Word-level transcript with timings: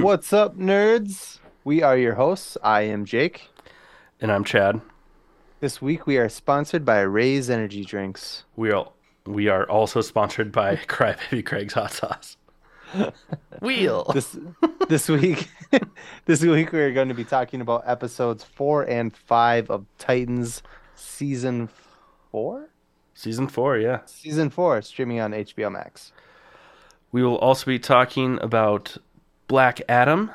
What's 0.02 0.32
up, 0.32 0.56
nerds? 0.56 1.40
We 1.62 1.82
are 1.82 1.94
your 1.98 2.14
hosts. 2.14 2.56
I 2.62 2.82
am 2.82 3.04
Jake. 3.04 3.50
And 4.18 4.32
I'm 4.32 4.44
Chad. 4.44 4.80
This 5.60 5.82
week 5.82 6.06
we 6.06 6.16
are 6.16 6.30
sponsored 6.30 6.86
by 6.86 7.00
Raze 7.00 7.50
Energy 7.50 7.84
Drinks. 7.84 8.44
We 8.56 8.70
are 8.70 8.90
we 9.26 9.48
are 9.48 9.68
also 9.68 10.00
sponsored 10.00 10.52
by 10.52 10.76
Crybaby 10.88 11.44
Craig's 11.44 11.74
Hot 11.74 11.92
Sauce. 11.92 12.38
Wheel. 13.60 14.10
This 14.14 14.38
this 14.88 15.10
week 15.10 15.50
this 16.24 16.40
week 16.40 16.72
we're 16.72 16.92
going 16.94 17.08
to 17.08 17.14
be 17.14 17.24
talking 17.24 17.60
about 17.60 17.82
episodes 17.84 18.42
4 18.42 18.84
and 18.84 19.14
5 19.14 19.70
of 19.70 19.84
Titans 19.98 20.62
season 20.94 21.68
4? 22.30 22.70
Season 23.12 23.48
4, 23.48 23.76
yeah. 23.76 24.00
Season 24.06 24.48
4 24.48 24.80
streaming 24.80 25.20
on 25.20 25.32
HBO 25.32 25.70
Max. 25.70 26.12
We 27.12 27.22
will 27.22 27.36
also 27.36 27.66
be 27.66 27.78
talking 27.78 28.38
about 28.40 28.96
Black 29.50 29.82
Adam 29.88 30.30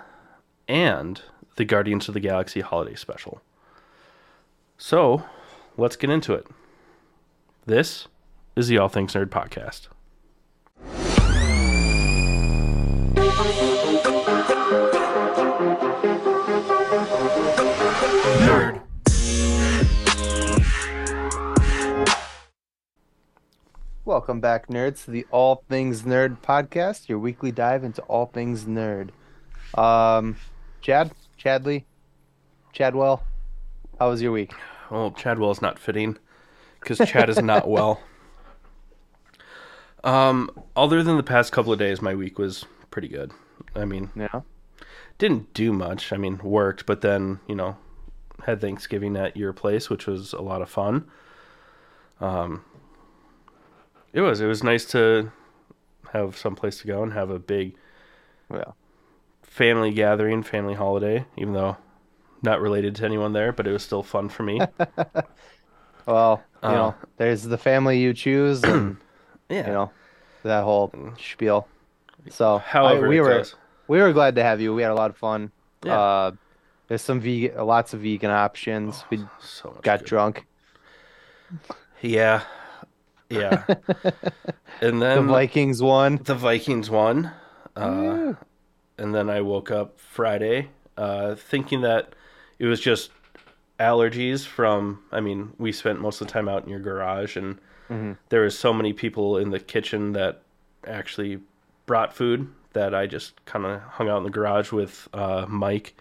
and 0.67 1.21
the 1.55 1.63
Guardians 1.63 2.09
of 2.09 2.13
the 2.13 2.19
Galaxy 2.19 2.59
holiday 2.59 2.95
special. 2.95 3.41
So, 4.77 5.23
let's 5.77 5.95
get 5.95 6.09
into 6.09 6.33
it. 6.33 6.45
This 7.65 8.09
is 8.57 8.67
the 8.67 8.77
All 8.77 8.89
Things 8.89 9.13
Nerd 9.13 9.27
podcast. 9.27 9.87
Welcome 24.05 24.39
back, 24.39 24.67
nerds, 24.67 25.05
to 25.05 25.11
the 25.11 25.25
All 25.31 25.63
Things 25.67 26.03
Nerd 26.03 26.37
podcast, 26.39 27.09
your 27.09 27.17
weekly 27.17 27.51
dive 27.51 27.83
into 27.83 28.01
all 28.03 28.27
things 28.27 28.65
nerd. 28.65 29.09
Um, 29.75 30.37
Chad, 30.81 31.11
Chadley, 31.39 31.85
Chadwell, 32.71 33.23
how 33.99 34.09
was 34.09 34.21
your 34.21 34.31
week? 34.31 34.53
Well, 34.91 35.09
Chadwell's 35.11 35.61
not 35.61 35.79
fitting 35.79 36.17
because 36.79 36.99
Chad 37.09 37.29
is 37.29 37.41
not 37.41 37.67
well. 37.67 38.01
Um, 40.03 40.51
other 40.75 41.01
than 41.01 41.17
the 41.17 41.23
past 41.23 41.51
couple 41.51 41.73
of 41.73 41.79
days, 41.79 41.99
my 41.99 42.13
week 42.13 42.37
was 42.37 42.63
pretty 42.91 43.07
good. 43.07 43.31
I 43.75 43.85
mean, 43.85 44.11
Yeah. 44.15 44.41
didn't 45.17 45.51
do 45.55 45.73
much. 45.73 46.13
I 46.13 46.17
mean, 46.17 46.37
worked, 46.43 46.85
but 46.85 47.01
then 47.01 47.39
you 47.47 47.55
know, 47.55 47.75
had 48.45 48.61
Thanksgiving 48.61 49.17
at 49.17 49.35
your 49.35 49.51
place, 49.51 49.89
which 49.89 50.05
was 50.05 50.31
a 50.33 50.43
lot 50.43 50.61
of 50.61 50.69
fun. 50.69 51.09
Um, 52.21 52.63
it 54.15 54.21
was. 54.21 54.41
It 54.41 54.47
was 54.47 54.63
nice 54.63 54.85
to 54.85 55.31
have 56.13 56.35
some 56.37 56.55
place 56.55 56.79
to 56.79 56.87
go 56.87 57.03
and 57.03 57.13
have 57.13 57.29
a 57.29 57.37
big 57.39 57.75
Well, 58.49 58.75
family 59.43 59.91
gathering, 59.91 60.41
family 60.43 60.73
holiday. 60.73 61.25
Even 61.37 61.53
though 61.53 61.77
not 62.41 62.61
related 62.61 62.95
to 62.95 63.05
anyone 63.05 63.33
there, 63.33 63.51
but 63.51 63.67
it 63.67 63.71
was 63.71 63.83
still 63.83 64.03
fun 64.03 64.29
for 64.29 64.43
me. 64.43 64.59
well, 66.05 66.43
you 66.63 66.69
Uh, 66.69 66.71
know, 66.73 66.95
there's 67.17 67.43
the 67.43 67.57
family 67.57 67.99
you 67.99 68.13
choose, 68.13 68.63
and 68.63 68.97
yeah. 69.49 69.67
you 69.67 69.73
know, 69.73 69.91
that 70.43 70.63
whole 70.63 70.91
spiel. 71.19 71.67
So, 72.29 72.57
However, 72.59 73.05
I- 73.05 73.09
we 73.09 73.19
were 73.21 73.37
goes. 73.39 73.55
we 73.87 73.99
were 74.01 74.13
glad 74.13 74.35
to 74.35 74.43
have 74.43 74.61
you. 74.61 74.73
We 74.73 74.81
had 74.81 74.91
a 74.91 74.95
lot 74.95 75.09
of 75.11 75.17
fun. 75.17 75.51
Yeah. 75.83 75.99
Uh, 75.99 76.31
there's 76.87 77.01
some 77.01 77.19
vegan, 77.19 77.57
lots 77.65 77.93
of 77.93 78.01
vegan 78.01 78.29
options. 78.31 79.03
we 79.09 79.25
so 79.39 79.77
got 79.81 79.99
good. 79.99 80.07
drunk. 80.07 80.45
Yeah, 82.01 82.43
yeah. 83.29 83.63
and 84.81 85.01
then 85.01 85.25
The 85.27 85.33
Vikings 85.33 85.81
won. 85.81 86.19
the 86.23 86.35
Vikings 86.35 86.89
won. 86.89 87.31
Uh, 87.75 87.81
Yeah. 87.81 88.33
and 88.97 89.13
then 89.15 89.29
I 89.29 89.41
woke 89.41 89.71
up 89.71 89.99
Friday 89.99 90.69
uh, 90.97 91.35
thinking 91.35 91.81
that 91.81 92.13
it 92.59 92.65
was 92.67 92.79
just 92.79 93.11
allergies 93.79 94.45
from. 94.45 94.99
I 95.11 95.19
mean, 95.19 95.53
we 95.57 95.71
spent 95.71 95.99
most 95.99 96.21
of 96.21 96.27
the 96.27 96.33
time 96.33 96.47
out 96.47 96.63
in 96.63 96.69
your 96.69 96.79
garage, 96.79 97.35
and 97.35 97.57
Mhm. 97.89 98.17
there 98.29 98.41
was 98.41 98.57
so 98.57 98.73
many 98.73 98.93
people 98.93 99.37
in 99.37 99.49
the 99.49 99.59
kitchen 99.59 100.13
that 100.13 100.41
actually 100.87 101.39
brought 101.85 102.13
food 102.15 102.47
that 102.73 102.95
I 102.95 103.05
just 103.07 103.43
kind 103.45 103.65
of 103.65 103.81
hung 103.81 104.07
out 104.09 104.17
in 104.19 104.23
the 104.23 104.29
garage 104.29 104.71
with 104.71 105.07
uh, 105.13 105.45
Mike 105.47 105.95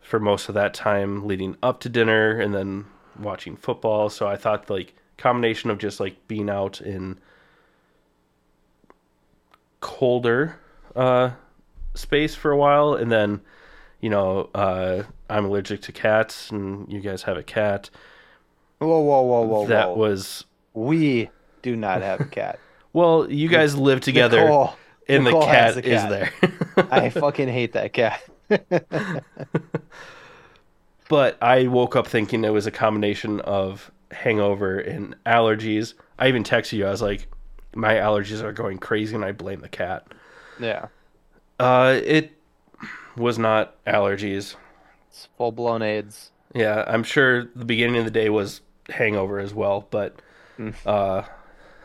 for 0.00 0.18
most 0.20 0.48
of 0.48 0.54
that 0.54 0.74
time 0.74 1.26
leading 1.26 1.56
up 1.62 1.80
to 1.80 1.88
dinner, 1.88 2.40
and 2.40 2.52
then 2.54 2.86
watching 3.18 3.56
football. 3.56 4.08
So 4.10 4.26
I 4.26 4.36
thought 4.36 4.68
like 4.70 4.94
combination 5.18 5.68
of 5.68 5.78
just 5.78 6.00
like 6.00 6.26
being 6.28 6.48
out 6.48 6.80
in 6.80 7.18
colder 9.80 10.58
uh, 10.96 11.30
space 11.94 12.34
for 12.34 12.50
a 12.50 12.56
while, 12.56 12.94
and 12.94 13.12
then 13.12 13.40
you 14.00 14.08
know 14.08 14.48
uh, 14.54 15.02
I'm 15.28 15.44
allergic 15.44 15.82
to 15.82 15.92
cats, 15.92 16.50
and 16.50 16.90
you 16.90 17.00
guys 17.00 17.22
have 17.24 17.36
a 17.36 17.42
cat. 17.42 17.90
Whoa, 18.78 19.00
whoa, 19.00 19.22
whoa, 19.22 19.42
whoa, 19.42 19.66
that 19.66 19.88
whoa. 19.88 19.96
was 19.96 20.44
We 20.72 21.30
do 21.62 21.76
not 21.76 22.02
have 22.02 22.20
a 22.20 22.24
cat. 22.24 22.58
well, 22.92 23.30
you 23.30 23.48
guys 23.48 23.76
live 23.76 24.00
together, 24.00 24.40
Nicole, 24.40 24.76
and 25.08 25.24
Nicole 25.24 25.40
the 25.40 25.46
has 25.46 25.74
cat, 25.74 25.84
is 25.84 26.02
there. 26.08 26.32
I 26.90 27.10
fucking 27.10 27.48
hate 27.48 27.72
that 27.72 27.92
cat. 27.92 28.22
but 31.08 31.42
I 31.42 31.66
woke 31.66 31.96
up 31.96 32.06
thinking 32.06 32.44
it 32.44 32.52
was 32.52 32.66
a 32.66 32.70
combination 32.70 33.40
of 33.40 33.90
hangover 34.10 34.78
and 34.78 35.14
allergies. 35.26 35.94
I 36.18 36.28
even 36.28 36.42
texted 36.44 36.72
you. 36.78 36.86
I 36.86 36.90
was 36.90 37.02
like, 37.02 37.26
my 37.74 37.94
allergies 37.94 38.42
are 38.42 38.52
going 38.52 38.78
crazy, 38.78 39.14
and 39.14 39.24
I 39.24 39.32
blame 39.32 39.60
the 39.60 39.68
cat. 39.68 40.06
yeah, 40.60 40.86
Uh, 41.60 42.00
it 42.04 42.32
was 43.16 43.38
not 43.38 43.82
allergies. 43.84 44.54
it's 45.08 45.28
full 45.36 45.52
blown 45.52 45.82
AIDS. 45.82 46.30
Yeah, 46.54 46.84
I'm 46.86 47.02
sure 47.04 47.44
the 47.54 47.64
beginning 47.64 47.96
of 47.98 48.04
the 48.04 48.10
day 48.10 48.28
was 48.30 48.60
hangover 48.88 49.38
as 49.38 49.52
well, 49.54 49.86
but 49.90 50.20
Mm. 50.58 50.74
uh, 50.86 51.22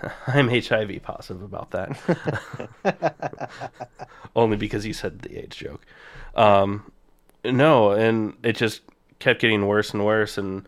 I'm 0.27 0.49
HIV 0.49 1.01
positive 1.03 1.43
about 1.43 1.71
that. 1.71 1.89
Only 4.35 4.57
because 4.57 4.85
you 4.85 4.93
said 4.93 5.19
the 5.19 5.37
AIDS 5.43 5.55
joke. 5.55 5.85
Um, 6.35 6.91
no, 7.45 7.91
and 7.91 8.35
it 8.43 8.55
just 8.55 8.81
kept 9.19 9.41
getting 9.41 9.67
worse 9.67 9.93
and 9.93 10.03
worse, 10.05 10.37
and 10.37 10.67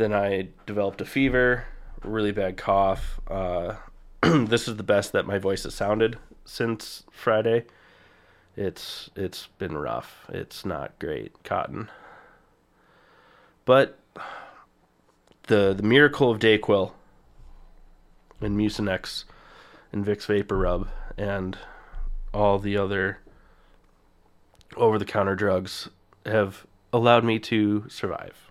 then 0.00 0.14
I 0.14 0.48
developed 0.64 1.02
a 1.02 1.04
fever, 1.04 1.66
really 2.02 2.32
bad 2.32 2.56
cough. 2.56 3.20
Uh, 3.28 3.74
this 4.22 4.66
is 4.66 4.76
the 4.76 4.82
best 4.82 5.12
that 5.12 5.26
my 5.26 5.38
voice 5.38 5.64
has 5.64 5.74
sounded 5.74 6.16
since 6.46 7.04
Friday. 7.10 7.66
It's 8.56 9.10
it's 9.14 9.48
been 9.58 9.76
rough. 9.76 10.24
It's 10.30 10.64
not 10.64 10.98
great, 10.98 11.44
Cotton. 11.44 11.90
But 13.66 13.98
the 15.44 15.74
the 15.74 15.82
miracle 15.82 16.30
of 16.30 16.38
Dayquil 16.38 16.92
and 18.40 18.58
Mucinex 18.58 19.24
and 19.92 20.04
Vicks 20.04 20.26
Vapor 20.26 20.56
Rub 20.56 20.88
and 21.18 21.58
all 22.32 22.58
the 22.58 22.76
other 22.76 23.18
over 24.76 24.98
the 24.98 25.04
counter 25.04 25.34
drugs 25.34 25.90
have 26.24 26.66
allowed 26.90 27.24
me 27.24 27.38
to 27.38 27.84
survive. 27.88 28.49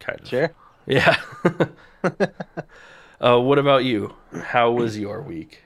Kind 0.00 0.20
of. 0.20 0.28
Sure. 0.28 0.52
Yeah. 0.86 1.16
uh, 3.20 3.38
what 3.40 3.58
about 3.58 3.84
you? 3.84 4.14
How 4.32 4.72
was 4.72 4.98
your 4.98 5.22
week? 5.22 5.62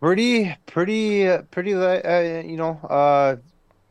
Pretty, 0.00 0.56
pretty, 0.66 1.28
uh, 1.28 1.42
pretty. 1.50 1.74
Uh, 1.74 2.42
you 2.42 2.56
know, 2.56 2.78
uh, 2.88 3.36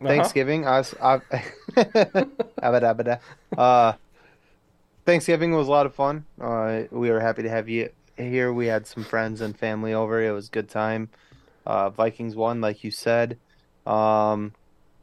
Thanksgiving. 0.01 0.65
I 0.65 0.77
was, 0.79 0.95
I, 1.01 1.17
abada, 1.75 2.95
abada. 2.95 3.19
Uh, 3.55 3.93
Thanksgiving 5.05 5.51
was 5.51 5.67
a 5.67 5.71
lot 5.71 5.85
of 5.85 5.93
fun. 5.93 6.25
Uh, 6.39 6.83
we 6.91 7.09
were 7.09 7.19
happy 7.19 7.43
to 7.43 7.49
have 7.49 7.67
you 7.67 7.89
here. 8.17 8.53
We 8.53 8.67
had 8.67 8.87
some 8.87 9.03
friends 9.03 9.41
and 9.41 9.57
family 9.57 9.93
over. 9.93 10.23
It 10.23 10.31
was 10.31 10.47
a 10.47 10.51
good 10.51 10.69
time. 10.69 11.09
Uh, 11.65 11.89
Vikings 11.89 12.35
won, 12.35 12.61
like 12.61 12.83
you 12.83 12.91
said. 12.91 13.37
Um, 13.85 14.53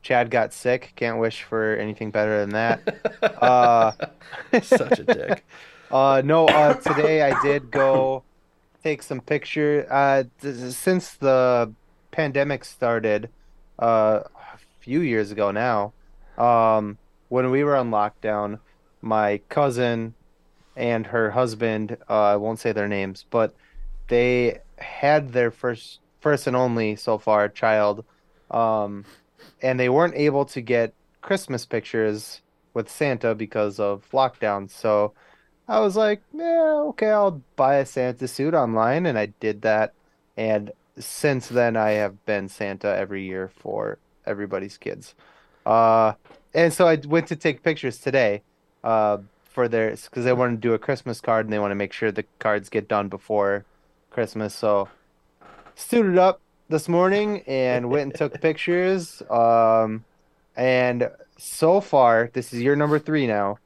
Chad 0.07 0.31
got 0.31 0.53
sick. 0.53 0.93
Can't 0.95 1.19
wish 1.19 1.43
for 1.43 1.75
anything 1.75 2.13
better 2.13 2.39
than 2.39 2.51
that. 2.51 2.81
Uh, 3.43 3.93
Such 4.63 5.01
a 5.01 5.05
dick. 5.05 5.45
Uh, 5.91 6.23
no, 6.25 6.47
uh, 6.47 6.75
today 6.75 7.23
I 7.23 7.43
did 7.43 7.71
go 7.71 8.23
take 8.83 9.03
some 9.03 9.21
picture. 9.21 9.87
Uh, 9.91 10.25
th- 10.41 10.73
since 10.73 11.15
the 11.15 11.73
pandemic 12.13 12.65
started, 12.65 13.31
uh, 13.79 14.21
a 14.55 14.59
few 14.81 15.01
years 15.01 15.33
ago 15.33 15.51
now, 15.51 15.93
um, 16.39 16.99
when 17.29 17.51
we 17.51 17.65
were 17.65 17.75
on 17.77 17.91
lockdown, 17.91 18.61
my 19.03 19.41
cousin 19.49 20.15
and 20.77 21.07
her 21.07 21.31
husband, 21.31 21.97
uh, 22.09 22.23
I 22.23 22.37
won't 22.37 22.61
say 22.61 22.73
their 22.73 22.89
names, 22.89 23.25
but 23.29 23.55
they 24.09 24.61
had 24.79 25.33
their 25.33 25.51
first, 25.51 25.99
first 26.21 26.47
and 26.47 26.57
only 26.57 26.97
so 26.97 27.19
far 27.19 27.49
child, 27.49 28.05
um, 28.51 29.05
and 29.63 29.79
they 29.79 29.89
weren't 29.89 30.15
able 30.15 30.45
to 30.47 30.61
get 30.61 30.93
Christmas 31.23 31.67
pictures 31.67 32.41
with 32.75 32.91
Santa 32.91 33.35
because 33.35 33.81
of 33.81 34.09
lockdown. 34.13 34.71
So 34.71 35.13
I 35.69 35.81
was 35.81 35.97
like, 35.97 36.23
yeah, 36.33 36.83
okay, 36.89 37.11
I'll 37.11 37.43
buy 37.57 37.77
a 37.77 37.87
Santa 37.87 38.29
suit 38.29 38.55
online, 38.55 39.07
and 39.07 39.19
I 39.19 39.27
did 39.41 39.63
that. 39.63 39.93
And 40.37 40.71
since 40.99 41.49
then 41.49 41.77
I 41.77 41.91
have 41.93 42.25
been 42.27 42.49
Santa 42.49 42.95
every 42.97 43.25
year 43.25 43.51
for 43.57 43.99
everybody's 44.27 44.79
kids. 44.79 45.15
Uh, 45.65 46.13
and 46.55 46.73
so 46.73 46.87
I 46.87 46.97
went 46.97 47.27
to 47.29 47.37
take 47.37 47.63
pictures 47.63 47.99
today, 47.99 48.43
uh, 48.85 49.19
for 49.57 49.69
their 49.69 49.91
because 49.91 50.27
they 50.27 50.35
want 50.35 50.53
to 50.53 50.69
do 50.69 50.75
a 50.75 50.79
Christmas 50.79 51.19
card 51.23 51.47
and 51.47 51.53
they 51.53 51.59
want 51.59 51.71
to 51.71 51.77
make 51.77 51.95
sure 51.95 52.13
the 52.13 52.27
cards 52.39 52.69
get 52.69 52.87
done 52.87 53.09
before 53.09 53.65
Christmas. 54.11 54.55
So 54.55 54.91
suited 55.75 56.19
up 56.19 56.43
this 56.69 56.89
morning 56.89 57.43
and 57.47 57.91
went 57.91 58.03
and 58.03 58.15
took 58.15 58.41
pictures. 58.41 59.23
Um, 59.31 60.05
and 60.57 61.11
so 61.39 61.81
far, 61.81 62.31
this 62.33 62.53
is 62.53 62.61
year 62.61 62.77
number 62.77 62.99
three 62.99 63.27
now. 63.27 63.59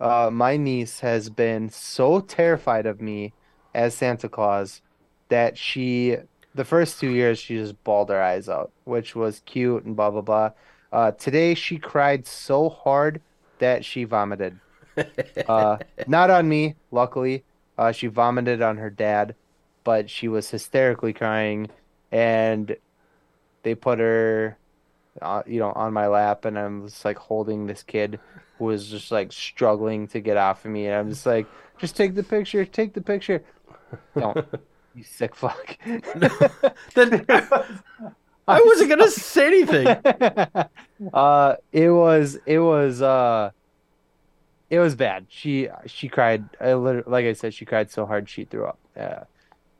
Uh, 0.00 0.30
my 0.32 0.56
niece 0.56 1.00
has 1.00 1.30
been 1.30 1.70
so 1.70 2.20
terrified 2.20 2.86
of 2.86 3.00
me 3.00 3.32
as 3.74 3.94
Santa 3.94 4.28
Claus 4.28 4.82
that 5.28 5.56
she, 5.56 6.16
the 6.54 6.64
first 6.64 7.00
two 7.00 7.10
years, 7.10 7.38
she 7.38 7.56
just 7.56 7.82
bawled 7.84 8.10
her 8.10 8.22
eyes 8.22 8.48
out, 8.48 8.70
which 8.84 9.16
was 9.16 9.42
cute 9.46 9.84
and 9.84 9.96
blah, 9.96 10.10
blah, 10.10 10.20
blah. 10.20 10.50
Uh, 10.92 11.10
today, 11.12 11.54
she 11.54 11.78
cried 11.78 12.26
so 12.26 12.68
hard 12.68 13.20
that 13.58 13.84
she 13.84 14.04
vomited. 14.04 14.58
Uh, 15.48 15.78
not 16.06 16.30
on 16.30 16.48
me, 16.48 16.76
luckily. 16.92 17.42
Uh, 17.76 17.90
she 17.90 18.06
vomited 18.06 18.62
on 18.62 18.76
her 18.76 18.90
dad, 18.90 19.34
but 19.82 20.08
she 20.08 20.28
was 20.28 20.50
hysterically 20.50 21.12
crying, 21.12 21.68
and 22.14 22.76
they 23.64 23.74
put 23.74 23.98
her, 23.98 24.56
uh, 25.20 25.42
you 25.46 25.58
know, 25.58 25.72
on 25.72 25.92
my 25.92 26.06
lap, 26.06 26.44
and 26.44 26.56
I'm 26.56 26.86
just 26.86 27.04
like 27.04 27.18
holding 27.18 27.66
this 27.66 27.82
kid 27.82 28.20
who 28.56 28.66
was 28.66 28.88
just 28.88 29.10
like 29.10 29.32
struggling 29.32 30.06
to 30.08 30.20
get 30.20 30.36
off 30.36 30.64
of 30.64 30.70
me, 30.70 30.86
and 30.86 30.94
I'm 30.94 31.10
just 31.10 31.26
like, 31.26 31.46
just 31.76 31.96
take 31.96 32.14
the 32.14 32.22
picture, 32.22 32.64
take 32.64 32.94
the 32.94 33.00
picture. 33.00 33.42
Don't, 34.16 34.46
you 34.94 35.02
sick 35.02 35.34
fuck. 35.34 35.76
Then 36.94 37.26
I 38.46 38.60
wasn't 38.60 38.90
gonna 38.90 39.10
say 39.10 39.46
anything. 39.48 39.88
uh, 41.14 41.56
it 41.72 41.90
was, 41.90 42.38
it 42.46 42.60
was, 42.60 43.02
uh, 43.02 43.50
it 44.70 44.78
was 44.78 44.94
bad. 44.94 45.26
She 45.28 45.68
she 45.86 46.08
cried. 46.08 46.44
I 46.60 46.74
literally, 46.74 47.10
like 47.10 47.26
I 47.26 47.32
said, 47.32 47.54
she 47.54 47.64
cried 47.64 47.90
so 47.90 48.06
hard 48.06 48.28
she 48.28 48.44
threw 48.44 48.66
up. 48.66 48.78
Yeah, 48.96 49.24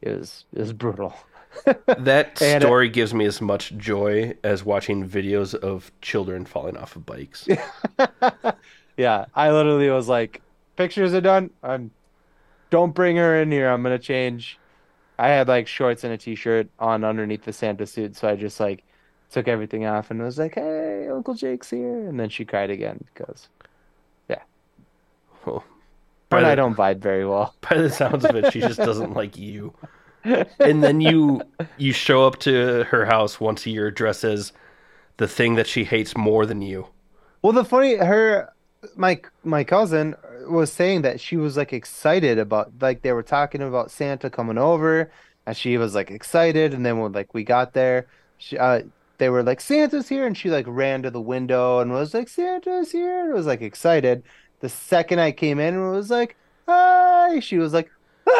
it 0.02 0.18
was 0.18 0.46
it 0.52 0.58
was 0.58 0.72
brutal. 0.72 1.14
That 1.98 2.38
story 2.38 2.88
gives 2.88 3.14
me 3.14 3.24
as 3.24 3.40
much 3.40 3.76
joy 3.76 4.34
as 4.42 4.64
watching 4.64 5.08
videos 5.08 5.54
of 5.54 5.92
children 6.00 6.44
falling 6.44 6.76
off 6.76 6.96
of 6.96 7.06
bikes. 7.06 7.48
yeah, 8.96 9.26
I 9.34 9.50
literally 9.50 9.90
was 9.90 10.08
like, 10.08 10.42
pictures 10.76 11.14
are 11.14 11.20
done. 11.20 11.50
I'm 11.62 11.90
don't 12.70 12.94
bring 12.94 13.16
her 13.16 13.40
in 13.40 13.52
here. 13.52 13.68
I'm 13.68 13.82
gonna 13.82 13.98
change. 13.98 14.58
I 15.18 15.28
had 15.28 15.48
like 15.48 15.68
shorts 15.68 16.02
and 16.04 16.12
a 16.12 16.18
t-shirt 16.18 16.68
on 16.78 17.04
underneath 17.04 17.44
the 17.44 17.52
Santa 17.52 17.86
suit, 17.86 18.16
so 18.16 18.28
I 18.28 18.36
just 18.36 18.58
like 18.58 18.82
took 19.30 19.48
everything 19.48 19.86
off 19.86 20.10
and 20.10 20.20
was 20.22 20.38
like, 20.38 20.56
"Hey, 20.56 21.08
Uncle 21.08 21.34
Jake's 21.34 21.70
here," 21.70 22.08
and 22.08 22.18
then 22.18 22.28
she 22.28 22.44
cried 22.44 22.70
again 22.70 23.04
because 23.14 23.48
Well, 25.46 25.60
her 25.60 25.62
oh. 25.62 25.64
by, 26.30 26.38
and 26.38 26.46
I 26.46 26.54
don't 26.54 26.76
vibe 26.76 26.98
very 26.98 27.26
well. 27.26 27.54
by 27.60 27.78
the 27.78 27.90
sounds 27.90 28.24
of 28.24 28.34
it, 28.36 28.52
she 28.52 28.60
just 28.60 28.78
doesn't 28.78 29.14
like 29.14 29.36
you. 29.36 29.74
And 30.24 30.82
then 30.82 31.00
you 31.00 31.42
you 31.76 31.92
show 31.92 32.26
up 32.26 32.38
to 32.40 32.84
her 32.84 33.04
house 33.04 33.40
once 33.40 33.66
a 33.66 33.70
year 33.70 33.90
dressed 33.90 34.24
as 34.24 34.52
the 35.16 35.28
thing 35.28 35.54
that 35.56 35.66
she 35.66 35.84
hates 35.84 36.16
more 36.16 36.46
than 36.46 36.62
you. 36.62 36.88
Well, 37.42 37.52
the 37.52 37.64
funny 37.64 37.96
her 37.96 38.52
my 38.96 39.20
my 39.44 39.64
cousin 39.64 40.14
was 40.48 40.72
saying 40.72 41.02
that 41.02 41.20
she 41.20 41.36
was 41.36 41.56
like 41.56 41.72
excited 41.72 42.38
about 42.38 42.72
like 42.80 43.02
they 43.02 43.12
were 43.12 43.22
talking 43.22 43.62
about 43.62 43.90
Santa 43.90 44.30
coming 44.30 44.58
over 44.58 45.10
and 45.46 45.56
she 45.56 45.76
was 45.78 45.94
like 45.94 46.10
excited 46.10 46.74
and 46.74 46.84
then 46.84 46.98
when 46.98 47.12
like 47.12 47.32
we 47.32 47.44
got 47.44 47.72
there 47.72 48.06
she 48.38 48.58
uh 48.58 48.82
they 49.18 49.28
were 49.28 49.42
like 49.42 49.60
Santa's 49.60 50.08
here 50.08 50.26
and 50.26 50.36
she 50.36 50.50
like 50.50 50.66
ran 50.68 51.02
to 51.02 51.10
the 51.10 51.20
window 51.20 51.78
and 51.78 51.92
was 51.92 52.12
like 52.14 52.28
Santa's 52.28 52.92
here 52.92 53.24
and 53.24 53.32
was 53.32 53.46
like 53.46 53.62
excited. 53.62 54.22
The 54.60 54.68
second 54.68 55.18
I 55.20 55.32
came 55.32 55.58
in 55.60 55.74
and 55.74 55.92
was 55.92 56.10
like 56.10 56.36
hi 56.66 57.40
she 57.40 57.58
was 57.58 57.72
like 57.72 57.90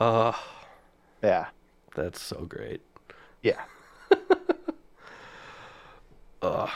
Oh, 0.00 0.34
yeah 1.22 1.46
that's 1.94 2.20
so 2.20 2.44
great. 2.48 2.80
yeah 3.42 3.60
Ugh. 6.42 6.70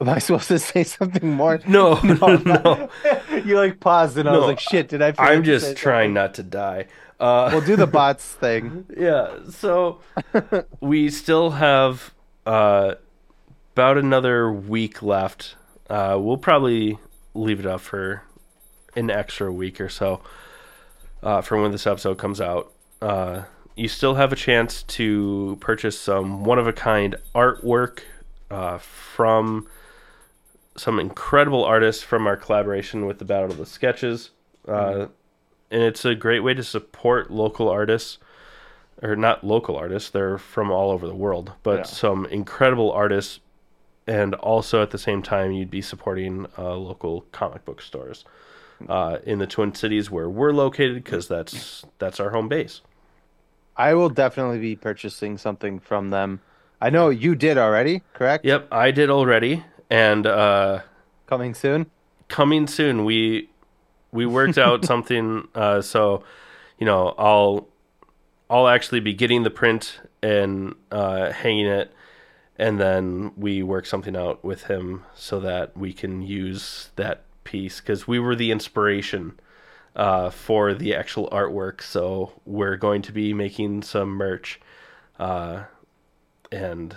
am 0.00 0.08
I 0.08 0.18
supposed 0.18 0.48
to 0.48 0.58
say 0.58 0.82
something 0.84 1.30
more? 1.34 1.60
No, 1.66 1.94
no, 2.02 2.36
no. 2.36 2.88
You 3.44 3.56
like 3.56 3.80
paused 3.80 4.18
and 4.18 4.28
I 4.28 4.32
was 4.36 4.46
like 4.46 4.60
shit 4.60 4.88
did 4.88 5.00
I?" 5.02 5.14
I'm 5.18 5.44
just 5.44 5.76
trying 5.76 6.12
not 6.12 6.34
to 6.34 6.42
die. 6.42 6.86
Uh, 7.18 7.50
We'll 7.52 7.60
do 7.64 7.76
the 7.76 7.86
bots 7.86 8.24
thing. 8.34 8.86
yeah, 8.96 9.38
so 9.50 10.00
we 10.80 11.08
still 11.10 11.50
have 11.50 12.12
uh, 12.46 12.94
about 13.74 13.98
another 13.98 14.50
week 14.52 15.02
left. 15.02 15.54
Uh, 15.88 16.16
we'll 16.20 16.38
probably 16.38 16.98
leave 17.34 17.60
it 17.60 17.66
up 17.66 17.80
for 17.80 18.22
an 18.96 19.10
extra 19.10 19.52
week 19.52 19.80
or 19.80 19.88
so 19.88 20.20
uh, 21.22 21.40
from 21.40 21.62
when 21.62 21.72
this 21.72 21.86
episode 21.86 22.18
comes 22.18 22.40
out. 22.40 22.72
Uh, 23.00 23.42
you 23.76 23.88
still 23.88 24.16
have 24.16 24.32
a 24.32 24.36
chance 24.36 24.82
to 24.82 25.56
purchase 25.60 25.98
some 25.98 26.44
one 26.44 26.58
of 26.58 26.66
a 26.66 26.72
kind 26.72 27.16
artwork 27.34 28.00
uh, 28.50 28.78
from 28.78 29.66
some 30.76 30.98
incredible 30.98 31.64
artists 31.64 32.02
from 32.02 32.26
our 32.26 32.36
collaboration 32.36 33.06
with 33.06 33.18
the 33.18 33.24
Battle 33.24 33.50
of 33.50 33.56
the 33.58 33.66
Sketches. 33.66 34.30
Uh, 34.66 35.06
and 35.70 35.82
it's 35.82 36.04
a 36.04 36.14
great 36.14 36.40
way 36.40 36.52
to 36.54 36.62
support 36.64 37.30
local 37.30 37.68
artists 37.68 38.18
or 39.02 39.16
not 39.16 39.42
local 39.44 39.76
artists 39.76 40.10
they're 40.10 40.36
from 40.36 40.70
all 40.70 40.90
over 40.90 41.06
the 41.06 41.14
world 41.14 41.52
but 41.62 41.78
Yeah. 41.78 41.82
some 41.84 42.26
incredible 42.26 42.92
artists 42.92 43.40
and 44.10 44.34
also 44.34 44.82
at 44.82 44.90
the 44.90 44.98
same 44.98 45.22
time 45.22 45.52
you'd 45.52 45.70
be 45.70 45.80
supporting 45.82 46.46
uh, 46.58 46.74
local 46.74 47.22
comic 47.30 47.64
book 47.64 47.80
stores 47.80 48.24
uh, 48.88 49.18
in 49.24 49.38
the 49.38 49.46
twin 49.46 49.72
cities 49.74 50.10
where 50.10 50.28
we're 50.28 50.52
located 50.52 50.96
because 51.04 51.28
that's 51.28 51.84
that's 51.98 52.18
our 52.18 52.30
home 52.30 52.48
base 52.48 52.80
I 53.76 53.94
will 53.94 54.10
definitely 54.10 54.58
be 54.58 54.76
purchasing 54.76 55.38
something 55.38 55.78
from 55.78 56.10
them. 56.10 56.40
I 56.82 56.90
know 56.90 57.08
you 57.08 57.34
did 57.34 57.56
already, 57.56 58.02
correct? 58.14 58.44
yep 58.44 58.66
i 58.72 58.90
did 58.90 59.10
already 59.10 59.64
and 59.88 60.26
uh, 60.26 60.80
Coming 61.26 61.54
soon. 61.54 61.86
coming 62.28 62.66
soon 62.66 63.04
we 63.04 63.48
we 64.12 64.26
worked 64.26 64.58
out 64.66 64.84
something 64.84 65.46
uh, 65.54 65.80
so 65.80 66.24
you 66.78 66.86
know 66.86 67.14
i'll 67.16 67.68
i'll 68.50 68.66
actually 68.68 69.00
be 69.00 69.14
getting 69.14 69.44
the 69.44 69.50
print 69.50 70.00
and 70.22 70.74
uh, 70.90 71.30
hanging 71.32 71.66
it 71.66 71.92
and 72.60 72.78
then 72.78 73.32
we 73.36 73.62
work 73.62 73.86
something 73.86 74.14
out 74.16 74.44
with 74.44 74.64
him 74.64 75.04
so 75.14 75.40
that 75.40 75.76
we 75.76 75.92
can 75.94 76.20
use 76.22 76.90
that 76.96 77.22
piece 77.44 77.80
because 77.80 78.06
we 78.06 78.18
were 78.20 78.36
the 78.36 78.50
inspiration 78.52 79.40
uh, 79.96 80.30
for 80.30 80.74
the 80.74 80.94
actual 80.94 81.28
artwork 81.30 81.80
so 81.82 82.32
we're 82.46 82.76
going 82.76 83.02
to 83.02 83.12
be 83.12 83.32
making 83.34 83.82
some 83.82 84.10
merch 84.10 84.60
uh, 85.18 85.64
and 86.52 86.96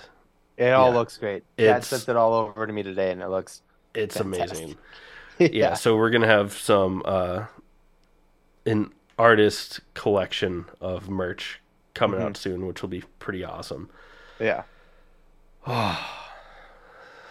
It 0.57 0.69
all 0.71 0.91
Yeah. 0.91 0.97
looks 0.99 1.17
great. 1.17 1.43
Dad 1.57 1.83
sent 1.83 2.09
it 2.09 2.15
all 2.15 2.33
over 2.33 2.67
to 2.67 2.73
me 2.73 2.83
today, 2.83 3.11
and 3.11 3.21
it 3.21 3.29
looks 3.29 3.61
it's 3.95 4.17
Fantastic. 4.17 4.75
amazing 5.39 5.53
yeah, 5.53 5.73
so 5.73 5.95
we're 5.97 6.09
gonna 6.11 6.27
have 6.27 6.53
some 6.53 7.01
uh 7.05 7.45
an 8.65 8.91
artist 9.19 9.81
collection 9.93 10.65
of 10.81 11.09
merch 11.09 11.61
coming 11.93 12.21
out 12.21 12.35
soon 12.37 12.65
which 12.65 12.81
will 12.81 12.89
be 12.89 13.03
pretty 13.19 13.43
awesome 13.43 13.89
yeah. 14.39 14.63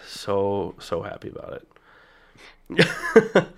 so 0.07 0.75
so 0.79 1.03
happy 1.03 1.29
about 1.29 1.63
it. 2.79 3.47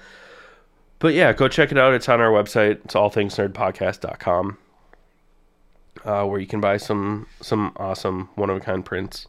But 1.00 1.12
yeah 1.12 1.34
go 1.34 1.48
check 1.48 1.70
it 1.70 1.76
out. 1.76 1.92
It's 1.92 2.08
on 2.08 2.22
our 2.22 2.30
website. 2.30 2.82
It's 2.84 2.94
allthingsnerdpodcast.com 2.94 4.56
uh, 6.04 6.24
where 6.24 6.40
you 6.40 6.46
can 6.46 6.60
buy 6.60 6.76
some 6.76 7.26
some 7.40 7.72
awesome 7.76 8.28
one 8.36 8.48
of 8.50 8.56
a 8.56 8.60
kind 8.60 8.84
prints. 8.84 9.26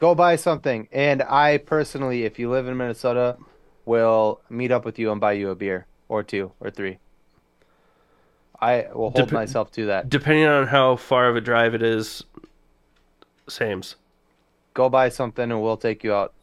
Go 0.00 0.14
buy 0.14 0.36
something, 0.36 0.88
and 0.90 1.22
I 1.22 1.58
personally, 1.58 2.24
if 2.24 2.38
you 2.38 2.50
live 2.50 2.66
in 2.66 2.76
Minnesota, 2.76 3.36
will 3.84 4.40
meet 4.50 4.70
up 4.72 4.84
with 4.84 4.98
you 4.98 5.12
and 5.12 5.20
buy 5.20 5.32
you 5.32 5.50
a 5.50 5.54
beer 5.54 5.86
or 6.08 6.22
two 6.22 6.52
or 6.60 6.70
three. 6.70 6.98
I 8.60 8.88
will 8.92 9.10
hold 9.10 9.28
Dep- 9.28 9.32
myself 9.32 9.70
to 9.72 9.86
that. 9.86 10.08
depending 10.08 10.46
on 10.46 10.66
how 10.66 10.96
far 10.96 11.28
of 11.28 11.36
a 11.36 11.40
drive 11.40 11.74
it 11.74 11.82
is 11.82 12.24
sames 13.48 13.94
Go 14.74 14.88
buy 14.88 15.08
something, 15.08 15.50
and 15.50 15.62
we'll 15.62 15.76
take 15.76 16.04
you 16.04 16.12
out. 16.12 16.34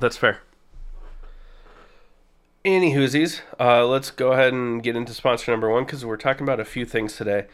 That's 0.00 0.16
fair. 0.16 0.40
Any 2.64 2.92
whoosies, 2.92 3.40
uh, 3.58 3.86
let's 3.86 4.10
go 4.10 4.32
ahead 4.32 4.52
and 4.52 4.82
get 4.82 4.94
into 4.96 5.14
sponsor 5.14 5.50
number 5.50 5.70
one 5.70 5.84
because 5.84 6.04
we're 6.04 6.18
talking 6.18 6.42
about 6.42 6.60
a 6.60 6.64
few 6.64 6.84
things 6.84 7.16
today. 7.16 7.46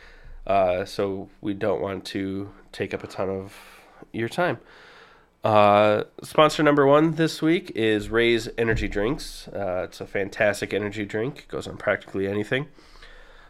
Uh, 0.46 0.84
so 0.84 1.28
we 1.40 1.54
don't 1.54 1.80
want 1.80 2.04
to 2.06 2.50
take 2.72 2.94
up 2.94 3.04
a 3.04 3.06
ton 3.06 3.28
of 3.28 3.54
your 4.12 4.28
time. 4.28 4.58
Uh, 5.44 6.04
sponsor 6.22 6.62
number 6.62 6.86
one 6.86 7.14
this 7.14 7.40
week 7.40 7.70
is 7.76 8.08
Raze 8.08 8.48
Energy 8.58 8.88
Drinks. 8.88 9.46
Uh, 9.48 9.82
it's 9.84 10.00
a 10.00 10.06
fantastic 10.06 10.74
energy 10.74 11.04
drink. 11.04 11.40
It 11.40 11.48
goes 11.48 11.68
on 11.68 11.76
practically 11.76 12.26
anything. 12.26 12.66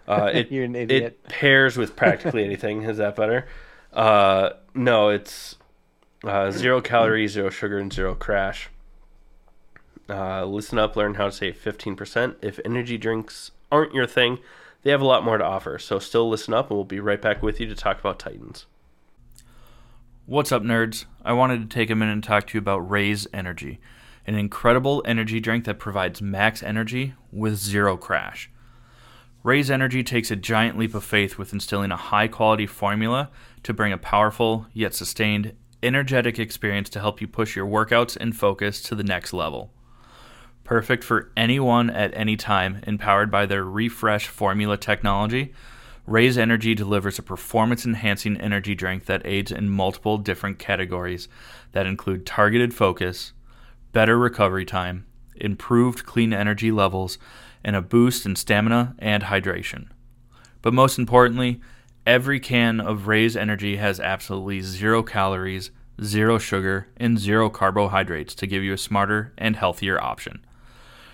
Uh, 0.07 0.31
it, 0.35 0.53
You're 0.53 0.65
an 0.65 0.77
idiot. 0.77 1.03
It 1.03 1.25
pairs 1.25 1.79
with 1.79 1.97
practically 1.97 2.45
anything. 2.45 2.83
Is 2.83 2.99
that 2.99 3.17
better? 3.17 3.47
Uh, 3.97 4.51
no, 4.75 5.09
it's 5.09 5.57
uh, 6.23 6.51
zero 6.51 6.83
calories, 6.83 7.33
zero 7.33 7.49
sugar, 7.49 7.79
and 7.79 7.91
zero 7.91 8.15
crash. 8.15 8.69
Uh, 10.09 10.45
listen 10.45 10.79
up, 10.79 10.95
learn 10.95 11.15
how 11.15 11.25
to 11.25 11.33
save 11.33 11.57
15%. 11.57 12.37
If 12.43 12.61
energy 12.65 12.99
drinks 12.99 13.53
aren't 13.73 13.95
your 13.95 14.07
thing, 14.07 14.39
they 14.83 14.91
have 14.91 15.01
a 15.01 15.07
lot 15.07 15.25
more 15.25 15.39
to 15.39 15.45
offer. 15.45 15.79
So 15.79 15.99
still 15.99 16.29
listen 16.29 16.53
up, 16.53 16.71
and 16.71 16.77
we'll 16.77 16.85
be 16.85 17.01
right 17.01 17.21
back 17.21 17.43
with 17.43 17.59
you 17.59 17.67
to 17.67 17.75
talk 17.75 17.99
about 17.99 18.19
Titans. 18.19 18.67
What's 20.27 20.53
up, 20.53 20.63
nerds? 20.63 21.07
I 21.25 21.33
wanted 21.33 21.63
to 21.63 21.75
take 21.75 21.89
a 21.89 21.95
minute 21.95 22.13
and 22.13 22.23
talk 22.23 22.47
to 22.49 22.55
you 22.55 22.59
about 22.59 22.89
Raze 22.91 23.27
Energy, 23.33 23.81
an 24.27 24.35
incredible 24.35 25.03
energy 25.07 25.41
drink 25.41 25.65
that 25.65 25.79
provides 25.79 26.21
max 26.21 26.63
energy 26.63 27.15
with 27.33 27.57
zero 27.57 27.97
crash. 27.97 28.51
Raze 29.47 29.71
Energy 29.71 30.03
takes 30.03 30.33
a 30.33 30.37
giant 30.37 30.77
leap 30.77 30.93
of 30.93 31.05
faith 31.05 31.39
with 31.39 31.53
instilling 31.53 31.93
a 31.93 31.97
high 31.97 32.27
quality 32.27 32.67
formula 32.67 33.31
to 33.67 33.75
bring 33.75 33.93
a 33.93 33.99
powerful 33.99 34.69
yet 34.73 34.95
sustained 34.95 35.53
energetic 35.83 36.39
experience 36.39 36.89
to 36.89 37.01
help 37.01 37.21
you 37.21 37.27
push 37.27 37.57
your 37.57 37.67
workouts 37.67 38.17
and 38.17 38.37
focus 38.37 38.81
to 38.81 38.95
the 38.95 39.03
next 39.03 39.33
level. 39.33 39.73
Perfect 40.63 41.03
for 41.03 41.33
anyone 41.37 41.91
at 41.91 42.17
any 42.17 42.37
time, 42.37 42.81
empowered 42.87 43.29
by 43.29 43.45
their 43.45 43.65
refresh 43.65 44.29
formula 44.29 44.77
technology. 44.77 45.53
Raze 46.07 46.39
Energy 46.39 46.77
delivers 46.77 47.19
a 47.19 47.25
performance 47.25 47.85
enhancing 47.85 48.41
energy 48.41 48.77
drink 48.77 49.07
that 49.07 49.27
aids 49.27 49.51
in 49.51 49.69
multiple 49.69 50.17
different 50.17 50.61
categories 50.61 51.29
that 51.73 51.87
include 51.87 52.25
targeted 52.25 52.73
focus, 52.73 53.33
better 53.91 54.17
recovery 54.17 54.65
time, 54.65 55.07
improved 55.35 56.07
clean 56.07 56.33
energy 56.33 56.71
levels, 56.71 57.19
and 57.65 57.75
a 57.75 57.83
boost 57.83 58.27
in 58.27 58.37
stamina 58.37 58.95
and 59.01 59.25
hydration. 59.25 59.89
But 60.63 60.73
most 60.73 61.01
importantly, 61.01 61.61
every 62.07 62.41
can 62.41 62.81
of 62.81 63.09
Raze 63.09 63.37
Energy 63.37 63.77
has 63.77 63.99
absolutely 63.99 64.61
zero 64.61 65.03
calories, 65.03 65.71
zero 66.03 66.39
sugar, 66.39 66.89
and 66.97 67.19
zero 67.19 67.51
carbohydrates 67.51 68.35
to 68.37 68.47
give 68.47 68.63
you 68.63 68.73
a 68.73 68.79
smarter 68.79 69.33
and 69.37 69.57
healthier 69.57 70.01
option. 70.01 70.45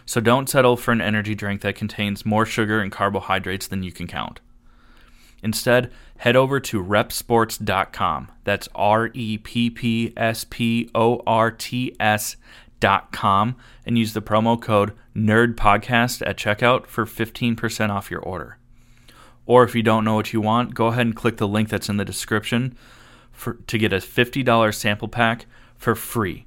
So 0.04 0.20
don't 0.20 0.48
settle 0.48 0.76
for 0.76 0.92
an 0.92 1.00
energy 1.00 1.34
drink 1.34 1.62
that 1.62 1.76
contains 1.76 2.26
more 2.26 2.44
sugar 2.44 2.80
and 2.80 2.92
carbohydrates 2.92 3.66
than 3.66 3.82
you 3.82 3.92
can 3.92 4.06
count. 4.06 4.40
Instead, 5.42 5.90
head 6.18 6.36
over 6.36 6.60
to 6.60 6.82
reppsports.com. 6.82 8.30
That's 8.44 8.68
R 8.74 9.10
E 9.12 9.38
P 9.38 9.70
P 9.70 10.12
S 10.16 10.44
P 10.48 10.90
O 10.94 11.20
R 11.26 11.50
T 11.50 11.96
S.com 11.98 13.56
and 13.84 13.98
use 13.98 14.12
the 14.12 14.22
promo 14.22 14.60
code 14.60 14.92
NERDPODCAST 15.16 16.26
at 16.26 16.36
checkout 16.36 16.86
for 16.86 17.04
15% 17.04 17.90
off 17.90 18.10
your 18.10 18.20
order. 18.20 18.58
Or 19.46 19.64
if 19.64 19.74
you 19.74 19.82
don't 19.82 20.04
know 20.04 20.14
what 20.14 20.32
you 20.32 20.40
want, 20.40 20.74
go 20.74 20.86
ahead 20.86 21.06
and 21.06 21.16
click 21.16 21.36
the 21.36 21.48
link 21.48 21.68
that's 21.68 21.88
in 21.88 21.96
the 21.96 22.04
description 22.04 22.76
for, 23.32 23.54
to 23.54 23.78
get 23.78 23.92
a 23.92 23.96
$50 23.96 24.74
sample 24.74 25.08
pack 25.08 25.46
for 25.76 25.94
free. 25.94 26.46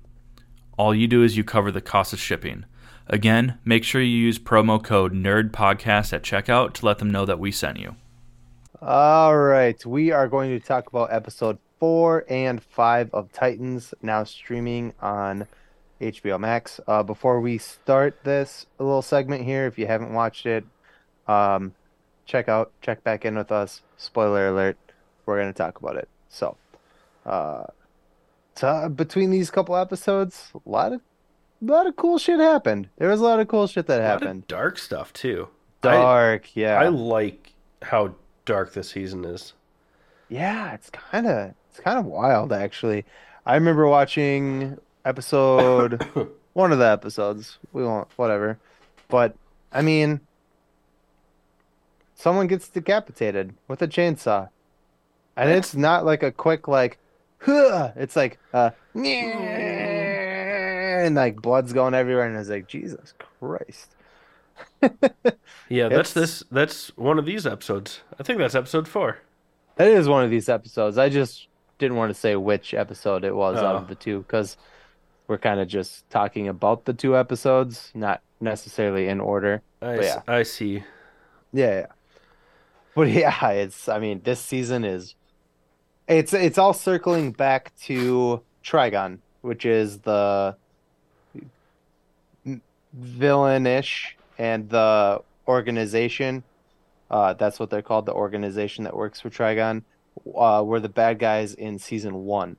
All 0.78 0.96
you 0.96 1.08
do 1.08 1.24
is 1.24 1.38
you 1.38 1.44
cover 1.44 1.72
the 1.72 1.82
cost 1.82 2.14
of 2.14 2.20
shipping. 2.20 2.66
Again, 3.08 3.60
make 3.64 3.84
sure 3.84 4.02
you 4.02 4.18
use 4.18 4.40
promo 4.40 4.84
code 4.84 5.14
NERDPODCAST 5.14 6.14
at 6.14 6.24
checkout 6.24 6.74
to 6.74 6.86
let 6.86 6.98
them 6.98 7.12
know 7.12 7.25
that 7.25 7.40
we 7.40 7.52
sent 7.52 7.80
you. 7.80 7.96
All 8.82 9.38
right, 9.38 9.84
we 9.86 10.12
are 10.12 10.28
going 10.28 10.52
to 10.52 10.66
talk 10.66 10.88
about 10.88 11.14
episode 11.14 11.58
four 11.80 12.25
and 12.30 12.62
five 12.62 13.14
of 13.14 13.32
Titans, 13.32 13.94
now 14.02 14.24
streaming 14.24 14.94
on 15.02 15.48
HBO 16.02 16.40
Max. 16.40 16.80
Uh, 16.88 17.04
before 17.04 17.40
we 17.40 17.58
start 17.58 18.24
this 18.24 18.66
little 18.80 19.02
segment 19.02 19.44
here, 19.44 19.66
if 19.68 19.78
you 19.78 19.88
haven't 19.88 20.14
watched 20.14 20.46
it, 20.46 20.66
um, 21.28 21.74
check 22.25 22.50
out, 22.50 22.72
check 22.82 23.03
back 23.03 23.25
in 23.25 23.36
with 23.36 23.51
us. 23.51 23.82
Spoiler 23.98 24.48
alert, 24.50 24.77
we're 25.25 25.39
going 25.39 25.51
to 25.51 25.58
talk 25.58 25.79
about 25.79 25.96
it. 25.96 26.08
So, 26.29 26.58
uh, 27.25 27.65
to, 28.55 28.89
between 28.94 29.32
these 29.32 29.50
couple 29.51 29.75
episodes, 29.75 30.51
a 30.53 30.70
lot 30.70 30.94
of, 30.94 31.01
a 31.62 31.72
lot 31.72 31.88
of 31.88 31.96
cool 31.96 32.17
shit 32.17 32.39
happened. 32.39 32.89
There 32.98 33.10
was 33.10 33.22
a 33.22 33.24
lot 33.24 33.39
of 33.39 33.48
cool 33.48 33.67
shit 33.67 33.88
that 33.88 34.01
A 34.01 34.03
lot 34.03 34.15
of 34.15 34.22
happened. 34.22 34.48
dark 34.48 34.77
stuff 34.77 35.13
too. 35.13 35.48
Dark, 35.82 36.55
yeah. 36.55 36.79
I 36.79 36.88
like 36.88 37.53
how 37.82 38.15
dark 38.46 38.74
this 38.74 38.89
season 38.89 39.24
is. 39.25 39.53
Yeah, 40.29 40.74
it's 40.74 40.89
kind 40.89 41.27
of 41.27 41.53
it's 41.70 41.79
kind 41.79 42.00
of 42.00 42.05
wild 42.05 42.51
actually. 42.51 43.05
I 43.46 43.53
remember 43.55 43.88
watching 43.88 44.77
episode 45.05 46.03
one 46.53 46.72
of 46.72 46.79
the 46.79 46.88
episodes. 46.88 47.60
We 47.74 47.84
won't 47.84 48.08
whatever. 48.15 48.58
But 49.08 49.36
I 49.72 49.84
mean 49.84 50.22
someone 52.25 52.48
gets 52.48 52.67
decapitated 52.70 53.53
with 53.67 53.79
a 53.84 53.88
chainsaw. 53.88 54.50
And 55.38 55.51
it's 55.51 55.75
not 55.75 56.05
like 56.05 56.24
a 56.24 56.32
quick 56.32 56.67
like 56.67 56.98
huh, 57.38 57.91
it's 57.96 58.15
like 58.15 58.39
uh 58.51 58.72
and 58.96 59.05
like 61.15 61.39
blood's 61.41 61.72
going 61.72 61.94
everywhere 61.94 62.25
and 62.27 62.36
it's 62.38 62.50
like 62.50 62.67
Jesus 62.67 63.13
Christ. 63.39 63.96
Yeah, 65.70 65.89
that's 65.89 66.12
It's- 66.12 66.13
this. 66.13 66.44
That's 66.51 66.89
one 66.96 67.17
of 67.20 67.25
these 67.25 67.46
episodes. 67.48 68.01
I 68.20 68.24
think 68.24 68.39
that's 68.39 68.55
episode 68.55 68.88
four. 68.88 69.17
That 69.77 69.88
is 69.88 70.08
one 70.08 70.24
of 70.24 70.29
these 70.29 70.48
episodes. 70.50 70.98
I 70.98 71.10
just 71.10 71.48
didn't 71.79 71.98
want 71.98 72.10
to 72.12 72.20
say 72.20 72.36
which 72.36 72.74
episode 72.74 73.24
it 73.24 73.36
was 73.36 73.58
out 73.58 73.75
Oh. 73.75 73.79
of 73.79 73.88
the 73.88 73.96
two 73.96 74.20
because 74.22 74.58
we're 75.27 75.38
kind 75.39 75.60
of 75.60 75.67
just 75.67 76.08
talking 76.10 76.48
about 76.48 76.86
the 76.86 76.94
two 76.94 77.17
episodes, 77.17 77.91
not 77.96 78.22
necessarily 78.39 79.08
in 79.08 79.20
order. 79.20 79.62
I, 79.82 80.00
yeah. 80.00 80.22
I 80.27 80.44
see. 80.44 80.84
Yeah, 81.51 81.79
yeah. 81.82 81.86
But 82.96 83.08
yeah, 83.10 83.50
it's 83.50 83.88
I 83.88 84.00
mean, 84.00 84.22
this 84.24 84.40
season 84.40 84.84
is 84.84 85.14
it's 86.08 86.34
it's 86.34 86.58
all 86.58 86.74
circling 86.74 87.32
back 87.32 87.74
to 87.84 88.42
Trigon, 88.64 89.20
which 89.42 89.66
is 89.66 90.00
the 90.00 90.56
villainish 93.00 94.14
and 94.38 94.70
the 94.70 95.22
organization. 95.48 96.44
Uh, 97.12 97.34
that's 97.34 97.60
what 97.60 97.70
they're 97.70 97.84
called, 97.84 98.06
the 98.06 98.14
organization 98.14 98.84
that 98.86 98.96
works 98.96 99.22
for 99.22 99.30
Trigon. 99.30 99.84
Uh, 100.34 100.64
were 100.66 100.80
the 100.80 100.90
bad 100.90 101.20
guys 101.20 101.54
in 101.54 101.78
season 101.78 102.24
one. 102.25 102.56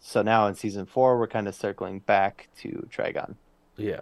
So 0.00 0.22
now 0.22 0.46
in 0.46 0.54
season 0.54 0.86
four, 0.86 1.18
we're 1.18 1.26
kind 1.26 1.48
of 1.48 1.54
circling 1.54 1.98
back 2.00 2.48
to 2.60 2.88
Trigon, 2.90 3.34
Yeah. 3.76 4.00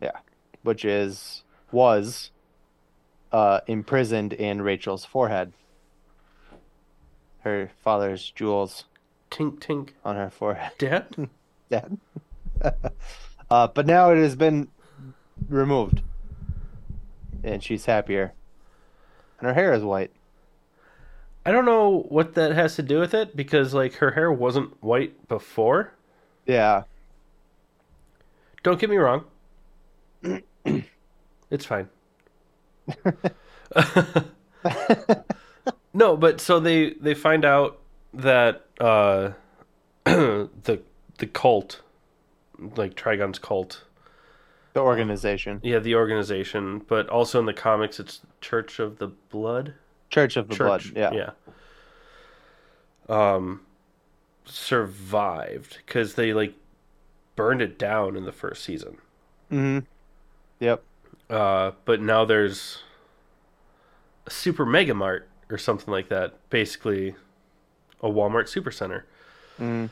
Yeah, 0.00 0.18
which 0.62 0.84
is 0.84 1.42
was 1.72 2.30
uh, 3.32 3.60
imprisoned 3.66 4.32
in 4.32 4.62
Rachel's 4.62 5.04
forehead. 5.04 5.52
Her 7.40 7.70
father's 7.82 8.30
jewels 8.30 8.84
Tink 9.30 9.58
tink. 9.60 9.90
on 10.04 10.16
her 10.16 10.30
forehead. 10.30 10.72
Dad. 10.78 11.28
Dad. 11.70 11.98
uh, 13.50 13.66
but 13.68 13.86
now 13.86 14.10
it 14.10 14.18
has 14.18 14.34
been 14.36 14.68
removed, 15.48 16.02
and 17.44 17.62
she's 17.62 17.84
happier. 17.84 18.32
And 19.38 19.46
her 19.48 19.54
hair 19.54 19.72
is 19.74 19.82
white. 19.82 20.10
I 21.44 21.52
don't 21.52 21.64
know 21.66 22.06
what 22.08 22.34
that 22.34 22.52
has 22.52 22.74
to 22.76 22.82
do 22.82 22.98
with 22.98 23.14
it 23.14 23.36
because 23.36 23.74
like 23.74 23.94
her 23.96 24.12
hair 24.12 24.32
wasn't 24.32 24.82
white 24.82 25.28
before. 25.28 25.92
Yeah, 26.46 26.84
Don't 28.62 28.80
get 28.80 28.88
me 28.90 28.96
wrong. 28.96 29.24
it's 31.50 31.64
fine. 31.64 31.88
no, 35.94 36.16
but 36.16 36.40
so 36.40 36.60
they 36.60 36.94
they 37.00 37.14
find 37.14 37.44
out 37.44 37.78
that 38.14 38.66
uh 38.80 39.30
the 40.04 40.80
the 41.18 41.26
cult 41.26 41.82
like 42.76 42.94
Trigon's 42.94 43.38
cult. 43.38 43.84
the 44.72 44.80
organization, 44.80 45.60
Yeah, 45.62 45.78
the 45.78 45.94
organization, 45.94 46.82
but 46.86 47.08
also 47.08 47.38
in 47.40 47.46
the 47.46 47.54
comics 47.54 47.98
it's 48.00 48.20
Church 48.40 48.78
of 48.78 48.98
the 48.98 49.08
Blood. 49.08 49.74
Church 50.10 50.36
of 50.36 50.48
the 50.48 50.56
Blood. 50.56 50.84
Yeah. 50.94 51.12
Yeah. 51.12 51.30
Um 53.08 53.62
survived 54.44 55.78
cuz 55.86 56.14
they 56.14 56.32
like 56.32 56.54
burned 57.34 57.60
it 57.60 57.78
down 57.78 58.16
in 58.16 58.24
the 58.24 58.32
first 58.32 58.62
season. 58.64 58.98
hmm 59.50 59.80
Yep. 60.60 60.82
Uh, 61.28 61.72
but 61.84 62.00
now 62.00 62.24
there's 62.24 62.82
a 64.26 64.30
super 64.30 64.64
mega 64.64 64.94
mart 64.94 65.28
or 65.50 65.58
something 65.58 65.90
like 65.92 66.08
that. 66.08 66.34
Basically, 66.50 67.14
a 68.00 68.08
Walmart 68.08 68.44
supercenter 68.52 69.02
Mm. 69.58 69.90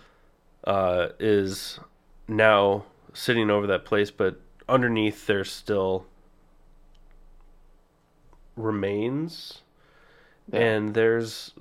uh, 0.64 1.08
is 1.18 1.80
now 2.28 2.84
sitting 3.12 3.50
over 3.50 3.66
that 3.66 3.84
place, 3.84 4.10
but 4.10 4.40
underneath 4.68 5.26
there's 5.26 5.50
still 5.50 6.06
remains, 8.56 9.62
Yeah. 10.52 10.60
and 10.60 10.94
there's 10.94 11.52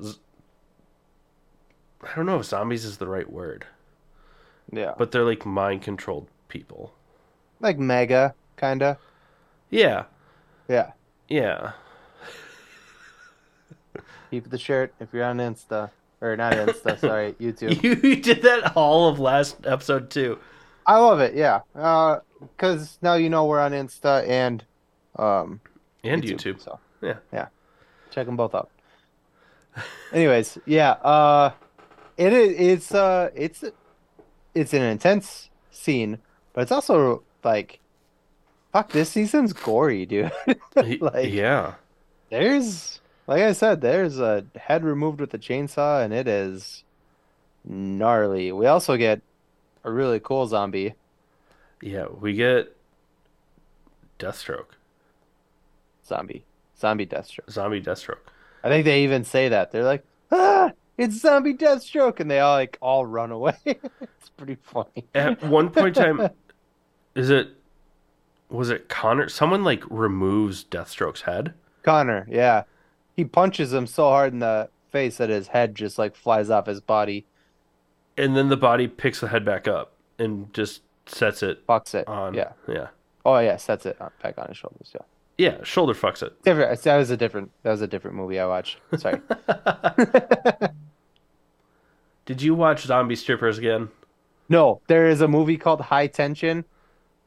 I 2.05 2.15
don't 2.15 2.25
know 2.25 2.39
if 2.39 2.45
zombies 2.45 2.83
is 2.83 2.97
the 2.97 3.07
right 3.07 3.31
word. 3.31 3.65
Yeah. 4.71 4.93
but 4.97 5.11
they're 5.11 5.23
like 5.25 5.45
mind 5.45 5.81
controlled 5.83 6.27
people. 6.47 6.93
Like 7.59 7.77
mega, 7.77 8.33
kinda. 8.57 8.97
Yeah, 9.73 10.03
Yeah. 10.67 10.91
yeah. 11.27 11.71
Keep 14.31 14.49
the 14.49 14.57
shirt 14.57 14.93
if 14.99 15.09
you're 15.13 15.25
on 15.25 15.37
Insta. 15.37 15.91
Or 16.21 16.37
not 16.37 16.53
Insta, 16.53 16.97
sorry, 16.99 17.33
YouTube. 17.33 17.83
You 17.83 18.15
did 18.15 18.43
that 18.43 18.77
all 18.77 19.09
of 19.09 19.19
last 19.19 19.57
episode 19.65 20.09
too. 20.09 20.39
I 20.85 20.97
love 20.97 21.19
it, 21.19 21.35
yeah. 21.35 21.61
Uh, 21.75 22.19
cause 22.57 22.97
now 23.01 23.15
you 23.15 23.29
know 23.29 23.45
we're 23.45 23.59
on 23.59 23.71
Insta 23.71 24.27
and 24.27 24.63
um 25.17 25.59
And 26.03 26.23
YouTube. 26.23 26.61
So 26.61 26.79
Yeah. 27.01 27.17
yeah, 27.33 27.47
check 28.11 28.25
them 28.25 28.37
both 28.37 28.55
out. 28.55 28.69
Anyways, 30.13 30.57
yeah. 30.65 30.91
Uh, 30.91 31.51
it 32.15 32.31
is. 32.31 32.55
It's 32.59 32.93
uh, 32.93 33.29
it's 33.35 33.63
it's 34.53 34.73
an 34.73 34.83
intense 34.83 35.49
scene, 35.71 36.19
but 36.53 36.61
it's 36.61 36.71
also 36.71 37.23
like, 37.43 37.79
fuck. 38.73 38.91
This 38.91 39.09
season's 39.09 39.53
gory, 39.53 40.05
dude. 40.05 40.31
Like- 40.75 41.31
yeah. 41.31 41.75
there's, 42.29 42.99
like 43.27 43.41
I 43.41 43.53
said, 43.53 43.79
there's 43.79 44.19
a 44.19 44.45
head 44.55 44.83
removed 44.83 45.21
with 45.21 45.33
a 45.33 45.39
chainsaw, 45.39 46.03
and 46.03 46.13
it 46.13 46.27
is 46.27 46.83
gnarly. 47.63 48.51
We 48.51 48.65
also 48.65 48.97
get 48.97 49.21
a 49.85 49.91
really 49.91 50.19
cool 50.19 50.47
zombie. 50.47 50.95
Yeah, 51.81 52.07
we 52.07 52.33
get 52.33 52.75
Deathstroke. 54.19 54.67
Zombie. 56.05 56.43
Zombie 56.77 57.05
Deathstroke. 57.05 57.49
Zombie 57.49 57.81
Deathstroke. 57.81 58.17
I 58.63 58.69
think 58.69 58.85
they 58.85 59.03
even 59.03 59.23
say 59.23 59.49
that. 59.49 59.71
They're 59.71 59.83
like, 59.83 60.03
ah, 60.31 60.71
it's 60.97 61.19
zombie 61.19 61.53
Deathstroke, 61.53 62.19
and 62.19 62.29
they 62.31 62.39
all 62.39 62.55
like 62.55 62.77
all 62.81 63.05
run 63.05 63.31
away. 63.31 63.55
it's 63.65 64.29
pretty 64.37 64.57
funny. 64.63 65.05
At 65.13 65.43
one 65.43 65.69
point 65.69 65.97
in 65.97 66.17
time, 66.17 66.29
is 67.15 67.29
it 67.29 67.49
was 68.53 68.69
it 68.69 68.87
Connor? 68.87 69.27
Someone 69.29 69.63
like 69.63 69.83
removes 69.89 70.63
Deathstroke's 70.63 71.21
head. 71.21 71.53
Connor, 71.81 72.25
yeah, 72.29 72.63
he 73.15 73.25
punches 73.25 73.73
him 73.73 73.87
so 73.87 74.03
hard 74.03 74.31
in 74.33 74.39
the 74.39 74.69
face 74.91 75.17
that 75.17 75.29
his 75.29 75.47
head 75.47 75.75
just 75.75 75.97
like 75.97 76.15
flies 76.15 76.49
off 76.49 76.67
his 76.67 76.79
body, 76.79 77.25
and 78.17 78.37
then 78.37 78.49
the 78.49 78.57
body 78.57 78.87
picks 78.87 79.19
the 79.19 79.27
head 79.27 79.43
back 79.43 79.67
up 79.67 79.93
and 80.19 80.53
just 80.53 80.81
sets 81.05 81.43
it 81.43 81.65
fucks 81.67 81.93
it. 81.95 82.07
on. 82.07 82.33
Yeah. 82.33 82.53
yeah, 82.67 82.87
Oh 83.25 83.39
yeah, 83.39 83.57
sets 83.57 83.85
it 83.85 83.97
back 84.21 84.37
on 84.37 84.47
his 84.47 84.57
shoulders. 84.57 84.93
Yeah. 84.93 85.01
yeah. 85.37 85.63
Shoulder 85.63 85.93
fucks 85.93 86.23
it. 86.23 86.41
Different. 86.43 86.81
That 86.81 86.97
was 86.97 87.09
a 87.09 87.17
different. 87.17 87.51
That 87.63 87.71
was 87.71 87.81
a 87.81 87.87
different 87.87 88.15
movie 88.15 88.39
I 88.39 88.45
watched. 88.45 88.77
Sorry. 88.97 89.19
Did 92.25 92.41
you 92.41 92.55
watch 92.55 92.83
Zombie 92.85 93.15
Strippers 93.15 93.57
again? 93.57 93.89
no, 94.49 94.81
there 94.87 95.07
is 95.07 95.21
a 95.21 95.27
movie 95.27 95.57
called 95.57 95.81
High 95.81 96.07
Tension. 96.07 96.65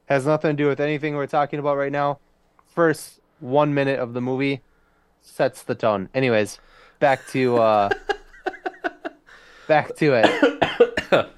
Has 0.07 0.27
nothing 0.27 0.57
to 0.57 0.63
do 0.63 0.69
with 0.69 0.81
anything 0.81 1.15
we're 1.17 1.27
talking 1.27 1.59
about 1.59 1.77
right 1.77 1.93
now. 1.93 2.19
First 2.67 3.21
one 3.41 3.75
minute 3.75 3.99
of 3.99 4.13
the 4.15 4.21
movie 4.21 4.63
sets 5.21 5.63
the 5.63 5.75
tone. 5.75 6.09
Anyways, 6.15 6.59
back 7.01 7.27
to 7.29 7.57
uh 7.57 7.89
back 9.69 9.95
to 9.97 10.15
it. 10.15 11.29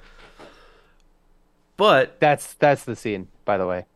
But 1.76 2.18
That's 2.18 2.54
that's 2.54 2.84
the 2.84 2.96
scene, 2.96 3.28
by 3.44 3.56
the 3.56 3.66
way. 3.66 3.86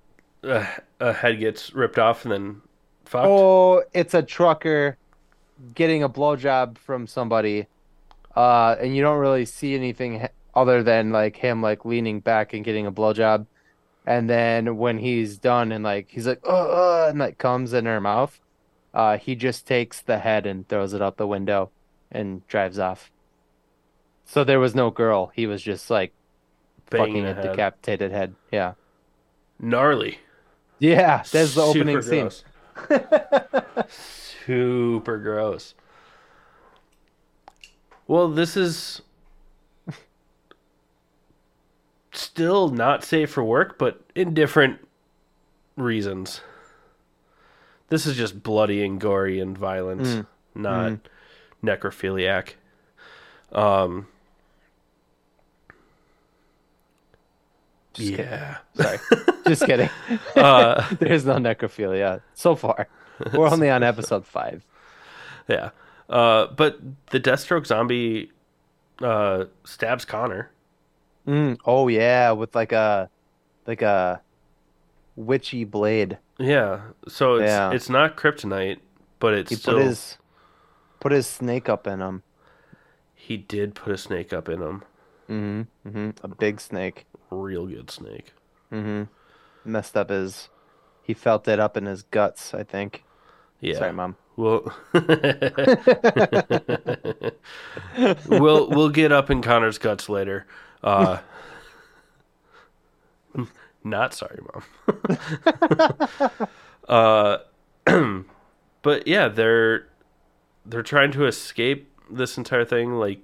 uh, 0.45 0.65
a 1.01 1.13
head 1.13 1.41
gets 1.41 1.75
ripped 1.75 1.99
off 1.99 2.25
and 2.25 2.33
then 2.33 2.63
fucked. 3.05 3.27
Oh, 3.29 3.83
it's 3.93 4.15
a 4.15 4.23
trucker 4.23 4.97
getting 5.75 6.03
a 6.05 6.09
blowjob 6.09 6.79
from 6.79 7.09
somebody, 7.09 7.67
uh, 8.37 8.77
and 8.81 8.95
you 8.95 9.03
don't 9.03 9.19
really 9.19 9.45
see 9.45 9.75
anything 9.75 10.29
other 10.55 10.83
than 10.85 11.11
like 11.11 11.37
him 11.37 11.61
like 11.61 11.85
leaning 11.85 12.21
back 12.21 12.53
and 12.53 12.65
getting 12.65 12.87
a 12.87 12.93
blowjob, 12.93 13.47
and 14.07 14.29
then 14.29 14.77
when 14.77 14.99
he's 14.99 15.39
done 15.39 15.73
and 15.73 15.85
like 15.85 16.09
he's 16.11 16.27
like 16.27 16.41
oh, 16.45 17.09
and 17.09 17.19
like 17.19 17.39
comes 17.39 17.73
in 17.73 17.87
her 17.87 18.01
mouth, 18.01 18.41
uh, 18.95 19.19
he 19.19 19.35
just 19.35 19.67
takes 19.67 20.01
the 20.01 20.19
head 20.19 20.47
and 20.47 20.69
throws 20.69 20.93
it 20.93 21.03
out 21.03 21.17
the 21.17 21.27
window, 21.27 21.71
and 22.11 22.47
drives 22.49 22.79
off. 22.79 23.11
So 24.25 24.45
there 24.45 24.61
was 24.61 24.75
no 24.75 24.91
girl. 24.91 25.31
He 25.35 25.47
was 25.47 25.63
just 25.63 25.91
like 25.91 26.13
Banging 26.91 27.25
fucking 27.25 27.27
a 27.27 27.35
head. 27.35 27.51
decapitated 27.51 28.13
head. 28.13 28.35
Yeah. 28.51 28.75
Gnarly. 29.59 30.19
Yeah, 30.79 31.19
that's 31.19 31.31
the 31.31 31.47
Super 31.47 31.61
opening 31.61 32.03
scene. 32.03 32.31
Super 34.47 35.19
gross. 35.19 35.75
Well, 38.09 38.29
this 38.29 38.57
is 38.57 39.01
still 42.13 42.69
not 42.69 43.05
safe 43.05 43.31
for 43.31 43.43
work, 43.43 43.79
but 43.79 44.01
in 44.15 44.35
different 44.35 44.79
reasons. 45.77 46.41
This 47.89 48.07
is 48.07 48.17
just 48.17 48.43
bloody 48.43 48.85
and 48.85 49.01
gory 49.01 49.41
and 49.41 49.57
violent, 49.57 50.03
Mm. 50.03 50.27
not 50.55 50.93
necrophiliac. 51.63 52.55
Um, 53.53 54.07
Just 57.95 58.11
kidding. 58.11 58.25
yeah. 58.27 58.57
Sorry. 58.75 58.99
Just 59.47 59.67
kidding. 59.67 59.91
Uh, 60.35 60.89
There's 61.01 61.27
no 61.27 61.35
necrophilia 61.37 62.23
so 62.35 62.55
far. 62.57 62.89
We're 63.35 63.49
only 63.49 63.69
on 63.69 63.83
episode 63.83 64.27
five. 64.27 64.65
Yeah. 65.49 65.71
Uh, 66.09 66.47
but 66.47 66.79
the 67.11 67.21
Deathstroke 67.21 67.67
zombie 67.67 68.33
uh, 69.03 69.45
stabs 69.65 70.05
Connor. 70.07 70.51
Mm, 71.27 71.59
oh 71.65 71.89
yeah, 71.89 72.33
with 72.33 72.55
like 72.55 72.73
a 72.73 73.09
like 73.67 73.83
a 73.83 74.21
witchy 75.17 75.65
blade. 75.65 76.19
Yeah. 76.39 76.81
So 77.09 77.37
it's 77.37 77.51
Yeah. 77.51 77.73
it's 77.73 77.89
not 77.89 78.17
kryptonite, 78.17 78.81
but 79.19 79.35
it's 79.35 79.51
He 79.51 79.57
still 79.57 79.75
put 79.75 79.85
his 79.85 80.19
put 81.01 81.13
his 81.13 81.27
snake 81.27 81.69
up 81.69 81.87
in 81.87 82.01
him. 82.01 82.23
he 83.15 83.37
did 83.37 83.75
put 83.75 83.93
a 83.93 83.99
snake 83.99 84.33
up 84.33 84.49
in 84.49 84.61
him. 84.61 84.83
Mm-hmm. 85.29 85.89
mm-hmm. 85.89 86.11
A 86.25 86.29
big 86.29 86.61
snake. 86.61 87.07
Real 87.31 87.67
good 87.67 87.91
snake. 87.91 88.33
Mm-hmm. 88.73 89.05
Messed 89.65 89.97
up 89.97 90.11
his. 90.11 90.49
He 91.03 91.15
felt 91.15 91.47
it 91.49 91.61
up 91.61 91.77
in 91.77 91.87
his 91.87 92.03
guts. 92.03 92.53
I 92.53 92.65
think. 92.65 93.05
Yeah. 93.61 93.79
Sorry, 93.79 93.93
mom. 93.93 94.17
Well, 94.35 94.75
we'll 98.29 98.69
we'll 98.71 98.89
get 98.89 99.13
up 99.13 99.31
in 99.31 99.43
Connor's 99.43 99.79
guts 99.79 100.09
later. 100.09 100.47
Uh, 100.83 101.19
not 103.85 104.15
sorry, 104.15 104.41
mom. 104.53 105.19
uh, 106.89 107.39
but 108.83 109.07
yeah, 109.07 109.29
they're 109.29 109.87
they're 110.67 110.83
trying 110.83 111.13
to 111.13 111.27
escape 111.27 111.91
this 112.11 112.37
entire 112.39 112.65
thing. 112.65 112.95
Like 112.95 113.21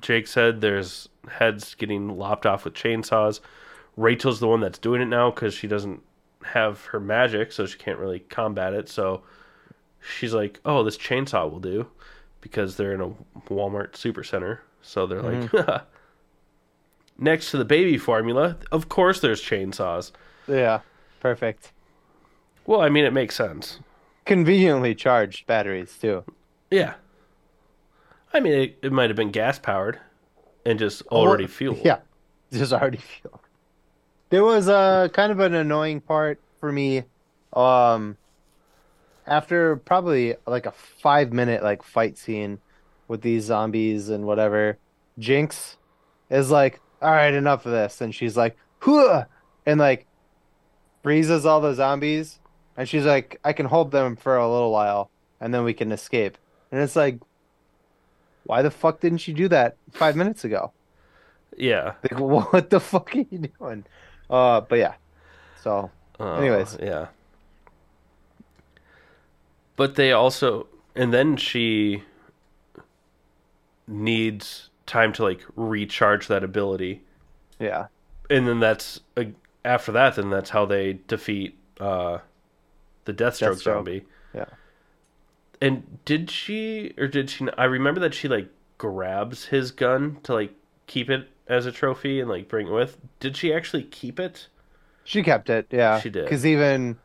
Jake 0.00 0.26
said, 0.26 0.60
there's 0.60 1.08
heads 1.28 1.74
getting 1.74 2.16
lopped 2.16 2.46
off 2.46 2.64
with 2.64 2.74
chainsaws. 2.74 3.40
Rachel's 3.96 4.40
the 4.40 4.46
one 4.46 4.60
that's 4.60 4.78
doing 4.78 5.02
it 5.02 5.06
now 5.06 5.30
because 5.30 5.54
she 5.54 5.66
doesn't 5.66 6.02
have 6.44 6.84
her 6.86 7.00
magic, 7.00 7.52
so 7.52 7.66
she 7.66 7.78
can't 7.78 7.98
really 7.98 8.20
combat 8.20 8.72
it. 8.72 8.88
So 8.88 9.22
she's 10.00 10.32
like, 10.34 10.60
"Oh, 10.64 10.84
this 10.84 10.96
chainsaw 10.96 11.50
will 11.50 11.60
do," 11.60 11.88
because 12.40 12.76
they're 12.76 12.94
in 12.94 13.00
a 13.00 13.10
Walmart 13.48 13.92
supercenter. 13.92 14.58
So 14.82 15.06
they're 15.06 15.22
like, 15.22 15.52
next 17.18 17.50
to 17.50 17.56
the 17.58 17.64
baby 17.64 17.98
formula, 17.98 18.56
of 18.72 18.88
course 18.88 19.20
there's 19.20 19.42
chainsaws. 19.42 20.12
Yeah. 20.46 20.80
Perfect. 21.20 21.72
Well, 22.66 22.80
I 22.80 22.88
mean, 22.88 23.04
it 23.04 23.12
makes 23.12 23.34
sense. 23.34 23.80
Conveniently 24.24 24.94
charged 24.94 25.46
batteries 25.46 25.96
too. 26.00 26.24
Yeah. 26.70 26.94
I 28.32 28.40
mean, 28.40 28.52
it, 28.52 28.78
it 28.82 28.92
might 28.92 29.10
have 29.10 29.16
been 29.16 29.30
gas 29.30 29.58
powered 29.58 29.98
and 30.66 30.78
just 30.78 31.02
already 31.08 31.44
Or- 31.44 31.48
fueled. 31.58 31.80
Yeah, 31.84 31.98
just 32.52 32.72
already 32.72 32.98
fueled. 32.98 33.40
There 34.30 34.44
was 34.44 34.68
a 34.68 35.10
kind 35.14 35.32
of 35.32 35.40
an 35.40 35.54
annoying 35.54 36.00
part 36.02 36.38
for 36.60 36.70
me. 36.70 37.04
Um, 37.54 38.18
after 39.26 39.76
probably 39.76 40.36
like 40.46 40.66
a 40.66 40.70
five 40.72 41.32
minute 41.32 41.62
like 41.62 41.82
fight 41.82 42.18
scene 42.18 42.58
with 43.08 43.22
these 43.22 43.44
zombies 43.44 44.10
and 44.10 44.24
whatever, 44.26 44.76
Jinx 45.18 45.78
is 46.30 46.50
like, 46.50 46.80
"All 47.02 47.10
right, 47.10 47.32
enough 47.34 47.66
of 47.66 47.72
this," 47.72 48.00
and 48.00 48.14
she's 48.14 48.36
like, 48.36 48.56
"Huh," 48.80 49.24
and 49.66 49.78
like 49.80 50.06
freezes 51.02 51.46
all 51.46 51.60
the 51.60 51.74
zombies, 51.74 52.38
and 52.76 52.88
she's 52.88 53.04
like, 53.04 53.40
"I 53.44 53.52
can 53.52 53.66
hold 53.66 53.90
them 53.90 54.16
for 54.16 54.36
a 54.36 54.50
little 54.50 54.72
while, 54.72 55.10
and 55.40 55.52
then 55.54 55.64
we 55.64 55.74
can 55.74 55.92
escape." 55.92 56.36
And 56.70 56.80
it's 56.82 56.96
like, 56.96 57.18
why 58.44 58.62
the 58.62 58.70
fuck 58.70 59.00
didn't 59.00 59.18
she 59.18 59.32
do 59.34 59.46
that 59.48 59.76
five 59.92 60.16
minutes 60.16 60.42
ago? 60.44 60.72
Yeah. 61.56 61.94
Like, 62.02 62.18
what 62.52 62.70
the 62.70 62.80
fuck 62.80 63.14
are 63.14 63.18
you 63.18 63.48
doing? 63.58 63.84
Uh, 64.30 64.60
but 64.62 64.78
yeah. 64.78 64.94
So, 65.62 65.90
Uh, 66.20 66.34
Anyways. 66.34 66.76
yeah. 66.80 67.08
But 69.76 69.94
they 69.96 70.12
also, 70.12 70.66
and 70.94 71.12
then 71.12 71.36
she 71.36 72.02
needs 73.86 74.67
time 74.88 75.12
to 75.12 75.22
like 75.22 75.40
recharge 75.54 76.26
that 76.26 76.42
ability 76.42 77.02
Yeah. 77.60 77.86
and 78.28 78.48
then 78.48 78.58
that's 78.58 79.00
uh, 79.16 79.24
after 79.64 79.92
that. 79.92 80.16
Then 80.16 80.30
that's 80.30 80.50
how 80.50 80.66
they 80.66 80.98
defeat 81.06 81.56
uh, 81.78 82.18
the 83.04 83.12
Deathstroke, 83.14 83.52
Deathstroke. 83.54 83.62
zombie. 83.62 84.04
Yeah. 84.34 84.46
And 85.60 85.98
did 86.04 86.30
she 86.30 86.94
or 86.98 87.06
did 87.08 87.30
she? 87.30 87.46
I 87.56 87.64
remember 87.64 88.00
that 88.00 88.14
she 88.14 88.28
like 88.28 88.48
grabs 88.78 89.46
his 89.46 89.70
gun 89.72 90.18
to 90.24 90.34
like 90.34 90.52
keep 90.86 91.10
it 91.10 91.28
as 91.48 91.66
a 91.66 91.72
trophy 91.72 92.20
and 92.20 92.28
like 92.30 92.48
bring 92.48 92.68
it 92.68 92.72
with. 92.72 92.96
Did 93.20 93.36
she 93.36 93.52
actually 93.52 93.82
keep 93.82 94.20
it? 94.20 94.48
She 95.04 95.22
kept 95.22 95.48
it, 95.50 95.66
yeah. 95.70 96.00
She 96.00 96.10
did. 96.10 96.24
Because 96.24 96.44
even 96.46 96.98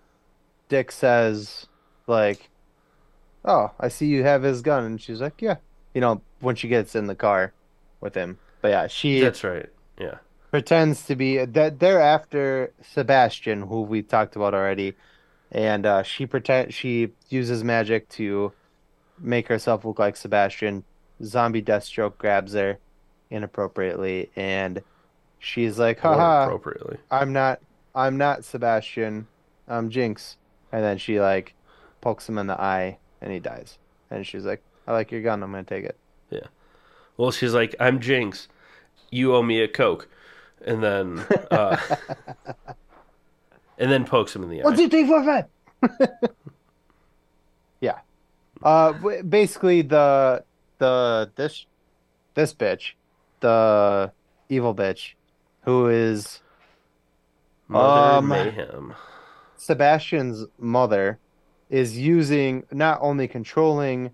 Dick 0.69 0.91
says, 0.91 1.67
like, 2.05 2.49
"Oh, 3.45 3.71
I 3.79 3.87
see 3.87 4.05
you 4.07 4.23
have 4.23 4.43
his 4.43 4.61
gun," 4.61 4.83
and 4.83 5.01
she's 5.01 5.21
like, 5.21 5.41
"Yeah." 5.41 5.55
You 5.95 6.01
know, 6.01 6.21
when 6.41 6.55
she 6.55 6.67
gets 6.67 6.95
in 6.95 7.07
the 7.07 7.15
car 7.15 7.53
with 8.03 8.15
him. 8.15 8.37
But 8.61 8.69
yeah, 8.69 8.87
she 8.87 9.19
That's 9.21 9.43
right. 9.43 9.69
Yeah. 9.97 10.17
pretends 10.51 11.05
to 11.07 11.15
be 11.15 11.43
that 11.43 11.79
they're 11.79 12.01
after 12.01 12.73
Sebastian, 12.81 13.63
who 13.63 13.81
we 13.81 14.01
talked 14.03 14.35
about 14.35 14.53
already, 14.53 14.93
and 15.51 15.85
uh, 15.85 16.03
she 16.03 16.25
pretend 16.25 16.73
she 16.73 17.13
uses 17.29 17.63
magic 17.63 18.09
to 18.09 18.51
make 19.19 19.47
herself 19.47 19.85
look 19.85 19.99
like 19.99 20.15
Sebastian. 20.15 20.83
Zombie 21.23 21.61
Deathstroke 21.61 22.17
grabs 22.17 22.53
her 22.53 22.79
inappropriately, 23.29 24.29
and 24.35 24.81
she's 25.39 25.79
like, 25.79 25.99
"Haha." 25.99 26.45
appropriately. 26.45 26.97
I'm 27.09 27.33
not 27.33 27.59
I'm 27.95 28.17
not 28.17 28.43
Sebastian. 28.43 29.27
I'm 29.67 29.89
Jinx. 29.89 30.37
And 30.71 30.83
then 30.83 30.97
she 30.97 31.19
like 31.19 31.53
pokes 32.01 32.27
him 32.27 32.37
in 32.37 32.47
the 32.47 32.59
eye 32.59 32.97
and 33.21 33.31
he 33.31 33.39
dies. 33.39 33.77
And 34.09 34.25
she's 34.25 34.45
like, 34.45 34.61
I 34.87 34.91
like 34.91 35.11
your 35.11 35.21
gun, 35.21 35.43
I'm 35.43 35.51
gonna 35.51 35.63
take 35.63 35.85
it. 35.85 35.97
Well, 37.17 37.31
she's 37.31 37.53
like, 37.53 37.75
I'm 37.79 37.99
Jinx. 37.99 38.47
You 39.11 39.35
owe 39.35 39.43
me 39.43 39.61
a 39.61 39.67
Coke. 39.67 40.07
And 40.65 40.83
then, 40.83 41.19
uh, 41.51 41.77
and 43.77 43.91
then 43.91 44.05
pokes 44.05 44.35
him 44.35 44.43
in 44.43 44.49
the 44.49 44.61
eye. 44.61 44.65
One, 44.65 44.77
two, 44.77 44.87
three, 44.89 45.05
four, 45.05 45.23
five. 45.23 45.45
yeah. 47.81 47.99
Uh 48.61 48.93
w- 48.93 49.23
basically 49.23 49.81
the 49.81 50.43
the 50.77 51.29
this 51.35 51.65
this 52.33 52.53
bitch, 52.53 52.93
the 53.41 54.11
evil 54.47 54.73
bitch, 54.73 55.13
who 55.63 55.87
is 55.89 56.39
Mother 57.67 58.17
Um, 58.17 58.27
Mayhem. 58.29 58.93
Sebastian's 59.57 60.45
mother 60.57 61.19
is 61.69 61.97
using 61.97 62.63
not 62.71 62.99
only 63.01 63.27
controlling 63.27 64.11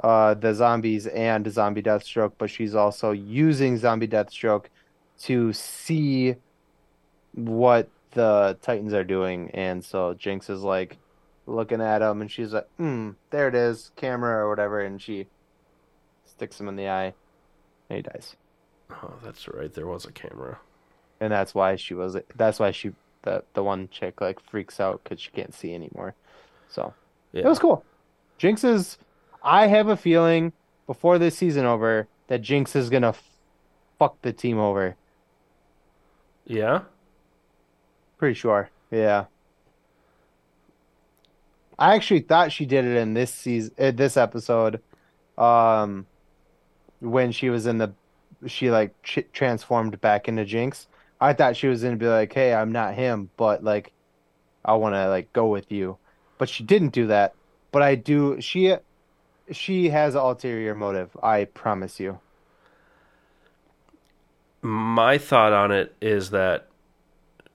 uh, 0.00 0.34
the 0.34 0.54
zombies 0.54 1.06
and 1.06 1.50
zombie 1.50 1.82
Deathstroke, 1.82 2.32
but 2.38 2.50
she's 2.50 2.74
also 2.74 3.12
using 3.12 3.76
zombie 3.76 4.08
Deathstroke 4.08 4.66
to 5.20 5.52
see 5.52 6.36
what 7.32 7.88
the 8.12 8.58
Titans 8.62 8.92
are 8.92 9.04
doing. 9.04 9.50
And 9.52 9.84
so 9.84 10.14
Jinx 10.14 10.50
is 10.50 10.62
like 10.62 10.98
looking 11.46 11.80
at 11.80 12.02
him 12.02 12.20
and 12.20 12.30
she's 12.30 12.52
like, 12.52 12.68
hmm, 12.76 13.10
there 13.30 13.48
it 13.48 13.54
is, 13.54 13.92
camera 13.96 14.44
or 14.44 14.50
whatever. 14.50 14.80
And 14.80 15.00
she 15.00 15.26
sticks 16.24 16.60
him 16.60 16.68
in 16.68 16.76
the 16.76 16.88
eye 16.88 17.14
and 17.88 17.96
he 17.96 18.02
dies. 18.02 18.36
Oh, 18.90 19.14
that's 19.24 19.48
right. 19.48 19.72
There 19.72 19.86
was 19.86 20.04
a 20.04 20.12
camera. 20.12 20.58
And 21.20 21.32
that's 21.32 21.54
why 21.54 21.76
she 21.76 21.94
was, 21.94 22.16
that's 22.36 22.58
why 22.58 22.70
she, 22.70 22.92
the, 23.22 23.42
the 23.54 23.62
one 23.62 23.88
chick 23.90 24.20
like 24.20 24.40
freaks 24.40 24.78
out 24.78 25.02
because 25.02 25.20
she 25.20 25.30
can't 25.30 25.54
see 25.54 25.74
anymore. 25.74 26.14
So. 26.68 26.92
Yeah. 27.32 27.42
It 27.42 27.48
was 27.48 27.58
cool. 27.58 27.84
Jinx 28.38 28.64
is. 28.64 28.98
I 29.46 29.68
have 29.68 29.86
a 29.86 29.96
feeling 29.96 30.52
before 30.88 31.18
this 31.20 31.38
season 31.38 31.64
over 31.66 32.08
that 32.26 32.42
Jinx 32.42 32.74
is 32.74 32.90
gonna 32.90 33.10
f- 33.10 33.22
fuck 33.96 34.20
the 34.22 34.32
team 34.32 34.58
over. 34.58 34.96
Yeah? 36.44 36.82
Pretty 38.18 38.34
sure. 38.34 38.70
Yeah. 38.90 39.26
I 41.78 41.94
actually 41.94 42.20
thought 42.20 42.50
she 42.50 42.66
did 42.66 42.84
it 42.84 42.96
in 42.96 43.14
this 43.14 43.32
season, 43.32 43.72
uh, 43.78 43.92
this 43.92 44.16
episode, 44.16 44.80
um, 45.38 46.06
when 46.98 47.30
she 47.30 47.48
was 47.48 47.66
in 47.66 47.78
the, 47.78 47.92
she 48.46 48.72
like 48.72 49.00
ch- 49.04 49.28
transformed 49.32 50.00
back 50.00 50.26
into 50.26 50.44
Jinx. 50.44 50.88
I 51.20 51.34
thought 51.34 51.56
she 51.56 51.68
was 51.68 51.84
gonna 51.84 51.96
be 51.96 52.08
like, 52.08 52.32
"Hey, 52.32 52.52
I'm 52.52 52.72
not 52.72 52.94
him, 52.94 53.30
but 53.36 53.62
like, 53.62 53.92
I 54.64 54.74
want 54.74 54.96
to 54.96 55.08
like 55.08 55.32
go 55.32 55.46
with 55.46 55.70
you," 55.70 55.98
but 56.38 56.48
she 56.48 56.64
didn't 56.64 56.92
do 56.92 57.06
that. 57.06 57.34
But 57.70 57.82
I 57.82 57.94
do. 57.94 58.40
She, 58.40 58.74
she 59.50 59.90
has 59.90 60.14
an 60.14 60.20
ulterior 60.20 60.74
motive. 60.74 61.16
I 61.22 61.44
promise 61.44 62.00
you. 62.00 62.18
My 64.62 65.18
thought 65.18 65.52
on 65.52 65.70
it 65.70 65.94
is 66.00 66.30
that 66.30 66.68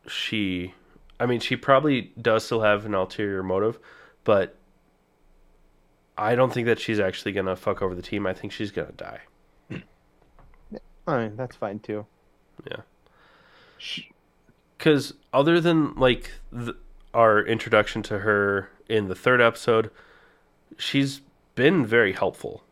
she, 0.08 0.73
I 1.19 1.25
mean, 1.25 1.39
she 1.39 1.56
probably 1.56 2.13
does 2.19 2.45
still 2.45 2.62
have 2.62 2.86
an 2.86 2.93
ulterior 2.93 3.43
motive, 3.43 3.80
but 4.23 4.56
I 6.17 6.36
don't 6.36 6.54
think 6.54 6.67
that 6.67 6.80
she's 6.80 6.99
actually 6.99 7.34
going 7.34 7.47
to 7.47 7.56
fuck 7.56 7.82
over 7.82 7.95
the 7.95 8.01
team. 8.01 8.25
I 8.25 8.34
think 8.34 8.54
she's 8.54 8.71
going 8.71 8.88
to 8.88 8.93
die. 8.93 9.19
I 11.08 11.17
mean, 11.23 11.36
that's 11.36 11.56
fine 11.56 11.80
too. 11.80 12.06
Yeah. 12.69 12.82
Because 14.77 15.13
other 15.34 15.60
than 15.60 15.95
like 15.95 16.32
th- 16.54 16.75
our 17.13 17.43
introduction 17.43 18.04
to 18.04 18.19
her 18.19 18.69
in 18.88 19.08
the 19.08 19.15
third 19.15 19.41
episode, 19.41 19.89
she's 20.77 21.21
been 21.55 21.85
very 21.85 22.13
helpful. 22.13 22.63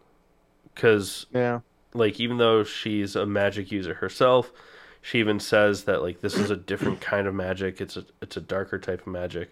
Because 0.73 1.25
yeah. 1.33 1.59
like 1.93 2.19
even 2.19 2.37
though 2.37 2.63
she's 2.63 3.15
a 3.15 3.25
magic 3.25 3.71
user 3.71 3.95
herself, 3.95 4.51
she 5.01 5.19
even 5.19 5.39
says 5.39 5.83
that 5.85 6.01
like 6.01 6.21
this 6.21 6.35
is 6.35 6.49
a 6.49 6.55
different 6.55 7.01
kind 7.01 7.27
of 7.27 7.33
magic. 7.33 7.81
It's 7.81 7.97
a 7.97 8.05
it's 8.21 8.37
a 8.37 8.41
darker 8.41 8.77
type 8.77 9.01
of 9.01 9.07
magic. 9.07 9.49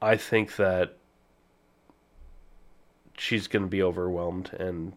I 0.00 0.16
think 0.16 0.56
that 0.56 0.96
she's 3.16 3.46
gonna 3.46 3.66
be 3.66 3.82
overwhelmed 3.82 4.52
and 4.58 4.92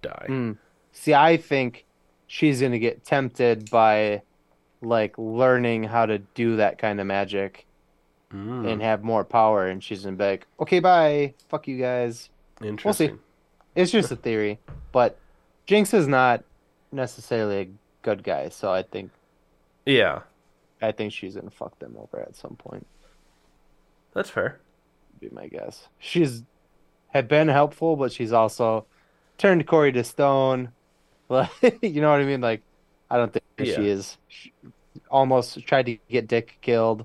die. 0.00 0.26
Mm. 0.28 0.58
See, 0.92 1.14
I 1.14 1.36
think 1.36 1.84
she's 2.26 2.60
gonna 2.60 2.78
get 2.78 3.04
tempted 3.04 3.70
by 3.70 4.22
like 4.80 5.18
learning 5.18 5.82
how 5.82 6.06
to 6.06 6.18
do 6.18 6.56
that 6.56 6.78
kind 6.78 7.00
of 7.00 7.06
magic 7.06 7.66
Mm, 8.32 8.70
and 8.70 8.82
have 8.82 9.02
more 9.02 9.24
power, 9.24 9.66
and 9.66 9.82
she's 9.82 10.04
gonna 10.04 10.16
be 10.16 10.24
like, 10.24 10.46
"Okay, 10.60 10.80
bye, 10.80 11.32
fuck 11.48 11.66
you 11.66 11.78
guys." 11.78 12.28
Interesting. 12.62 13.08
We'll 13.10 13.16
see. 13.18 13.22
It's 13.74 13.92
just 13.92 14.10
a 14.10 14.16
theory, 14.16 14.58
but 14.92 15.18
Jinx 15.66 15.94
is 15.94 16.08
not 16.08 16.42
necessarily 16.90 17.60
a 17.60 17.68
good 18.02 18.22
guy, 18.24 18.48
so 18.48 18.72
I 18.72 18.82
think 18.82 19.10
Yeah, 19.86 20.20
I 20.82 20.92
think 20.92 21.12
she's 21.12 21.34
gonna 21.36 21.50
fuck 21.50 21.78
them 21.78 21.96
over 21.98 22.20
at 22.20 22.34
some 22.36 22.56
point. 22.56 22.86
that's 24.14 24.30
fair. 24.30 24.58
Be 25.20 25.28
my 25.30 25.46
guess. 25.48 25.88
She's 25.98 26.42
had 27.08 27.28
been 27.28 27.48
helpful, 27.48 27.96
but 27.96 28.12
she's 28.12 28.32
also 28.32 28.86
turned 29.36 29.66
Corey 29.66 29.92
to 29.92 30.04
stone. 30.04 30.72
Like, 31.30 31.50
you 31.82 32.00
know 32.00 32.10
what 32.10 32.20
I 32.20 32.24
mean? 32.24 32.40
Like, 32.40 32.62
I 33.10 33.18
don't 33.18 33.30
think 33.30 33.44
Yeah. 33.58 33.74
she 33.76 33.88
is. 33.88 34.16
She 34.28 34.52
almost 35.10 35.62
tried 35.66 35.84
to 35.86 35.98
get 36.08 36.26
Dick 36.26 36.56
killed. 36.62 37.04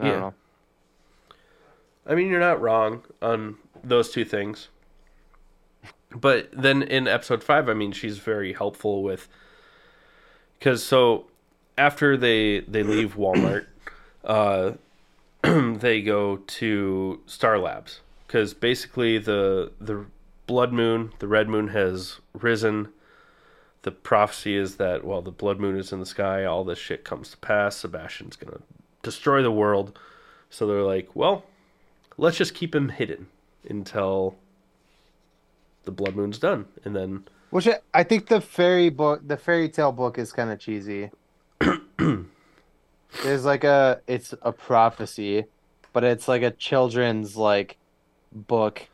I 0.00 0.08
Yeah. 0.08 0.30
I 2.10 2.16
mean, 2.16 2.26
you're 2.26 2.40
not 2.40 2.60
wrong 2.60 3.04
on 3.22 3.56
those 3.84 4.10
two 4.10 4.24
things. 4.24 4.68
But 6.12 6.48
then 6.52 6.82
in 6.82 7.06
episode 7.06 7.44
five, 7.44 7.68
I 7.68 7.74
mean, 7.74 7.92
she's 7.92 8.18
very 8.18 8.52
helpful 8.52 9.04
with 9.04 9.28
because 10.58 10.82
so 10.82 11.26
after 11.78 12.16
they 12.16 12.60
they 12.60 12.82
leave 12.82 13.14
Walmart, 13.14 13.66
uh, 14.24 14.72
they 15.42 16.02
go 16.02 16.38
to 16.38 17.20
Star 17.26 17.58
Labs 17.58 18.00
because 18.26 18.54
basically 18.54 19.18
the 19.18 19.70
the 19.80 20.06
blood 20.48 20.72
moon, 20.72 21.12
the 21.20 21.28
red 21.28 21.48
moon 21.48 21.68
has 21.68 22.18
risen. 22.32 22.88
The 23.82 23.92
prophecy 23.92 24.56
is 24.56 24.76
that 24.76 25.04
while 25.04 25.22
the 25.22 25.30
blood 25.30 25.60
moon 25.60 25.78
is 25.78 25.92
in 25.92 26.00
the 26.00 26.06
sky, 26.06 26.44
all 26.44 26.64
this 26.64 26.78
shit 26.78 27.04
comes 27.04 27.30
to 27.30 27.36
pass. 27.36 27.76
Sebastian's 27.76 28.34
gonna 28.34 28.62
destroy 29.02 29.44
the 29.44 29.52
world. 29.52 29.96
So 30.50 30.66
they're 30.66 30.82
like, 30.82 31.14
well, 31.14 31.44
let's 32.20 32.36
just 32.36 32.54
keep 32.54 32.74
him 32.74 32.90
hidden 32.90 33.26
until 33.68 34.36
the 35.84 35.90
blood 35.90 36.14
moon's 36.14 36.38
done, 36.38 36.66
and 36.84 36.94
then 36.94 37.24
Which 37.48 37.66
I, 37.66 37.78
I 37.92 38.02
think 38.04 38.28
the 38.28 38.40
fairy 38.40 38.90
book, 38.90 39.26
the 39.26 39.36
fairy 39.36 39.68
tale 39.68 39.90
book, 39.90 40.18
is 40.18 40.32
kind 40.32 40.50
of 40.50 40.58
cheesy. 40.60 41.10
There's 41.98 43.44
like 43.44 43.64
a, 43.64 44.02
it's 44.06 44.34
a 44.42 44.52
prophecy, 44.52 45.46
but 45.92 46.04
it's 46.04 46.28
like 46.28 46.42
a 46.42 46.50
children's 46.50 47.36
like 47.36 47.78
book 48.32 48.88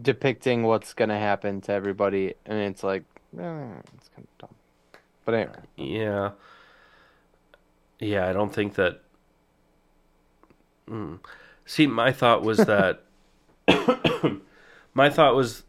depicting 0.00 0.62
what's 0.62 0.94
gonna 0.94 1.18
happen 1.18 1.60
to 1.62 1.72
everybody, 1.72 2.34
and 2.46 2.58
it's 2.58 2.84
like, 2.84 3.02
eh, 3.38 3.66
it's 3.96 4.08
kind 4.14 4.26
of 4.28 4.38
dumb. 4.38 4.54
But 5.24 5.34
anyway, 5.34 5.58
yeah, 5.76 6.30
yeah, 7.98 8.28
I 8.28 8.32
don't 8.32 8.54
think 8.54 8.74
that. 8.76 9.02
Mm. 10.88 11.18
See, 11.66 11.86
my 11.86 12.12
thought 12.12 12.42
was 12.42 12.58
that. 12.58 13.02
my 14.94 15.10
thought 15.10 15.34
was 15.34 15.64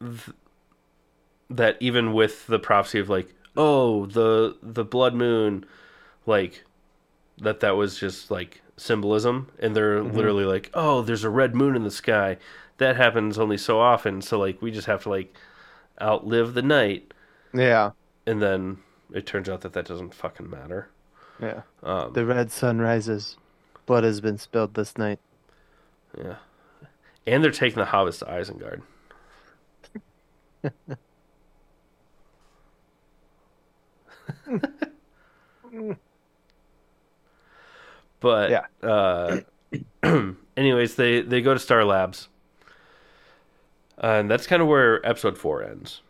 th- 0.00 0.30
that 1.50 1.76
even 1.80 2.12
with 2.12 2.46
the 2.46 2.58
prophecy 2.58 2.98
of 3.00 3.08
like, 3.08 3.34
oh 3.56 4.06
the 4.06 4.56
the 4.62 4.84
blood 4.84 5.14
moon, 5.14 5.64
like 6.26 6.64
that 7.38 7.60
that 7.60 7.76
was 7.76 7.98
just 7.98 8.30
like 8.30 8.62
symbolism, 8.76 9.50
and 9.58 9.74
they're 9.74 10.02
literally 10.02 10.44
like, 10.44 10.70
oh, 10.74 11.02
there's 11.02 11.24
a 11.24 11.30
red 11.30 11.54
moon 11.54 11.76
in 11.76 11.82
the 11.82 11.90
sky. 11.90 12.36
That 12.78 12.96
happens 12.96 13.38
only 13.38 13.58
so 13.58 13.80
often, 13.80 14.20
so 14.22 14.38
like 14.38 14.60
we 14.62 14.70
just 14.70 14.86
have 14.86 15.02
to 15.04 15.10
like 15.10 15.34
outlive 16.00 16.54
the 16.54 16.62
night, 16.62 17.12
Yeah, 17.52 17.90
and 18.26 18.40
then 18.42 18.78
it 19.12 19.26
turns 19.26 19.48
out 19.48 19.60
that 19.62 19.72
that 19.74 19.86
doesn't 19.86 20.14
fucking 20.14 20.48
matter. 20.50 20.88
yeah. 21.40 21.62
Um, 21.82 22.12
The 22.12 22.24
red 22.24 22.50
sun 22.50 22.80
rises. 22.80 23.36
Blood 23.86 24.04
has 24.04 24.20
been 24.20 24.38
spilled 24.38 24.74
this 24.74 24.96
night. 24.98 25.18
yeah, 26.18 26.36
and 27.26 27.42
they're 27.44 27.50
taking 27.50 27.78
the 27.78 27.86
hobbits 27.86 28.18
to 28.20 28.24
Isengard. 28.26 28.82
but 38.20 38.50
Yeah. 38.50 38.66
uh, 38.88 39.40
anyways, 40.56 40.94
they 40.96 41.20
they 41.22 41.40
go 41.42 41.54
to 41.54 41.60
Star 41.60 41.84
Labs, 41.84 42.28
uh, 44.02 44.06
and 44.20 44.30
that's 44.30 44.46
kind 44.46 44.62
of 44.62 44.68
where 44.68 45.04
episode 45.06 45.36
four 45.38 45.62
ends. 45.62 46.00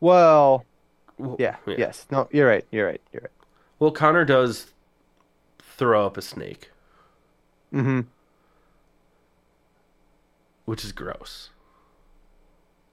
Well, 0.00 0.64
Well, 1.18 1.36
yeah, 1.38 1.56
yes. 1.66 2.06
No, 2.10 2.28
you're 2.32 2.48
right. 2.48 2.64
You're 2.70 2.86
right. 2.86 3.00
You're 3.12 3.22
right. 3.22 3.30
Well, 3.78 3.90
Connor 3.92 4.24
does 4.24 4.72
throw 5.76 6.06
up 6.06 6.16
a 6.16 6.22
snake, 6.22 6.70
Mm-hmm. 7.72 8.00
which 10.64 10.84
is 10.84 10.92
gross. 10.92 11.50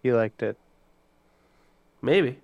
You 0.01 0.15
liked 0.15 0.41
it. 0.43 0.57
Maybe. 2.01 2.39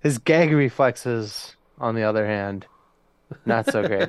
His 0.00 0.18
gag 0.18 0.50
reflexes, 0.52 1.54
on 1.78 1.94
the 1.94 2.02
other 2.02 2.26
hand, 2.26 2.66
not 3.46 3.70
so 3.70 3.86
great. 3.86 4.08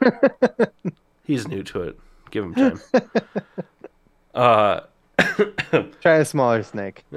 He's 1.24 1.48
new 1.48 1.62
to 1.64 1.82
it. 1.82 1.98
Give 2.30 2.44
him 2.44 2.54
time. 2.54 2.80
uh, 4.34 4.80
Try 6.02 6.16
a 6.18 6.24
smaller 6.24 6.62
snake. 6.62 7.04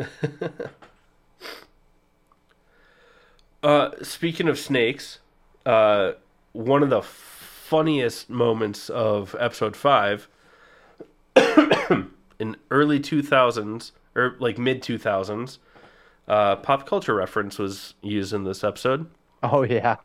uh, 3.63 3.89
speaking 4.01 4.47
of 4.47 4.57
snakes, 4.57 5.19
uh, 5.65 6.13
one 6.53 6.83
of 6.83 6.89
the 6.89 7.01
funniest 7.01 8.29
moments 8.29 8.89
of 8.89 9.35
episode 9.39 9.75
five 9.75 10.27
in 11.35 12.55
early 12.71 12.99
2000s 12.99 13.91
or 14.15 14.35
like 14.39 14.57
mid 14.57 14.81
2000s, 14.81 15.59
uh, 16.27 16.55
pop 16.57 16.87
culture 16.87 17.13
reference 17.15 17.57
was 17.57 17.93
used 18.01 18.33
in 18.33 18.43
this 18.43 18.63
episode. 18.63 19.07
Oh 19.41 19.63
yeah. 19.63 19.97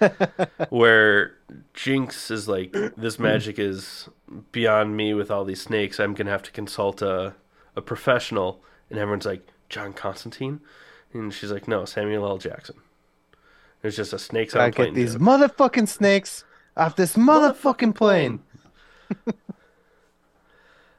where 0.70 1.34
Jinx 1.74 2.30
is 2.30 2.48
like, 2.48 2.72
this 2.96 3.18
magic 3.18 3.58
is 3.58 4.08
beyond 4.52 4.96
me 4.96 5.12
with 5.14 5.30
all 5.30 5.44
these 5.44 5.60
snakes. 5.60 6.00
I'm 6.00 6.14
gonna 6.14 6.30
have 6.30 6.42
to 6.44 6.50
consult 6.50 7.02
a 7.02 7.34
a 7.78 7.80
professional, 7.80 8.60
and 8.90 8.98
everyone's 8.98 9.24
like, 9.24 9.46
John 9.68 9.92
Constantine, 9.92 10.60
and 11.12 11.32
she's 11.32 11.52
like, 11.52 11.68
no, 11.68 11.84
Samuel 11.84 12.26
L. 12.26 12.38
Jackson. 12.38 12.76
There's 13.82 13.96
just 13.96 14.12
a 14.12 14.18
snakes 14.18 14.54
on 14.54 14.62
I 14.62 14.66
a 14.66 14.72
plane. 14.72 14.88
get 14.88 14.94
these 14.94 15.12
joke. 15.14 15.22
motherfucking 15.22 15.88
snakes 15.88 16.44
off 16.76 16.96
this 16.96 17.16
motherfucking 17.16 17.94
plane. 17.94 18.40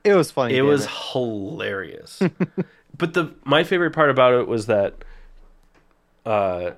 it 0.04 0.14
was 0.14 0.32
funny. 0.32 0.56
It 0.56 0.62
was 0.62 0.88
hilarious. 1.12 2.22
but 2.98 3.14
the 3.14 3.34
my 3.44 3.64
favorite 3.64 3.92
part 3.92 4.10
about 4.10 4.34
it 4.34 4.48
was 4.48 4.66
that 4.68 4.96
uh 6.26 6.72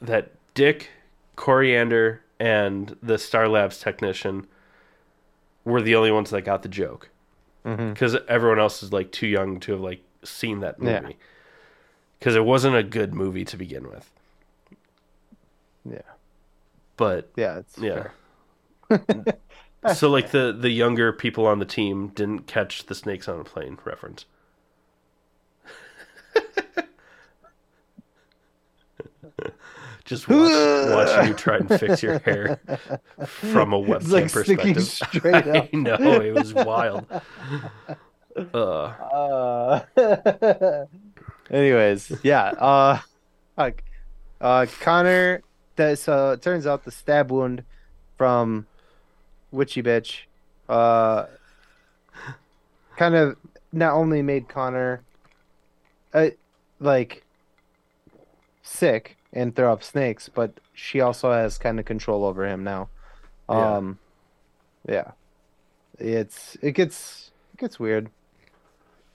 that 0.00 0.32
Dick, 0.54 0.90
Coriander, 1.36 2.22
and 2.38 2.96
the 3.02 3.18
Star 3.18 3.48
Labs 3.48 3.78
technician 3.78 4.46
were 5.64 5.80
the 5.80 5.94
only 5.94 6.10
ones 6.10 6.30
that 6.30 6.42
got 6.42 6.62
the 6.62 6.68
joke. 6.68 7.08
Because 7.62 8.16
everyone 8.26 8.58
else 8.58 8.82
is 8.82 8.92
like 8.92 9.12
too 9.12 9.28
young 9.28 9.60
to 9.60 9.72
have 9.72 9.80
like 9.80 10.00
seen 10.24 10.58
that 10.60 10.80
movie. 10.80 11.16
Because 12.18 12.34
it 12.34 12.44
wasn't 12.44 12.74
a 12.74 12.82
good 12.82 13.14
movie 13.14 13.44
to 13.44 13.56
begin 13.56 13.88
with. 13.88 14.10
Yeah. 15.88 15.98
But 16.96 17.30
Yeah. 17.36 17.58
It's 17.58 17.78
yeah. 17.78 18.08
so 19.94 20.10
like 20.10 20.30
the 20.30 20.52
the 20.58 20.70
younger 20.70 21.12
people 21.12 21.46
on 21.46 21.58
the 21.58 21.64
team 21.64 22.08
didn't 22.08 22.46
catch 22.46 22.86
the 22.86 22.94
snakes 22.94 23.28
on 23.28 23.40
a 23.40 23.44
plane 23.44 23.78
reference. 23.84 24.26
Just 30.04 30.28
watch, 30.28 30.40
watch 30.50 31.28
you 31.28 31.34
try 31.34 31.58
and 31.58 31.68
fix 31.68 32.02
your 32.02 32.18
hair 32.18 32.58
from 33.24 33.72
a 33.72 33.78
webcam 33.82 34.10
like 34.10 34.32
perspective. 34.32 34.82
straight 34.82 35.46
up. 35.46 35.68
I 35.72 35.76
know 35.76 36.20
it 36.20 36.34
was 36.34 36.52
wild. 36.52 37.06
Uh, 38.52 38.58
Uh, 38.58 39.80
anyways, 41.50 42.12
yeah. 42.24 42.44
Uh, 42.46 42.98
like, 43.56 43.84
uh, 44.40 44.66
Connor. 44.80 45.42
That 45.76 45.98
so 45.98 46.32
it 46.32 46.42
turns 46.42 46.66
out 46.66 46.84
the 46.84 46.90
stab 46.90 47.30
wound 47.30 47.64
from 48.16 48.66
Witchy 49.50 49.82
Bitch, 49.82 50.22
uh, 50.68 51.26
kind 52.96 53.14
of 53.14 53.36
not 53.72 53.94
only 53.94 54.22
made 54.22 54.48
Connor, 54.48 55.02
uh, 56.12 56.28
like, 56.78 57.24
sick 58.62 59.16
and 59.32 59.56
throw 59.56 59.72
up 59.72 59.82
snakes, 59.82 60.28
but 60.28 60.52
she 60.74 61.00
also 61.00 61.32
has 61.32 61.58
kind 61.58 61.78
of 61.80 61.86
control 61.86 62.24
over 62.24 62.46
him 62.46 62.64
now. 62.64 62.88
Yeah. 63.48 63.76
Um, 63.76 63.98
yeah. 64.86 65.10
It's 65.98 66.56
it 66.62 66.72
gets 66.72 67.30
it 67.54 67.60
gets 67.60 67.78
weird. 67.78 68.10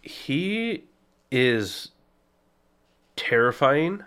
he 0.01 0.83
is 1.31 1.91
terrifying 3.15 4.03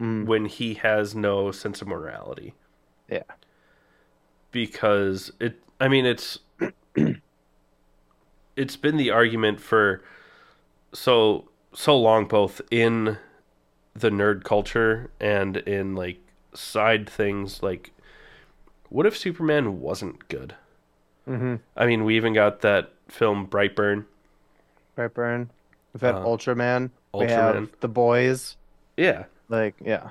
Mm. 0.00 0.26
when 0.26 0.44
he 0.44 0.74
has 0.74 1.14
no 1.14 1.50
sense 1.52 1.80
of 1.80 1.88
morality. 1.88 2.54
Yeah. 3.08 3.22
because 4.50 5.32
it 5.40 5.60
i 5.80 5.88
mean 5.88 6.04
it's 6.06 6.38
it's 8.56 8.76
been 8.76 8.96
the 8.96 9.10
argument 9.10 9.60
for 9.60 10.02
so 10.92 11.48
so 11.74 11.98
long 11.98 12.26
both 12.26 12.60
in 12.70 13.18
the 13.94 14.10
nerd 14.10 14.44
culture 14.44 15.10
and 15.20 15.56
in 15.58 15.94
like 15.94 16.18
side 16.54 17.08
things 17.08 17.62
like 17.62 17.92
what 18.88 19.06
if 19.06 19.16
superman 19.16 19.80
wasn't 19.80 20.26
good 20.28 20.54
Mm-hmm. 21.28 21.56
i 21.76 21.86
mean 21.86 22.04
we 22.04 22.16
even 22.16 22.32
got 22.34 22.60
that 22.60 22.92
film 23.08 23.46
brightburn 23.46 24.04
Brightburn. 24.96 25.48
We've 25.92 26.00
had 26.00 26.14
Uh, 26.14 26.24
Ultraman. 26.24 26.90
We 27.12 27.26
have 27.26 27.68
the 27.80 27.88
boys. 27.88 28.56
yeah 28.96 29.24
Like, 29.48 29.76
yeah. 29.84 30.10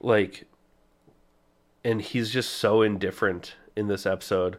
like 0.00 0.46
and 1.84 2.02
he's 2.02 2.30
just 2.30 2.54
so 2.54 2.82
indifferent 2.82 3.54
in 3.76 3.88
this 3.88 4.06
episode 4.06 4.58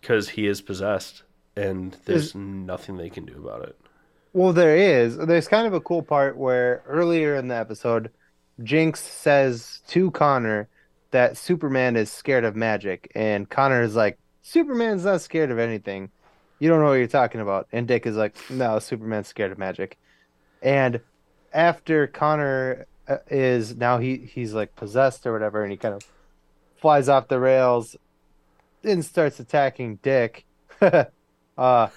because 0.00 0.30
he 0.30 0.46
is 0.46 0.60
possessed 0.60 1.22
and 1.56 1.96
there's 2.04 2.34
nothing 2.34 2.96
they 2.96 3.10
can 3.10 3.24
do 3.24 3.34
about 3.34 3.62
it 3.68 3.76
Well, 4.32 4.52
there 4.52 4.76
is. 4.76 5.16
There's 5.16 5.48
kind 5.48 5.66
of 5.66 5.74
a 5.74 5.80
cool 5.80 6.02
part 6.02 6.36
where 6.36 6.82
earlier 6.86 7.36
in 7.36 7.48
the 7.48 7.56
episode, 7.56 8.10
Jinx 8.62 9.00
says 9.00 9.82
to 9.88 10.10
Connor 10.10 10.68
that 11.10 11.36
Superman 11.36 11.96
is 11.96 12.10
scared 12.10 12.44
of 12.44 12.56
magic, 12.56 13.10
and 13.14 13.48
Connor 13.48 13.82
is 13.82 13.94
like, 13.94 14.18
Superman's 14.42 15.04
not 15.04 15.20
scared 15.20 15.50
of 15.50 15.58
anything. 15.58 16.10
You 16.58 16.68
don't 16.68 16.80
know 16.80 16.86
what 16.86 16.94
you're 16.94 17.06
talking 17.06 17.40
about. 17.40 17.68
And 17.72 17.86
Dick 17.86 18.06
is 18.06 18.16
like, 18.16 18.34
No, 18.50 18.78
Superman's 18.78 19.28
scared 19.28 19.52
of 19.52 19.58
magic. 19.58 19.98
And 20.62 21.00
after 21.52 22.06
Connor 22.06 22.86
uh, 23.08 23.18
is 23.30 23.76
now 23.76 23.98
he 23.98 24.16
he's 24.16 24.54
like 24.54 24.74
possessed 24.76 25.26
or 25.26 25.32
whatever, 25.32 25.62
and 25.62 25.70
he 25.70 25.76
kind 25.76 25.94
of 25.94 26.02
flies 26.80 27.08
off 27.08 27.28
the 27.28 27.38
rails, 27.40 27.96
and 28.84 29.04
starts 29.04 29.40
attacking 29.40 29.96
Dick. 29.96 30.44
uh, 31.58 31.88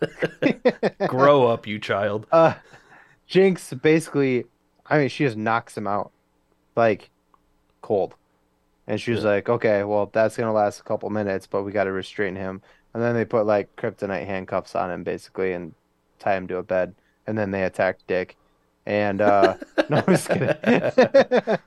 grow 1.06 1.46
up 1.46 1.66
you 1.66 1.78
child 1.78 2.26
uh, 2.32 2.54
Jinx 3.26 3.72
basically, 3.74 4.44
I 4.86 4.98
mean, 4.98 5.08
she 5.08 5.24
just 5.24 5.36
knocks 5.36 5.76
him 5.76 5.86
out, 5.86 6.10
like 6.76 7.10
cold, 7.82 8.14
and 8.86 9.00
she's 9.00 9.22
Yeah. 9.22 9.30
like, 9.30 9.48
"Okay, 9.48 9.84
well, 9.84 10.10
that's 10.12 10.36
gonna 10.36 10.52
last 10.52 10.80
a 10.80 10.84
couple 10.84 11.08
minutes, 11.10 11.46
but 11.46 11.62
we 11.62 11.72
got 11.72 11.84
to 11.84 11.92
restrain 11.92 12.36
him." 12.36 12.62
And 12.94 13.02
then 13.02 13.14
they 13.14 13.24
put 13.24 13.46
like 13.46 13.74
kryptonite 13.76 14.26
handcuffs 14.26 14.74
on 14.74 14.90
him, 14.90 15.02
basically, 15.02 15.52
and 15.52 15.74
tie 16.18 16.36
him 16.36 16.46
to 16.48 16.58
a 16.58 16.62
bed, 16.62 16.94
and 17.26 17.38
then 17.38 17.50
they 17.50 17.62
attack 17.64 17.98
Dick. 18.06 18.36
And 18.86 19.20
uh, 19.20 19.56
no, 19.90 19.98
I'm 19.98 20.06
just 20.06 20.28
kidding, 20.28 20.48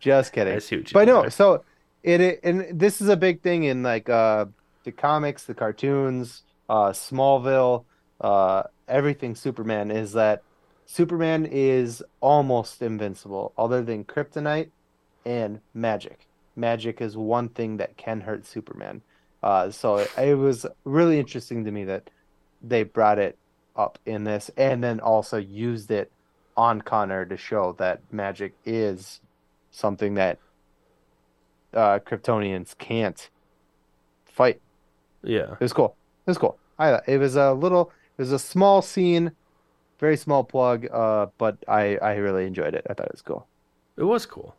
just 0.00 0.32
kidding. 0.32 0.54
i 0.54 0.58
see 0.58 0.76
what 0.76 0.90
you 0.90 0.94
But 0.94 1.06
no, 1.06 1.28
so 1.28 1.64
it, 2.02 2.20
it 2.20 2.40
and 2.42 2.78
this 2.78 3.00
is 3.00 3.08
a 3.08 3.16
big 3.16 3.42
thing 3.42 3.64
in 3.64 3.82
like 3.82 4.08
uh 4.08 4.46
the 4.84 4.92
comics, 4.92 5.44
the 5.44 5.54
cartoons, 5.54 6.42
uh 6.68 6.90
Smallville, 6.90 7.84
uh 8.20 8.64
everything 8.88 9.34
Superman 9.34 9.90
is 9.90 10.12
that 10.12 10.42
Superman 10.86 11.46
is 11.46 12.02
almost 12.20 12.82
invincible, 12.82 13.52
other 13.56 13.82
than 13.82 14.04
kryptonite 14.04 14.70
and 15.24 15.60
magic. 15.72 16.26
Magic 16.56 17.00
is 17.00 17.16
one 17.16 17.48
thing 17.48 17.78
that 17.78 17.96
can 17.96 18.20
hurt 18.20 18.46
Superman. 18.46 19.02
Uh, 19.42 19.70
so 19.70 19.96
it, 19.96 20.10
it 20.18 20.34
was 20.34 20.66
really 20.84 21.18
interesting 21.18 21.64
to 21.64 21.70
me 21.70 21.84
that 21.84 22.10
they 22.62 22.82
brought 22.82 23.18
it 23.18 23.38
up 23.76 23.98
in 24.06 24.24
this, 24.24 24.50
and 24.56 24.82
then 24.84 25.00
also 25.00 25.36
used 25.36 25.90
it 25.90 26.12
on 26.56 26.80
Connor 26.80 27.24
to 27.24 27.36
show 27.36 27.74
that 27.78 28.00
magic 28.12 28.54
is 28.64 29.20
something 29.70 30.14
that 30.14 30.38
uh, 31.72 31.98
Kryptonians 31.98 32.76
can't 32.78 33.28
fight. 34.24 34.60
Yeah. 35.22 35.52
It 35.52 35.60
was 35.60 35.72
cool. 35.72 35.96
It 36.26 36.30
was 36.30 36.38
cool. 36.38 36.58
I 36.78 37.00
it 37.06 37.18
was 37.18 37.36
a 37.36 37.52
little 37.52 37.92
it 38.16 38.22
was 38.22 38.32
a 38.32 38.38
small 38.38 38.82
scene, 38.82 39.32
very 39.98 40.16
small 40.16 40.44
plug, 40.44 40.86
uh, 40.92 41.26
but 41.38 41.56
I 41.68 41.96
I 41.96 42.14
really 42.14 42.46
enjoyed 42.46 42.74
it. 42.74 42.86
I 42.88 42.94
thought 42.94 43.06
it 43.06 43.12
was 43.12 43.22
cool. 43.22 43.46
It 43.96 44.04
was 44.04 44.26
cool. 44.26 44.54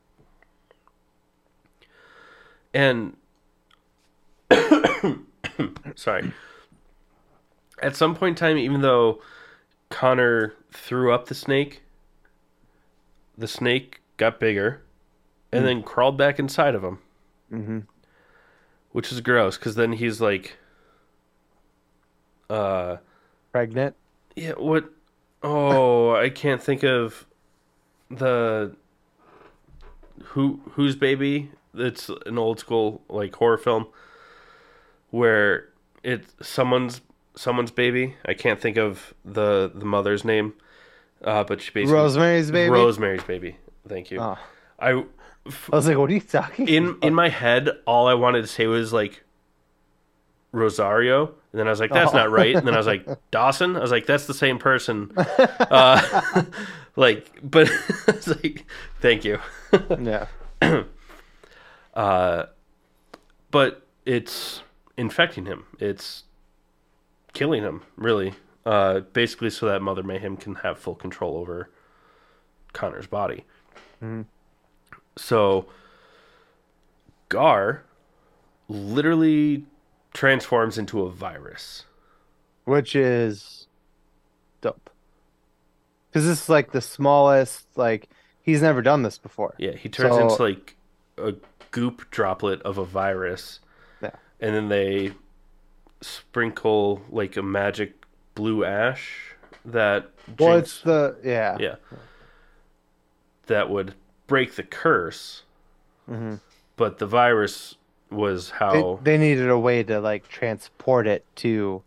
And 2.73 3.15
sorry. 5.95 6.34
At 7.81 7.95
some 7.95 8.15
point 8.15 8.39
in 8.39 8.47
time, 8.47 8.58
even 8.58 8.81
though 8.81 9.21
Connor 9.89 10.53
threw 10.71 11.13
up 11.13 11.27
the 11.27 11.36
snake, 11.36 11.84
the 13.38 13.48
snake 13.48 14.02
got 14.17 14.39
bigger 14.39 14.82
and 15.52 15.65
then 15.65 15.84
crawled 15.84 16.17
back 16.17 16.39
inside 16.39 16.76
of 16.76 16.84
him, 16.84 17.00
Mm-hmm. 17.52 17.80
which 18.91 19.12
is 19.12 19.21
gross 19.21 19.58
because 19.58 19.76
then 19.76 19.93
he's 19.93 20.19
like, 20.21 20.58
uh, 22.50 22.98
Pregnant. 23.52 23.95
yeah, 24.36 24.54
what? 24.54 24.89
Oh, 25.43 26.12
I 26.15 26.30
can't 26.30 26.62
think 26.62 26.84
of 26.84 27.26
the 28.10 28.76
who 30.24 30.60
whose 30.71 30.95
baby. 30.95 31.52
It's 31.74 32.10
an 32.26 32.38
old 32.38 32.60
school 32.60 33.02
like 33.10 33.36
horror 33.36 33.58
film 33.58 33.88
where 35.12 35.69
it's 36.04 36.34
someone's 36.41 37.02
someone's 37.36 37.71
baby. 37.71 38.15
I 38.26 38.34
can't 38.34 38.60
think 38.62 38.78
of 38.78 39.13
the 39.24 39.71
the 39.74 39.86
mother's 39.86 40.24
name, 40.26 40.54
uh, 41.23 41.43
but 41.43 41.62
she 41.62 41.71
basically 41.71 41.93
Rosemary's 41.93 42.51
Baby. 42.51 42.71
Rosemary's 42.71 43.23
baby. 43.23 43.58
Thank 43.88 44.12
you. 44.12 44.19
Oh. 44.19 44.38
I 44.80 45.04
I 45.71 45.75
was 45.75 45.88
like, 45.88 45.97
what 45.97 46.10
are 46.10 46.13
you 46.13 46.21
talking? 46.21 46.67
in 46.67 46.86
about? 46.88 47.04
in 47.04 47.13
my 47.13 47.30
head, 47.30 47.69
all 47.86 48.08
I 48.08 48.13
wanted 48.15 48.41
to 48.41 48.47
say 48.47 48.65
was 48.67 48.91
like 48.91 49.23
Rosario, 50.51 51.25
and 51.25 51.60
then 51.60 51.67
I 51.67 51.69
was 51.69 51.80
like, 51.80 51.91
that's 51.91 52.13
Oh. 52.13 52.17
not 52.17 52.32
right. 52.32 52.56
And 52.56 52.65
then 52.67 52.73
I 52.73 52.78
was 52.78 52.88
like 52.88 53.06
Dawson. 53.32 53.75
I 53.75 53.80
was 53.82 53.91
like, 53.91 54.06
that's 54.06 54.25
the 54.25 54.34
same 54.34 54.58
person. 54.58 55.12
Uh, 55.17 56.43
like, 56.95 57.30
but 57.43 57.69
it's 58.08 58.28
like, 58.28 58.65
thank 59.01 59.23
you. 59.25 59.39
yeah. 60.01 60.28
Uh, 61.93 62.47
but 63.51 63.88
it's 64.06 64.62
infecting 64.97 65.45
him. 65.45 65.63
It's 65.80 66.23
killing 67.32 67.63
him, 67.63 67.84
really. 67.95 68.34
Uh, 68.65 69.01
basically, 69.01 69.49
so 69.51 69.67
that 69.67 69.82
Mother 69.82 70.01
Mayhem 70.04 70.38
can 70.38 70.56
have 70.56 70.80
full 70.80 70.95
control 70.95 71.38
over 71.38 71.69
Connor's 72.73 73.06
body. 73.08 73.45
Mhm. 74.01 74.25
So, 75.17 75.67
Gar 77.30 77.84
literally 78.67 79.65
transforms 80.13 80.78
into 80.78 81.01
a 81.04 81.12
virus. 81.12 81.86
Which 82.63 82.95
is 82.95 83.67
dope. 84.62 84.89
Because 86.10 86.25
this 86.25 86.41
is 86.43 86.49
like 86.49 86.71
the 86.71 86.82
smallest. 86.82 87.67
Like 87.75 88.10
he's 88.41 88.62
never 88.62 88.82
done 88.82 89.04
this 89.04 89.17
before. 89.19 89.54
Yeah, 89.60 89.73
he 89.73 89.89
turns 89.89 90.15
So- 90.15 90.21
into 90.30 90.41
like 90.43 90.75
a 91.17 91.36
goop 91.71 92.10
droplet 92.10 92.62
of 92.63 92.78
a 92.80 92.86
virus. 92.86 93.60
Yeah. 94.01 94.12
And 94.39 94.56
then 94.56 94.69
they 94.69 95.13
sprinkle 96.01 97.04
like 97.10 97.38
a 97.38 97.43
magic 97.43 97.93
blue 98.36 98.63
ash 98.65 99.34
that 99.65 100.10
Well, 100.38 100.52
drinks- 100.54 100.69
it's 100.76 100.82
the 100.84 101.15
yeah. 101.24 101.58
yeah. 101.60 101.76
That 103.48 103.69
would 103.69 103.93
break 104.28 104.56
the 104.56 104.63
curse, 104.63 105.43
Mhm. 106.10 106.39
but 106.78 106.98
the 107.00 107.06
virus 107.08 107.76
was 108.12 108.52
how 108.52 109.00
they 109.04 109.17
needed 109.17 109.50
a 109.50 109.58
way 109.58 109.84
to 109.84 110.00
like 110.00 110.28
transport 110.28 111.08
it 111.08 111.24
to 111.38 111.82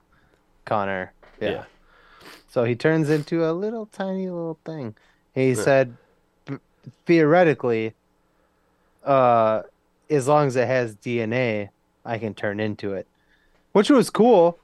Connor. 0.64 1.12
Yeah. 1.40 1.50
yeah. 1.50 1.64
So 2.48 2.64
he 2.64 2.74
turns 2.74 3.08
into 3.10 3.44
a 3.48 3.52
little 3.52 3.86
tiny 3.86 4.28
little 4.28 4.58
thing. 4.64 4.94
He 5.34 5.54
said, 5.54 5.96
theoretically, 7.06 7.94
uh, 9.04 9.62
as 10.10 10.26
long 10.26 10.46
as 10.46 10.56
it 10.56 10.66
has 10.66 10.96
DNA, 10.96 11.68
I 12.04 12.18
can 12.18 12.34
turn 12.34 12.58
into 12.60 12.94
it, 12.94 13.06
which 13.72 13.90
was 13.90 14.10
cool. 14.10 14.58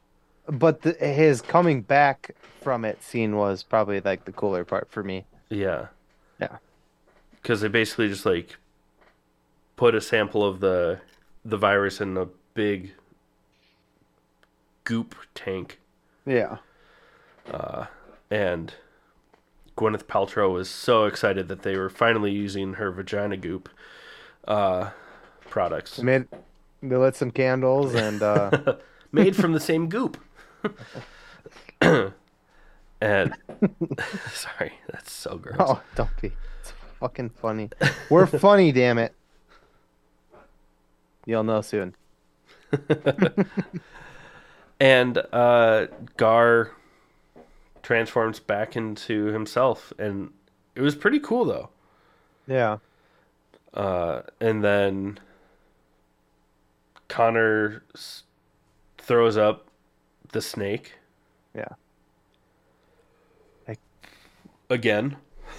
But 0.46 0.82
the, 0.82 0.92
his 0.92 1.40
coming 1.40 1.80
back 1.82 2.32
from 2.60 2.84
it 2.84 3.02
scene 3.02 3.36
was 3.36 3.62
probably 3.62 4.00
like 4.00 4.24
the 4.24 4.32
cooler 4.32 4.64
part 4.64 4.90
for 4.90 5.02
me. 5.02 5.24
Yeah. 5.48 5.86
Yeah. 6.40 6.58
Cuz 7.42 7.60
they 7.60 7.68
basically 7.68 8.08
just 8.08 8.26
like 8.26 8.56
put 9.76 9.94
a 9.94 10.00
sample 10.00 10.44
of 10.44 10.60
the 10.60 11.00
the 11.44 11.56
virus 11.58 12.00
in 12.00 12.16
a 12.16 12.26
big 12.54 12.92
goop 14.84 15.14
tank 15.34 15.78
Yeah. 16.26 16.58
and 18.30 18.74
Gwyneth 19.76 20.04
Paltrow 20.04 20.52
was 20.52 20.68
so 20.70 21.04
excited 21.06 21.48
that 21.48 21.62
they 21.62 21.76
were 21.76 21.90
finally 21.90 22.30
using 22.32 22.74
her 22.74 22.90
vagina 22.92 23.36
goop 23.36 23.68
uh, 24.46 24.90
products 25.48 25.96
They 25.96 26.02
made 26.04 26.28
they 26.82 26.96
lit 26.96 27.16
some 27.16 27.30
candles 27.30 27.94
and 27.94 28.22
uh, 28.22 28.76
made 29.12 29.34
from 29.36 29.52
the 29.52 29.60
same 29.60 29.88
goop. 29.88 30.18
and 33.00 33.34
sorry, 34.32 34.72
that's 34.90 35.12
so 35.12 35.36
gross. 35.38 35.56
oh, 35.58 35.82
don't 35.94 36.10
be. 36.20 36.32
It's 36.60 36.72
fucking 37.00 37.30
funny. 37.30 37.70
We're 38.10 38.26
funny, 38.26 38.72
damn 38.72 38.98
it. 38.98 39.14
You'll 41.26 41.44
know 41.44 41.60
soon. 41.62 41.94
And 44.80 45.18
uh, 45.32 45.86
Gar 46.16 46.72
transforms 47.82 48.40
back 48.40 48.74
into 48.76 49.26
himself, 49.26 49.92
and 50.00 50.30
it 50.74 50.80
was 50.80 50.96
pretty 50.96 51.20
cool 51.20 51.44
though. 51.44 51.68
Yeah. 52.46 52.78
Uh, 53.72 54.22
and 54.40 54.64
then 54.64 55.20
Connor 57.08 57.84
s- 57.94 58.24
throws 58.98 59.36
up 59.36 59.68
the 60.34 60.42
snake 60.42 60.92
Yeah. 61.54 61.68
Like- 63.66 63.80
again. 64.68 65.16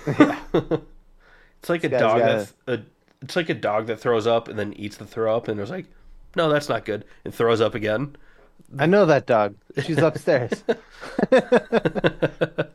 Yeah. 0.08 0.40
it's 0.54 1.70
like 1.70 1.84
a 1.84 1.90
guy's 1.90 2.00
dog 2.02 2.20
got 2.20 2.48
that 2.68 2.80
a, 2.80 2.84
it's 3.24 3.36
like 3.36 3.50
a 3.50 3.54
dog 3.56 3.88
that 3.88 4.00
throws 4.00 4.28
up 4.28 4.48
and 4.48 4.60
then 4.60 4.74
eats 4.74 4.98
the 4.98 5.06
throw 5.06 5.36
up 5.36 5.48
and 5.48 5.58
there's 5.58 5.72
like, 5.72 5.88
no, 6.36 6.50
that's 6.50 6.70
not 6.70 6.86
good, 6.86 7.06
and 7.24 7.34
throws 7.34 7.62
up 7.62 7.74
again. 7.76 8.16
I 8.78 8.86
know 8.86 9.06
that 9.06 9.26
dog. 9.26 9.56
She's 9.84 9.98
upstairs. 9.98 10.64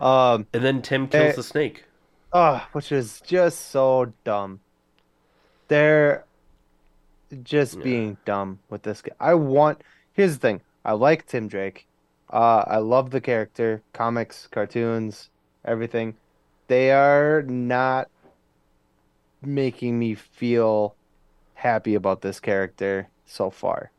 um, 0.00 0.46
And 0.52 0.64
then 0.64 0.82
Tim 0.82 1.08
kills 1.08 1.32
Eh. 1.32 1.36
the 1.36 1.42
snake. 1.42 1.84
oh, 2.32 2.66
which 2.72 2.92
is 2.92 3.20
just 3.26 3.70
so 3.70 4.12
dumb. 4.24 4.60
They're 5.68 6.24
just 7.44 7.76
Yeah. 7.78 7.82
being 7.84 8.16
dumb 8.24 8.58
with 8.68 8.82
this 8.82 9.02
guy. 9.02 9.12
I 9.20 9.34
want. 9.34 9.82
Here's 10.20 10.34
the 10.34 10.38
thing. 10.38 10.60
I 10.84 10.92
like 10.92 11.24
Tim 11.26 11.48
Drake. 11.48 11.86
Uh, 12.30 12.62
I 12.66 12.76
love 12.76 13.08
the 13.08 13.22
character, 13.22 13.80
comics, 13.94 14.48
cartoons, 14.48 15.30
everything. 15.64 16.14
They 16.66 16.90
are 16.90 17.40
not 17.40 18.10
making 19.40 19.98
me 19.98 20.14
feel 20.14 20.94
happy 21.54 21.94
about 21.94 22.20
this 22.20 22.38
character 22.38 23.08
so 23.24 23.48
far. 23.48 23.92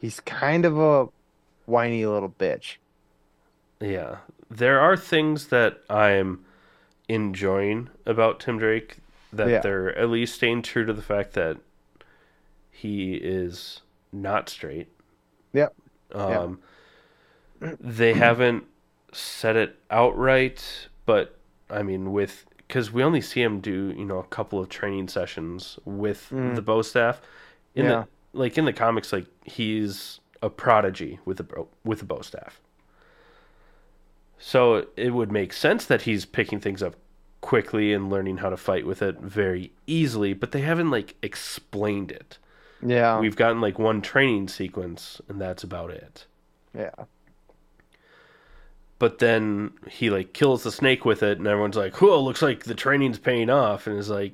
He's 0.00 0.20
kind 0.20 0.64
of 0.64 0.78
a 0.78 1.08
whiny 1.66 2.06
little 2.06 2.30
bitch. 2.30 2.76
Yeah. 3.80 4.18
There 4.48 4.78
are 4.78 4.96
things 4.96 5.48
that 5.48 5.80
I'm 5.90 6.44
enjoying 7.08 7.88
about 8.06 8.38
Tim 8.38 8.56
Drake 8.58 8.98
that 9.32 9.48
Yeah. 9.48 9.58
they're 9.62 9.98
at 9.98 10.10
least 10.10 10.36
staying 10.36 10.62
true 10.62 10.86
to 10.86 10.92
the 10.92 11.02
fact 11.02 11.32
that 11.32 11.56
he 12.70 13.14
is 13.16 13.80
not 14.12 14.48
straight. 14.48 14.88
Yep. 15.52 15.74
Um 16.12 16.60
they 17.60 18.14
haven't 18.14 18.64
said 19.12 19.56
it 19.56 19.76
outright, 19.90 20.88
but 21.06 21.36
I 21.68 21.82
mean 21.82 22.12
with 22.12 22.46
cuz 22.68 22.92
we 22.92 23.02
only 23.02 23.20
see 23.20 23.42
him 23.42 23.60
do, 23.60 23.92
you 23.96 24.04
know, 24.04 24.18
a 24.18 24.24
couple 24.24 24.58
of 24.60 24.68
training 24.68 25.08
sessions 25.08 25.78
with 25.84 26.28
Mm. 26.30 26.54
the 26.54 26.62
bow 26.62 26.82
staff. 26.82 27.20
In 27.74 27.84
Yeah. 27.86 27.90
the 28.32 28.38
like 28.38 28.56
in 28.58 28.64
the 28.64 28.72
comics 28.72 29.12
like 29.12 29.26
he's 29.44 30.20
a 30.42 30.48
prodigy 30.50 31.18
with 31.24 31.38
a 31.40 31.44
bow 31.44 31.68
with 31.84 32.02
a 32.02 32.04
bow 32.04 32.20
staff. 32.22 32.60
So 34.38 34.86
it 34.96 35.10
would 35.10 35.30
make 35.30 35.52
sense 35.52 35.84
that 35.84 36.02
he's 36.02 36.24
picking 36.24 36.60
things 36.60 36.82
up 36.82 36.94
quickly 37.42 37.92
and 37.92 38.08
learning 38.10 38.38
how 38.38 38.50
to 38.50 38.56
fight 38.56 38.86
with 38.86 39.02
it 39.02 39.18
very 39.18 39.72
easily, 39.86 40.32
but 40.32 40.52
they 40.52 40.60
haven't 40.62 40.90
like 40.90 41.14
explained 41.22 42.10
it. 42.10 42.38
Yeah. 42.82 43.18
We've 43.20 43.36
gotten 43.36 43.60
like 43.60 43.78
one 43.78 44.00
training 44.02 44.48
sequence 44.48 45.20
and 45.28 45.40
that's 45.40 45.62
about 45.64 45.90
it. 45.90 46.26
yeah. 46.74 46.90
But 48.98 49.18
then 49.18 49.72
he 49.88 50.10
like 50.10 50.34
kills 50.34 50.62
the 50.62 50.70
snake 50.70 51.04
with 51.06 51.22
it 51.22 51.38
and 51.38 51.46
everyone's 51.46 51.76
like, 51.76 52.02
"Whoa, 52.02 52.20
looks 52.20 52.42
like 52.42 52.64
the 52.64 52.74
training's 52.74 53.18
paying 53.18 53.48
off." 53.48 53.86
And 53.86 53.98
is 53.98 54.10
like 54.10 54.32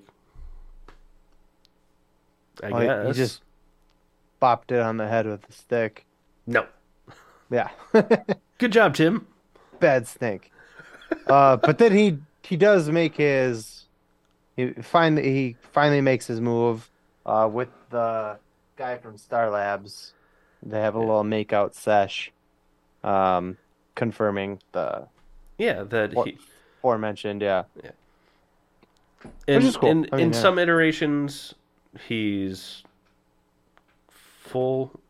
I 2.62 2.70
Well, 2.70 2.82
guess. 3.06 3.16
he 3.16 3.22
just 3.22 3.42
bopped 4.42 4.72
it 4.72 4.80
on 4.80 4.96
the 4.96 5.06
head 5.06 5.26
with 5.26 5.48
a 5.48 5.52
stick. 5.52 6.04
No. 6.46 6.66
Yeah. 7.50 7.68
Good 8.58 8.72
job, 8.72 8.94
Tim. 8.94 9.26
Bad 9.78 10.08
snake. 10.08 10.50
Uh, 11.28 11.56
but 11.58 11.78
then 11.78 11.92
he 11.92 12.18
he 12.42 12.56
does 12.56 12.88
make 12.90 13.16
his 13.16 13.84
he 14.56 14.72
finally 14.82 15.32
he 15.32 15.56
finally 15.72 16.00
makes 16.00 16.26
his 16.26 16.40
move 16.40 16.90
uh, 17.26 17.48
with 17.52 17.68
the 17.90 18.38
guy 18.76 18.96
from 18.96 19.18
Star 19.18 19.50
Labs. 19.50 20.14
They 20.62 20.80
have 20.80 20.94
a 20.94 20.98
little 20.98 21.22
makeout 21.22 21.74
sesh, 21.74 22.32
um, 23.04 23.58
confirming 23.94 24.60
the 24.72 25.06
Yeah, 25.58 25.82
that 25.84 26.14
he 26.24 26.38
aforementioned. 26.78 27.42
Yeah. 27.42 27.64
yeah. 27.84 27.90
in, 29.46 29.62
is 29.62 29.76
cool. 29.76 29.90
in, 29.90 30.08
I 30.12 30.16
mean, 30.16 30.26
in 30.28 30.32
yeah. 30.32 30.40
some 30.40 30.58
iterations 30.58 31.54
he's 32.06 32.82
full 34.08 35.00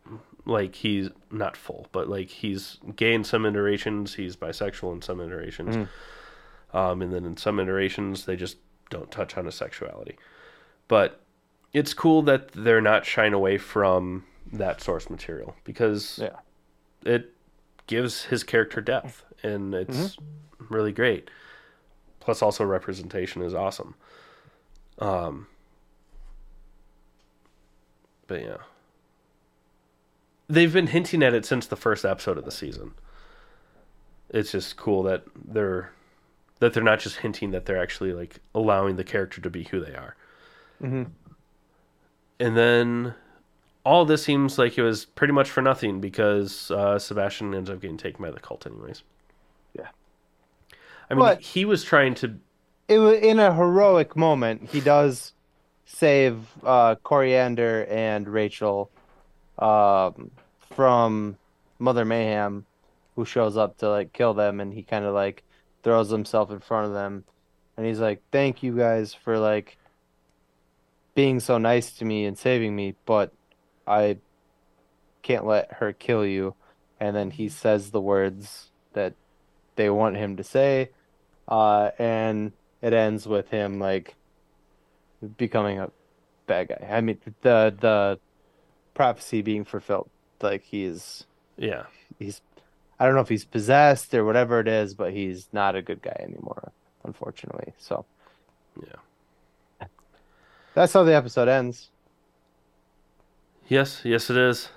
like 0.45 0.75
he's 0.75 1.09
not 1.31 1.57
full 1.57 1.87
but 1.91 2.09
like 2.09 2.29
he's 2.29 2.79
gay 2.95 3.12
in 3.12 3.25
some 3.25 3.45
iterations 3.45 4.14
he's 4.14 4.37
bisexual 4.37 4.93
in 4.95 5.03
some 5.03 5.21
iterations 5.21 5.77
Mm-hmm. 5.77 6.77
um, 6.77 7.03
and 7.03 7.12
then 7.12 7.25
in 7.25 7.37
some 7.37 7.59
iterations 7.59 8.25
they 8.25 8.37
just 8.37 8.59
don't 8.89 9.11
touch 9.11 9.37
on 9.37 9.47
his 9.47 9.57
sexuality 9.57 10.17
but 10.87 11.21
it's 11.77 11.93
cool 11.93 12.22
that 12.22 12.49
they're 12.53 12.81
not 12.81 13.05
shying 13.05 13.35
away 13.35 13.59
from 13.59 14.24
that 14.51 14.81
source 14.81 15.11
material 15.11 15.55
because 15.64 16.18
Yeah. 16.22 16.37
it 17.05 17.35
gives 17.87 18.24
his 18.24 18.43
character 18.43 18.81
depth 18.81 19.24
and 19.43 19.74
it's 19.74 20.16
Mm-hmm. 20.16 20.74
really 20.74 20.93
great 20.93 21.31
plus 22.20 22.41
also 22.43 22.64
representation 22.64 23.43
is 23.43 23.53
awesome 23.55 23.95
um 25.01 25.47
but 28.27 28.41
yeah 28.41 28.57
they've 30.49 30.72
been 30.72 30.87
hinting 30.89 31.22
at 31.22 31.35
it 31.35 31.45
since 31.45 31.66
the 31.66 31.77
first 31.77 32.05
episode 32.05 32.39
of 32.39 32.45
the 32.47 32.51
season 32.51 32.93
it's 34.31 34.51
just 34.53 34.77
cool 34.77 35.03
that 35.03 35.24
they're 35.45 35.91
that 36.59 36.72
they're 36.72 36.83
not 36.83 36.99
just 37.01 37.16
hinting 37.18 37.51
that 37.51 37.66
they're 37.66 37.81
actually 37.83 38.12
like 38.14 38.41
allowing 38.55 38.97
the 38.97 39.05
character 39.05 39.41
to 39.43 39.51
be 39.51 39.64
who 39.64 39.79
they 39.85 39.95
are 39.95 40.16
Mhm. 40.83 41.11
And 42.39 42.57
then 42.57 43.14
all 43.84 44.05
this 44.05 44.22
seems 44.24 44.59
like 44.59 44.76
it 44.76 44.82
was 44.82 45.05
pretty 45.05 45.32
much 45.32 45.51
for 45.51 45.62
nothing 45.62 46.01
because 46.01 46.70
uh, 46.70 46.99
Sebastian 46.99 47.55
ends 47.55 47.70
up 47.70 47.80
getting 47.80 47.97
taken 47.97 48.22
by 48.22 48.30
the 48.30 48.41
cult 48.41 48.66
anyways. 48.66 49.03
Yeah. 49.74 49.89
I 51.11 51.14
mean, 51.14 51.20
But- 51.20 51.41
he 51.41 51.64
was 51.64 51.84
trying 51.84 52.14
to. 52.16 52.37
It 52.89 52.99
was 52.99 53.18
in 53.18 53.41
a 53.41 53.53
heroic 53.53 54.16
moment. 54.16 54.70
He 54.70 54.80
does 54.80 55.32
save 55.87 56.39
uh, 56.62 56.95
Koriand'r 56.97 57.91
and 57.91 58.28
Rachel 58.28 58.91
um, 59.59 60.30
from 60.74 61.37
Mother 61.80 62.05
Mayhem, 62.05 62.64
who 63.16 63.24
shows 63.24 63.57
up 63.57 63.78
to 63.78 63.89
like 63.89 64.12
kill 64.12 64.34
them, 64.34 64.61
and 64.61 64.72
he 64.72 64.82
kind 64.82 65.05
of 65.05 65.14
like 65.14 65.43
throws 65.82 66.11
himself 66.11 66.51
in 66.53 66.61
front 66.61 66.87
of 66.87 66.93
them, 66.93 67.24
and 67.76 67.84
he's 67.87 67.99
like, 67.99 68.20
"Thank 68.30 68.62
you 68.62 68.76
guys 68.76 69.14
for 69.14 69.37
like 69.39 69.78
being 71.17 71.41
so 71.41 71.59
nice 71.59 71.91
to 71.95 72.05
me 72.05 72.25
and 72.27 72.39
saving 72.39 72.77
me, 72.77 72.95
but 73.07 73.33
I 73.89 74.19
can't 75.23 75.45
let 75.47 75.73
her 75.75 75.93
kill 75.93 76.25
you." 76.25 76.55
And 77.01 77.17
then 77.17 77.33
he 77.33 77.49
says 77.49 77.91
the 77.91 78.01
words 78.01 78.71
that 78.93 79.14
they 79.75 79.91
want 79.91 80.17
him 80.17 80.37
to 80.37 80.45
say, 80.45 80.91
uh, 81.49 81.91
and 81.99 82.53
it 82.81 82.93
ends 82.93 83.27
with 83.27 83.49
him 83.51 83.81
like 83.81 84.14
becoming 85.37 85.81
a 85.81 85.91
bad 86.47 86.69
guy. 86.69 86.87
I 86.89 87.01
mean, 87.01 87.19
the 87.43 87.75
the 87.79 88.21
prophecy 88.95 89.43
being 89.43 89.64
fulfilled. 89.64 90.09
Like 90.41 90.62
he's 90.62 91.27
Yeah. 91.57 91.85
he's 92.19 92.41
I 92.99 93.07
don't 93.07 93.14
know 93.14 93.21
if 93.21 93.29
he's 93.29 93.45
possessed 93.45 94.14
or 94.14 94.25
whatever 94.25 94.61
it 94.61 94.69
is, 94.69 94.95
but 94.95 95.12
he's 95.12 95.49
not 95.53 95.77
a 95.77 95.83
good 95.83 96.03
guy 96.03 96.17
anymore, 96.21 96.73
unfortunately. 97.05 97.75
So 97.79 98.07
Yeah. 98.81 98.97
That's 100.77 100.93
how 100.93 101.03
the 101.05 101.16
episode 101.16 101.49
ends. 101.49 101.89
Yes, 103.66 104.03
yes, 104.05 104.29
it 104.29 104.37
is. 104.37 104.68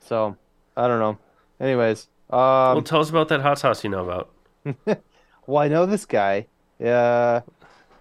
So 0.00 0.36
I 0.74 0.88
don't 0.88 0.98
know. 0.98 1.18
Anyways, 1.60 2.08
well, 2.30 2.78
um, 2.78 2.82
tell 2.82 3.00
us 3.00 3.10
about 3.10 3.28
that 3.28 3.42
hot 3.42 3.58
sauce 3.58 3.84
you 3.84 3.90
know 3.90 4.08
about. 4.08 4.30
well, 5.46 5.62
I 5.62 5.68
know 5.68 5.84
this 5.84 6.06
guy. 6.06 6.46
Yeah. 6.78 7.42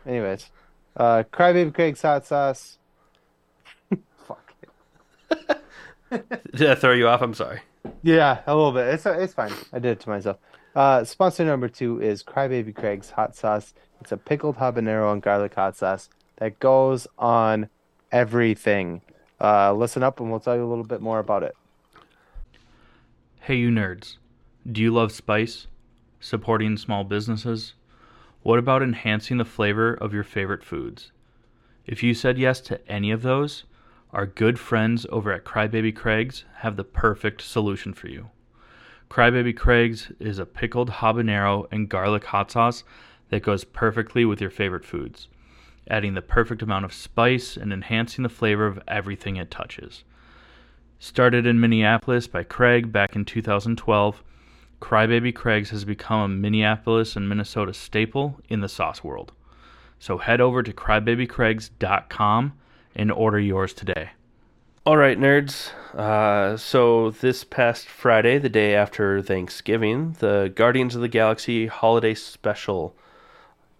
Anyways, 0.08 0.50
uh, 0.96 1.24
Crybaby 1.34 1.74
Craig's 1.74 2.02
hot 2.02 2.26
sauce. 2.26 2.78
Fuck. 4.26 4.54
Did 6.56 6.70
I 6.70 6.76
throw 6.76 6.94
you 6.94 7.10
off? 7.10 7.22
I'm 7.22 7.34
sorry. 7.34 7.60
Yeah, 8.04 8.40
a 8.48 8.56
little 8.56 8.72
bit. 8.72 8.88
It's 8.88 9.06
it's 9.06 9.34
fine. 9.34 9.52
I 9.74 9.80
did 9.80 9.92
it 9.92 10.00
to 10.02 10.10
myself. 10.10 10.38
Uh, 10.74 11.04
sponsor 11.04 11.44
number 11.44 11.68
two 11.68 12.02
is 12.02 12.24
Crybaby 12.24 12.74
Craig's 12.74 13.10
hot 13.10 13.36
sauce. 13.36 13.74
It's 14.00 14.14
a 14.14 14.18
pickled 14.18 14.58
habanero 14.58 15.12
and 15.12 15.22
garlic 15.22 15.56
hot 15.56 15.76
sauce 15.76 16.10
that 16.38 16.60
goes 16.60 17.08
on 17.18 17.70
everything. 18.12 19.02
Uh, 19.40 19.74
listen 19.74 20.04
up, 20.04 20.20
and 20.20 20.30
we'll 20.30 20.40
tell 20.40 20.56
you 20.56 20.66
a 20.66 20.70
little 20.70 20.84
bit 20.84 21.02
more 21.02 21.20
about 21.20 21.44
it. 21.44 21.56
Hey, 23.42 23.56
you 23.56 23.70
nerds. 23.70 24.18
Do 24.70 24.82
you 24.82 24.92
love 24.92 25.12
spice? 25.12 25.68
Supporting 26.20 26.78
small 26.78 27.04
businesses? 27.04 27.74
What 28.42 28.60
about 28.60 28.82
enhancing 28.82 29.38
the 29.38 29.46
flavor 29.46 29.94
of 29.94 30.14
your 30.14 30.24
favorite 30.24 30.64
foods? 30.64 31.12
If 31.86 32.02
you 32.02 32.14
said 32.14 32.38
yes 32.40 32.62
to 32.62 32.80
any 32.90 33.12
of 33.12 33.22
those, 33.22 33.64
our 34.12 34.26
good 34.26 34.58
friends 34.58 35.06
over 35.12 35.32
at 35.32 35.44
Crybaby 35.44 35.96
Craig's 35.96 36.46
have 36.60 36.78
the 36.78 36.84
perfect 36.84 37.42
solution 37.42 37.94
for 37.94 38.08
you. 38.08 38.30
Crybaby 39.10 39.56
Craig's 39.56 40.12
is 40.20 40.40
a 40.40 40.46
pickled 40.46 40.90
habanero 40.90 41.68
and 41.72 41.90
garlic 41.90 42.26
hot 42.26 42.50
sauce 42.50 42.84
that 43.30 43.44
goes 43.44 43.64
perfectly 43.64 44.26
with 44.26 44.42
your 44.42 44.50
favorite 44.50 44.86
foods, 44.86 45.28
adding 45.90 46.14
the 46.14 46.22
perfect 46.22 46.62
amount 46.62 46.86
of 46.86 46.94
spice 46.94 47.58
and 47.58 47.72
enhancing 47.72 48.24
the 48.24 48.30
flavor 48.30 48.66
of 48.66 48.80
everything 48.88 49.36
it 49.36 49.52
touches. 49.52 50.04
Started 51.00 51.46
in 51.46 51.60
Minneapolis 51.60 52.28
by 52.28 52.44
Craig 52.44 52.92
back 52.92 53.16
in 53.16 53.26
2012, 53.26 54.24
Crybaby 54.82 55.34
Craig's 55.34 55.70
has 55.70 55.86
become 55.86 56.22
a 56.22 56.28
Minneapolis 56.28 57.16
and 57.16 57.28
Minnesota 57.28 57.74
staple 57.74 58.40
in 58.50 58.62
the 58.62 58.70
sauce 58.70 59.04
world. 59.04 59.32
So 60.00 60.18
head 60.18 60.42
over 60.42 60.64
to 60.64 60.74
crybabycraigs.com 60.74 62.54
and 62.96 63.12
order 63.12 63.40
yours 63.40 63.74
today. 63.74 64.12
All 64.86 64.98
right, 64.98 65.18
nerds. 65.18 65.72
Uh, 65.96 66.58
so 66.58 67.10
this 67.10 67.44
past 67.44 67.88
Friday, 67.88 68.38
the 68.38 68.50
day 68.50 68.76
after 68.76 69.22
Thanksgiving, 69.22 70.16
the 70.20 70.52
Guardians 70.56 70.94
of 70.96 71.02
the 71.02 71.08
Galaxy 71.08 71.68
Holiday 71.68 72.14
Special 72.14 72.96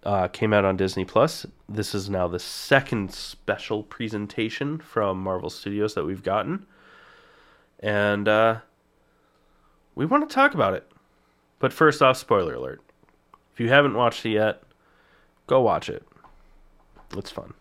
uh, 0.06 0.28
came 0.28 0.52
out 0.52 0.64
on 0.64 0.76
Disney 0.76 1.04
Plus. 1.04 1.44
This 1.68 1.92
is 1.92 2.08
now 2.08 2.28
the 2.28 2.38
second 2.38 3.12
special 3.12 3.82
presentation 3.82 4.78
from 4.78 5.20
Marvel 5.20 5.50
Studios 5.50 5.94
that 5.94 6.04
we've 6.04 6.22
gotten, 6.22 6.64
and 7.80 8.28
uh, 8.28 8.60
we 9.96 10.06
want 10.06 10.28
to 10.28 10.32
talk 10.32 10.54
about 10.54 10.74
it. 10.74 10.88
But 11.58 11.72
first 11.72 12.02
off, 12.02 12.16
spoiler 12.16 12.54
alert: 12.54 12.80
if 13.52 13.58
you 13.58 13.68
haven't 13.68 13.94
watched 13.94 14.24
it 14.24 14.30
yet, 14.30 14.62
go 15.48 15.60
watch 15.60 15.88
it. 15.88 16.06
It's 17.16 17.32
fun, 17.32 17.54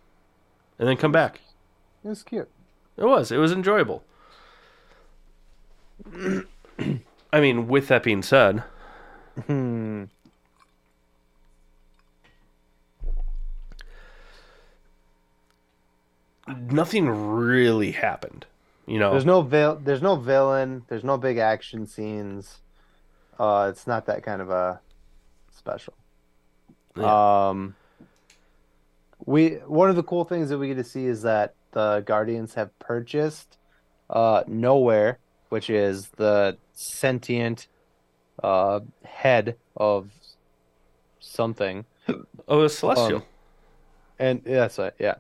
and 0.78 0.88
then 0.88 0.98
come 0.98 1.12
back. 1.12 1.42
It 2.04 2.10
was 2.10 2.22
cute. 2.22 2.50
It 2.96 3.06
was. 3.06 3.32
It 3.32 3.38
was 3.38 3.52
enjoyable. 3.52 4.04
I 7.34 7.42
mean, 7.42 7.68
with 7.68 7.88
that 7.88 8.04
being 8.04 8.22
said, 8.22 8.64
nothing 16.48 17.08
really 17.10 17.92
happened. 17.92 18.46
You 18.88 19.00
know, 19.00 19.12
There's 19.12 19.26
no 19.26 19.42
vil- 19.42 19.80
There's 19.84 20.02
no 20.02 20.16
villain. 20.16 20.84
There's 20.88 21.04
no 21.04 21.18
big 21.18 21.38
action 21.38 21.88
scenes. 21.88 22.60
Uh, 23.40 23.68
it's 23.72 23.88
not 23.88 24.06
that 24.06 24.24
kind 24.24 24.42
of 24.42 24.50
a 24.50 24.80
special. 25.52 25.94
Yeah. 26.96 27.50
Um, 27.50 27.76
we 29.26 29.56
one 29.66 29.90
of 29.90 29.96
the 29.96 30.04
cool 30.04 30.24
things 30.24 30.50
that 30.50 30.58
we 30.58 30.68
get 30.68 30.76
to 30.76 30.84
see 30.84 31.06
is 31.08 31.24
that 31.24 31.56
the 31.72 32.02
Guardians 32.06 32.54
have 32.54 32.78
purchased 32.80 33.58
uh 34.10 34.44
Nowhere, 34.48 35.18
which 35.50 35.70
is 35.70 36.10
the 36.18 36.58
sentient 36.74 37.68
uh, 38.44 38.82
head 39.04 39.56
of 39.76 40.10
something. 41.20 41.86
Oh, 42.48 42.62
it's 42.64 42.78
celestial. 42.78 43.18
Um, 43.18 43.24
And 44.20 44.42
yeah, 44.46 44.56
that's 44.60 44.78
right, 44.78 44.94
yeah. 45.00 45.16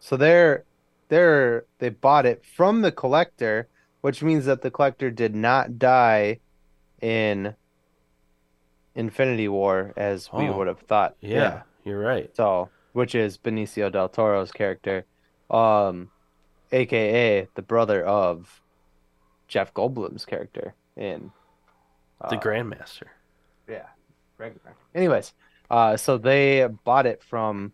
So 0.00 0.16
they're 0.16 0.64
they're 1.08 1.64
they 1.78 1.88
bought 1.90 2.26
it 2.26 2.44
from 2.44 2.82
the 2.82 2.92
collector, 2.92 3.68
which 4.00 4.22
means 4.22 4.44
that 4.46 4.62
the 4.62 4.70
collector 4.70 5.10
did 5.10 5.34
not 5.34 5.78
die 5.78 6.40
in 7.00 7.54
Infinity 8.94 9.48
War 9.48 9.92
as 9.96 10.32
we 10.32 10.48
Oh, 10.48 10.56
would 10.58 10.66
have 10.66 10.80
thought. 10.80 11.14
yeah, 11.20 11.62
you're 11.84 12.00
right. 12.00 12.34
So, 12.34 12.68
which 12.92 13.14
is 13.14 13.38
Benicio 13.38 13.90
del 13.92 14.08
Toro's 14.08 14.50
character, 14.50 15.04
um, 15.50 16.10
aka 16.72 17.48
the 17.54 17.62
brother 17.62 18.04
of 18.04 18.60
Jeff 19.46 19.72
Goldblum's 19.72 20.24
character 20.24 20.74
in 20.96 21.30
The 22.20 22.36
uh, 22.36 22.40
Grandmaster. 22.40 23.06
yeah, 23.68 23.86
Ragnarok. 24.36 24.76
Anyways, 24.94 25.32
uh, 25.70 25.96
so 25.96 26.18
they 26.18 26.66
bought 26.84 27.06
it 27.06 27.22
from 27.22 27.72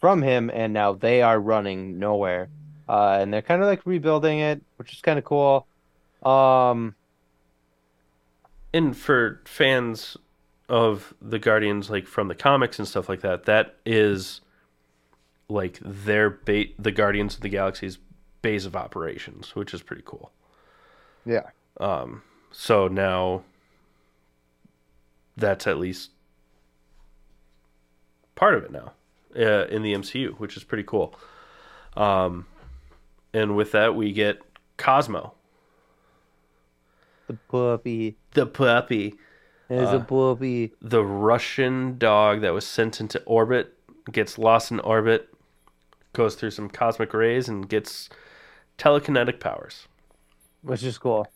from 0.00 0.22
him, 0.22 0.50
and 0.52 0.72
now 0.72 0.92
they 0.92 1.22
are 1.22 1.40
running 1.40 1.98
nowhere, 1.98 2.48
uh, 2.88 3.18
and 3.20 3.32
they're 3.32 3.42
kind 3.42 3.62
of 3.62 3.68
like 3.68 3.84
rebuilding 3.86 4.40
it, 4.40 4.62
which 4.76 4.92
is 4.94 5.00
kind 5.00 5.18
of 5.18 5.24
cool. 5.24 5.66
Um, 6.22 6.94
And 8.72 8.96
for 8.96 9.40
fans 9.44 10.16
of 10.68 11.14
the 11.22 11.38
Guardians, 11.38 11.88
like 11.90 12.06
from 12.06 12.28
the 12.28 12.34
comics 12.34 12.78
and 12.78 12.86
stuff 12.86 13.08
like 13.08 13.20
that, 13.22 13.44
that 13.46 13.76
is 13.86 14.40
like 15.48 15.78
their 15.82 16.30
ba- 16.30 16.66
the 16.78 16.92
Guardians 16.92 17.34
of 17.36 17.40
the 17.40 17.48
Galaxy's 17.48 17.98
base 18.42 18.64
of 18.66 18.76
operations, 18.76 19.54
which 19.56 19.72
is 19.74 19.82
pretty 19.82 20.02
cool. 20.04 20.30
yeah, 21.24 21.50
Um, 21.80 22.22
so 22.50 22.88
now 22.88 23.44
that's 25.36 25.66
at 25.66 25.78
least 25.78 26.10
part 28.34 28.54
of 28.54 28.64
it 28.64 28.70
now 28.70 28.92
uh, 29.36 29.66
in 29.66 29.82
the 29.82 29.92
MCU, 29.94 30.34
which 30.38 30.56
is 30.56 30.64
pretty 30.64 30.84
cool. 30.84 31.14
Um, 31.96 32.46
and 33.32 33.56
with 33.56 33.72
that, 33.72 33.94
we 33.94 34.12
get 34.12 34.40
Cosmo, 34.76 35.34
the 37.26 37.34
puppy 37.48 38.16
the 38.32 38.46
puppy, 38.46 39.14
is 39.68 39.88
Uh, 39.90 39.96
a 39.98 40.00
puppy. 40.00 40.72
the 40.80 41.04
Russian 41.04 41.98
dog 41.98 42.40
that 42.42 42.52
was 42.52 42.66
sent 42.66 43.00
into 43.00 43.22
orbit, 43.24 43.74
gets 44.10 44.38
lost 44.38 44.70
in 44.70 44.80
orbit, 44.80 45.28
goes 46.12 46.34
through 46.36 46.50
some 46.52 46.68
cosmic 46.68 47.12
rays, 47.12 47.48
and 47.48 47.68
gets 47.68 48.08
telekinetic 48.78 49.40
powers. 49.40 49.88
which 50.62 50.82
is 50.82 50.98
cool. 50.98 51.26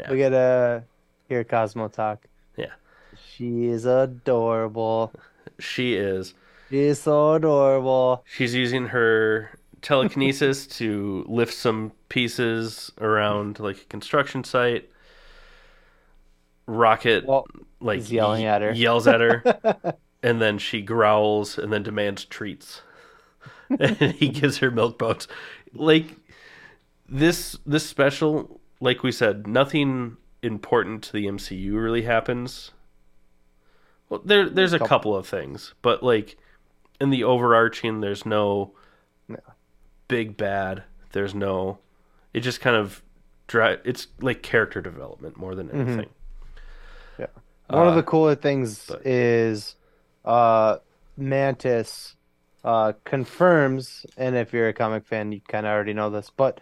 Yeah. 0.00 0.10
We 0.10 0.16
get 0.16 0.30
to 0.30 0.84
hear 1.28 1.44
Cosmo 1.44 1.88
talk. 1.88 2.24
Yeah. 2.56 2.72
She 3.34 3.66
is 3.66 3.84
adorable. 3.84 5.12
She 5.58 5.94
is. 5.94 6.34
She 6.70 6.78
is 6.84 7.00
so 7.02 7.34
adorable. 7.34 8.24
She's 8.26 8.54
using 8.54 8.86
her 8.88 9.50
telekinesis 9.82 10.66
to 10.78 11.24
lift 11.28 11.54
some 11.54 11.92
pieces 12.08 12.90
around 13.00 13.58
like 13.60 13.76
a 13.76 13.84
construction 13.84 14.44
site. 14.44 14.88
Rocket 16.66 17.24
like 17.80 18.10
yelling 18.10 18.44
at 18.44 18.62
her. 18.62 18.72
Yells 18.72 19.06
at 19.06 19.20
her, 19.20 19.42
and 20.22 20.40
then 20.40 20.58
she 20.58 20.80
growls 20.80 21.58
and 21.58 21.72
then 21.72 21.82
demands 21.82 22.24
treats. 22.24 22.82
and 23.80 24.12
he 24.12 24.28
gives 24.28 24.58
her 24.58 24.70
milk 24.70 24.98
bones. 24.98 25.26
Like 25.74 26.16
this 27.08 27.58
this 27.66 27.84
special, 27.84 28.60
like 28.80 29.02
we 29.02 29.12
said, 29.12 29.46
nothing 29.46 30.16
important 30.42 31.02
to 31.04 31.12
the 31.12 31.26
MCU 31.26 31.74
really 31.74 32.02
happens. 32.02 32.70
Well, 34.08 34.22
there 34.24 34.48
there's 34.48 34.72
a 34.72 34.78
Couple. 34.78 35.16
of 35.16 35.26
things, 35.26 35.74
but 35.82 36.02
like 36.02 36.36
in 37.00 37.10
the 37.10 37.24
overarching, 37.24 38.00
there's 38.00 38.24
No. 38.24 38.74
Big 40.12 40.36
bad. 40.36 40.84
There's 41.12 41.34
no. 41.34 41.78
It 42.34 42.40
just 42.40 42.60
kind 42.60 42.76
of 42.76 43.02
dry. 43.46 43.78
It's 43.84 44.06
like 44.20 44.42
character 44.42 44.80
development 44.80 45.36
more 45.36 45.54
than 45.54 45.68
Mhm. 45.68 46.08
Yeah. 47.18 47.26
One 47.68 47.86
of 47.88 47.94
Uh, 47.94 47.96
the 47.96 48.02
cooler 48.02 48.34
things 48.34 48.86
but- 48.86 49.06
is 49.06 49.76
uh, 50.24 50.78
Mantis 51.16 52.16
uh, 52.64 52.92
confirms, 53.04 54.06
and 54.16 54.36
if 54.36 54.52
you're 54.52 54.68
a 54.68 54.72
comic 54.72 55.04
fan, 55.04 55.32
you 55.32 55.40
kind 55.40 55.66
of 55.66 55.72
already 55.72 55.92
know 55.94 56.10
this, 56.10 56.30
but 56.30 56.60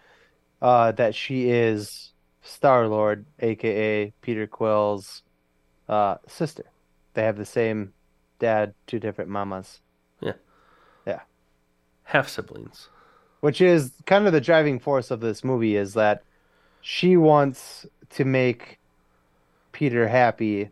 uh, 0.61 0.91
that 0.93 1.13
she 1.13 1.49
is 1.51 2.13
Star 2.41 2.87
Lord, 2.87 3.25
aka 3.39 4.11
Peter 4.21 4.47
Quill's 4.47 5.21
uh, 5.89 6.17
sister. 6.27 6.65
They 7.13 7.23
have 7.23 7.37
the 7.37 7.45
same 7.45 7.93
dad, 8.39 8.73
two 8.87 8.97
different 8.99 9.29
mamas, 9.29 9.81
Yeah. 10.21 10.33
Yeah. 11.05 11.21
half 12.03 12.27
siblings. 12.29 12.89
Which 13.41 13.59
is 13.59 13.91
kind 14.05 14.25
of 14.25 14.33
the 14.33 14.41
driving 14.41 14.79
force 14.79 15.11
of 15.11 15.19
this 15.19 15.43
movie 15.43 15.75
is 15.75 15.93
that 15.95 16.23
she 16.79 17.17
wants 17.17 17.85
to 18.11 18.23
make 18.23 18.79
Peter 19.71 20.07
happy. 20.07 20.69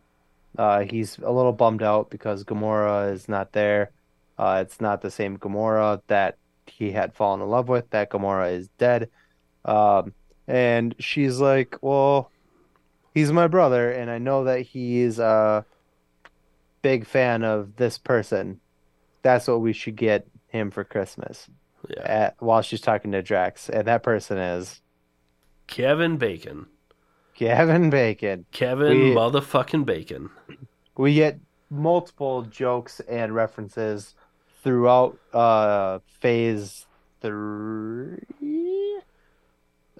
Uh, 0.58 0.82
he's 0.82 1.18
a 1.20 1.32
little 1.32 1.52
bummed 1.52 1.84
out 1.84 2.10
because 2.10 2.44
Gamora 2.44 3.12
is 3.12 3.28
not 3.28 3.52
there. 3.52 3.92
Uh, 4.38 4.64
it's 4.66 4.80
not 4.80 5.02
the 5.02 5.12
same 5.12 5.38
Gamora 5.38 6.02
that 6.08 6.38
he 6.66 6.92
had 6.92 7.14
fallen 7.14 7.42
in 7.42 7.50
love 7.50 7.68
with. 7.68 7.90
That 7.90 8.10
Gamora 8.10 8.54
is 8.54 8.70
dead. 8.78 9.10
Um, 9.66 10.14
and 10.48 10.96
she's 11.00 11.40
like, 11.40 11.78
"Well, 11.82 12.32
he's 13.14 13.32
my 13.32 13.48
brother, 13.48 13.92
and 13.92 14.10
I 14.10 14.18
know 14.18 14.46
that 14.46 14.62
he's 14.62 15.20
a 15.20 15.66
big 16.82 17.06
fan 17.06 17.44
of 17.44 17.76
this 17.76 17.98
person. 17.98 18.60
That's 19.22 19.48
what 19.48 19.62
we 19.62 19.74
should 19.74 19.96
get 19.96 20.28
him 20.48 20.72
for 20.72 20.84
Christmas." 20.84 21.50
Yeah. 21.88 22.02
At, 22.04 22.36
while 22.40 22.62
she's 22.62 22.82
talking 22.82 23.12
to 23.14 23.22
Drax, 23.22 23.70
and 23.70 23.88
that 23.88 24.04
person 24.04 24.38
is 24.38 24.82
Kevin 25.68 26.18
Bacon. 26.18 26.66
Kevin 27.36 27.90
Bacon. 27.90 28.46
Kevin 28.52 28.90
We- 28.90 29.12
motherfucking 29.16 29.86
Bacon. 29.86 30.30
We 30.98 31.14
get 31.14 31.40
multiple 31.70 32.42
jokes 32.42 33.00
and 33.02 33.34
references 33.34 34.16
throughout 34.64 35.18
uh 35.34 36.00
phase 36.20 36.86
three 37.22 39.00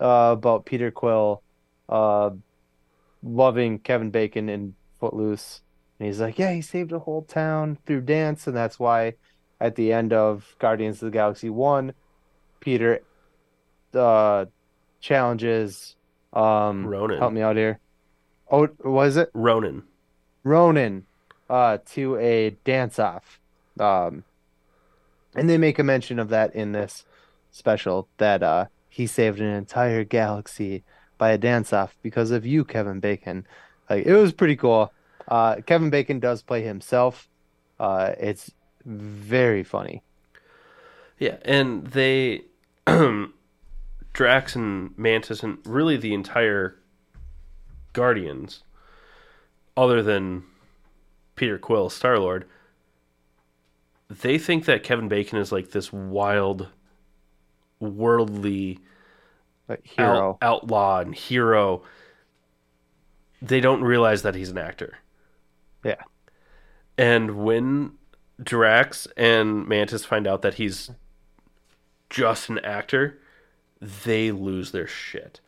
uh, 0.02 0.34
about 0.38 0.66
Peter 0.66 0.92
Quill 0.92 1.42
uh 1.88 2.32
loving 3.24 3.80
Kevin 3.80 4.10
Bacon 4.10 4.50
in 4.50 4.76
Footloose. 5.00 5.62
And 6.00 6.08
he's 6.08 6.20
like, 6.20 6.38
Yeah, 6.40 6.52
he 6.54 6.62
saved 6.62 6.92
a 6.92 7.00
whole 7.00 7.22
town 7.24 7.78
through 7.86 8.02
dance, 8.02 8.48
and 8.48 8.56
that's 8.56 8.80
why 8.80 9.14
at 9.60 9.76
the 9.76 9.92
end 9.94 10.14
of 10.14 10.56
Guardians 10.60 11.02
of 11.02 11.08
the 11.08 11.18
Galaxy 11.18 11.50
one, 11.50 11.94
Peter 12.60 13.02
uh 13.94 14.46
challenges 15.00 15.96
um 16.34 16.86
Ronan. 16.86 17.18
help 17.18 17.34
me 17.34 17.42
out 17.42 17.56
here. 17.56 17.80
Oh 18.52 18.70
was 18.84 19.18
it? 19.18 19.30
Ronan. 19.34 19.84
Ronan 20.44 21.06
uh, 21.50 21.80
to 21.94 22.16
a 22.18 22.52
dance 22.64 23.00
off. 23.00 23.40
Um, 23.80 24.24
and 25.36 25.50
they 25.50 25.58
make 25.58 25.80
a 25.80 25.84
mention 25.84 26.20
of 26.20 26.30
that 26.30 26.56
in 26.56 26.72
this 26.72 27.06
special 27.52 28.08
that 28.18 28.44
uh, 28.44 28.66
he 28.90 29.08
saved 29.08 29.40
an 29.40 29.48
entire 29.48 30.04
galaxy 30.04 30.84
by 31.18 31.32
a 31.32 31.38
dance 31.38 31.74
off 31.74 31.98
because 32.02 32.32
of 32.32 32.46
you, 32.46 32.64
Kevin 32.64 33.00
Bacon. 33.00 33.46
Like 33.90 34.06
it 34.06 34.14
was 34.14 34.34
pretty 34.34 34.56
cool. 34.56 34.92
Uh, 35.28 35.58
Kevin 35.66 35.90
Bacon 35.90 36.20
does 36.20 36.42
play 36.42 36.64
himself. 36.64 37.30
Uh, 37.80 38.14
it's 38.20 38.52
very 38.90 39.64
funny. 39.64 40.02
Yeah, 41.20 41.38
and 41.44 41.86
they 41.88 42.42
Drax 44.14 44.56
and 44.56 44.98
Mantis 44.98 45.44
and 45.44 45.58
really 45.66 45.98
the 45.98 46.14
entire 46.14 46.76
Guardians, 47.94 48.64
other 49.78 50.02
than 50.02 50.44
Peter 51.36 51.58
Quill, 51.58 51.90
Star 51.90 52.18
Lord, 52.20 52.46
they 54.10 54.38
think 54.38 54.66
that 54.66 54.84
Kevin 54.84 55.08
Bacon 55.08 55.38
is 55.38 55.52
like 55.52 55.72
this 55.72 55.92
wild, 55.94 56.68
worldly 57.80 58.80
Like 59.68 59.86
hero. 59.86 60.32
out- 60.32 60.64
outlaw 60.64 61.00
and 61.02 61.14
hero. 61.14 61.84
They 63.42 63.60
don't 63.62 63.82
realize 63.82 64.22
that 64.24 64.36
he's 64.36 64.50
an 64.50 64.58
actor. 64.58 64.98
Yeah. 65.84 66.02
And 66.98 67.44
when 67.44 67.92
Drax 68.42 69.08
and 69.18 69.68
Mantis 69.68 70.06
find 70.06 70.28
out 70.28 70.42
that 70.42 70.56
he's 70.56 70.92
just 72.10 72.50
an 72.50 72.60
actor, 72.60 73.20
they 73.82 74.32
lose 74.32 74.72
their 74.72 74.88
shit. 74.88 75.40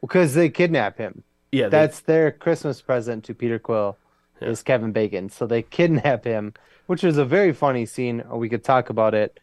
Because 0.00 0.34
they 0.34 0.48
kidnap 0.50 0.98
him. 0.98 1.22
Yeah, 1.50 1.64
they- 1.64 1.70
That's 1.70 2.00
their 2.00 2.30
Christmas 2.30 2.82
present 2.82 3.24
to 3.24 3.34
Peter 3.34 3.58
Quill 3.58 3.96
Yeah. 4.40 4.48
is 4.48 4.62
Kevin 4.62 4.92
Bacon. 4.92 5.28
So 5.30 5.46
they 5.46 5.62
kidnap 5.62 6.24
him, 6.24 6.54
which 6.86 7.04
is 7.04 7.16
a 7.18 7.24
very 7.24 7.52
funny 7.52 7.86
scene. 7.86 8.22
We 8.30 8.48
could 8.48 8.64
talk 8.64 8.90
about 8.90 9.14
it, 9.14 9.40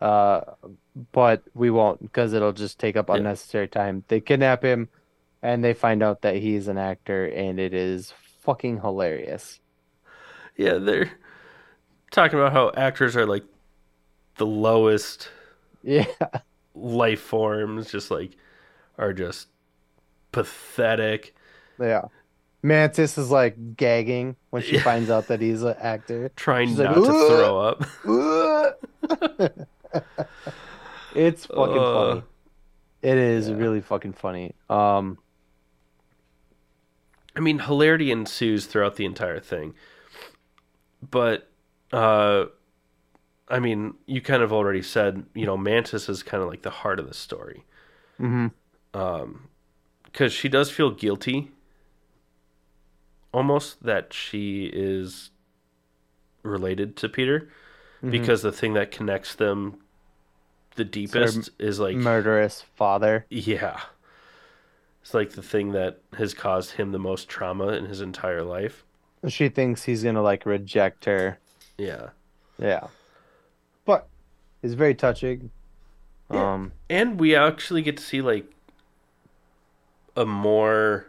uh, 0.00 0.40
but 1.12 1.42
we 1.54 1.70
won't 1.70 2.02
because 2.02 2.32
it'll 2.34 2.52
just 2.52 2.78
take 2.78 2.96
up 2.96 3.08
Yeah. 3.08 3.16
unnecessary 3.16 3.68
time. 3.68 4.04
They 4.08 4.20
kidnap 4.20 4.62
him, 4.62 4.88
and 5.42 5.64
they 5.64 5.72
find 5.74 6.02
out 6.02 6.22
that 6.22 6.36
he's 6.36 6.68
an 6.68 6.78
actor, 6.78 7.24
and 7.26 7.58
it 7.58 7.72
is 7.72 8.12
fucking 8.40 8.80
hilarious. 8.80 9.60
Yeah, 10.56 10.74
they're 10.78 11.10
talking 12.12 12.38
about 12.38 12.52
how 12.52 12.70
actors 12.76 13.16
are 13.16 13.26
like 13.26 13.42
the 14.36 14.46
lowest 14.46 15.28
Yeah. 15.82 16.06
life 16.74 17.20
forms, 17.20 17.90
just 17.90 18.10
like 18.10 18.36
are 18.98 19.12
just 19.12 19.48
pathetic. 20.30 21.34
Yeah. 21.80 22.02
Mantis 22.62 23.18
is 23.18 23.30
like 23.30 23.76
gagging 23.76 24.36
when 24.50 24.62
she 24.62 24.76
Yeah. 24.76 24.82
finds 24.82 25.10
out 25.10 25.26
that 25.26 25.40
he's 25.40 25.62
an 25.64 25.74
actor. 25.80 26.30
Trying 26.36 26.68
She's 26.68 26.78
like, 26.78 26.94
not 26.96 27.04
to 27.04 27.28
throw 27.28 27.58
up. 27.58 27.84
it's 31.14 31.46
fucking 31.46 31.78
Uh, 31.78 31.92
funny. 32.10 32.22
It 33.02 33.18
is 33.18 33.48
yeah. 33.48 33.56
really 33.56 33.80
fucking 33.80 34.12
funny. 34.12 34.54
Um, 34.70 35.18
I 37.34 37.40
mean, 37.40 37.58
hilarity 37.58 38.12
ensues 38.12 38.66
throughout 38.66 38.94
the 38.96 39.06
entire 39.06 39.40
thing. 39.40 39.74
But, 41.10 41.50
uh, 41.92 42.46
I 43.48 43.58
mean, 43.60 43.94
you 44.06 44.20
kind 44.22 44.42
of 44.42 44.52
already 44.52 44.82
said, 44.82 45.24
you 45.34 45.44
know, 45.46 45.56
Mantis 45.56 46.08
is 46.08 46.22
kind 46.22 46.42
of 46.42 46.48
like 46.48 46.62
the 46.62 46.70
heart 46.70 46.98
of 46.98 47.06
the 47.08 47.14
story. 47.14 47.64
mhm. 48.20 48.52
Because 50.04 50.32
she 50.32 50.48
does 50.48 50.70
feel 50.70 50.90
guilty, 50.90 51.50
almost, 53.32 53.82
that 53.82 54.12
she 54.12 54.66
is 54.72 55.30
related 56.42 56.96
to 56.96 57.08
Peter. 57.08 57.48
Because 58.04 58.42
the 58.42 58.50
thing 58.52 58.74
that 58.74 58.90
connects 58.90 59.34
them 59.36 59.76
the 60.74 60.84
deepest 60.84 61.50
is 61.60 61.78
like, 61.78 61.94
murderous 61.96 62.64
father. 62.74 63.26
yeah. 63.30 63.80
It's 65.02 65.14
like 65.14 65.30
the 65.32 65.42
thing 65.42 65.72
that 65.72 66.00
has 66.16 66.34
caused 66.34 66.72
him 66.72 66.92
the 66.92 66.98
most 66.98 67.28
trauma 67.28 67.68
in 67.68 67.86
his 67.86 68.00
entire 68.00 68.42
life. 68.42 68.84
She 69.28 69.48
thinks 69.48 69.84
he's 69.84 70.02
gonna 70.04 70.22
like 70.22 70.44
reject 70.46 71.04
her. 71.06 71.38
Yeah. 71.78 72.10
Yeah. 72.58 72.88
But 73.84 74.06
it's 74.62 74.74
very 74.74 74.94
touching. 74.94 75.50
Yeah. 76.30 76.52
Um, 76.54 76.72
And 76.88 77.18
we 77.20 77.34
actually 77.34 77.82
get 77.82 77.96
to 77.96 78.02
see 78.02 78.22
like 78.22 78.46
a 80.16 80.24
more 80.26 81.06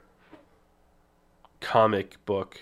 comic 1.60 2.24
book 2.26 2.60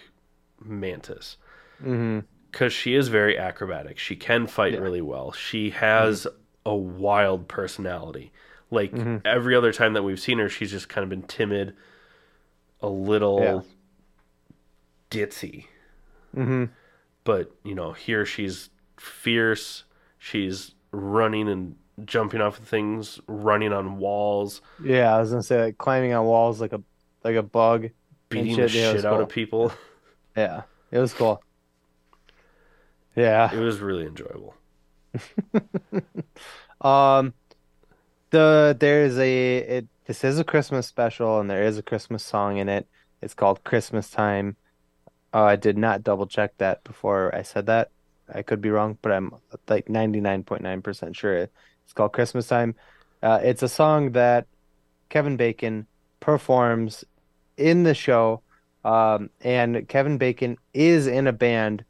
Mantis 0.64 1.38
mhm. 1.84 2.24
because 2.52 2.74
she 2.74 2.94
is 2.96 3.08
very 3.08 3.38
acrobatic. 3.38 3.98
She 3.98 4.16
can 4.16 4.48
fight 4.48 4.72
Yeah. 4.74 4.78
Mm-hmm. 4.78 4.84
really 4.84 5.02
well. 5.02 5.32
She 5.32 5.72
has 5.72 6.28
a 6.66 6.76
wild 6.76 7.48
personality. 7.48 8.32
Like 8.70 8.92
Mhm. 8.92 9.22
every 9.26 9.56
other 9.56 9.74
time 9.74 9.94
that 9.94 10.04
we've 10.04 10.20
seen 10.20 10.38
her, 10.40 10.50
she's 10.50 10.72
just 10.72 10.88
kind 10.90 11.04
of 11.04 11.10
been 11.10 11.24
timid, 11.24 11.76
a 12.82 12.88
little 12.90 13.42
Yeah. 13.42 13.62
ditzy. 15.10 15.66
Mhm. 16.36 16.70
But 17.24 17.52
you 17.64 17.76
know, 17.76 17.94
here 17.94 18.26
she's 18.26 18.70
fierce. 18.98 19.84
She's 20.18 20.74
running 20.92 21.48
and 21.50 21.76
jumping 22.06 22.42
off 22.42 22.60
of 22.60 22.68
things, 22.68 23.20
running 23.28 23.74
on 23.74 23.98
walls. 23.98 24.62
Yeah, 24.84 25.16
I 25.16 25.20
was 25.20 25.32
gonna 25.32 25.44
say 25.44 25.64
like 25.66 25.78
climbing 25.78 26.14
on 26.14 26.26
walls 26.26 26.62
like 26.62 26.74
a 26.74 26.82
like 27.24 27.36
a 27.36 27.44
bug. 27.44 27.90
beating 28.30 28.56
the 28.56 28.68
shit. 28.68 28.82
Yeah, 28.82 28.90
it 28.90 28.94
was 28.94 29.02
shit 29.02 29.06
out 29.06 29.16
cool. 29.16 29.24
of 29.24 29.30
people. 29.30 29.74
Yeah, 30.38 30.62
it 30.92 31.00
was 31.00 31.14
cool. 31.14 31.44
Yeah. 33.18 33.54
It 33.54 33.60
was 33.60 33.80
really 33.80 34.06
enjoyable. 34.06 34.56
Um, 36.82 37.36
the 38.32 38.76
there's 38.80 39.18
a 39.20 39.58
it 39.58 39.88
this 40.06 40.24
is 40.24 40.40
a 40.40 40.44
Christmas 40.44 40.88
special 40.88 41.40
and 41.40 41.50
there 41.50 41.64
is 41.64 41.78
a 41.78 41.84
Christmas 41.84 42.24
song 42.24 42.58
in 42.58 42.70
it. 42.70 42.88
It's 43.22 43.36
called 43.36 43.64
Christmas 43.64 44.10
Time. 44.10 44.56
Uh, 45.34 45.44
I 45.44 45.56
did 45.56 45.78
not 45.78 46.04
double 46.04 46.28
check 46.28 46.58
that 46.58 46.84
before 46.84 47.34
I 47.34 47.42
said 47.44 47.68
that. 47.68 47.90
I 48.34 48.42
could 48.42 48.62
be 48.62 48.70
wrong, 48.70 48.98
but 49.02 49.12
I'm 49.12 49.34
like 49.68 49.88
99.9% 49.88 51.16
sure 51.16 51.34
it's 51.36 51.94
called 51.94 52.14
Christmas 52.14 52.48
Time. 52.48 52.76
Uh, 53.22 53.40
it's 53.44 53.64
a 53.64 53.70
song 53.70 54.12
that 54.14 54.48
Kevin 55.10 55.38
Bacon 55.38 55.86
performs 56.20 57.04
in 57.58 57.84
the 57.84 57.94
show. 57.94 58.42
Um, 58.84 59.30
and 59.42 59.88
Kevin 59.88 60.18
Bacon 60.18 60.58
is 60.74 61.06
in 61.08 61.28
a 61.28 61.34
band 61.34 61.84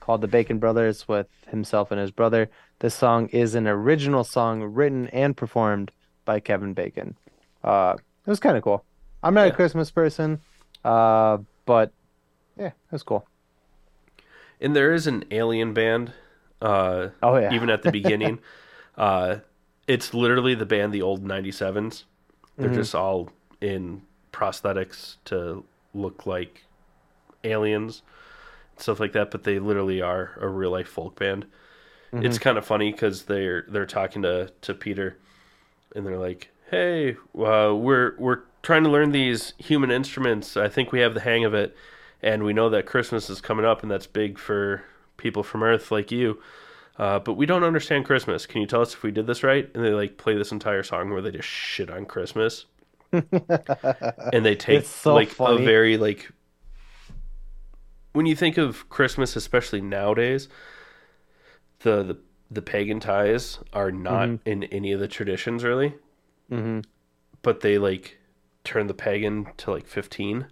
called 0.00 0.22
the 0.22 0.28
Bacon 0.28 0.58
Brothers 0.58 1.06
with 1.06 1.26
himself 1.48 1.90
and 1.90 2.00
his 2.00 2.10
brother. 2.10 2.48
This 2.78 2.94
song 2.94 3.28
is 3.28 3.54
an 3.54 3.66
original 3.66 4.24
song 4.24 4.62
written 4.62 5.08
and 5.08 5.36
performed 5.36 5.90
by 6.24 6.40
Kevin 6.40 6.72
Bacon. 6.72 7.16
Uh, 7.62 7.96
it 8.26 8.30
was 8.30 8.40
kind 8.40 8.56
of 8.56 8.62
cool. 8.62 8.84
I'm 9.22 9.34
not 9.34 9.46
Yeah. 9.48 9.52
a 9.52 9.56
Christmas 9.56 9.90
person, 9.90 10.40
uh, 10.84 11.38
but 11.66 11.92
yeah, 12.58 12.72
was 12.90 13.02
cool. 13.02 13.26
And 14.60 14.74
there 14.74 14.92
is 14.92 15.06
an 15.06 15.24
alien 15.30 15.72
band, 15.72 16.12
uh, 16.60 17.08
Oh 17.22 17.36
yeah, 17.38 17.54
even 17.54 17.70
at 17.70 17.82
the 17.82 17.88
beginning. 17.88 18.40
uh, 18.96 19.36
it's 19.86 20.12
literally 20.14 20.54
the 20.54 20.66
band, 20.66 20.92
the 20.92 21.02
old 21.02 21.24
97s. 21.24 22.04
They're 22.60 22.70
Mhm. 22.70 22.70
just 22.70 22.94
all 22.94 23.30
in 23.60 24.02
prosthetics 24.32 25.16
to 25.26 25.64
look 25.94 26.26
like 26.26 26.64
aliens, 27.44 28.02
stuff 28.78 29.00
like 29.00 29.12
that. 29.12 29.30
But 29.30 29.44
they 29.44 29.58
literally 29.58 30.02
are 30.02 30.32
a 30.40 30.48
real 30.48 30.72
life 30.72 30.88
folk 30.88 31.18
band. 31.18 31.46
It's 32.20 32.38
kind 32.38 32.58
of 32.58 32.66
funny 32.66 32.92
because 32.92 33.24
they're 33.24 33.64
they're 33.68 33.86
talking 33.86 34.22
to 34.22 34.52
to 34.62 34.74
Peter, 34.74 35.18
and 35.94 36.06
they're 36.06 36.18
like, 36.18 36.50
"Hey, 36.70 37.12
uh, 37.38 37.74
we're 37.74 38.14
we're 38.18 38.40
trying 38.62 38.84
to 38.84 38.90
learn 38.90 39.12
these 39.12 39.54
human 39.58 39.90
instruments. 39.90 40.56
I 40.56 40.68
think 40.68 40.92
we 40.92 41.00
have 41.00 41.14
the 41.14 41.20
hang 41.20 41.44
of 41.44 41.54
it, 41.54 41.76
and 42.22 42.42
we 42.44 42.52
know 42.52 42.68
that 42.70 42.86
Christmas 42.86 43.30
is 43.30 43.40
coming 43.40 43.64
up, 43.66 43.82
and 43.82 43.90
that's 43.90 44.06
big 44.06 44.38
for 44.38 44.82
people 45.16 45.42
from 45.42 45.62
Earth 45.62 45.90
like 45.90 46.10
you. 46.12 46.40
Uh, 46.98 47.18
but 47.20 47.34
we 47.34 47.46
don't 47.46 47.62
understand 47.64 48.04
Christmas. 48.04 48.46
Can 48.46 48.60
you 48.60 48.66
tell 48.66 48.82
us 48.82 48.94
if 48.94 49.02
we 49.02 49.10
did 49.12 49.26
this 49.26 49.42
right?" 49.42 49.70
And 49.74 49.84
they 49.84 49.90
like 49.92 50.16
play 50.18 50.36
this 50.36 50.52
entire 50.52 50.82
song 50.82 51.10
where 51.10 51.22
they 51.22 51.30
just 51.30 51.48
shit 51.48 51.90
on 51.90 52.06
Christmas, 52.06 52.66
and 54.32 54.44
they 54.44 54.54
take 54.56 54.84
so 54.84 55.14
like 55.14 55.30
funny. 55.30 55.62
a 55.62 55.64
very 55.64 55.96
like 55.96 56.30
when 58.12 58.26
you 58.26 58.34
think 58.36 58.56
of 58.58 58.88
Christmas, 58.88 59.36
especially 59.36 59.80
nowadays, 59.80 60.48
the 61.80 62.02
the, 62.02 62.18
the 62.50 62.62
pagan 62.62 63.00
ties 63.00 63.58
are 63.72 63.90
not 63.92 64.30
Mm-hmm. 64.30 64.48
in 64.48 64.64
any 64.64 64.92
of 64.92 65.00
the 65.00 65.08
traditions 65.08 65.64
really, 65.64 65.94
hmm 66.50 66.80
but 67.42 67.60
they 67.60 67.78
like 67.78 68.18
turn 68.64 68.86
the 68.86 68.94
pagan 68.94 69.46
to 69.58 69.70
like 69.70 69.86
fifteen 69.86 70.46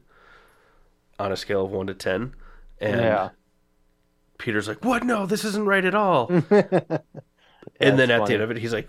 on 1.19 1.33
a 1.33 1.37
scale 1.37 1.65
of 1.65 1.71
one 1.71 1.87
to 1.89 1.95
ten, 1.95 2.35
and 2.81 3.01
Yeah. 3.01 3.31
Peter's 4.39 4.69
like, 4.69 4.85
"What? 4.85 5.03
No, 5.05 5.27
this 5.27 5.45
isn't 5.45 5.65
right 5.67 5.85
at 5.85 5.95
all." 5.95 6.29
and 6.51 7.99
then 7.99 8.11
at 8.11 8.19
funny. 8.21 8.29
the 8.29 8.35
end 8.35 8.43
of 8.43 8.51
it, 8.51 8.59
he's 8.59 8.73
like, 8.73 8.89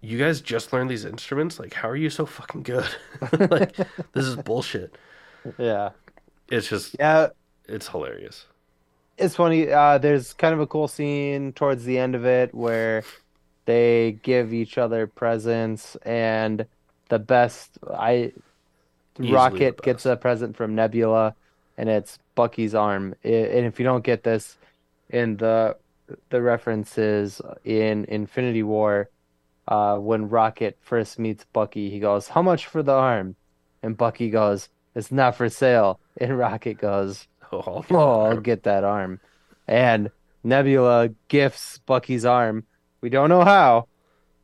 "You 0.00 0.18
guys 0.18 0.40
just 0.40 0.72
learned 0.72 0.90
these 0.90 1.04
instruments? 1.04 1.58
Like, 1.58 1.74
how 1.74 1.88
are 1.88 1.96
you 1.96 2.10
so 2.10 2.26
fucking 2.26 2.62
good? 2.64 2.88
like, 3.50 3.76
this 4.12 4.24
is 4.26 4.36
bullshit." 4.36 4.96
Yeah, 5.58 5.90
It's 6.48 6.68
just, 6.68 6.96
yeah. 6.98 7.28
it's 7.66 7.88
hilarious. 7.88 8.46
It's 9.18 9.36
funny. 9.36 9.70
Uh, 9.70 9.98
there's 9.98 10.32
kind 10.32 10.54
of 10.54 10.60
a 10.60 10.66
cool 10.66 10.88
scene 10.88 11.52
towards 11.52 11.84
the 11.84 11.98
end 11.98 12.14
of 12.14 12.24
it 12.24 12.54
where 12.54 13.04
they 13.66 14.18
give 14.22 14.52
each 14.52 14.76
other 14.78 15.06
presents, 15.06 15.96
and 16.02 16.66
the 17.10 17.18
best 17.18 17.78
I 17.92 18.32
Easily 19.18 19.32
Rocket 19.32 19.76
the 19.76 19.82
gets 19.82 20.06
a 20.06 20.16
present 20.16 20.56
from 20.56 20.74
Nebula, 20.74 21.36
and 21.76 21.88
it's 21.88 22.18
Bucky's 22.34 22.74
arm. 22.74 23.14
And 23.24 23.66
if 23.66 23.78
you 23.78 23.84
don't 23.84 24.04
get 24.04 24.22
this, 24.24 24.56
in 25.10 25.36
the 25.36 25.76
the 26.30 26.42
references 26.42 27.40
in 27.64 28.04
Infinity 28.06 28.62
War, 28.62 29.08
uh, 29.68 29.96
when 29.96 30.28
Rocket 30.28 30.76
first 30.80 31.18
meets 31.18 31.44
Bucky, 31.52 31.90
he 31.90 31.98
goes, 31.98 32.28
"How 32.28 32.42
much 32.42 32.66
for 32.66 32.82
the 32.82 32.92
arm?" 32.92 33.36
And 33.82 33.96
Bucky 33.96 34.30
goes, 34.30 34.68
"It's 34.94 35.10
not 35.12 35.36
for 35.36 35.48
sale." 35.48 36.00
And 36.18 36.38
Rocket 36.38 36.74
goes, 36.78 37.26
Oh, 37.52 37.60
I'll- 37.66 37.86
Oh, 37.90 38.20
I'll 38.22 38.40
get 38.40 38.62
that 38.64 38.84
arm. 38.84 39.20
And 39.68 40.10
Nebula 40.42 41.10
gifts 41.28 41.78
Bucky's 41.78 42.24
arm. 42.24 42.64
We 43.00 43.10
don't 43.10 43.28
know 43.28 43.44
how, 43.44 43.86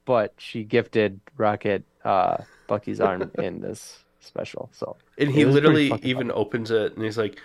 but 0.05 0.35
she 0.39 0.65
gifted 0.65 1.21
Rocket 1.37 1.85
uh, 2.05 2.39
Bucky's 2.67 3.01
arm 3.01 3.31
in 3.39 3.61
this 3.61 4.05
special. 4.21 4.69
So 4.73 4.97
And 5.21 5.33
he 5.33 5.45
It 5.45 5.47
was 5.47 5.59
pretty 5.59 5.79
literally 5.79 6.01
even 6.03 6.31
opens 6.33 6.71
it 6.73 6.95
and 6.97 7.05
he's 7.05 7.19
like, 7.19 7.41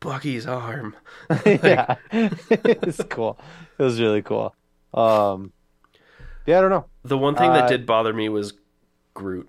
Bucky's 0.00 0.46
arm. 0.46 0.96
yeah, 1.62 1.86
it's 2.12 3.02
cool. 3.04 3.38
It 3.78 3.82
was 3.82 4.00
really 4.00 4.22
cool. 4.22 4.54
Um, 4.94 5.52
yeah, 6.46 6.58
I 6.58 6.60
don't 6.60 6.70
know. 6.70 6.86
The 7.04 7.18
one 7.18 7.36
thing 7.36 7.52
that 7.52 7.66
Uh, 7.66 7.66
did 7.66 7.86
bother 7.86 8.12
me 8.12 8.28
was 8.28 8.54
Groot. 9.14 9.48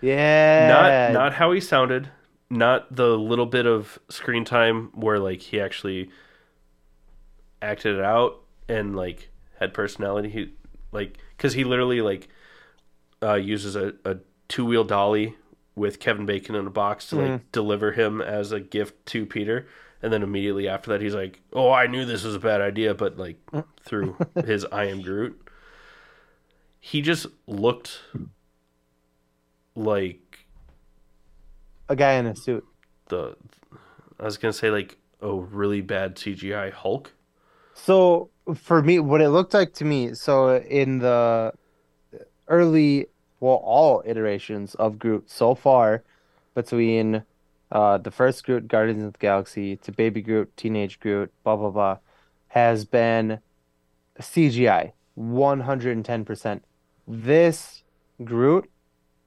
Yeah, 0.00 0.16
Not 0.58 1.08
not 1.08 1.34
how 1.34 1.52
he 1.52 1.60
sounded, 1.60 2.10
not 2.48 2.94
the 2.94 3.16
little 3.18 3.46
bit 3.46 3.66
of 3.66 3.98
screen 4.08 4.44
time 4.44 4.90
where 4.94 5.18
like 5.18 5.40
he 5.42 5.60
actually 5.60 6.10
acted 7.62 7.96
it 7.96 8.04
out 8.04 8.40
and 8.68 8.96
like 8.96 9.30
had 9.58 9.74
personality. 9.74 10.28
He 10.28 10.52
like 10.92 11.18
cuz 11.38 11.54
he 11.54 11.64
literally 11.64 12.00
like 12.00 12.28
uh 13.22 13.34
uses 13.34 13.76
a, 13.76 13.94
a 14.04 14.18
two-wheel 14.48 14.84
dolly 14.84 15.36
with 15.76 16.00
Kevin 16.00 16.26
Bacon 16.26 16.54
in 16.54 16.66
a 16.66 16.70
box 16.70 17.08
to 17.10 17.16
like 17.16 17.30
hmm. 17.30 17.46
deliver 17.52 17.92
him 17.92 18.20
as 18.20 18.50
a 18.50 18.58
gift 18.58 19.06
to 19.06 19.26
Peter. 19.26 19.68
And 20.02 20.12
then 20.12 20.22
immediately 20.22 20.68
after 20.68 20.90
that, 20.90 21.00
he's 21.00 21.14
like, 21.14 21.40
"Oh, 21.52 21.70
I 21.70 21.86
knew 21.86 22.04
this 22.04 22.24
was 22.24 22.34
a 22.34 22.40
bad 22.40 22.60
idea," 22.60 22.94
but 22.94 23.16
like 23.16 23.38
hmm. 23.50 23.60
through 23.82 24.16
his 24.44 24.64
"I 24.72 24.86
am 24.86 25.02
Groot," 25.02 25.40
he 26.80 27.02
just 27.02 27.26
looked 27.46 28.00
like 29.74 30.46
A 31.88 31.96
guy 31.96 32.14
in 32.14 32.26
a 32.26 32.34
suit. 32.34 32.64
the. 33.08 33.36
I 34.18 34.24
was 34.24 34.38
gonna 34.38 34.52
say 34.52 34.70
like 34.70 34.96
a 35.20 35.34
really 35.34 35.82
bad 35.82 36.16
CGI 36.16 36.72
Hulk. 36.72 37.12
So 37.74 38.30
for 38.54 38.82
me, 38.82 38.98
what 38.98 39.20
it 39.20 39.28
looked 39.30 39.52
like 39.52 39.74
to 39.74 39.84
me, 39.84 40.14
so 40.14 40.56
in 40.56 40.98
the 40.98 41.52
early, 42.48 43.06
well, 43.40 43.56
all 43.64 44.02
iterations 44.06 44.74
of 44.76 44.98
Groot 44.98 45.30
so 45.30 45.54
far, 45.54 46.04
between 46.54 47.24
uh, 47.70 47.98
the 47.98 48.10
first 48.10 48.44
Groot, 48.44 48.68
Guardians 48.68 49.02
of 49.04 49.12
the 49.14 49.18
Galaxy, 49.18 49.76
to 49.78 49.92
Baby 49.92 50.22
Groot, 50.22 50.56
Teenage 50.56 51.00
Groot, 51.00 51.32
blah 51.44 51.56
blah 51.56 51.70
blah, 51.70 51.98
has 52.48 52.84
been 52.84 53.40
CGI, 54.20 54.92
110%. 55.16 56.62
This 57.06 57.84
Groot 58.24 58.70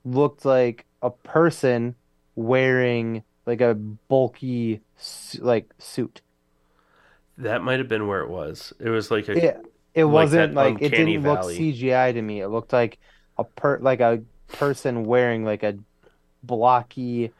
looked 0.05 0.45
like 0.45 0.85
a 1.01 1.11
person 1.11 1.95
wearing 2.35 3.23
like 3.45 3.61
a 3.61 3.75
bulky 3.75 4.81
like 5.39 5.73
suit. 5.79 6.21
That 7.37 7.63
might 7.63 7.79
have 7.79 7.87
been 7.87 8.07
where 8.07 8.21
it 8.21 8.29
was. 8.29 8.73
It 8.79 8.89
was 8.89 9.11
like 9.11 9.29
a 9.29 9.37
It 9.37 9.57
it 9.93 10.05
Like 10.05 10.13
wasn't 10.13 10.53
that 10.53 10.53
like 10.53 10.77
it 10.81 10.89
didn't 10.89 11.23
look. 11.23 11.43
CGI 11.43 12.11
to 12.13 12.21
me. 12.21 12.41
It 12.41 12.49
looked 12.49 12.73
like 12.73 12.99
a 13.39 13.43
per 13.43 13.79
like 13.79 13.99
a 14.01 14.21
person 14.49 15.05
wearing 15.05 15.43
like 15.45 15.63
a 15.63 15.77
blocky 16.43 17.31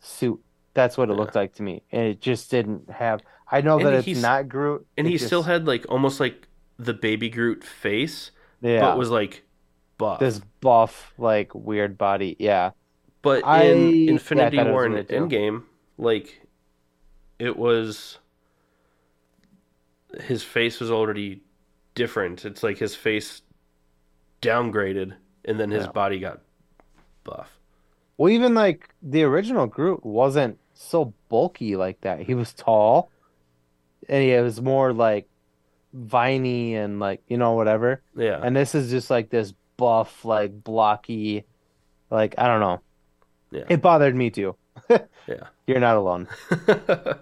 suit. 0.00 0.40
That's 0.74 0.96
what 0.98 1.08
it 1.10 1.12
Yeah. 1.12 1.18
looked 1.20 1.34
like 1.34 1.54
to 1.54 1.62
me. 1.62 1.82
And 1.92 2.02
it 2.06 2.20
just 2.20 2.50
didn't 2.50 2.90
have 2.90 3.22
I 3.50 3.60
know 3.60 3.78
And 3.78 3.86
that 3.86 4.08
it's 4.08 4.20
not 4.20 4.48
Groot. 4.48 4.86
and 4.96 5.06
he 5.06 5.18
still 5.18 5.42
had 5.44 5.66
like 5.66 5.86
almost 5.88 6.18
like 6.20 6.48
the 6.78 6.94
baby 6.94 7.30
Groot 7.30 7.62
face, 7.62 8.30
yeah, 8.60 8.80
but 8.80 8.98
was 8.98 9.10
like 9.10 9.42
buff. 9.98 10.18
this 10.18 10.40
buff 10.60 11.14
like 11.18 11.54
weird 11.54 11.96
body. 11.98 12.36
Yeah. 12.38 12.70
But 13.22 13.38
in 13.38 13.48
I 13.48 13.60
Infinity 14.10 14.58
was 14.58 14.66
War 14.66 14.84
and. 14.86 14.94
Endgame, 15.08 15.62
like 15.98 16.42
it 17.38 17.56
was 17.56 18.18
his 20.22 20.42
face 20.42 20.80
was 20.80 20.90
already 20.90 21.42
different. 21.94 22.44
It's 22.44 22.62
like 22.62 22.78
his 22.78 22.94
face 22.94 23.42
downgraded 24.44 25.14
and 25.44 25.58
then 25.60 25.70
his 25.70 25.84
Yeah. 25.86 25.92
body 25.92 26.18
got 26.20 26.40
buff. 27.24 27.50
Well, 28.16 28.30
even 28.30 28.54
like 28.54 28.88
the 29.02 29.22
original 29.24 29.66
Groot 29.66 30.04
wasn't 30.04 30.58
so 30.74 31.12
bulky 31.28 31.76
like 31.76 32.00
that. 32.02 32.20
He 32.20 32.34
was 32.34 32.52
tall, 32.52 33.10
and 34.08 34.22
he 34.22 34.34
was 34.40 34.60
more 34.60 34.92
like 34.92 35.28
viney 35.92 36.74
and 36.76 37.00
like 37.00 37.22
you 37.28 37.36
know 37.36 37.52
whatever. 37.52 38.02
Yeah. 38.16 38.40
And 38.42 38.54
this 38.54 38.74
is 38.74 38.90
just 38.90 39.10
like 39.10 39.30
this 39.30 39.52
buff, 39.76 40.24
like 40.24 40.62
blocky, 40.62 41.44
like 42.10 42.34
I 42.38 42.46
don't 42.46 42.60
know. 42.60 42.80
Yeah. 43.50 43.64
It 43.68 43.82
bothered 43.82 44.14
me 44.14 44.30
too. 44.30 44.56
Yeah. 45.26 45.44
You're 45.66 45.80
not 45.80 45.96
alone. 45.96 46.28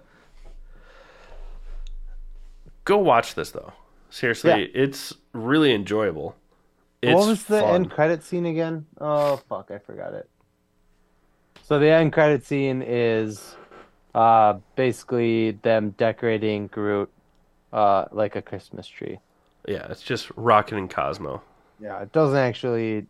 Go 2.85 2.99
watch 2.99 3.35
this 3.37 3.51
though. 3.53 3.73
Seriously, 4.11 4.51
Yeah. 4.51 4.67
it's 4.83 5.15
really 5.33 5.73
enjoyable. 5.73 6.35
What 7.03 7.27
was 7.27 7.45
the 7.45 7.61
fun. 7.61 7.75
end 7.75 7.91
credit 7.91 8.23
scene 8.23 8.47
again? 8.47 8.87
Oh 9.01 9.37
fuck, 9.49 9.71
I 9.71 9.79
forgot 9.79 10.15
it. 10.15 10.29
So 11.63 11.79
the 11.79 11.89
end 11.89 12.13
credit 12.13 12.45
scene 12.45 12.83
is 12.83 13.57
uh 14.15 14.55
basically 14.77 15.53
them 15.63 15.91
decorating 15.97 16.69
Groot 16.69 17.11
uh 17.73 18.05
like 18.13 18.37
a 18.37 18.43
Christmas 18.43 18.87
tree. 18.87 19.19
Yeah, 19.67 19.87
it's 19.91 20.03
just 20.03 20.31
Rocket 20.37 20.79
and 20.79 20.91
Cosmo. 20.91 21.43
Yeah, 21.81 22.01
it 22.01 22.13
doesn't 22.13 22.37
actually. 22.37 23.07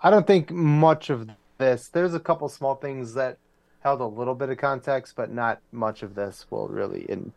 I 0.00 0.10
don't 0.10 0.26
think 0.26 0.50
much 0.50 1.10
of 1.10 1.28
this. 1.58 1.88
There's 1.88 2.14
a 2.14 2.20
couple 2.20 2.48
small 2.48 2.76
things 2.76 3.14
that 3.14 3.38
held 3.80 4.00
a 4.00 4.06
little 4.06 4.34
bit 4.34 4.48
of 4.50 4.58
context, 4.58 5.14
but 5.16 5.30
not 5.30 5.60
much 5.72 6.02
of 6.02 6.14
this 6.14 6.46
will 6.50 6.68
really 6.68 7.02
in. 7.08 7.32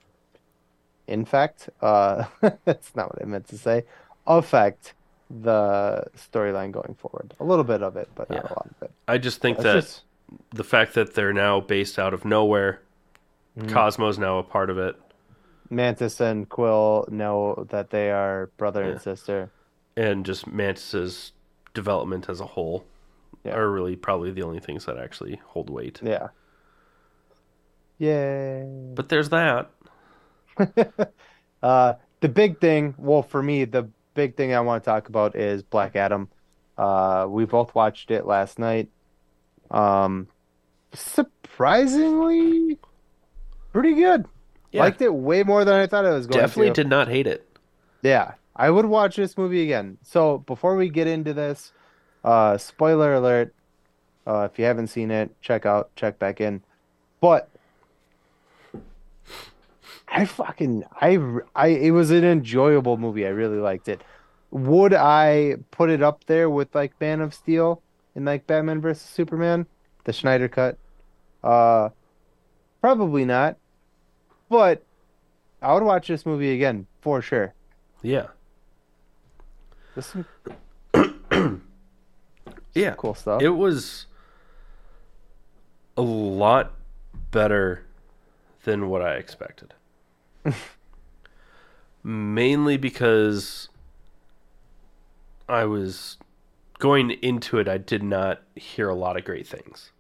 In 1.08 1.26
fact, 1.26 1.70
uh, 1.82 2.26
that's 2.66 2.96
not 2.96 3.14
what 3.14 3.22
I 3.22 3.26
meant 3.26 3.48
to 3.50 3.58
say. 3.58 3.84
Affect 4.28 4.94
the 5.30 6.06
storyline 6.16 6.72
going 6.72 6.96
forward. 7.00 7.34
A 7.40 7.44
little 7.44 7.64
bit 7.64 7.82
of 7.82 7.96
it, 7.98 8.10
but 8.16 8.30
not 8.30 8.44
Yeah. 8.46 8.50
a 8.50 8.54
lot 8.54 8.68
of 8.70 8.84
it. 8.84 8.92
I 9.08 9.18
just 9.18 9.42
think 9.42 9.58
that 9.60 9.74
just- 9.74 10.04
the 10.52 10.64
fact 10.64 10.94
that 10.96 11.14
they're 11.14 11.34
now 11.34 11.60
based 11.62 11.98
out 12.00 12.14
of 12.14 12.26
nowhere, 12.26 12.82
Mhm. 13.58 13.70
Cosmo's 13.72 14.18
now 14.20 14.38
a 14.38 14.44
part 14.44 14.70
of 14.70 14.78
it, 14.78 14.96
Mantis 15.70 16.20
and 16.22 16.48
Quill 16.48 17.06
know 17.10 17.66
that 17.70 17.90
they 17.90 18.12
are 18.12 18.52
brother 18.58 18.84
Yeah. 18.84 18.92
and 18.92 19.02
sister. 19.02 19.50
and 19.98 20.26
just 20.26 20.46
Mantis's 20.46 21.32
development 21.74 22.28
as 22.30 22.40
a 22.42 22.46
whole 22.46 22.86
Yeah. 23.44 23.56
are 23.56 23.70
really 23.72 23.96
probably 23.96 24.30
the 24.32 24.44
only 24.44 24.60
things 24.60 24.86
that 24.86 24.98
actually 24.98 25.38
hold 25.46 25.70
weight. 25.70 26.02
Yeah. 26.04 26.30
Yay. 27.98 28.92
But 28.94 29.10
there's 29.10 29.30
that. 29.30 29.70
Uh, 31.64 31.96
the 32.20 32.30
big 32.30 32.60
thing, 32.60 32.94
well, 32.96 33.24
for 33.24 33.42
me, 33.42 33.66
the 33.66 33.90
big 34.16 34.36
thing 34.36 34.56
I 34.56 34.62
want 34.62 34.84
to 34.84 34.90
talk 34.90 35.08
about 35.10 35.36
is 35.36 35.62
Black 35.62 35.96
Adam. 35.96 36.30
Uh, 36.78 37.28
we 37.30 37.46
both 37.46 37.76
watched 37.76 38.10
it 38.10 38.26
last 38.26 38.58
night. 38.58 38.90
Um, 39.70 40.28
surprisingly, 40.94 42.80
pretty 43.72 43.94
good. 43.94 44.26
Yeah. 44.72 44.82
Liked 44.82 45.02
it 45.02 45.14
way 45.14 45.44
more 45.44 45.64
than 45.64 45.76
I 45.76 45.86
thought 45.86 46.06
I 46.06 46.12
was 46.12 46.26
going 46.26 46.40
Definitely 46.42 46.68
to. 46.68 46.72
Definitely 46.72 46.84
did 46.84 46.90
not 46.90 47.08
hate 47.08 47.28
it. 47.28 47.48
Yeah, 48.02 48.34
I 48.56 48.72
would 48.72 48.86
watch 48.86 49.16
this 49.16 49.38
movie 49.38 49.64
again. 49.64 50.00
So 50.02 50.40
before 50.40 50.76
we 50.76 50.90
get 50.90 51.08
into 51.08 51.34
this, 51.34 51.72
uh, 52.24 52.58
spoiler 52.58 53.14
alert. 53.14 53.54
Uh, 54.28 54.50
if 54.52 54.58
you 54.58 54.66
haven't 54.66 54.88
seen 54.88 55.12
it, 55.12 55.30
check 55.40 55.68
out, 55.68 55.96
check 55.96 56.18
back 56.18 56.42
in. 56.42 56.64
But 57.22 57.48
I 60.16 60.24
fucking, 60.26 60.86
I, 61.02 61.20
I, 61.56 61.68
it 61.68 61.92
was 61.92 62.10
an 62.10 62.24
enjoyable 62.24 62.96
movie. 62.98 63.26
I 63.26 63.30
really 63.30 63.58
liked 63.58 63.90
it. 63.90 64.02
Would 64.52 64.94
I 64.94 65.56
put 65.72 65.90
it 65.90 66.02
up 66.02 66.24
there 66.26 66.50
with 66.50 66.74
like 66.74 66.94
Man 67.02 67.20
of 67.20 67.34
Steel 67.34 67.82
and 68.16 68.24
like 68.24 68.48
Batman 68.48 68.80
versus 68.80 69.04
Superman, 69.10 69.68
the 70.06 70.14
Snyder 70.14 70.48
cut? 70.48 70.78
Uh, 71.44 71.90
probably 72.80 73.26
not. 73.26 73.58
But 74.50 74.84
I 75.62 75.74
would 75.74 75.84
watch 75.84 76.08
this 76.08 76.26
movie 76.26 76.54
again 76.54 76.88
for 77.02 77.22
sure. 77.22 77.54
Yeah. 78.02 78.28
This 79.96 80.16
Yeah. 82.74 82.94
cool 82.98 83.16
stuff. 83.16 83.42
It 83.42 83.50
was 83.50 84.06
a 85.98 86.02
lot 86.02 86.72
better 87.32 87.84
than 88.64 88.88
what 88.90 89.02
I 89.02 89.16
expected. 89.16 89.74
Mainly 92.04 92.78
because 92.78 93.70
I 95.50 95.66
was 95.66 96.18
going 96.80 97.12
into 97.12 97.58
it, 97.58 97.68
I 97.68 97.78
did 97.78 98.04
not 98.04 98.42
hear 98.56 98.90
a 98.90 98.96
lot 98.96 99.18
of 99.18 99.26
great 99.26 99.48
things. 99.48 99.92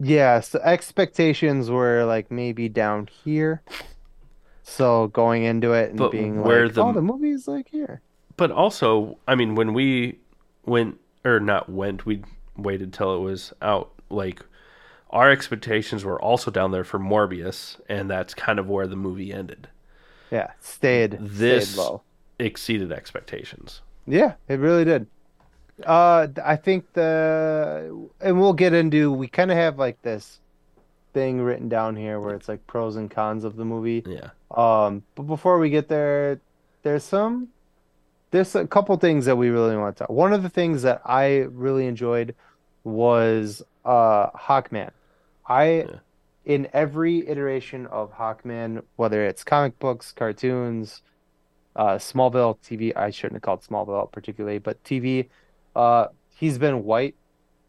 Yeah, 0.00 0.40
so 0.40 0.60
expectations 0.60 1.70
were 1.70 2.04
like 2.04 2.30
maybe 2.30 2.68
down 2.68 3.08
here. 3.24 3.62
So 4.62 5.08
going 5.08 5.44
into 5.44 5.72
it 5.72 5.90
and 5.90 5.98
But 5.98 6.12
being 6.12 6.42
where 6.42 6.66
like, 6.66 6.74
the- 6.74 6.84
oh, 6.84 6.92
the 6.92 7.02
movie's 7.02 7.48
like 7.48 7.68
here. 7.68 8.00
But 8.36 8.50
also, 8.52 9.18
I 9.26 9.34
mean, 9.34 9.56
when 9.56 9.74
we 9.74 10.18
went, 10.64 11.00
or 11.24 11.40
not 11.40 11.68
went, 11.68 12.06
we 12.06 12.22
waited 12.56 12.92
till 12.92 13.16
it 13.16 13.20
was 13.20 13.52
out. 13.60 13.90
Like, 14.10 14.44
our 15.10 15.30
expectations 15.30 16.04
were 16.04 16.20
also 16.20 16.50
down 16.50 16.70
there 16.70 16.84
for 16.84 16.98
Morbius, 16.98 17.80
and 17.88 18.10
that's 18.10 18.34
kind 18.34 18.58
of 18.58 18.68
where 18.68 18.86
the 18.86 18.96
movie 18.96 19.32
ended. 19.32 19.68
Yeah, 20.30 20.50
stayed 20.60 21.18
This- 21.20 21.70
stayed 21.72 21.80
low. 21.82 22.02
Exceeded 22.38 22.92
expectations. 22.92 23.80
Yeah, 24.06 24.34
it 24.48 24.60
really 24.60 24.84
did. 24.84 25.06
Uh, 25.84 26.28
I 26.44 26.56
think 26.56 26.92
the 26.92 28.08
and 28.20 28.40
we'll 28.40 28.52
get 28.52 28.72
into 28.72 29.12
we 29.12 29.26
kind 29.28 29.50
of 29.50 29.56
have 29.56 29.78
like 29.78 30.00
this 30.02 30.40
thing 31.14 31.40
written 31.40 31.68
down 31.68 31.96
here 31.96 32.20
where 32.20 32.34
it's 32.34 32.48
like 32.48 32.64
pros 32.66 32.96
and 32.96 33.10
cons 33.10 33.44
of 33.44 33.56
the 33.56 33.64
movie. 33.64 34.04
Yeah. 34.06 34.30
Um, 34.52 35.02
but 35.14 35.22
before 35.24 35.58
we 35.58 35.70
get 35.70 35.88
there, 35.88 36.40
there's 36.82 37.04
some 37.04 37.48
there's 38.30 38.54
a 38.54 38.66
couple 38.66 38.96
things 38.98 39.24
that 39.26 39.36
we 39.36 39.48
really 39.48 39.76
want 39.76 39.96
to 39.96 40.00
talk. 40.04 40.10
One 40.10 40.32
of 40.32 40.42
the 40.42 40.48
things 40.50 40.82
that 40.82 41.00
I 41.04 41.38
really 41.50 41.86
enjoyed 41.86 42.34
was 42.84 43.62
uh 43.84 44.30
Hawkman. 44.30 44.90
I 45.48 45.88
Yeah. 45.88 46.00
in 46.44 46.68
every 46.72 47.28
iteration 47.28 47.86
of 47.86 48.12
Hawkman, 48.14 48.84
whether 48.96 49.24
it's 49.26 49.44
comic 49.44 49.78
books, 49.80 50.12
cartoons, 50.12 51.02
uh 51.76 51.96
Smallville 51.98 52.60
TV, 52.62 52.94
I 52.96 53.10
shouldn't 53.10 53.36
have 53.36 53.42
called 53.42 53.62
Smallville 53.62 54.12
particularly, 54.12 54.58
but 54.58 54.82
TV, 54.84 55.30
uh 55.76 56.08
he's 56.28 56.58
been 56.58 56.84
white 56.84 57.16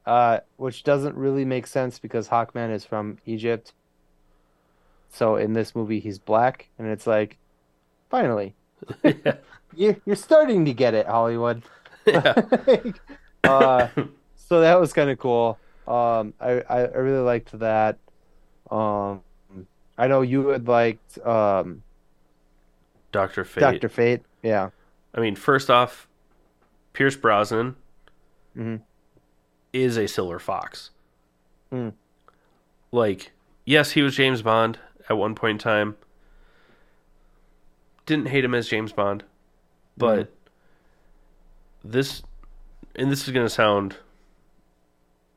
uh, 0.05 0.39
which 0.57 0.83
doesn't 0.83 1.15
really 1.17 1.45
make 1.45 1.67
sense 1.67 1.99
because 1.99 2.29
Hawkman 2.29 2.71
is 2.73 2.85
from 2.85 3.19
Egypt. 3.25 3.73
So 5.09 5.35
in 5.35 5.53
this 5.53 5.75
movie, 5.75 5.99
he's 5.99 6.19
black, 6.19 6.69
and 6.77 6.87
it's 6.87 7.07
like, 7.07 7.37
finally, 8.09 8.55
yeah. 9.03 9.37
you 9.75 10.01
you're 10.05 10.15
starting 10.15 10.65
to 10.65 10.73
get 10.73 10.93
it, 10.93 11.07
Hollywood. 11.07 11.63
Yeah. 12.07 12.33
uh, 13.43 13.89
so 14.35 14.61
that 14.61 14.79
was 14.79 14.93
kind 14.93 15.11
of 15.11 15.19
cool. 15.19 15.59
Um, 15.89 16.33
I, 16.39 16.61
I 16.69 16.81
really 16.97 17.23
liked 17.23 17.57
that. 17.59 17.97
Um, 18.69 19.21
I 19.97 20.07
know 20.07 20.21
you 20.21 20.49
had 20.49 20.67
liked 20.67 21.17
um 21.25 21.83
Doctor 23.11 23.43
Fate. 23.43 23.61
Doctor 23.61 23.89
Fate. 23.89 24.21
Yeah. 24.43 24.69
I 25.13 25.19
mean, 25.19 25.35
first 25.35 25.69
off, 25.69 26.07
Pierce 26.93 27.15
Brosnan 27.15 27.75
mm-hmm. 28.55 28.75
is 29.73 29.97
a 29.97 30.07
Silver 30.07 30.37
Fox. 30.37 30.91
Mm. 31.73 31.93
Like, 32.91 33.31
yes, 33.65 33.91
he 33.91 34.01
was 34.03 34.15
James 34.15 34.43
Bond 34.43 34.77
at 35.09 35.17
one 35.17 35.33
point 35.33 35.53
in 35.53 35.57
time. 35.57 35.97
Didn't 38.05 38.27
hate 38.27 38.45
him 38.45 38.53
as 38.53 38.67
James 38.67 38.91
Bond, 38.91 39.23
but 39.97 40.27
Mm-hmm. 40.27 41.91
this, 41.91 42.23
and 42.95 43.11
this 43.11 43.27
is 43.27 43.33
gonna 43.33 43.49
sound 43.49 43.95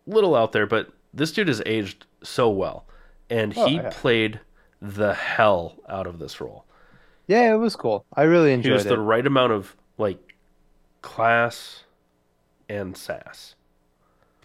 little 0.06 0.34
out 0.34 0.52
there, 0.52 0.66
but 0.66 0.90
this 1.14 1.32
dude 1.32 1.48
has 1.48 1.62
aged 1.66 2.06
so 2.22 2.48
well, 2.50 2.86
and 3.30 3.52
Oh, 3.56 3.66
he 3.66 3.76
yeah. 3.76 3.90
played 3.92 4.40
the 4.80 5.14
hell 5.14 5.76
out 5.88 6.06
of 6.06 6.18
this 6.18 6.40
role. 6.40 6.64
Yeah, 7.26 7.52
it 7.54 7.58
was 7.58 7.76
cool. 7.76 8.04
I 8.14 8.22
really 8.22 8.52
enjoyed 8.52 8.66
it. 8.66 8.70
He 8.70 8.74
was 8.74 8.86
it. 8.86 8.88
the 8.90 8.98
right 9.00 9.26
amount 9.26 9.52
of 9.52 9.76
like 9.98 10.34
class 11.02 11.84
and 12.68 12.96
sass, 12.96 13.54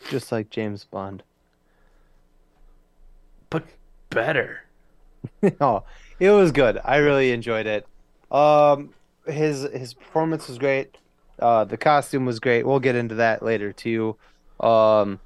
Just 0.10 0.32
like 0.32 0.50
James 0.50 0.84
Bond. 0.86 1.24
but 3.50 3.64
better. 4.10 4.62
oh, 5.62 5.84
it 6.20 6.30
was 6.32 6.52
good. 6.52 6.80
I 6.84 6.98
really 6.98 7.32
enjoyed 7.32 7.66
it. 7.66 7.86
Um, 8.32 8.94
his 9.26 9.62
his 9.74 9.94
performance 9.94 10.48
was 10.48 10.58
great. 10.58 10.98
Uh, 11.40 11.64
the 11.66 11.78
costume 11.78 12.26
was 12.26 12.40
great. 12.40 12.66
We'll 12.66 12.80
get 12.80 12.96
into 12.96 13.16
that 13.16 13.44
later 13.44 13.72
too. 13.72 14.16
Um, 14.60 15.20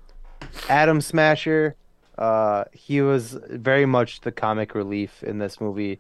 Atom 0.70 1.02
Smasher, 1.02 1.76
uh, 2.18 2.66
he 2.74 3.02
was 3.02 3.38
very 3.50 3.86
much 3.86 4.22
the 4.22 4.32
comic 4.32 4.76
relief 4.76 5.24
in 5.24 5.40
this 5.40 5.60
movie, 5.62 6.00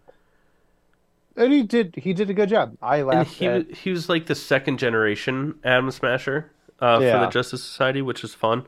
and 1.35 1.51
he 1.53 1.63
did 1.63 1.95
he 1.95 2.13
did 2.13 2.29
a 2.29 2.33
good 2.33 2.49
job. 2.49 2.77
I 2.81 2.97
And 2.97 3.07
laughed 3.07 3.33
he 3.33 3.47
at 3.47 3.71
he 3.71 3.89
was 3.91 4.09
like 4.09 4.25
the 4.27 4.35
second 4.35 4.77
generation 4.79 5.55
Atom 5.63 5.91
Smasher 5.91 6.51
uh, 6.79 6.97
for 6.99 7.19
the 7.25 7.27
Justice 7.27 7.63
Society, 7.63 8.01
which 8.01 8.23
is 8.23 8.33
fun. 8.33 8.65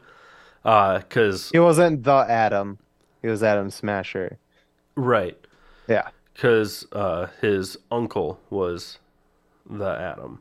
Because 0.64 1.50
he 1.52 1.60
wasn't 1.60 2.04
the 2.04 2.26
Atom, 2.30 2.80
he 3.22 3.28
was 3.28 3.44
Atom 3.44 3.70
Smasher. 3.70 4.38
right, 4.96 5.38
Yeah. 5.90 6.08
because 6.34 6.86
uh, 6.94 7.28
his 7.42 7.76
uncle 7.92 8.40
was 8.50 8.98
the 9.70 9.90
Atom, 9.90 10.40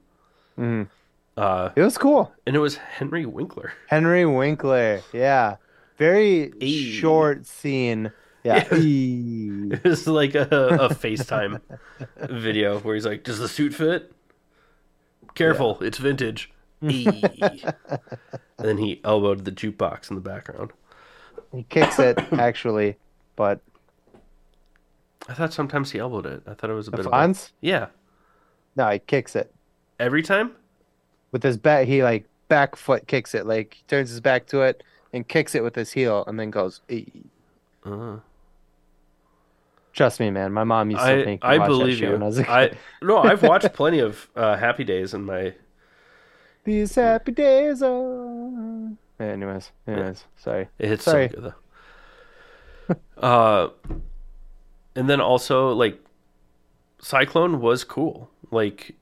Mhm. 0.57 0.89
Uh, 1.37 1.71
It 1.77 1.83
was 1.83 1.99
cool. 1.99 2.33
and 2.47 2.55
it 2.57 2.59
was 2.61 2.77
Henry 2.77 3.25
Winkler. 3.27 3.73
Henry 3.89 4.25
Winkler, 4.27 5.01
yeah, 5.13 5.57
very 5.99 6.53
Eee. 6.61 6.93
short 6.93 7.47
scene. 7.47 8.13
Yeah, 8.45 8.67
Yeah. 8.73 8.79
Eee. 8.79 9.73
It 9.73 9.85
was 9.85 10.07
like 10.07 10.35
a, 10.35 10.43
a 10.51 10.89
FaceTime 10.91 11.61
video 12.29 12.79
where 12.81 12.95
he's 12.95 13.07
like, 13.07 13.23
"Does 13.25 13.39
the 13.39 13.49
suit 13.49 13.73
fit? 13.75 14.13
Careful, 15.35 15.79
it's 15.81 15.99
vintage." 15.99 16.51
Eee. 16.83 17.07
and 17.41 17.65
then 18.59 18.79
he 18.79 19.01
elbowed 19.05 19.45
the 19.45 19.53
jukebox 19.53 20.11
in 20.11 20.17
the 20.17 20.21
background. 20.23 20.73
he 21.53 21.63
kicks 21.63 21.99
it 22.01 22.19
actually, 22.33 22.97
but 23.37 23.61
I 25.29 25.35
thought 25.35 25.53
sometimes 25.53 25.93
he 25.93 26.01
elbowed 26.01 26.27
it. 26.27 26.43
I 26.47 26.55
thought 26.55 26.71
it 26.71 26.75
was 26.75 26.89
a 26.89 26.91
the 26.91 26.97
bit 26.97 27.07
of 27.07 27.13
Fonz, 27.13 27.53
yeah. 27.61 27.87
no, 28.75 28.89
he 28.91 28.99
kicks 28.99 29.37
it 29.37 29.55
Every 30.01 30.23
time. 30.23 30.53
With 31.33 31.43
his 31.43 31.57
back. 31.57 31.87
He 31.87 32.03
like 32.03 32.25
back 32.49 32.77
foot 32.77 33.07
kicks 33.09 33.35
it, 33.35 33.47
like 33.47 33.75
he 33.75 33.83
turns 33.89 34.11
his 34.11 34.21
back 34.21 34.47
to 34.49 34.61
it 34.63 34.83
and 35.13 35.27
kicks 35.27 35.55
it 35.55 35.63
with 35.63 35.75
his 35.75 35.93
heel, 35.93 36.25
and 36.27 36.39
then 36.39 36.51
goes. 36.51 36.81
Eee. 36.89 37.13
Uh, 37.85 38.19
Trust 39.93 40.21
me, 40.21 40.31
man. 40.31 40.53
My 40.53 40.65
mom 40.65 40.91
used 40.91 41.03
to 41.03 41.11
I 41.11 41.25
me 41.25 41.39
I 41.43 41.59
believe 41.59 41.99
you. 42.01 42.13
when 42.13 42.23
I 42.23 42.27
was 42.27 42.39
a 42.39 42.51
I 42.51 42.73
no, 43.03 43.19
I've 43.19 43.43
watched 43.43 43.73
plenty 43.75 43.99
of 43.99 44.29
uh, 44.37 44.57
Happy 44.57 44.85
Days 44.85 45.13
in 45.13 45.25
my. 45.25 45.55
These 46.65 46.95
happy 46.95 47.33
days 47.33 47.83
are. 47.83 48.93
Anyways, 49.19 49.71
anyways, 49.87 50.25
sorry. 50.37 50.69
It's 50.79 51.05
Sorry. 51.05 51.29
so 51.29 51.35
good 51.41 51.53
though. 52.89 52.97
uh, 53.23 53.69
and 54.95 55.09
then 55.11 55.21
also 55.21 55.73
like, 55.73 55.99
Cyclone 57.01 57.61
was 57.61 57.85
cool. 57.85 58.31
Like, 58.51 58.95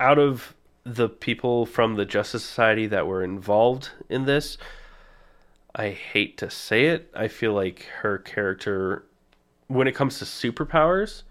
out 0.00 0.18
of 0.18 0.54
the 0.84 1.08
people 1.08 1.66
from 1.66 1.94
the 1.94 2.04
Justice 2.06 2.42
Society 2.42 2.86
that 2.88 3.06
were 3.06 3.22
involved 3.22 3.90
in 4.08 4.24
this, 4.24 4.56
I 5.74 5.90
hate 5.90 6.36
to 6.38 6.50
say 6.50 6.86
it, 6.86 7.10
I 7.14 7.28
feel 7.28 7.52
like 7.52 7.84
her 8.00 8.18
character, 8.18 9.04
when 9.68 9.86
it 9.86 9.94
comes 9.94 10.18
to 10.18 10.24
superpowers, 10.24 11.22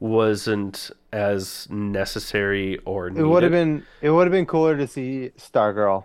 wasn't 0.00 0.90
as 1.12 1.68
necessary 1.70 2.78
or 2.84 3.08
It 3.08 3.22
would 3.22 3.42
have 3.44 3.52
been. 3.52 3.84
It 4.02 4.10
would 4.10 4.24
have 4.26 4.32
been 4.32 4.46
cooler 4.46 4.76
to 4.76 4.86
see 4.88 5.30
Stargirl 5.38 6.04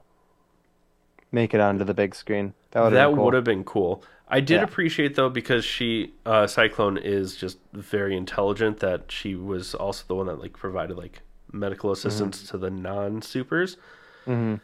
make 1.32 1.53
it 1.53 1.59
onto 1.59 1.84
the 1.84 1.93
big 1.93 2.13
screen. 2.15 2.53
That 2.72 2.82
would 2.82 2.86
have 2.88 2.93
that 2.93 3.07
been 3.07 3.15
cool. 3.15 3.26
would 3.26 3.34
have 3.34 3.43
been 3.43 3.63
cool. 3.63 4.03
I 4.28 4.39
did 4.41 4.55
Yeah. 4.55 4.63
appreciate 4.63 5.15
though 5.15 5.30
because 5.30 5.65
she 5.65 6.13
uh, 6.26 6.45
Cyclone 6.47 6.97
is 6.97 7.36
just 7.36 7.57
very 7.74 8.15
intelligent 8.15 8.80
that 8.80 9.11
she 9.11 9.36
was 9.36 9.74
also 9.74 10.03
the 10.07 10.15
one 10.15 10.28
that 10.28 10.39
like 10.39 10.53
provided 10.53 10.95
like 10.97 11.22
medical 11.51 11.91
assistance 11.91 12.43
to 12.49 12.57
the 12.57 12.69
non 12.69 13.21
supers. 13.21 13.77
hmm 14.25 14.55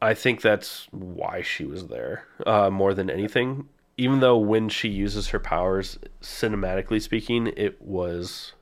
I 0.00 0.14
think 0.14 0.40
that's 0.42 0.86
why 0.92 1.42
she 1.42 1.64
was 1.64 1.88
there 1.88 2.24
uh, 2.46 2.70
more 2.70 2.94
than 2.94 3.10
anything. 3.10 3.68
Even 3.96 4.20
though 4.20 4.38
when 4.38 4.68
she 4.68 4.88
uses 4.88 5.28
her 5.30 5.40
powers, 5.40 5.98
cinematically 6.22 7.02
speaking, 7.02 7.48
it 7.56 7.82
was. 7.82 8.52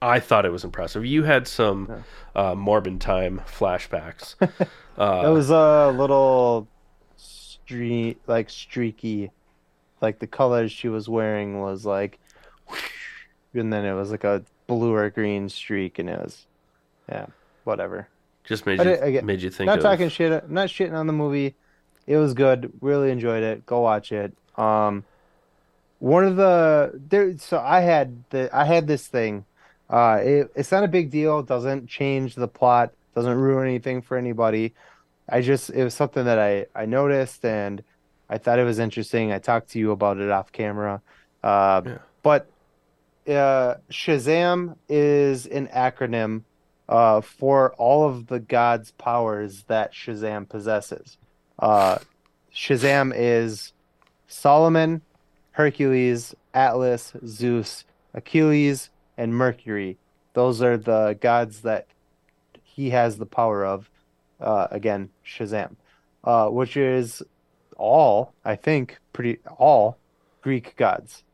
I 0.00 0.20
thought 0.20 0.46
it 0.46 0.52
was 0.52 0.64
impressive. 0.64 1.04
You 1.04 1.24
had 1.24 1.46
some 1.46 2.04
uh, 2.34 2.54
Morbin 2.54 2.98
time 2.98 3.42
flashbacks. 3.46 4.36
Uh, 4.98 5.22
It 5.26 5.30
was 5.30 5.48
a 5.50 5.92
little 5.96 6.66
street 7.16 8.20
like 8.26 8.50
streaky, 8.50 9.30
like 10.00 10.18
the 10.18 10.26
colors 10.26 10.72
she 10.72 10.88
was 10.88 11.08
wearing 11.08 11.60
was 11.60 11.86
like, 11.86 12.18
and 13.54 13.72
then 13.72 13.84
it 13.84 13.92
was 13.94 14.10
like 14.10 14.24
a 14.24 14.42
blue 14.68 14.94
or 14.94 15.10
green 15.10 15.48
streak, 15.48 15.98
and 15.98 16.08
it 16.08 16.20
was, 16.20 16.46
yeah, 17.08 17.26
whatever. 17.64 18.06
just 18.44 18.64
made 18.66 18.78
you 18.78 18.84
did- 18.84 19.02
I 19.18 19.20
made 19.22 19.42
you 19.42 19.50
think. 19.50 19.66
Not 19.66 19.78
of, 19.78 19.82
talking 19.82 20.08
shit, 20.08 20.48
not 20.48 20.68
shitting 20.68 20.94
on 20.94 21.08
the 21.08 21.12
movie. 21.12 21.56
It 22.06 22.16
was 22.16 22.32
good. 22.34 22.72
Really 22.80 23.10
enjoyed 23.10 23.42
it. 23.42 23.66
Go 23.66 23.80
watch 23.80 24.12
it. 24.12 24.32
Um, 24.56 25.04
one 25.98 26.24
of 26.24 26.36
the 26.36 26.92
there. 27.08 27.36
So 27.38 27.58
I 27.58 27.80
had 27.80 28.22
the 28.30 28.48
I 28.56 28.64
had 28.64 28.86
this 28.86 29.06
thing. 29.08 29.44
Uh, 29.90 30.20
it, 30.22 30.52
it's 30.54 30.70
not 30.70 30.84
a 30.84 30.88
big 30.88 31.10
deal. 31.10 31.42
Doesn't 31.42 31.86
change 31.88 32.34
the 32.34 32.48
plot. 32.48 32.92
Doesn't 33.14 33.34
ruin 33.38 33.66
anything 33.66 34.00
for 34.00 34.16
anybody. 34.16 34.74
I 35.28 35.40
just 35.42 35.68
it 35.70 35.82
was 35.84 35.92
something 35.94 36.24
that 36.24 36.38
I 36.38 36.66
I 36.74 36.86
noticed 36.86 37.44
and 37.44 37.82
I 38.30 38.38
thought 38.38 38.58
it 38.58 38.64
was 38.64 38.78
interesting. 38.78 39.32
I 39.32 39.38
talked 39.38 39.70
to 39.70 39.78
you 39.78 39.90
about 39.90 40.18
it 40.18 40.30
off 40.30 40.52
camera. 40.52 41.02
Uh, 41.42 41.82
Yeah. 41.84 41.98
but 42.22 42.46
uh, 43.28 43.76
Shazam 43.90 44.76
is 44.88 45.46
an 45.46 45.68
acronym 45.68 46.42
uh, 46.88 47.20
for 47.20 47.74
all 47.74 48.08
of 48.08 48.28
the 48.28 48.40
gods' 48.40 48.92
powers 48.92 49.64
that 49.64 49.92
Shazam 49.92 50.48
possesses. 50.48 51.18
Uh, 51.58 51.98
Shazam 52.54 53.12
is 53.14 53.72
Solomon, 54.26 55.02
Hercules, 55.52 56.34
Atlas, 56.54 57.12
Zeus, 57.26 57.84
Achilles, 58.14 58.90
and 59.16 59.34
Mercury. 59.34 59.98
Those 60.32 60.62
are 60.62 60.76
the 60.76 61.18
gods 61.20 61.62
that 61.62 61.86
he 62.62 62.90
has 62.90 63.18
the 63.18 63.26
power 63.26 63.64
of. 63.64 63.90
Uh, 64.40 64.68
again, 64.70 65.10
Shazam, 65.26 65.74
uh, 66.22 66.48
which 66.48 66.76
is 66.76 67.22
all, 67.76 68.32
I 68.44 68.54
think, 68.54 68.98
pretty 69.12 69.40
all 69.58 69.98
Greek 70.42 70.76
gods. 70.76 71.24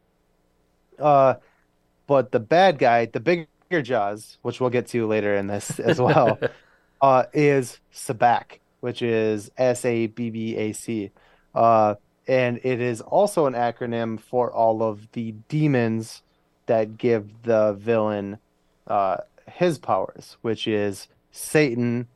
But 2.07 2.33
the 2.33 2.41
bad 2.41 2.79
guy, 2.79 3.07
the 3.07 3.21
bigger 3.21 3.83
Jaws, 3.83 4.39
which 4.43 4.61
we'll 4.61 4.71
get 4.71 4.87
to 4.89 5.07
later 5.07 5.35
in 5.35 5.47
this 5.47 5.79
as 5.81 6.01
well, 6.01 6.39
uh, 7.01 7.25
is 7.33 7.81
Sabbac, 7.93 8.61
which 8.81 9.03
is 9.03 9.51
S 9.57 9.85
A 9.85 10.07
B 10.09 10.31
B 10.31 10.57
A 10.57 10.73
C. 10.73 11.11
Uh, 11.55 11.95
and 12.27 12.59
it 12.65 12.81
is 12.81 13.01
also 13.01 13.47
an 13.47 13.55
acronym 13.55 14.21
for 14.21 14.53
all 14.53 14.83
of 14.83 15.09
the 15.13 15.33
demons 15.49 16.23
that 16.67 16.97
give 16.97 17.43
the 17.43 17.75
villain 17.75 18.39
uh, 18.87 19.19
his 19.47 19.79
powers, 19.79 20.37
which 20.43 20.67
is 20.67 21.09
Satan, 21.33 22.09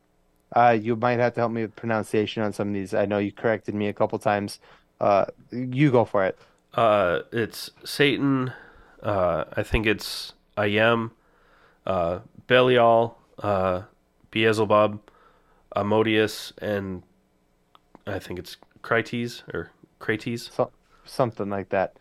Uh, 0.56 0.70
you 0.80 0.96
might 0.96 1.18
have 1.18 1.34
to 1.34 1.40
help 1.40 1.52
me 1.52 1.62
with 1.62 1.76
pronunciation 1.76 2.42
on 2.42 2.52
some 2.52 2.68
of 2.68 2.74
these. 2.74 2.94
I 2.94 3.04
know 3.06 3.18
you 3.18 3.32
corrected 3.32 3.74
me 3.74 3.88
a 3.88 3.92
couple 3.92 4.18
times. 4.18 4.60
Uh, 5.00 5.26
you 5.52 5.90
go 5.90 6.04
for 6.04 6.24
it. 6.24 6.38
Uh, 6.74 7.20
it's 7.32 7.70
Satan. 7.84 8.52
Uh, 9.02 9.44
I 9.56 9.62
think 9.62 9.86
it's 9.86 10.32
Ayem, 10.56 11.12
uh, 11.86 12.20
Belial, 12.46 13.16
uh, 13.42 13.82
Beelzebub, 14.30 15.00
Amodius, 15.76 16.52
and 16.58 17.02
I 18.06 18.18
think 18.18 18.38
it's 18.38 18.56
Crites 18.82 19.42
or 19.52 19.70
Crates. 19.98 20.50
So, 20.54 20.70
something 21.04 21.48
like 21.50 21.68
that. 21.70 21.96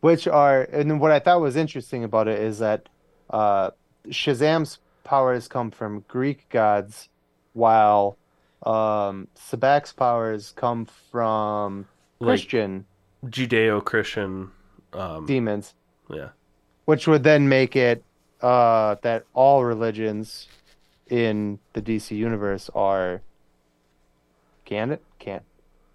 Which 0.00 0.28
are, 0.28 0.62
and 0.62 1.00
what 1.00 1.10
I 1.10 1.18
thought 1.18 1.40
was 1.40 1.56
interesting 1.56 2.04
about 2.04 2.28
it 2.28 2.38
is 2.38 2.58
that 2.58 2.88
uh, 3.30 3.70
Shazam's 4.08 4.78
powers 5.02 5.48
come 5.48 5.70
from 5.70 6.04
Greek 6.08 6.48
gods, 6.50 7.08
while 7.54 8.18
um, 8.64 9.28
Sabbac's 9.34 9.92
powers 9.92 10.52
come 10.56 10.86
from 11.10 11.86
Like- 12.18 12.28
Christian 12.28 12.84
Judeo-Christian. 13.26 14.50
Um, 14.92 15.26
demons, 15.26 15.74
yeah, 16.10 16.28
which 16.84 17.06
would 17.06 17.22
then 17.22 17.48
make 17.48 17.76
it 17.76 18.02
uh, 18.40 18.96
that 19.02 19.24
all 19.34 19.64
religions 19.64 20.48
in 21.08 21.58
the 21.72 21.82
DC 21.82 22.16
universe 22.16 22.70
are 22.74 23.20
candid, 24.64 25.00
can, 25.18 25.40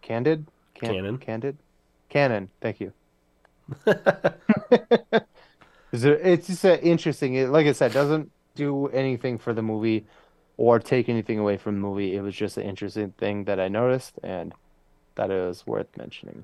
candid, 0.01 0.45
can, 0.75 0.93
Canon. 0.93 1.17
candid, 1.17 1.57
canon. 2.09 2.49
Thank 2.61 2.79
you. 2.79 2.93
Is 5.91 6.03
it- 6.05 6.21
It's 6.23 6.47
just 6.47 6.65
uh, 6.65 6.77
interesting. 6.81 7.35
It, 7.35 7.49
like 7.49 7.65
I 7.67 7.71
said, 7.71 7.91
doesn't 7.93 8.31
do 8.55 8.87
anything 8.87 9.37
for 9.37 9.53
the 9.53 9.61
movie 9.61 10.05
or 10.57 10.79
take 10.79 11.09
anything 11.09 11.39
away 11.39 11.57
from 11.57 11.75
the 11.75 11.81
movie. 11.81 12.15
It 12.15 12.21
was 12.21 12.35
just 12.35 12.57
an 12.57 12.63
interesting 12.63 13.11
thing 13.17 13.45
that 13.45 13.59
I 13.59 13.67
noticed 13.69 14.19
and 14.23 14.53
that 15.15 15.31
it 15.31 15.47
was 15.47 15.65
worth 15.65 15.87
mentioning. 15.97 16.43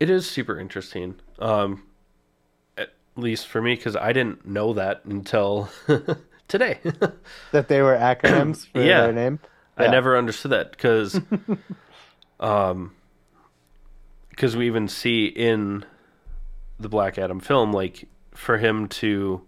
it 0.00 0.10
is 0.10 0.28
super 0.28 0.58
interesting. 0.58 1.14
Um, 1.38 1.82
least 3.16 3.46
for 3.46 3.60
me, 3.62 3.74
because 3.74 3.96
I 3.96 4.12
didn't 4.12 4.46
know 4.46 4.72
that 4.74 5.04
until 5.04 5.68
today. 6.48 6.78
That 7.52 7.68
they 7.68 7.82
were 7.82 7.96
acronyms 7.96 8.66
for 8.68 8.80
Yeah. 8.82 9.02
their 9.02 9.12
name. 9.12 9.40
I 9.76 9.86
never 9.88 10.16
understood 10.16 10.50
that 10.52 10.72
because, 10.72 11.18
um, 12.40 12.92
because 14.30 14.56
we 14.56 14.66
even 14.66 14.88
see 14.88 15.26
in 15.26 15.84
the 16.78 16.88
Black 16.88 17.18
Adam 17.18 17.40
film, 17.40 17.72
like 17.72 18.06
for 18.34 18.58
him 18.58 18.88
to 18.88 19.42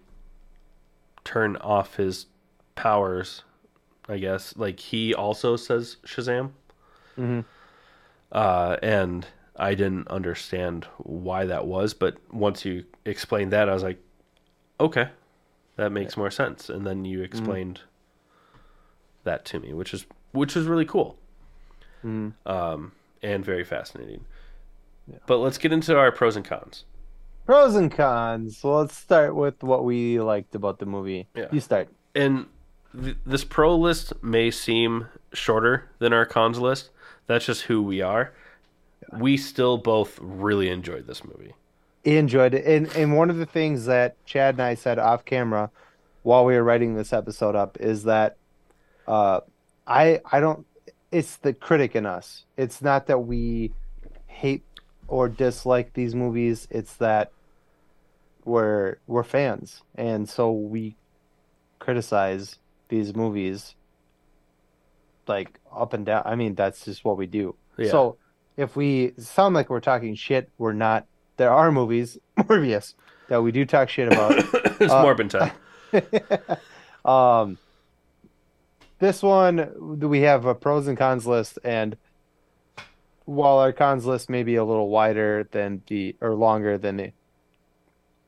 turn 1.25 1.57
off 1.57 1.97
his 1.97 2.27
powers, 2.75 3.43
I 4.09 4.19
guess, 4.19 4.57
like 4.57 4.81
he 4.81 5.15
also 5.15 5.57
says 5.57 5.97
Shazam. 6.07 6.51
Mhm. 7.19 7.45
Uh, 8.31 8.77
and 8.83 9.27
I 9.63 9.75
didn't 9.75 10.09
understand 10.09 10.87
why 10.99 11.47
that 11.47 11.67
was, 11.67 11.95
but 11.95 12.17
once 12.33 12.65
you 12.65 12.85
explained 13.05 13.53
that, 13.53 13.69
I 13.69 13.75
was 13.75 13.85
like, 13.85 13.99
okay, 14.81 15.09
that 15.77 15.93
makes 15.93 16.17
more 16.17 16.31
sense. 16.33 16.69
And 16.69 16.85
then 16.85 17.05
you 17.05 17.23
explained 17.23 17.81
that 19.25 19.45
to 19.47 19.61
me, 19.61 19.73
which 19.73 19.95
is 19.95 20.05
which 20.33 20.57
is 20.57 20.67
really 20.67 20.85
cool, 20.87 21.17
Mhm. 22.05 22.33
um, 22.47 22.93
and 23.23 23.45
very 23.45 23.65
fascinating. 23.65 24.25
But 25.27 25.39
let's 25.39 25.59
get 25.59 25.73
into 25.73 25.97
our 25.97 26.11
pros 26.11 26.37
and 26.37 26.45
cons. 26.45 26.85
Pros 27.47 27.75
and 27.77 27.91
cons. 27.93 28.63
Well, 28.65 28.81
let's 28.81 28.97
start 28.97 29.35
with 29.37 29.63
what 29.63 29.85
we 29.85 30.19
liked 30.21 30.55
about 30.55 30.79
the 30.79 30.87
movie. 30.87 31.29
Yeah. 31.35 31.49
You 31.53 31.61
start. 31.61 31.89
And 32.15 32.47
th- 33.01 33.17
this 33.27 33.45
pro 33.45 33.77
list 33.77 34.13
may 34.25 34.51
seem 34.51 35.07
shorter 35.33 35.91
than 35.99 36.13
our 36.13 36.25
cons 36.27 36.59
list. 36.59 36.91
That's 37.27 37.47
just 37.47 37.63
who 37.63 37.83
we 37.83 38.01
are. 38.01 38.33
We 39.19 39.37
still 39.37 39.79
both 39.79 40.19
really 40.21 40.69
enjoyed 40.71 41.07
this 41.07 41.25
movie. 41.25 41.55
enjoyed 42.05 42.55
it. 42.55 42.65
And 42.65 42.95
and 42.97 43.17
one 43.17 43.31
of 43.31 43.37
the 43.37 43.47
things 43.47 43.87
that 43.87 44.25
Chad 44.27 44.55
and 44.55 44.63
I 44.63 44.75
said 44.75 44.99
off 44.99 45.25
camera 45.25 45.71
while 46.23 46.45
we 46.45 46.55
were 46.55 46.63
writing 46.63 46.95
this 46.95 47.13
episode 47.13 47.55
up 47.57 47.79
is 47.81 48.05
that 48.05 48.37
uh 49.07 49.41
I 49.87 50.21
I 50.31 50.41
don't 50.41 50.67
it's 51.11 51.37
the 51.37 51.53
critic 51.53 51.95
in 51.95 52.07
us. 52.07 52.45
It's 52.57 52.81
not 52.81 53.07
that 53.07 53.19
we 53.21 53.73
hate 54.27 54.65
or 55.09 55.29
dislike 55.29 55.93
these 55.93 56.15
movies, 56.15 56.67
it's 56.71 56.95
that 56.97 57.33
we're 58.45 58.97
we're 59.07 59.23
fans. 59.23 59.83
And 59.95 60.29
so 60.29 60.51
we 60.53 60.97
criticize 61.79 62.57
these 62.89 63.15
movies 63.15 63.75
like 65.27 65.59
up 65.75 65.93
and 65.93 66.07
down. 66.07 66.23
I 66.25 66.35
mean, 66.35 66.55
that's 66.55 66.85
just 66.85 67.05
what 67.05 67.17
we 67.17 67.27
do. 67.27 67.55
Yeah. 67.77 67.91
So 67.91 68.17
if 68.57 68.77
we 68.77 69.13
sound 69.19 69.55
like 69.55 69.71
we're 69.71 69.81
talking 69.81 70.15
shit, 70.15 70.51
we're 70.59 70.73
not. 70.73 71.07
There 71.37 71.51
are 71.51 71.73
movies, 71.73 72.19
Morbius, 72.39 72.95
that 73.29 73.43
we 73.43 73.53
do 73.53 73.65
talk 73.65 73.89
shit 73.89 74.09
about. 74.13 74.33
it's 74.81 74.93
Uh, 74.93 75.05
Morbin 75.05 75.29
time. 75.31 75.53
um, 77.05 77.59
this 78.99 79.23
one 79.23 79.99
we 80.01 80.21
have 80.21 80.45
a 80.45 80.55
pros 80.55 80.87
and 80.89 80.97
cons 80.97 81.27
list, 81.27 81.59
and 81.65 81.97
while 83.25 83.59
our 83.59 83.73
cons 83.73 84.05
list 84.07 84.29
may 84.31 84.43
be 84.43 84.57
a 84.57 84.65
little 84.65 84.89
wider 84.89 85.49
than 85.53 85.83
the 85.89 86.15
or 86.21 86.35
longer 86.35 86.77
than 86.79 86.97
the 86.97 87.13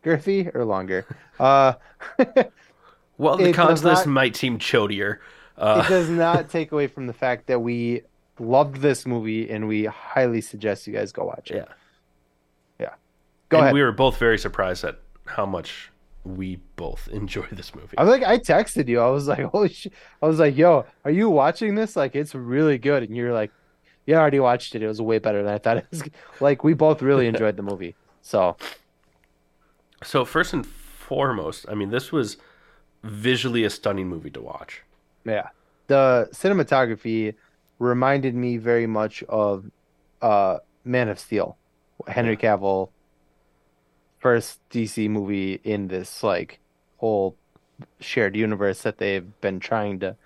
girthy 0.05 0.53
or 0.55 0.65
longer, 0.65 1.07
uh, 1.39 1.75
Well, 3.17 3.37
the 3.37 3.53
cons 3.53 3.85
list 3.85 4.07
not- 4.07 4.13
might 4.13 4.37
seem 4.37 4.59
chodier. 4.59 5.15
it 5.15 5.21
Uh, 5.57 5.89
does 5.89 6.09
not 6.11 6.51
take 6.51 6.73
away 6.73 6.89
from 6.89 7.07
the 7.07 7.13
fact 7.13 7.47
that 7.47 7.61
we 7.61 8.03
loved 8.39 8.77
this 8.77 9.07
movie 9.07 9.49
and 9.51 9.69
we 9.69 9.85
highly 9.85 10.41
suggest 10.41 10.87
you 10.87 10.93
guys 10.93 11.13
go 11.13 11.25
watch 11.25 11.51
it. 11.51 11.57
yeah. 11.57 11.73
Yeah. 12.81 12.95
Go 13.49 13.59
and 13.59 13.65
ahead. 13.67 13.75
we 13.75 13.83
were 13.83 13.93
both 13.93 14.17
very 14.19 14.39
surprised 14.39 14.85
at 14.85 14.99
how 15.27 15.47
much 15.47 15.91
we 16.25 16.57
both 16.77 17.09
enjoyed 17.13 17.51
this 17.51 17.75
movie. 17.75 17.97
I 17.99 18.03
was 18.05 18.11
like, 18.11 18.23
I 18.25 18.39
texted 18.39 18.89
you. 18.89 19.01
I 19.01 19.09
was 19.09 19.29
like, 19.29 19.45
holy 19.53 19.69
shit. 19.69 19.93
I 20.23 20.27
was 20.27 20.39
like, 20.39 20.57
yo, 20.57 20.87
are 21.05 21.11
you 21.11 21.29
watching 21.31 21.75
this? 21.75 21.95
Like, 21.97 22.17
it's 22.17 22.35
really 22.35 22.79
good. 22.79 23.03
And 23.05 23.17
you're 23.17 23.33
like, 23.33 23.53
yeah, 24.07 24.17
I 24.17 24.21
already 24.21 24.41
watched 24.41 24.75
it. 24.75 24.83
It 24.83 24.87
was 24.89 25.01
way 25.01 25.19
better 25.19 25.43
than 25.43 25.53
I 25.55 25.59
thought 25.59 25.77
it 25.79 25.87
was. 25.91 26.03
Like, 26.41 26.65
we 26.65 26.75
both 26.75 27.01
really 27.03 27.27
enjoyed 27.27 27.57
the 27.57 27.63
movie. 27.63 27.95
So, 28.23 28.57
So 30.03 30.25
first 30.25 30.53
and 30.53 30.67
foremost, 30.67 31.67
I 31.71 31.75
mean, 31.75 31.91
this 31.91 32.11
was 32.13 32.37
visually 33.03 33.65
a 33.65 33.71
stunning 33.71 34.09
movie 34.09 34.31
to 34.31 34.41
watch. 34.41 34.83
yeah. 35.25 35.49
The 35.87 36.31
cinematography 36.33 37.35
reminded 37.79 38.35
me 38.35 38.57
very 38.57 38.87
much 38.87 39.23
of 39.25 39.71
uh, 40.23 40.59
Man 40.85 41.09
of 41.09 41.19
Steel. 41.19 41.57
Henry 42.09 42.37
Cavill, 42.37 42.91
first 44.19 44.61
DC 44.71 45.09
movie 45.09 45.61
in 45.65 45.89
this, 45.89 46.23
like, 46.23 46.59
whole 46.99 47.37
shared 48.01 48.37
universe 48.37 48.83
that 48.83 48.99
they've 48.99 49.41
been 49.41 49.59
trying 49.61 49.99
to 50.01 50.17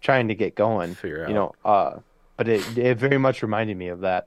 trying 0.00 0.28
to 0.28 0.34
get 0.34 0.54
going. 0.54 0.94
Figure 0.94 1.22
out. 1.22 1.28
you 1.28 1.34
know 1.34 1.52
uh 1.64 1.98
but 2.36 2.48
it 2.48 2.76
it 2.76 2.98
very 2.98 3.18
much 3.18 3.40
reminded 3.40 3.76
me 3.76 3.86
of 3.88 4.00
that 4.00 4.26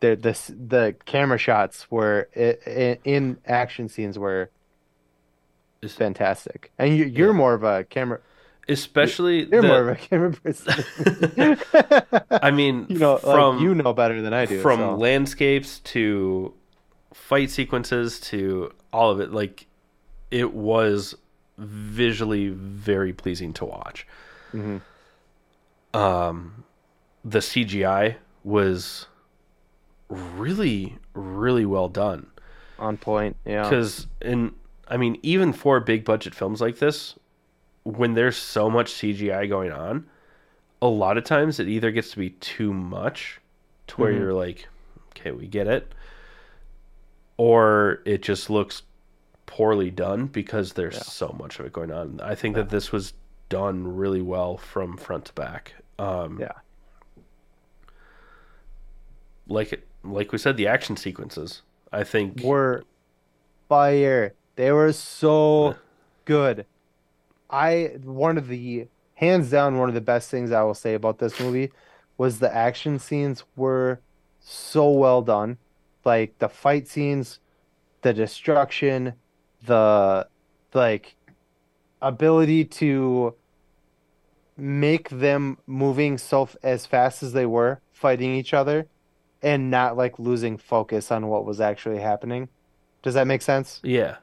the 0.00 0.16
the 0.16 0.32
the 0.66 0.96
camera 1.04 1.38
shots 1.38 1.88
were 1.90 2.28
i- 2.36 2.58
i- 2.66 2.98
in 3.04 3.38
action 3.46 3.88
scenes 3.88 4.18
were 4.18 4.50
Is- 5.80 5.94
fantastic 5.94 6.72
and 6.76 6.96
you, 6.96 7.04
you're 7.04 7.28
Yeah. 7.30 7.36
more 7.36 7.54
of 7.54 7.62
a 7.62 7.84
camera 7.84 8.18
Especially 8.68 9.44
you're 9.48 9.62
the- 9.62 9.68
more 9.68 9.80
of 9.80 9.88
a 9.88 9.96
camera 9.96 10.32
person 10.44 10.74
I 12.30 12.50
mean, 12.50 12.86
you 12.88 12.98
know 12.98 13.16
from 13.18 13.56
like 13.56 13.62
you 13.62 13.74
know 13.74 13.92
better 13.92 14.20
than 14.22 14.32
I 14.32 14.44
do 14.46 14.60
from 14.60 14.78
so. 14.80 14.94
landscapes 14.96 15.80
to 15.80 16.54
fight 17.14 17.50
sequences 17.50 18.20
to 18.20 18.72
all 18.92 19.10
of 19.10 19.20
it, 19.20 19.32
like 19.32 19.66
it 20.30 20.52
was 20.54 21.14
visually 21.58 22.48
very 22.48 23.12
pleasing 23.12 23.52
to 23.54 23.64
watch. 23.64 24.06
Mhm. 24.54 24.80
Um, 25.92 26.64
the 27.24 27.40
CGI 27.40 28.16
was 28.44 29.06
really, 30.08 30.98
really 31.14 31.64
well 31.66 31.88
done. 31.88 32.26
on 32.78 32.96
point 32.96 33.36
yeah 33.44 33.62
because 33.62 34.06
in 34.22 34.52
i 34.88 34.96
mean 34.96 35.18
even 35.22 35.52
for 35.52 35.78
big 35.80 36.02
budget 36.04 36.34
films 36.34 36.60
like 36.62 36.78
this 36.78 37.14
when 37.84 38.14
there's 38.14 38.36
so 38.36 38.68
much 38.70 38.92
cgi 38.92 39.48
going 39.48 39.72
on 39.72 40.06
a 40.82 40.86
lot 40.88 41.16
of 41.18 41.24
times 41.24 41.58
it 41.60 41.68
either 41.68 41.90
gets 41.90 42.10
to 42.10 42.18
be 42.18 42.30
too 42.30 42.72
much 42.72 43.40
to 43.86 43.96
where 44.00 44.12
Mhm. 44.12 44.18
you're 44.18 44.32
like 44.34 44.68
okay 45.10 45.30
we 45.30 45.46
get 45.46 45.66
it 45.66 45.92
or 47.36 48.00
it 48.04 48.22
just 48.22 48.50
looks 48.50 48.82
poorly 49.46 49.90
done 49.90 50.26
because 50.26 50.74
there's 50.74 50.94
Yeah. 50.96 51.02
so 51.02 51.34
much 51.38 51.58
of 51.58 51.66
it 51.66 51.72
going 51.72 51.90
on 51.90 52.20
i 52.22 52.34
think 52.34 52.54
that 52.56 52.68
this 52.70 52.92
was 52.92 53.14
done 53.48 53.96
really 53.96 54.22
well 54.22 54.56
from 54.56 54.96
front 54.96 55.24
to 55.26 55.32
back 55.32 55.74
um 55.98 56.38
Yeah. 56.40 56.52
like 59.48 59.72
it 59.72 59.86
like 60.04 60.32
we 60.32 60.38
said 60.38 60.56
the 60.56 60.66
action 60.66 60.96
sequences 60.96 61.62
i 61.92 62.04
think 62.04 62.40
were 62.42 62.84
fire. 63.68 64.34
They 64.56 64.72
were 64.72 64.92
so 64.92 65.76
good. 66.24 66.66
I 67.50 67.92
one 68.02 68.38
of 68.38 68.48
the 68.48 68.86
hands 69.14 69.50
down 69.50 69.78
one 69.78 69.88
of 69.88 69.94
the 69.94 70.00
best 70.00 70.30
things 70.30 70.52
I 70.52 70.62
will 70.62 70.74
say 70.74 70.94
about 70.94 71.18
this 71.18 71.38
movie 71.40 71.72
was 72.16 72.38
the 72.38 72.54
action 72.54 72.98
scenes 72.98 73.44
were 73.56 74.00
so 74.40 74.90
well 74.90 75.22
done. 75.22 75.58
Like 76.04 76.38
the 76.38 76.48
fight 76.48 76.88
scenes, 76.88 77.40
the 78.02 78.12
destruction, 78.12 79.14
the 79.66 80.26
like 80.72 81.16
ability 82.00 82.64
to 82.64 83.34
make 84.56 85.08
them 85.10 85.58
moving 85.66 86.18
so 86.18 86.42
f- 86.42 86.56
as 86.62 86.86
fast 86.86 87.22
as 87.22 87.32
they 87.32 87.46
were 87.46 87.80
fighting 87.92 88.34
each 88.34 88.54
other 88.54 88.86
and 89.42 89.70
not 89.70 89.96
like 89.96 90.18
losing 90.18 90.56
focus 90.58 91.10
on 91.10 91.26
what 91.26 91.44
was 91.44 91.60
actually 91.60 91.98
happening. 91.98 92.48
Does 93.02 93.14
that 93.14 93.26
make 93.26 93.42
sense? 93.42 93.80
Yeah. 93.82 94.16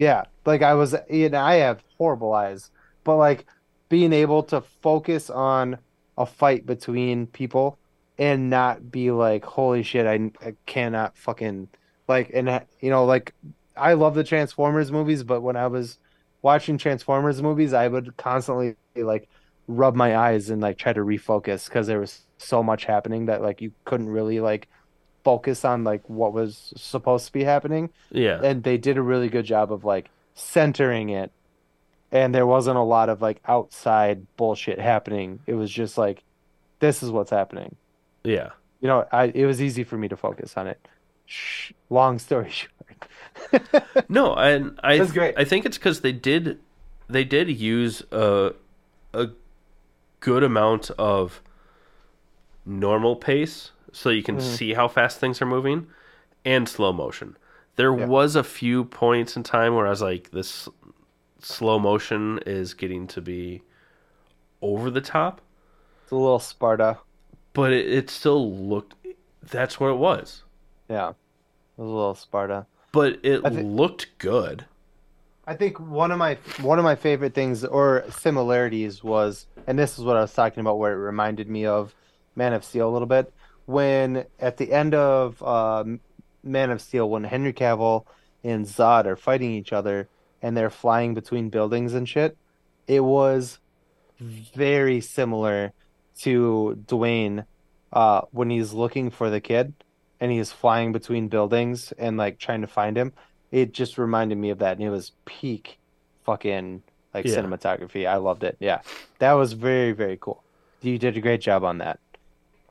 Yeah, 0.00 0.24
like 0.46 0.62
I 0.62 0.74
was, 0.74 0.96
you 1.10 1.28
know, 1.28 1.40
I 1.40 1.56
have 1.56 1.84
horrible 1.98 2.32
eyes, 2.32 2.70
but 3.04 3.16
like 3.16 3.46
being 3.90 4.14
able 4.14 4.42
to 4.44 4.62
focus 4.62 5.28
on 5.28 5.78
a 6.16 6.24
fight 6.24 6.64
between 6.64 7.26
people 7.26 7.78
and 8.18 8.48
not 8.48 8.90
be 8.90 9.10
like, 9.10 9.44
holy 9.44 9.82
shit, 9.82 10.06
I, 10.06 10.30
I 10.46 10.54
cannot 10.64 11.18
fucking 11.18 11.68
like, 12.08 12.30
and 12.32 12.48
uh, 12.48 12.60
you 12.80 12.88
know, 12.88 13.04
like 13.04 13.34
I 13.76 13.92
love 13.92 14.14
the 14.14 14.24
Transformers 14.24 14.90
movies, 14.90 15.22
but 15.22 15.42
when 15.42 15.56
I 15.56 15.66
was 15.66 15.98
watching 16.40 16.78
Transformers 16.78 17.42
movies, 17.42 17.74
I 17.74 17.88
would 17.88 18.16
constantly 18.16 18.76
like 18.96 19.28
rub 19.68 19.94
my 19.94 20.16
eyes 20.16 20.48
and 20.48 20.62
like 20.62 20.78
try 20.78 20.94
to 20.94 21.02
refocus 21.02 21.66
because 21.66 21.86
there 21.86 22.00
was 22.00 22.22
so 22.38 22.62
much 22.62 22.86
happening 22.86 23.26
that 23.26 23.42
like 23.42 23.60
you 23.60 23.72
couldn't 23.84 24.08
really 24.08 24.40
like 24.40 24.66
focus 25.24 25.64
on 25.64 25.84
like 25.84 26.02
what 26.08 26.32
was 26.32 26.72
supposed 26.76 27.26
to 27.26 27.32
be 27.32 27.44
happening. 27.44 27.90
Yeah. 28.10 28.40
and 28.42 28.62
they 28.62 28.78
did 28.78 28.96
a 28.96 29.02
really 29.02 29.28
good 29.28 29.44
job 29.44 29.72
of 29.72 29.84
like 29.84 30.10
centering 30.34 31.10
it. 31.10 31.30
And 32.12 32.34
there 32.34 32.46
wasn't 32.46 32.76
a 32.76 32.82
lot 32.82 33.08
of 33.08 33.22
like 33.22 33.40
outside 33.46 34.26
bullshit 34.36 34.80
happening. 34.80 35.40
It 35.46 35.54
was 35.54 35.70
just 35.70 35.96
like 35.96 36.22
this 36.80 37.02
is 37.02 37.10
what's 37.10 37.30
happening. 37.30 37.76
Yeah. 38.24 38.50
you 38.80 38.88
know 38.88 39.06
i 39.12 39.24
it 39.26 39.46
was 39.46 39.60
easy 39.62 39.84
for 39.84 39.96
me 39.96 40.08
to 40.08 40.16
focus 40.16 40.54
on 40.56 40.66
it. 40.66 40.86
Shh, 41.26 41.72
long 41.88 42.18
story 42.18 42.50
short. 42.50 42.72
No, 44.08 44.34
and 44.34 44.78
I 44.82 44.98
That's 44.98 45.12
great. 45.12 45.34
I 45.38 45.44
think 45.44 45.64
it's 45.64 45.78
because 45.78 46.00
they 46.00 46.12
did 46.12 46.58
they 47.08 47.24
did 47.24 47.48
use 47.48 48.02
a 48.10 48.52
a 49.14 49.28
good 50.20 50.42
amount 50.42 50.90
of 50.98 51.40
normal 52.66 53.16
pace 53.16 53.70
so 53.92 54.10
you 54.10 54.22
can 54.22 54.36
Mm-hmm. 54.36 54.54
see 54.54 54.74
how 54.74 54.88
fast 54.88 55.18
things 55.18 55.40
are 55.42 55.46
moving 55.46 55.86
and 56.44 56.68
slow 56.68 56.92
motion. 56.92 57.36
There 57.76 57.96
Yeah. 57.96 58.06
was 58.06 58.36
a 58.36 58.44
few 58.44 58.84
points 58.84 59.36
in 59.36 59.42
time 59.42 59.74
where 59.74 59.86
I 59.86 59.90
was 59.90 60.02
like 60.02 60.30
this 60.30 60.68
slow 61.40 61.78
motion 61.78 62.38
is 62.46 62.74
getting 62.74 63.06
to 63.08 63.20
be 63.20 63.62
over 64.62 64.90
the 64.90 65.00
top, 65.00 65.40
it's 66.04 66.12
a 66.12 66.16
little 66.16 66.38
sparta 66.38 66.98
but 67.52 67.72
it, 67.72 67.88
it 67.92 68.10
still 68.10 68.54
looked 68.54 68.94
that's 69.42 69.80
what 69.80 69.88
it 69.88 69.96
was. 69.96 70.42
yeah 70.88 71.08
it 71.10 71.14
was 71.78 71.88
a 71.88 71.92
little 71.94 72.14
sparta 72.14 72.66
But 72.92 73.18
it 73.24 73.40
I 73.44 73.50
thi- 73.50 73.62
looked 73.62 74.08
good. 74.18 74.66
I 75.46 75.54
think 75.56 75.80
one 75.80 76.10
of 76.12 76.18
my 76.18 76.36
one 76.60 76.78
of 76.78 76.84
my 76.84 76.94
favorite 76.94 77.32
things 77.34 77.64
or 77.64 78.04
similarities 78.10 79.02
was, 79.02 79.46
and 79.66 79.78
this 79.78 79.98
is 79.98 80.04
what 80.04 80.16
I 80.16 80.20
was 80.20 80.32
talking 80.34 80.60
about, 80.60 80.78
where 80.78 80.92
it 80.92 80.96
reminded 80.96 81.48
me 81.48 81.64
of 81.66 81.94
Man 82.36 82.52
of 82.52 82.62
Steel 82.64 82.88
a 82.88 82.92
little 82.92 83.08
bit. 83.08 83.32
When 83.70 84.24
at 84.40 84.56
the 84.56 84.72
end 84.72 84.94
of 84.94 85.40
um, 85.44 86.00
Man 86.42 86.70
of 86.70 86.80
Steel, 86.80 87.08
when 87.08 87.22
Henry 87.22 87.52
Cavill 87.52 88.04
and 88.42 88.66
Zod 88.66 89.06
are 89.06 89.14
fighting 89.14 89.52
each 89.52 89.72
other 89.72 90.08
and 90.42 90.56
they're 90.56 90.70
flying 90.70 91.14
between 91.14 91.50
buildings 91.50 91.94
and 91.94 92.08
shit, 92.08 92.36
it 92.88 93.00
was 93.04 93.60
very 94.18 95.00
similar 95.00 95.72
to 96.22 96.82
Dwayne 96.86 97.44
uh, 97.92 98.22
when 98.32 98.50
he's 98.50 98.72
looking 98.72 99.08
for 99.10 99.30
the 99.30 99.40
kid 99.40 99.72
and 100.18 100.32
he's 100.32 100.50
flying 100.50 100.90
between 100.90 101.28
buildings 101.28 101.92
and 101.92 102.16
like 102.16 102.40
trying 102.40 102.62
to 102.62 102.66
find 102.66 102.96
him. 102.96 103.12
It 103.52 103.72
just 103.72 103.98
reminded 103.98 104.36
me 104.36 104.50
of 104.50 104.58
that 104.58 104.78
and 104.78 104.82
it 104.84 104.90
was 104.90 105.12
peak 105.26 105.78
fucking 106.24 106.82
like 107.14 107.24
Yeah. 107.24 107.36
cinematography. 107.36 108.08
I 108.08 108.16
loved 108.16 108.42
it. 108.42 108.56
Yeah. 108.58 108.80
That 109.20 109.34
was 109.34 109.52
very 109.52 109.92
very 109.92 110.18
cool. 110.20 110.42
You 110.82 110.98
did 110.98 111.16
a 111.16 111.20
great 111.20 111.40
job 111.40 111.62
on 111.62 111.78
that 111.78 112.00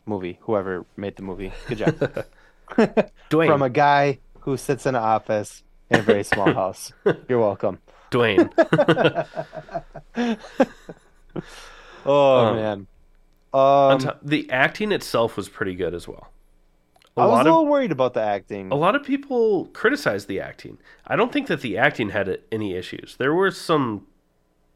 movie 0.09 0.37
whoever 0.41 0.85
made 0.97 1.15
the 1.15 1.21
movie 1.23 1.51
good 1.67 1.77
job 1.77 1.95
Dwayne. 3.29 3.47
from 3.47 3.61
a 3.61 3.69
guy 3.69 4.19
who 4.41 4.57
sits 4.57 4.85
in 4.85 4.95
an 4.95 5.01
office 5.01 5.63
in 5.89 5.99
a 5.99 6.03
very 6.03 6.23
small 6.23 6.51
house 6.53 6.91
you're 7.29 7.39
welcome 7.39 7.79
Dwayne. 8.11 8.49
oh 12.05 12.37
Um, 12.47 12.55
man 12.55 12.87
um 13.53 13.99
top- 13.99 14.19
the 14.23 14.49
acting 14.51 14.91
itself 14.91 15.35
was 15.37 15.49
pretty 15.49 15.75
good 15.75 15.93
as 15.93 16.07
well. 16.07 16.27
A 17.17 17.21
i 17.21 17.25
was 17.25 17.31
lot 17.31 17.37
a 17.37 17.49
of 17.49 17.55
little 17.55 17.67
worried 17.67 17.91
about 17.91 18.13
the 18.13 18.21
acting 18.21 18.71
a 18.71 18.75
lot 18.75 18.95
of 18.95 19.03
people 19.03 19.65
criticized 19.73 20.27
the 20.27 20.39
acting. 20.39 20.77
I 21.07 21.15
don't 21.15 21.31
think 21.31 21.47
that 21.47 21.61
the 21.61 21.77
acting 21.77 22.09
had 22.09 22.39
any 22.51 22.75
issues. 22.75 23.15
There 23.17 23.33
were 23.33 23.51
some 23.51 24.05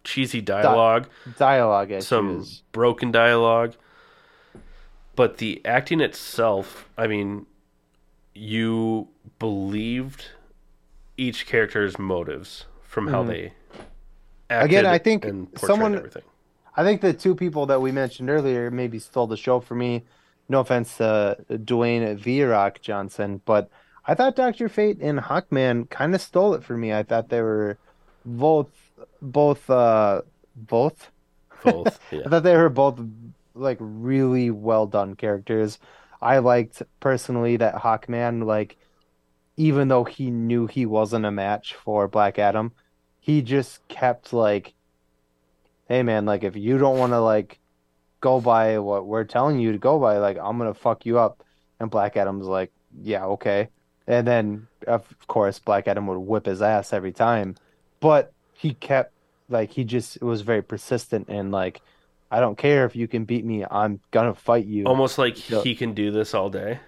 cheesy 0.03 0.41
dialogue, 0.41 1.07
dialogue 1.37 1.91
issues 1.91 2.07
some 2.07 2.45
broken 2.71 3.11
dialogue, 3.11 3.75
but 5.15 5.37
the 5.37 5.61
acting 5.65 6.01
itself, 6.01 6.89
I 6.97 7.07
mean, 7.07 7.45
you 8.33 9.07
believed 9.39 10.29
each 11.17 11.45
character's 11.45 11.99
motives 11.99 12.65
from 12.83 13.07
how 13.07 13.23
they 13.23 13.53
acted. 14.49 14.65
Again, 14.65 14.85
I 14.85 14.97
think 14.97 15.25
and 15.25 15.47
someone- 15.57 15.95
everything. 15.95 16.23
I 16.75 16.83
think 16.83 17.01
the 17.01 17.13
two 17.13 17.35
people 17.35 17.67
that 17.67 17.81
we 17.81 17.91
mentioned 17.91 18.31
earlier 18.31 18.71
maybe 18.71 18.97
stole 18.97 19.27
the 19.27 19.37
show 19.37 19.59
for 19.59 19.75
me. 19.75 20.05
No 20.49 20.61
offense 20.61 20.97
to 20.97 21.37
Dwayne 21.49 22.21
The 22.23 22.41
Rock 22.43 22.81
Johnson, 22.81 23.41
but 23.45 23.69
I 24.05 24.15
thought 24.15 24.35
Doctor 24.35 24.67
Fate 24.67 24.97
and 24.99 25.19
Hawkman 25.19 25.89
kind 25.89 26.15
of 26.15 26.21
stole 26.21 26.55
it 26.55 26.63
for 26.63 26.75
me. 26.75 26.91
I 26.91 27.03
thought 27.03 27.29
they 27.29 27.41
were 27.41 27.77
both, 28.25 28.69
both, 29.21 29.69
uh, 29.69 30.23
both. 30.55 31.11
Both, 31.63 31.99
I 32.11 32.27
thought 32.27 32.43
they 32.43 32.57
were 32.57 32.69
both 32.69 32.99
like 33.53 33.77
really 33.79 34.51
well 34.51 34.87
done 34.87 35.15
characters. 35.15 35.79
I 36.21 36.39
liked 36.39 36.81
personally 36.99 37.57
that 37.57 37.75
Hawkman, 37.75 38.45
like, 38.45 38.77
even 39.57 39.87
though 39.87 40.03
he 40.03 40.31
knew 40.31 40.67
he 40.67 40.85
wasn't 40.85 41.25
a 41.25 41.31
match 41.31 41.75
for 41.75 42.07
Black 42.07 42.39
Adam, 42.39 42.71
he 43.19 43.41
just 43.41 43.87
kept 43.87 44.33
like, 44.33 44.73
hey 45.87 46.03
man, 46.03 46.25
like 46.25 46.43
if 46.43 46.55
you 46.55 46.77
don't 46.77 46.97
want 46.97 47.13
to 47.13 47.19
like 47.19 47.59
go 48.19 48.41
by 48.41 48.79
what 48.79 49.05
we're 49.05 49.23
telling 49.25 49.59
you 49.59 49.71
to 49.71 49.77
go 49.77 49.99
by, 49.99 50.17
like 50.17 50.37
I'm 50.37 50.57
gonna 50.57 50.73
fuck 50.73 51.05
you 51.05 51.19
up. 51.19 51.43
And 51.79 51.91
Black 51.91 52.17
Adam's 52.17 52.47
like, 52.47 52.71
yeah, 53.01 53.25
okay. 53.25 53.69
And 54.07 54.25
then 54.27 54.67
of 54.87 55.05
course 55.27 55.59
Black 55.59 55.87
Adam 55.87 56.07
would 56.07 56.17
whip 56.17 56.45
his 56.45 56.61
ass 56.61 56.93
every 56.93 57.11
time, 57.11 57.55
but 57.99 58.33
he 58.53 58.73
kept 58.73 59.13
like 59.49 59.71
he 59.71 59.83
just 59.83 60.21
was 60.21 60.41
very 60.41 60.61
persistent 60.61 61.29
and 61.29 61.51
like 61.51 61.81
I 62.33 62.39
don't 62.39 62.57
care 62.57 62.85
if 62.85 62.95
you 62.95 63.07
can 63.07 63.25
beat 63.25 63.45
me, 63.45 63.63
I'm 63.69 63.99
gonna 64.11 64.33
fight 64.33 64.65
you. 64.65 64.85
Almost 64.85 65.17
like 65.19 65.35
Yeah. 65.49 65.61
he 65.61 65.75
can 65.75 65.93
do 65.93 66.09
this 66.11 66.33
all 66.33 66.49
day. 66.49 66.79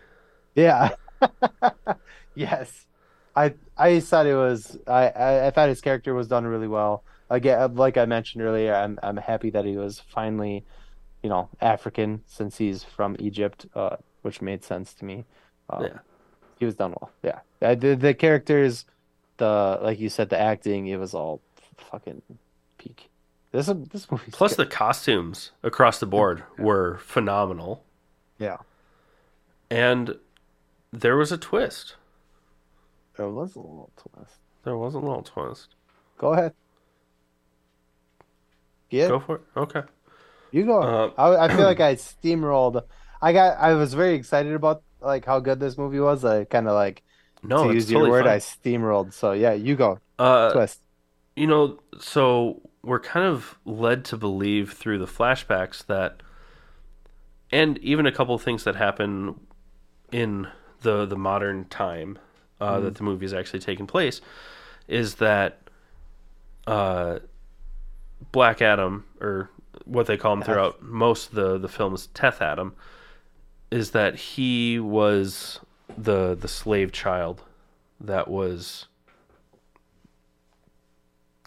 Yeah. 0.56 0.90
yes. 2.36 2.86
I 3.36 3.54
I 3.78 4.00
thought 4.00 4.26
it 4.26 4.36
was 4.36 4.78
I, 4.88 5.10
I 5.10 5.48
I 5.48 5.50
thought 5.52 5.70
his 5.70 5.82
character 5.82 6.14
was 6.14 6.28
done 6.28 6.46
really 6.48 6.68
well. 6.68 7.04
Again, 7.30 7.76
like 7.76 7.98
I 7.98 8.06
mentioned 8.06 8.44
earlier, 8.44 8.74
I'm 8.74 8.98
I'm 9.04 9.18
happy 9.18 9.50
that 9.52 9.66
he 9.66 9.78
was 9.78 10.00
finally, 10.00 10.64
you 11.22 11.30
know, 11.30 11.50
African 11.62 12.22
since 12.26 12.58
he's 12.58 12.84
from 12.84 13.16
Egypt, 13.20 13.66
uh, 13.76 13.98
which 14.24 14.42
made 14.42 14.64
sense 14.64 14.94
to 14.96 15.06
me. 15.06 15.26
Um, 15.70 15.84
Yeah. 15.84 16.00
He 16.60 16.66
was 16.66 16.76
done 16.76 16.92
well. 17.00 17.12
Yeah. 17.22 17.40
Uh, 17.62 17.76
the 17.76 17.96
the 17.96 18.14
characters, 18.14 18.86
the 19.38 19.78
like 19.82 20.00
you 20.00 20.10
said, 20.10 20.30
the 20.30 20.40
acting, 20.40 20.88
it 20.88 20.98
was 20.98 21.14
all 21.14 21.42
fucking 21.92 22.22
peak. 22.78 23.10
This 23.56 23.68
this 23.92 24.12
movie. 24.12 24.32
Plus, 24.32 24.56
the 24.56 24.66
costumes 24.66 25.52
across 25.64 26.00
the 26.00 26.06
board 26.06 26.44
were 26.58 26.98
phenomenal, 26.98 27.84
yeah, 28.38 28.58
and 29.70 30.18
there 30.92 31.16
was 31.16 31.32
a 31.32 31.38
twist. 31.38 31.96
there 33.18 33.30
was 33.30 33.56
a 33.56 33.60
little 33.60 33.92
twist. 33.96 34.36
There 34.64 34.78
was 34.78 34.94
a 34.94 35.00
little 35.00 35.22
twist. 35.24 35.76
Go 36.18 36.34
ahead. 36.34 36.54
Yeah. 38.90 39.08
Go 39.08 39.20
for 39.20 39.36
it. 39.36 39.42
Okay. 39.58 39.82
You 40.52 40.66
go. 40.66 40.82
Uh, 40.82 41.12
I, 41.18 41.46
I 41.46 41.56
feel 41.56 41.66
like 41.66 41.80
I 41.80 41.96
steamrolled. 41.96 42.82
I 43.22 43.34
got. 43.34 43.58
I 43.58 43.74
was 43.74 43.94
very 43.94 44.16
excited 44.16 44.54
about 44.54 44.84
like 45.02 45.26
how 45.26 45.40
good 45.40 45.60
this 45.60 45.78
movie 45.78 46.00
was. 46.00 46.24
I 46.24 46.46
kind 46.46 46.68
of 46.68 46.74
like 46.74 47.04
No, 47.44 47.68
to 47.68 47.74
use 47.74 47.88
totally 47.88 48.06
your 48.06 48.12
word. 48.12 48.26
fine. 48.26 48.34
I 48.34 48.38
steamrolled. 48.38 49.14
So 49.14 49.32
yeah, 49.34 49.54
you 49.54 49.76
go. 49.76 50.00
Uh, 50.20 50.52
Twist. 50.54 50.82
you 51.36 51.48
know, 51.48 51.80
so 52.00 52.62
we're 52.86 53.00
kind 53.00 53.26
of 53.26 53.58
led 53.66 54.06
to 54.06 54.16
believe 54.16 54.74
through 54.74 55.00
the 55.00 55.08
flashbacks 55.08 55.86
that, 55.88 56.22
and 57.52 57.80
even 57.80 58.06
a 58.06 58.12
couple 58.12 58.36
of 58.36 58.44
things 58.44 58.64
that 58.64 58.76
happen 58.76 59.40
in 60.12 60.48
the 60.82 61.06
the 61.06 61.18
modern 61.18 61.66
time 61.66 62.20
uh, 62.62 62.80
that 62.80 62.96
the 62.96 63.04
movie 63.04 63.26
is 63.26 63.34
actually 63.34 63.60
taking 63.60 63.88
place, 63.88 64.22
is 64.88 65.16
that 65.16 65.68
uh, 66.68 67.20
Black 68.32 68.62
Adam 68.62 69.06
or 69.20 69.50
what 69.86 70.06
they 70.06 70.16
call 70.16 70.34
him 70.34 70.44
throughout 70.44 70.82
most 70.84 71.30
of 71.30 71.36
the 71.36 71.58
the 71.58 71.68
film 71.68 71.96
is 71.96 72.08
Teth 72.08 72.40
Adam, 72.40 72.76
is 73.72 73.92
that 73.92 74.16
he 74.16 74.80
was 74.80 75.60
the 75.98 76.36
the 76.36 76.48
slave 76.48 76.92
child 76.92 77.42
that 78.00 78.28
was 78.28 78.86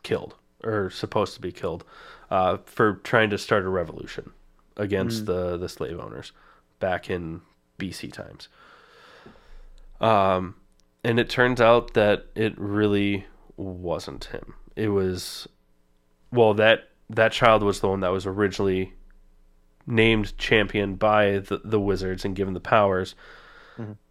killed 0.02 0.34
or 0.64 0.90
supposed 0.90 1.34
to 1.34 1.40
be 1.40 1.52
killed 1.52 1.84
uh, 2.30 2.58
for 2.64 2.94
trying 3.04 3.30
to 3.30 3.38
start 3.38 3.64
a 3.64 3.68
revolution 3.68 4.32
against 4.76 5.26
the 5.26 5.56
the 5.56 5.68
slave 5.68 5.98
owners 5.98 6.32
back 6.78 7.10
in 7.10 7.40
BC 7.78 8.12
times. 8.12 8.48
Um, 10.00 10.54
and 11.04 11.18
it 11.18 11.28
turns 11.28 11.60
out 11.60 11.94
that 11.94 12.26
it 12.34 12.54
really 12.56 13.26
wasn't 13.56 14.26
him. 14.26 14.54
It 14.76 14.88
was, 14.88 15.48
well, 16.32 16.54
that 16.54 16.90
that 17.10 17.32
child 17.32 17.62
was 17.62 17.80
the 17.80 17.88
one 17.88 18.00
that 18.00 18.12
was 18.12 18.26
originally 18.26 18.92
named 19.86 20.36
champion 20.38 20.94
by 20.96 21.38
the, 21.38 21.60
the 21.64 21.80
wizards 21.80 22.24
and 22.24 22.36
given 22.36 22.54
the 22.54 22.60
powers, 22.60 23.14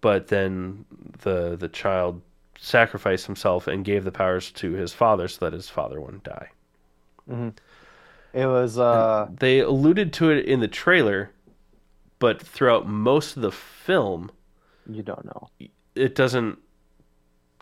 but 0.01 0.27
then 0.27 0.85
the 1.21 1.55
the 1.55 1.69
child 1.69 2.21
sacrificed 2.59 3.25
himself 3.25 3.67
and 3.67 3.85
gave 3.85 4.03
the 4.03 4.11
powers 4.11 4.51
to 4.51 4.73
his 4.73 4.93
father 4.93 5.27
so 5.27 5.45
that 5.45 5.53
his 5.53 5.69
father 5.69 6.01
wouldn't 6.01 6.23
die. 6.23 6.49
Mm-hmm. 7.29 7.49
It 8.33 8.45
was 8.45 8.77
uh 8.77 9.27
They 9.39 9.59
alluded 9.59 10.13
to 10.13 10.29
it 10.31 10.45
in 10.45 10.59
the 10.59 10.67
trailer, 10.67 11.31
but 12.19 12.41
throughout 12.41 12.87
most 12.87 13.35
of 13.35 13.41
the 13.41 13.51
film, 13.51 14.31
you 14.89 15.03
don't 15.03 15.25
know. 15.25 15.49
it 15.95 16.15
doesn't 16.15 16.59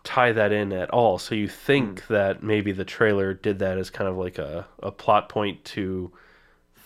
tie 0.04 0.32
that 0.32 0.52
in 0.52 0.72
at 0.72 0.90
all. 0.90 1.18
So 1.18 1.34
you 1.34 1.48
think 1.48 2.02
hmm. 2.02 2.14
that 2.14 2.42
maybe 2.42 2.72
the 2.72 2.84
trailer 2.84 3.34
did 3.34 3.58
that 3.58 3.76
as 3.76 3.90
kind 3.90 4.08
of 4.08 4.16
like 4.16 4.38
a, 4.38 4.66
a 4.82 4.90
plot 4.90 5.28
point 5.28 5.64
to 5.66 6.12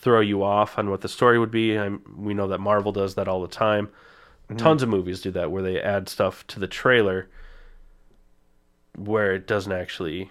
throw 0.01 0.20
you 0.20 0.43
off 0.43 0.78
on 0.78 0.89
what 0.89 1.03
the 1.03 1.09
story 1.09 1.39
would 1.39 1.51
be. 1.51 1.77
I'm, 1.77 2.03
we 2.16 2.32
know 2.32 2.49
that 2.49 2.61
Marvel 2.61 2.93
does 2.93 3.16
that 3.16 3.28
all 3.28 3.43
the 3.43 3.49
time. 3.49 3.89
Mm-hmm. 4.49 4.57
Tons 4.57 4.82
of 4.82 4.89
movies 4.89 5.20
do 5.20 5.31
that 5.32 5.51
where 5.51 5.62
they 5.62 5.81
add 5.81 6.09
stuff 6.09 6.47
to 6.49 6.59
the 6.59 6.66
trailer 6.66 7.28
where 8.97 9.35
it 9.35 9.47
doesn't 9.47 9.73
actually 9.73 10.31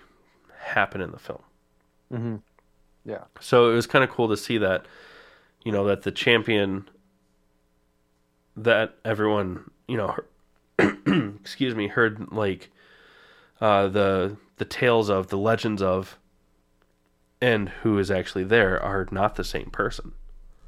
happen 0.58 1.02
in 1.02 1.12
the 1.12 1.20
film. 1.20 1.42
Yeah. 3.06 3.24
So 3.40 3.72
it 3.72 3.74
was 3.74 3.88
kind 3.88 4.04
of 4.04 4.10
cool 4.10 4.30
to 4.30 4.38
see 4.38 4.58
that, 4.60 4.86
you 5.64 5.72
know, 5.72 5.86
that 5.86 6.04
the 6.04 6.12
champion 6.12 6.90
that 8.56 8.96
everyone, 9.06 9.72
you 9.88 9.98
know, 9.98 10.16
heard, 10.78 10.98
excuse 11.40 11.76
me, 11.76 11.88
heard 11.88 12.32
like 12.32 12.70
uh, 13.62 13.88
the 13.88 14.38
the 14.58 14.66
tales 14.66 15.10
of, 15.10 15.28
the 15.28 15.38
legends 15.38 15.82
of, 15.82 16.18
and 17.42 17.70
who 17.70 17.98
is 17.98 18.12
actually 18.12 18.44
there 18.44 18.82
are 18.82 19.08
not 19.12 19.36
the 19.36 19.44
same 19.44 19.70
person. 19.70 20.14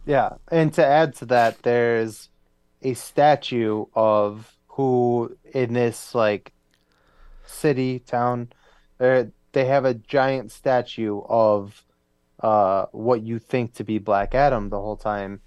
Yeah, 0.06 0.36
and 0.50 0.74
to 0.74 0.86
add 0.86 1.16
to 1.18 1.26
that, 1.28 1.62
there's 1.64 2.30
a 2.82 2.94
statue 2.94 3.86
of 3.94 4.58
who 4.68 5.38
in 5.54 5.74
this 5.74 6.16
like 6.16 6.54
city 7.52 8.00
town, 8.00 8.52
they 8.98 9.28
they 9.52 9.66
have 9.66 9.86
a 9.86 9.94
giant 9.94 10.52
statue 10.52 11.22
of 11.28 11.84
uh 12.40 12.86
what 12.92 13.22
you 13.22 13.40
think 13.40 13.74
to 13.74 13.84
be 13.84 14.00
Black 14.00 14.34
Adam 14.34 14.70
the 14.70 14.80
whole 14.80 14.98
time, 14.98 15.42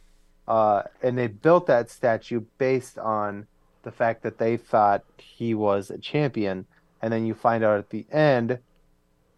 uh, 0.46 0.82
and 1.02 1.16
they 1.16 1.26
built 1.26 1.66
that 1.66 1.90
statue 1.90 2.42
based 2.58 2.98
on 2.98 3.46
the 3.82 3.92
fact 3.92 4.22
that 4.22 4.38
they 4.38 4.56
thought 4.56 5.04
he 5.18 5.54
was 5.54 5.90
a 5.90 5.98
champion, 5.98 6.66
and 7.02 7.12
then 7.12 7.26
you 7.26 7.34
find 7.34 7.62
out 7.64 7.78
at 7.78 7.90
the 7.90 8.06
end, 8.10 8.58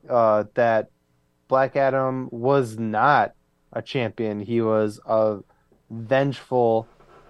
uh, 0.09 0.45
that 0.55 0.91
Black 1.49 1.77
Adam 1.77 2.29
was 2.31 2.79
not 2.79 3.35
a 3.73 3.83
champion. 3.83 4.41
He 4.41 4.61
was 4.61 5.01
a 5.07 5.39
vengeful 5.91 6.87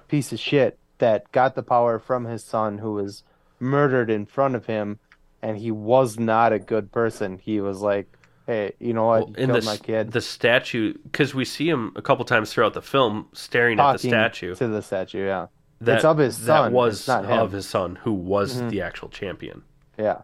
piece 0.09 0.33
of 0.33 0.39
shit 0.39 0.79
that 0.99 1.31
got 1.33 1.55
the 1.55 1.63
power 1.63 1.99
from 1.99 2.25
his 2.25 2.45
son, 2.45 2.79
who 2.79 2.95
was 2.95 3.23
murdered 3.59 4.11
in 4.11 4.27
front 4.27 4.55
of 4.55 4.67
him, 4.67 4.99
and 5.47 5.57
he 5.65 5.71
was 5.71 6.19
not 6.19 6.53
a 6.53 6.59
good 6.73 6.87
person. 7.01 7.39
He 7.39 7.61
was 7.61 7.81
like, 7.81 8.07
"Hey, 8.47 8.73
you 8.87 8.93
know 8.97 9.07
what? 9.07 9.21
Well, 9.29 9.35
You 9.39 9.45
in 9.45 9.53
the 9.53 9.63
my 9.63 9.77
kid." 9.77 10.13
the 10.13 10.21
statue, 10.21 10.95
because 11.05 11.35
we 11.35 11.45
see 11.45 11.69
him 11.69 11.93
a 11.97 12.03
couple 12.03 12.25
times 12.25 12.53
throughout 12.53 12.75
the 12.75 12.83
film 12.83 13.29
staring 13.33 13.79
at 13.79 13.85
the 13.93 13.99
Talking 13.99 14.11
statue. 14.11 14.55
to 14.57 14.67
the 14.69 14.83
statue. 14.83 15.25
Yeah, 15.27 15.47
That, 15.81 15.97
it's 15.97 16.05
of 16.05 16.19
his 16.19 16.37
son. 16.37 16.47
That 16.47 16.73
was 16.73 17.07
not 17.09 17.25
of 17.27 17.53
his 17.53 17.67
son, 17.69 17.97
who 18.05 18.13
was 18.13 18.61
Mhm. 18.61 18.71
the 18.71 18.81
actual 18.89 19.09
champion. 19.09 19.63
yeah. 19.99 20.23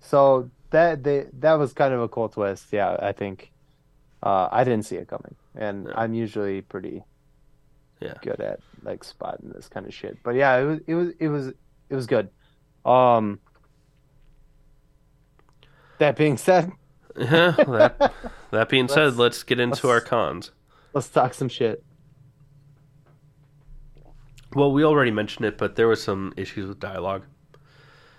So 0.00 0.50
that 0.70 1.02
they 1.04 1.26
that 1.44 1.54
was 1.54 1.72
kind 1.72 1.92
of 1.94 2.00
a 2.00 2.08
cool 2.08 2.28
twist. 2.28 2.72
Yeah, 2.72 2.96
I 3.10 3.12
think 3.12 3.50
uh, 4.22 4.48
I 4.52 4.64
didn't 4.64 4.84
see 4.86 4.96
it 4.96 5.08
coming, 5.08 5.34
and 5.54 5.76
Yeah. 5.88 5.94
I'm 6.00 6.14
usually 6.14 6.60
pretty 6.62 7.02
Yeah. 8.00 8.14
good 8.22 8.40
at 8.40 8.60
like 8.82 9.02
spotting 9.04 9.50
this 9.54 9.68
kind 9.68 9.84
of 9.86 9.92
shit. 9.92 10.14
But 10.22 10.34
yeah, 10.36 10.56
it 10.60 10.64
was 10.70 10.78
it 10.86 10.94
was 10.94 11.08
it 11.18 11.28
was 11.28 11.44
it 11.90 11.94
was 12.00 12.06
good. 12.06 12.26
Um 12.84 13.40
that 16.00 16.16
being 16.16 16.36
said, 16.36 16.72
Yeah, 17.16 17.52
that, 17.52 18.12
that 18.50 18.68
being 18.68 18.88
said, 18.88 19.04
Let's- 19.04 19.16
let's 19.16 19.42
get 19.44 19.60
into 19.60 19.88
our 19.88 19.94
let's- 19.96 20.08
cons. 20.08 20.50
let's 20.92 21.08
talk 21.08 21.32
some 21.34 21.48
shit. 21.48 21.82
Well, 24.54 24.72
we 24.72 24.84
already 24.84 25.12
mentioned 25.12 25.46
it, 25.46 25.56
but 25.56 25.76
there 25.76 25.86
was 25.86 26.02
some 26.02 26.34
issues 26.36 26.66
with 26.66 26.80
dialogue. 26.80 27.22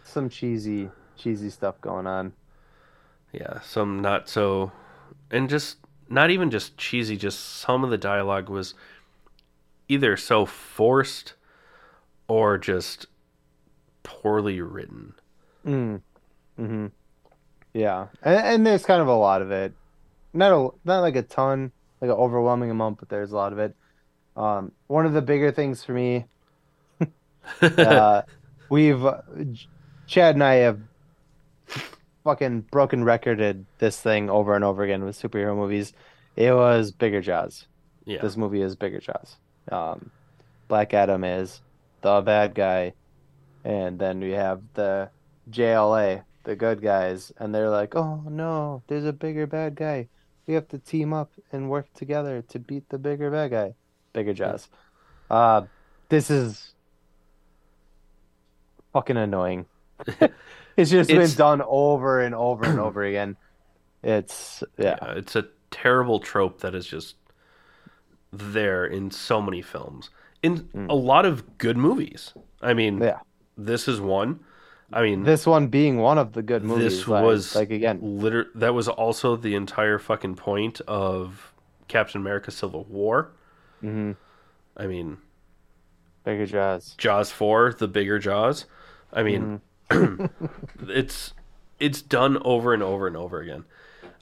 Some 0.05 0.29
cheesy 0.29 0.89
cheesy 1.17 1.49
stuff 1.49 1.79
going 1.81 2.07
on. 2.07 2.33
Yeah, 3.33 3.59
some 3.61 4.01
not 4.01 4.27
so, 4.29 4.71
and 5.29 5.49
just 5.49 5.77
not 6.09 6.29
even 6.31 6.49
just 6.49 6.77
cheesy. 6.77 7.17
Just 7.17 7.39
some 7.39 7.83
of 7.83 7.89
the 7.89 7.97
dialogue 7.97 8.49
was 8.49 8.73
either 9.89 10.15
so 10.17 10.45
forced 10.45 11.33
or 12.27 12.57
just 12.57 13.07
poorly 14.03 14.61
written. 14.61 15.13
Mm. 15.65 16.01
Mm-hmm. 16.59 16.87
Yeah, 17.73 18.07
and, 18.21 18.37
and 18.45 18.67
there's 18.67 18.85
kind 18.85 19.01
of 19.01 19.07
a 19.07 19.15
lot 19.15 19.41
of 19.41 19.51
it. 19.51 19.73
Not 20.33 20.51
a 20.51 20.69
not 20.85 21.01
like 21.01 21.15
a 21.15 21.21
ton, 21.21 21.71
like 21.99 22.09
an 22.09 22.15
overwhelming 22.17 22.71
amount, 22.71 22.99
but 22.99 23.09
there's 23.09 23.31
a 23.31 23.35
lot 23.35 23.53
of 23.53 23.59
it. 23.59 23.75
Um, 24.35 24.71
one 24.87 25.05
of 25.05 25.13
the 25.13 25.21
bigger 25.21 25.51
things 25.51 25.83
for 25.83 25.93
me, 25.93 26.25
uh, 27.61 28.21
we've 28.69 29.05
Chad 30.07 30.35
and 30.35 30.43
I 30.43 30.55
have 30.55 30.79
fucking 32.23 32.61
broken 32.71 33.03
recorded 33.03 33.65
this 33.79 33.99
thing 33.99 34.29
over 34.29 34.55
and 34.55 34.63
over 34.63 34.83
again 34.83 35.03
with 35.03 35.19
superhero 35.19 35.55
movies. 35.55 35.93
It 36.35 36.53
was 36.53 36.91
Bigger 36.91 37.21
Jaws. 37.21 37.67
yeah, 38.05 38.21
This 38.21 38.37
movie 38.37 38.61
is 38.61 38.75
Bigger 38.75 38.99
Jaws. 38.99 39.37
Um, 39.71 40.11
Black 40.67 40.93
Adam 40.93 41.23
is 41.23 41.61
the 42.01 42.21
bad 42.21 42.55
guy, 42.55 42.93
and 43.63 43.99
then 43.99 44.19
we 44.19 44.31
have 44.31 44.61
the 44.73 45.09
JLA, 45.49 46.23
the 46.43 46.55
good 46.55 46.81
guys, 46.81 47.31
and 47.37 47.53
they're 47.53 47.69
like, 47.69 47.95
"Oh 47.95 48.23
no, 48.27 48.81
there's 48.87 49.05
a 49.05 49.13
bigger 49.13 49.45
bad 49.47 49.75
guy. 49.75 50.07
We 50.47 50.53
have 50.55 50.67
to 50.69 50.79
team 50.79 51.13
up 51.13 51.31
and 51.51 51.69
work 51.69 51.93
together 51.93 52.41
to 52.49 52.59
beat 52.59 52.89
the 52.89 52.97
bigger 52.97 53.29
bad 53.31 53.51
guy." 53.51 53.75
Bigger 54.13 54.33
Jaws. 54.33 54.67
Uh, 55.29 55.63
this 56.09 56.29
is 56.29 56.73
fucking 58.93 59.17
annoying. 59.17 59.65
it's 60.77 60.91
just 60.91 61.09
It's- 61.09 61.29
been 61.31 61.37
done 61.37 61.61
over 61.65 62.21
and 62.21 62.35
over 62.35 62.65
and 62.65 62.79
over 62.79 63.03
again. 63.03 63.37
It's 64.03 64.63
yeah. 64.77 64.97
Yeah, 65.01 65.11
it's 65.13 65.35
a 65.35 65.45
terrible 65.69 66.19
trope 66.19 66.61
that 66.61 66.73
is 66.75 66.87
just 66.87 67.15
there 68.33 68.85
in 68.85 69.11
so 69.11 69.41
many 69.41 69.61
films. 69.61 70.09
In 70.41 70.87
a 70.89 70.95
lot 70.95 71.25
of 71.25 71.57
good 71.59 71.77
movies. 71.77 72.33
I 72.61 72.73
mean, 72.73 72.99
Mm. 72.99 73.03
Yeah. 73.05 73.19
this 73.57 73.87
is 73.87 74.01
one. 74.01 74.39
I 74.93 75.01
mean, 75.03 75.23
This 75.23 75.45
one 75.47 75.67
being 75.67 75.97
one 75.97 76.17
of 76.17 76.33
the 76.33 76.41
good 76.41 76.63
movies. 76.63 76.99
this 76.99 77.07
like, 77.07 77.23
was 77.23 77.55
like 77.55 77.71
again, 77.71 77.99
liter- 78.01 78.47
that 78.55 78.73
was 78.73 78.87
also 78.87 79.35
the 79.35 79.55
entire 79.55 79.97
fucking 79.99 80.35
point 80.35 80.81
of 80.81 81.53
Captain 81.87 82.19
America 82.19 82.51
Civil 82.51 82.83
War. 82.85 83.31
mhm, 83.83 84.15
I 84.75 84.87
mean, 84.87 85.17
bigger 86.23 86.45
Jaws. 86.45 86.95
Jaws 86.97 87.31
4, 87.31 87.73
the 87.73 87.87
bigger 87.87 88.19
Jaws. 88.19 88.65
I 89.13 89.23
mean, 89.23 89.61
it's 90.87 91.33
it's 91.79 92.01
done 92.01 92.37
over 92.43 92.73
and 92.73 92.83
over 92.83 93.07
and 93.07 93.17
over 93.17 93.39
again. 93.39 93.65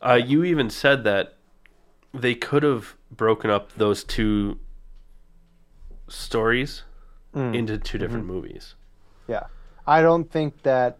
Uh, 0.01 0.13
you 0.13 0.43
even 0.43 0.69
said 0.69 1.03
that 1.03 1.35
they 2.13 2.33
could 2.35 2.63
have 2.63 2.95
broken 3.11 3.49
up 3.49 3.73
those 3.73 4.03
two 4.03 4.59
stories 6.07 6.83
Mm. 7.35 7.55
into 7.55 7.77
2 7.77 7.99
different 7.99 8.25
movies. 8.25 8.73
Yeah. 9.27 9.43
I 9.89 10.03
don't 10.03 10.31
think 10.31 10.61
that. 10.61 10.99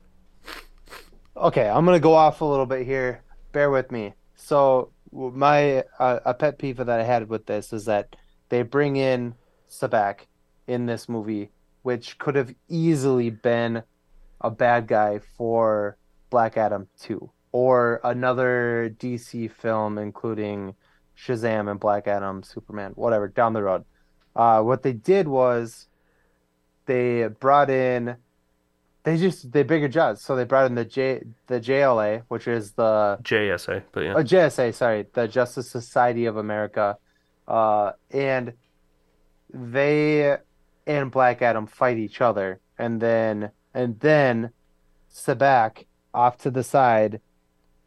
Okay, 1.38 1.70
I'm 1.70 1.86
gonna 1.86 2.00
go 2.00 2.16
off 2.16 2.42
a 2.42 2.46
little 2.46 2.66
bit 2.66 2.88
here. 2.88 3.22
Bear 3.52 3.70
with 3.70 3.92
me. 3.92 4.16
So 4.34 4.92
my 5.12 5.84
uh, 6.00 6.22
a 6.26 6.34
pet 6.34 6.58
peeve 6.58 6.78
that 6.78 6.90
I 6.90 7.04
had 7.04 7.30
with 7.30 7.46
this 7.46 7.72
is 7.72 7.86
that 7.86 8.16
they 8.50 8.64
bring 8.64 8.96
in 8.96 9.36
Sabbac 9.70 10.22
in 10.66 10.88
this 10.88 11.08
movie, 11.08 11.52
which 11.84 12.18
could 12.18 12.34
have 12.34 12.52
easily 12.68 13.30
been 13.30 13.84
a 14.42 14.50
bad 14.50 14.88
guy 14.88 15.20
for 15.38 15.96
Black 16.32 16.58
Adam 16.58 16.88
2 17.02 17.30
or 17.52 18.02
another 18.04 18.96
DC 18.98 19.52
film, 19.52 20.00
including 20.00 20.74
Shazam 21.16 21.70
and 21.70 21.80
Black 21.80 22.08
Adam, 22.08 22.42
Superman, 22.42 22.94
whatever, 22.96 23.28
down 23.28 23.54
the 23.54 23.62
road. 23.62 23.86
Uh, 24.36 24.64
what 24.64 24.82
they 24.82 24.94
did 24.94 25.28
was 25.28 25.86
they 26.88 27.28
brought 27.28 27.70
in 27.70 28.18
they 29.10 29.18
just 29.18 29.52
they 29.52 29.64
bigger 29.64 29.88
jobs. 29.88 30.22
So 30.22 30.36
they 30.36 30.44
brought 30.44 30.68
in 30.68 30.76
the 30.76 30.86
J 30.86 31.24
the 31.48 31.60
JLA, 31.60 32.24
which 32.28 32.48
is 32.48 32.74
the 32.74 33.18
JSA, 33.24 33.84
but 33.92 34.04
yeah. 34.04 34.14
uh, 34.14 34.24
JSA, 34.24 34.74
sorry, 34.74 35.08
the 35.14 35.28
Justice 35.28 35.70
Society 35.70 36.26
of 36.26 36.38
America, 36.38 36.98
uh, 37.48 37.94
and 38.12 38.54
they 39.52 40.38
and 40.86 41.10
Black 41.10 41.42
Adam 41.42 41.66
fight 41.66 41.98
each 41.98 42.22
other, 42.22 42.60
and 42.78 43.02
then 43.02 43.50
and 43.74 44.00
then 44.00 44.52
Sabbac 45.12 45.86
off 46.14 46.38
to 46.40 46.52
the 46.52 46.64
side, 46.64 47.20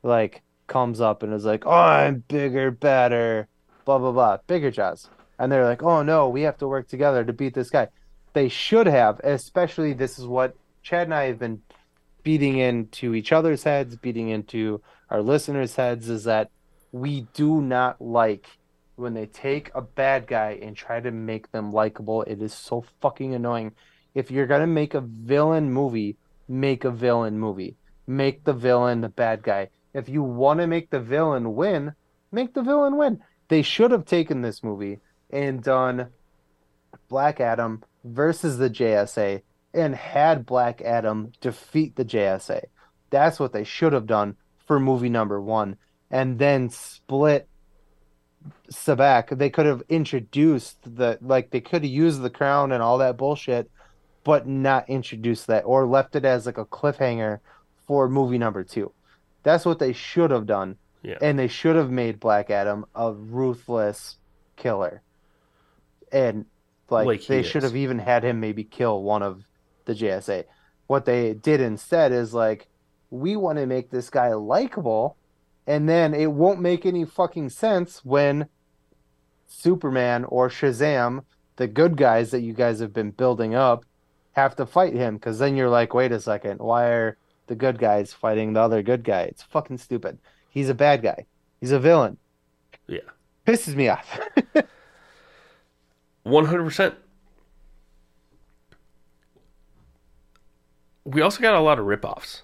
like 0.02 0.42
comes 0.66 1.00
up 1.00 1.22
and 1.22 1.32
is 1.32 1.44
like, 1.44 1.64
"Oh, 1.66 1.70
I'm 1.70 2.24
bigger, 2.26 2.72
better, 2.72 3.46
blah 3.84 3.98
blah 3.98 4.12
blah, 4.12 4.38
bigger 4.48 4.72
jaws," 4.72 5.08
and 5.38 5.52
they're 5.52 5.64
like, 5.64 5.84
"Oh 5.84 6.02
no, 6.02 6.28
we 6.28 6.42
have 6.42 6.58
to 6.58 6.66
work 6.66 6.88
together 6.88 7.24
to 7.24 7.32
beat 7.32 7.54
this 7.54 7.70
guy." 7.70 7.88
They 8.32 8.48
should 8.48 8.86
have, 8.86 9.20
especially 9.20 9.92
this 9.92 10.18
is 10.18 10.26
what 10.26 10.56
Chad 10.82 11.06
and 11.06 11.14
I 11.14 11.24
have 11.24 11.38
been 11.38 11.62
beating 12.22 12.58
into 12.58 13.14
each 13.14 13.32
other's 13.32 13.64
heads, 13.64 13.96
beating 13.96 14.28
into 14.28 14.82
our 15.10 15.22
listeners' 15.22 15.76
heads, 15.76 16.08
is 16.08 16.24
that 16.24 16.50
we 16.90 17.26
do 17.34 17.60
not 17.60 18.00
like 18.00 18.46
when 18.96 19.14
they 19.14 19.26
take 19.26 19.70
a 19.74 19.80
bad 19.80 20.26
guy 20.26 20.58
and 20.60 20.76
try 20.76 21.00
to 21.00 21.10
make 21.10 21.50
them 21.50 21.72
likable. 21.72 22.22
It 22.22 22.42
is 22.42 22.52
so 22.52 22.84
fucking 23.00 23.34
annoying. 23.34 23.72
If 24.14 24.30
you're 24.30 24.46
gonna 24.46 24.66
make 24.66 24.94
a 24.94 25.00
villain 25.00 25.72
movie, 25.72 26.16
make 26.48 26.84
a 26.84 26.90
villain 26.90 27.38
movie. 27.38 27.76
Make 28.06 28.44
the 28.44 28.52
villain 28.52 29.00
the 29.00 29.08
bad 29.08 29.42
guy. 29.42 29.70
If 29.94 30.08
you 30.08 30.22
want 30.22 30.60
to 30.60 30.66
make 30.66 30.90
the 30.90 31.00
villain 31.00 31.54
win, 31.54 31.94
make 32.30 32.54
the 32.54 32.62
villain 32.62 32.96
win. 32.96 33.20
They 33.48 33.62
should 33.62 33.90
have 33.90 34.04
taken 34.04 34.42
this 34.42 34.62
movie 34.62 35.00
and 35.30 35.62
done 35.62 36.08
Black 37.08 37.40
Adam 37.40 37.82
versus 38.04 38.58
the 38.58 38.70
JSA 38.70 39.42
and 39.74 39.94
had 39.94 40.46
Black 40.46 40.80
Adam 40.82 41.32
defeat 41.40 41.96
the 41.96 42.04
JSA. 42.04 42.64
That's 43.10 43.38
what 43.40 43.52
they 43.52 43.64
should 43.64 43.92
have 43.92 44.06
done 44.06 44.36
for 44.66 44.78
movie 44.78 45.08
number 45.08 45.40
one. 45.40 45.76
And 46.10 46.38
then 46.38 46.68
split 46.70 47.48
Sabbac. 48.70 49.36
They 49.36 49.50
could 49.50 49.66
have 49.66 49.82
introduced 49.88 50.78
the 50.82 51.18
like 51.20 51.50
they 51.50 51.60
could 51.60 51.82
have 51.82 51.90
used 51.90 52.22
the 52.22 52.30
crown 52.30 52.72
and 52.72 52.82
all 52.82 52.98
that 52.98 53.16
bullshit, 53.16 53.70
but 54.24 54.46
not 54.46 54.88
introduced 54.88 55.46
that 55.46 55.64
or 55.64 55.86
left 55.86 56.16
it 56.16 56.24
as 56.24 56.46
like 56.46 56.58
a 56.58 56.64
cliffhanger 56.64 57.40
for 57.86 58.08
movie 58.08 58.38
number 58.38 58.64
two. 58.64 58.92
That's 59.42 59.64
what 59.64 59.78
they 59.78 59.92
should 59.92 60.30
have 60.30 60.46
done. 60.46 60.76
Yeah. 61.02 61.18
And 61.20 61.38
they 61.38 61.48
should 61.48 61.76
have 61.76 61.90
made 61.90 62.20
Black 62.20 62.50
Adam 62.50 62.86
a 62.94 63.12
ruthless 63.12 64.16
killer. 64.56 65.02
And 66.12 66.46
like, 66.90 67.06
Like 67.06 67.26
they 67.26 67.42
should 67.42 67.64
have 67.64 67.74
even 67.74 67.98
had 67.98 68.22
him 68.22 68.38
maybe 68.38 68.64
kill 68.64 69.02
one 69.02 69.22
of 69.22 69.42
the 69.84 69.94
JSA. 69.94 70.44
What 70.86 71.04
they 71.04 71.34
did 71.34 71.60
instead 71.60 72.12
is 72.12 72.34
like, 72.34 72.68
we 73.10 73.36
want 73.36 73.58
to 73.58 73.66
make 73.66 73.90
this 73.90 74.10
guy 74.10 74.32
likable, 74.32 75.16
and 75.66 75.88
then 75.88 76.14
it 76.14 76.32
won't 76.32 76.60
make 76.60 76.86
any 76.86 77.04
fucking 77.04 77.50
sense 77.50 78.04
when 78.04 78.48
Superman 79.46 80.24
or 80.24 80.48
Shazam, 80.48 81.24
the 81.56 81.68
good 81.68 81.96
guys 81.96 82.30
that 82.30 82.40
you 82.40 82.54
guys 82.54 82.80
have 82.80 82.92
been 82.92 83.10
building 83.10 83.54
up, 83.54 83.84
have 84.32 84.56
to 84.56 84.66
fight 84.66 84.94
him. 84.94 85.16
Because 85.16 85.38
then 85.38 85.56
you're 85.56 85.68
like, 85.68 85.94
wait 85.94 86.10
a 86.12 86.20
second, 86.20 86.60
why 86.60 86.86
are 86.86 87.16
the 87.46 87.54
good 87.54 87.78
guys 87.78 88.12
fighting 88.12 88.54
the 88.54 88.60
other 88.60 88.82
good 88.82 89.04
guy? 89.04 89.22
It's 89.22 89.42
fucking 89.42 89.78
stupid. 89.78 90.18
He's 90.48 90.68
a 90.68 90.74
bad 90.74 91.02
guy. 91.02 91.26
He's 91.60 91.72
a 91.72 91.78
villain. 91.78 92.16
Yeah. 92.86 93.00
Pisses 93.46 93.74
me 93.74 93.88
off. 93.88 94.20
100%. 96.26 96.94
We 101.04 101.20
also 101.20 101.40
got 101.40 101.54
a 101.54 101.60
lot 101.60 101.78
of 101.78 101.86
ripoffs. 101.86 102.42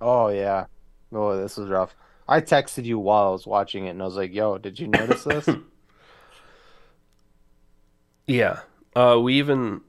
oh 0.00 0.28
yeah. 0.28 0.66
Oh, 1.12 1.36
this 1.36 1.56
was 1.56 1.68
rough. 1.68 1.94
I 2.26 2.40
texted 2.40 2.84
you 2.84 2.98
while 2.98 3.28
I 3.28 3.30
was 3.30 3.46
watching 3.46 3.86
it, 3.86 3.90
and 3.90 4.02
I 4.02 4.04
was 4.04 4.16
like, 4.16 4.32
"Yo, 4.34 4.58
did 4.58 4.78
you 4.80 4.88
notice 4.88 5.24
this?" 5.24 5.48
Yeah. 8.26 8.60
Uh, 8.96 9.18
we 9.20 9.34
even 9.34 9.82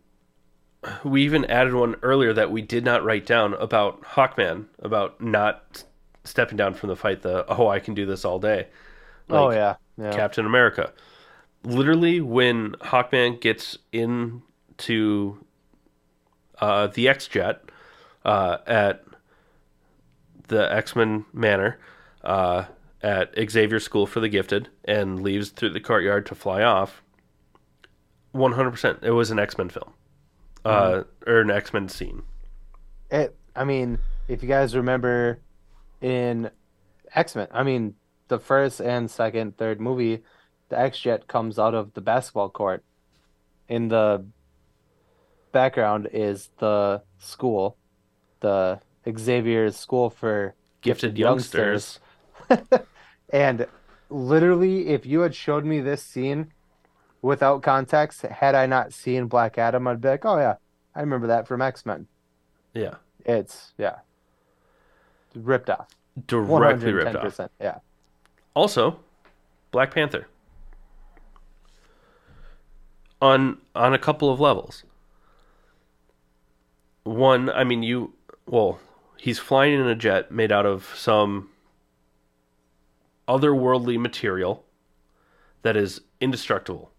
we 1.04 1.24
even 1.24 1.46
added 1.46 1.74
one 1.74 1.96
earlier 2.02 2.34
that 2.34 2.52
we 2.52 2.62
did 2.62 2.84
not 2.84 3.04
write 3.04 3.26
down 3.26 3.54
about 3.56 4.02
Hawkman 4.04 4.66
about 4.80 5.22
not 5.22 5.84
stepping 6.24 6.58
down 6.58 6.74
from 6.74 6.90
the 6.90 6.96
fight. 6.96 7.22
The 7.22 7.46
oh, 7.48 7.68
I 7.68 7.80
can 7.80 7.94
do 7.94 8.06
this 8.06 8.26
all 8.26 8.40
day. 8.40 8.68
oh 9.30 9.52
yeah, 9.52 9.76
yeah. 9.98 10.12
Captain 10.12 10.46
America. 10.46 10.92
Literally, 11.64 12.22
when 12.22 12.72
Hawkman 12.82 13.42
gets 13.42 13.78
into 13.92 15.44
uh, 16.60 16.88
the 16.88 17.08
X 17.08 17.28
Jet 17.28 17.64
uh, 18.26 18.58
at 18.68 19.06
the 20.48 20.72
X 20.74 20.96
Men 20.96 21.26
Manor 21.34 21.80
uh, 22.24 22.66
at 23.02 23.34
Xavier 23.50 23.80
School 23.80 24.06
for 24.06 24.20
the 24.20 24.30
Gifted 24.30 24.70
and 24.84 25.22
leaves 25.24 25.50
through 25.50 25.70
the 25.70 25.80
courtyard 25.80 26.26
to 26.28 26.36
fly 26.36 26.62
off, 26.64 27.02
100%. 28.34 29.04
It 29.04 29.12
was 29.12 29.32
an 29.32 29.40
X 29.40 29.58
Men 29.58 29.70
film 29.70 29.94
uh, 30.66 31.04
or 31.26 31.40
an 31.40 31.52
X 31.52 31.74
Men 31.74 31.88
scene. 31.88 32.24
it 33.12 33.36
i 33.56 33.64
mean 33.64 33.98
if 34.28 34.42
you 34.44 34.50
guys 34.50 34.76
remember 34.76 35.40
in 36.02 36.50
x-men 37.14 37.48
i 37.52 37.62
mean 37.64 37.94
the 38.28 38.40
first 38.40 38.82
and 38.82 39.10
second 39.10 39.56
third 39.58 39.80
movie 39.80 40.24
the 40.70 40.78
x-jet 40.78 41.28
comes 41.28 41.58
out 41.60 41.74
of 41.76 41.94
the 41.94 42.02
basketball 42.02 42.50
court 42.50 42.84
in 43.70 43.88
the 43.88 44.26
background 45.52 46.10
is 46.12 46.50
the 46.58 47.02
school 47.20 47.78
the 48.42 48.80
xavier's 49.18 49.76
school 49.78 50.10
for 50.10 50.54
Gifted 50.82 51.18
youngsters. 51.18 52.00
and 53.30 53.66
literally 54.10 54.88
if 54.90 55.06
you 55.06 55.22
had 55.22 55.34
showed 55.34 55.66
me 55.66 55.80
this 55.80 56.04
scene 56.04 56.52
without 57.22 57.64
context 57.64 58.22
had 58.22 58.54
i 58.54 58.66
not 58.68 58.94
seen 58.94 59.26
black 59.26 59.58
adam 59.58 59.88
i'd 59.88 60.00
be 60.00 60.10
like 60.10 60.26
oh 60.26 60.38
yeah 60.38 60.56
i 60.94 61.00
remember 61.00 61.26
that 61.28 61.48
from 61.48 61.62
x-men 61.62 62.06
Yeah. 62.74 62.96
it's 63.26 63.74
yeah, 63.80 63.96
ripped 65.34 65.70
off. 65.70 65.88
Directly 66.28 66.94
ripped 66.94 67.16
off. 67.16 67.26
110%. 67.38 67.50
Yeah. 67.60 67.80
Also, 68.54 69.00
Black 69.72 69.94
Panther. 69.94 70.28
On 73.22 73.58
on 73.76 73.94
a 73.94 73.98
couple 73.98 74.30
of 74.32 74.40
levels. 74.40 74.84
One, 77.04 77.50
I 77.50 77.64
mean 77.64 77.82
you 77.84 78.14
well, 78.46 78.80
he's 79.18 79.40
flying 79.40 79.74
in 79.80 79.88
a 79.88 79.96
jet 79.96 80.32
made 80.32 80.52
out 80.52 80.66
of 80.66 80.94
some 80.96 81.50
otherworldly 83.28 84.00
material 84.00 84.64
that 85.64 85.76
is 85.76 86.02
indestructible 86.22 86.92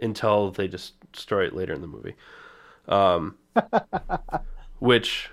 until 0.00 0.50
they 0.50 0.66
just 0.66 0.94
destroy 1.12 1.46
it 1.46 1.54
later 1.54 1.72
in 1.72 1.80
the 1.80 1.86
movie. 1.86 2.14
Um 2.88 3.36
which 4.78 5.30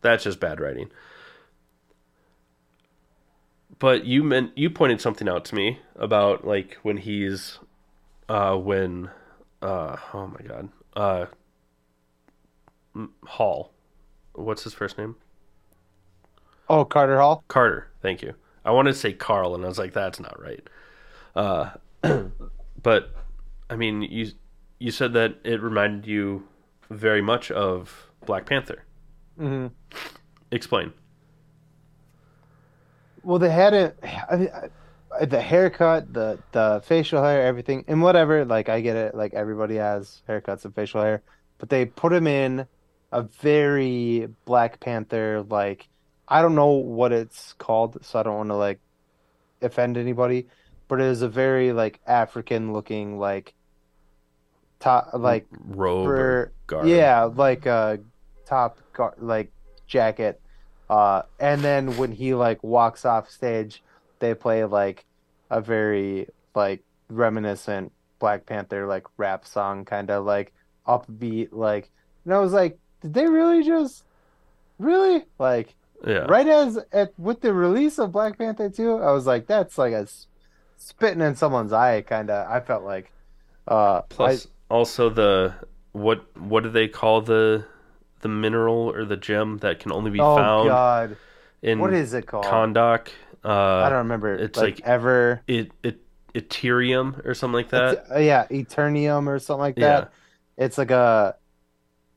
that's 0.00 0.24
just 0.24 0.40
bad 0.40 0.60
writing. 0.60 0.90
But 3.78 4.04
you 4.04 4.22
meant 4.22 4.56
you 4.56 4.70
pointed 4.70 5.00
something 5.00 5.28
out 5.28 5.44
to 5.46 5.54
me 5.54 5.80
about 5.96 6.46
like 6.46 6.78
when 6.82 6.98
he's 6.98 7.58
uh 8.28 8.56
when 8.56 9.10
uh 9.60 9.96
oh 10.14 10.26
my 10.26 10.46
god. 10.46 10.68
Uh 10.94 11.26
Hall. 13.24 13.72
What's 14.34 14.64
his 14.64 14.74
first 14.74 14.98
name? 14.98 15.16
Oh, 16.68 16.84
Carter 16.84 17.18
Hall. 17.18 17.44
Carter. 17.48 17.90
Thank 18.00 18.22
you. 18.22 18.34
I 18.64 18.70
wanted 18.70 18.92
to 18.92 18.98
say 18.98 19.12
Carl 19.12 19.54
and 19.54 19.64
I 19.64 19.68
was 19.68 19.78
like 19.78 19.92
that's 19.92 20.20
not 20.20 20.40
right. 20.40 20.66
Uh 21.34 21.70
but 22.82 23.14
I 23.70 23.76
mean 23.76 24.02
you 24.02 24.32
you 24.78 24.90
said 24.90 25.12
that 25.14 25.36
it 25.44 25.60
reminded 25.60 26.06
you 26.06 26.48
very 26.90 27.22
much 27.22 27.50
of 27.50 28.10
Black 28.26 28.46
Panther. 28.46 28.84
hmm 29.36 29.68
Explain. 30.50 30.92
Well, 33.22 33.38
they 33.38 33.50
had 33.50 33.72
it. 33.74 33.98
I 34.30 34.36
mean, 34.36 34.50
the 35.28 35.40
haircut, 35.40 36.12
the 36.12 36.42
the 36.52 36.82
facial 36.84 37.22
hair, 37.22 37.42
everything, 37.42 37.84
and 37.86 38.02
whatever. 38.02 38.44
Like 38.44 38.68
I 38.68 38.80
get 38.80 38.96
it. 38.96 39.14
Like 39.14 39.34
everybody 39.34 39.76
has 39.76 40.22
haircuts 40.28 40.64
and 40.64 40.74
facial 40.74 41.02
hair, 41.02 41.22
but 41.58 41.68
they 41.68 41.86
put 41.86 42.12
him 42.12 42.26
in 42.26 42.66
a 43.12 43.22
very 43.22 44.28
Black 44.44 44.80
Panther. 44.80 45.44
Like 45.48 45.88
I 46.26 46.42
don't 46.42 46.54
know 46.54 46.70
what 46.70 47.12
it's 47.12 47.52
called, 47.54 48.04
so 48.04 48.18
I 48.18 48.22
don't 48.22 48.36
want 48.36 48.48
to 48.48 48.56
like 48.56 48.80
offend 49.60 49.96
anybody. 49.96 50.48
But 50.88 51.00
it 51.00 51.06
is 51.06 51.22
a 51.22 51.28
very 51.28 51.72
like 51.72 52.00
African 52.06 52.72
looking 52.72 53.18
like 53.18 53.54
top 54.80 55.10
like 55.14 55.46
Robe 55.52 56.06
for 56.06 56.52
yeah 56.84 57.22
like 57.22 57.66
a 57.66 58.00
top 58.44 58.80
gar- 58.92 59.14
like 59.18 59.52
jacket 59.86 60.40
uh 60.90 61.22
and 61.38 61.60
then 61.62 61.96
when 61.96 62.10
he 62.10 62.34
like 62.34 62.62
walks 62.64 63.04
off 63.04 63.30
stage 63.30 63.82
they 64.18 64.34
play 64.34 64.64
like 64.64 65.04
a 65.50 65.60
very 65.60 66.26
like 66.54 66.82
reminiscent 67.08 67.92
Black 68.18 68.44
Panther 68.44 68.86
like 68.86 69.06
rap 69.16 69.46
song 69.46 69.84
kind 69.84 70.10
of 70.10 70.24
like 70.24 70.52
upbeat 70.86 71.50
like 71.52 71.90
and 72.24 72.34
I 72.34 72.38
was 72.38 72.52
like 72.52 72.78
did 73.02 73.14
they 73.14 73.26
really 73.26 73.62
just 73.62 74.04
really 74.78 75.24
like 75.38 75.74
Yeah. 76.06 76.26
right 76.28 76.46
as 76.46 76.78
at 76.92 77.12
with 77.18 77.40
the 77.40 77.52
release 77.52 77.98
of 77.98 78.12
Black 78.12 78.38
Panther 78.38 78.70
2 78.70 78.98
I 78.98 79.12
was 79.12 79.26
like 79.26 79.46
that's 79.46 79.76
like 79.78 79.92
a 79.92 80.06
spitting 80.76 81.20
in 81.20 81.36
someone's 81.36 81.72
eye 81.72 82.00
kind 82.02 82.30
of 82.30 82.48
I 82.50 82.60
felt 82.60 82.84
like 82.84 83.12
uh 83.68 84.02
Plus, 84.02 84.48
also 84.70 85.08
the 85.10 85.54
what 85.92 86.24
what 86.38 86.62
do 86.62 86.70
they 86.70 86.88
call 86.88 87.20
the 87.20 87.64
the 88.22 88.28
mineral 88.28 88.90
or 88.90 89.04
the 89.04 89.16
gem 89.16 89.58
that 89.58 89.78
can 89.80 89.92
only 89.92 90.10
be 90.10 90.20
I, 90.20 90.24
oh 90.24 90.36
found 90.36 90.68
god 90.68 91.16
in 91.62 91.78
what 91.78 91.92
is 91.92 92.12
it 92.14 92.26
called 92.26 92.44
Kahndaq? 92.44 93.08
Uh, 93.44 93.48
I 93.50 93.88
don't 93.88 93.98
remember 93.98 94.34
it's 94.34 94.56
like, 94.58 94.76
like- 94.76 94.80
ever 94.84 95.42
it, 95.46 95.70
it 95.82 95.98
Ethereum 96.34 97.24
or 97.26 97.34
something 97.34 97.54
like 97.54 97.68
that. 97.70 97.92
It's- 97.92 98.10
uh, 98.10 98.18
yeah, 98.18 98.46
Eternium 98.50 99.26
or 99.26 99.38
something 99.38 99.60
like 99.60 99.74
that. 99.76 99.80
Yeah. 99.80 100.00
that. 100.00 100.12
It's 100.56 100.78
like 100.78 100.90
a 100.90 101.36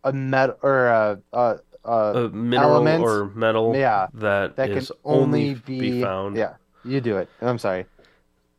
a 0.06 0.14
metal 0.14 0.56
or 0.64 0.88
a, 0.88 1.20
a, 1.34 1.60
a 1.84 1.90
a 1.92 2.30
mineral 2.30 2.76
element, 2.76 3.04
or 3.04 3.26
metal 3.36 3.76
yeah, 3.76 4.08
that 4.14 4.56
that 4.56 4.70
can 4.70 4.78
is 4.78 4.92
only 5.04 5.56
be, 5.56 5.80
be, 5.80 6.02
found. 6.02 6.38
Yeah, 6.38 6.54
you 6.86 7.02
do 7.02 7.18
it. 7.18 7.28
I'm 7.42 7.58
sorry. 7.60 7.86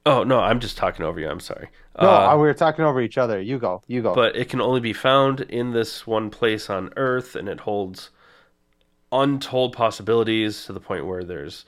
Oh 0.05 0.23
no, 0.23 0.39
I'm 0.41 0.61
just 0.61 0.77
talking 0.77 1.05
over 1.07 1.19
you. 1.19 1.29
I'm 1.29 1.41
sorry. 1.41 1.69
No, 2.01 2.09
Uh, 2.09 2.35
we 2.37 2.43
were 2.43 2.53
talking 2.55 2.85
over 2.85 3.01
each 3.01 3.17
other. 3.17 3.41
You 3.41 3.59
go. 3.59 3.83
You 3.87 4.03
go. 4.03 4.15
but 4.15 4.37
it 4.37 4.51
can 4.51 4.61
only 4.61 4.81
be 4.81 4.93
found 4.93 5.41
in 5.41 5.73
this 5.73 6.07
one 6.07 6.29
place 6.31 6.69
on 6.69 6.93
Earth, 6.97 7.35
and 7.35 7.49
it 7.49 7.61
holds 7.61 8.11
untold 9.11 9.73
possibilities 9.73 10.65
to 10.67 10.73
the 10.73 10.81
point 10.81 11.07
where 11.07 11.25
there's 11.25 11.65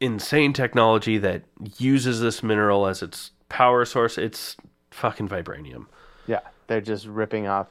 insane 0.00 0.52
technology 0.52 1.18
that 1.18 1.42
uses 1.78 2.20
this 2.20 2.42
mineral 2.42 2.86
as 2.86 3.02
its 3.02 3.32
power 3.48 3.84
source. 3.84 4.16
It's 4.16 4.56
fucking 4.90 5.28
vibranium. 5.28 5.86
yeah, 6.26 6.40
they're 6.70 6.80
just 6.80 7.06
ripping 7.06 7.48
off 7.48 7.68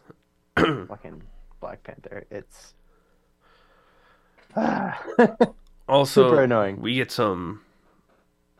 fucking 0.90 1.24
Black 1.62 1.84
Panther. 1.84 2.26
It's 2.30 2.74
Also, 5.90 6.40
Super 6.40 6.44
annoying. 6.44 6.82
We 6.82 6.96
get 6.96 7.12
some 7.12 7.62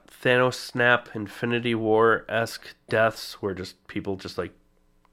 Thanos 0.08 0.56
snap, 0.56 1.16
Infinity 1.16 1.74
War 1.74 2.26
esque 2.28 2.76
deaths 2.90 3.42
where 3.42 3.54
just 3.54 3.88
people 3.88 4.18
just 4.18 4.38
like 4.38 4.54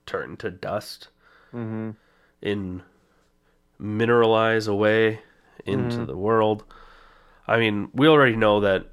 turn 0.06 0.36
to 0.38 0.50
dust 0.50 1.08
hmm 1.52 1.90
and 2.42 2.82
mineralize 3.80 4.68
away 4.68 5.20
into 5.66 6.04
Mm-hmm. 6.04 6.06
the 6.06 6.16
world. 6.16 6.64
I 7.48 7.58
mean, 7.58 7.90
we 7.94 8.08
already 8.08 8.36
know 8.36 8.60
that 8.60 8.86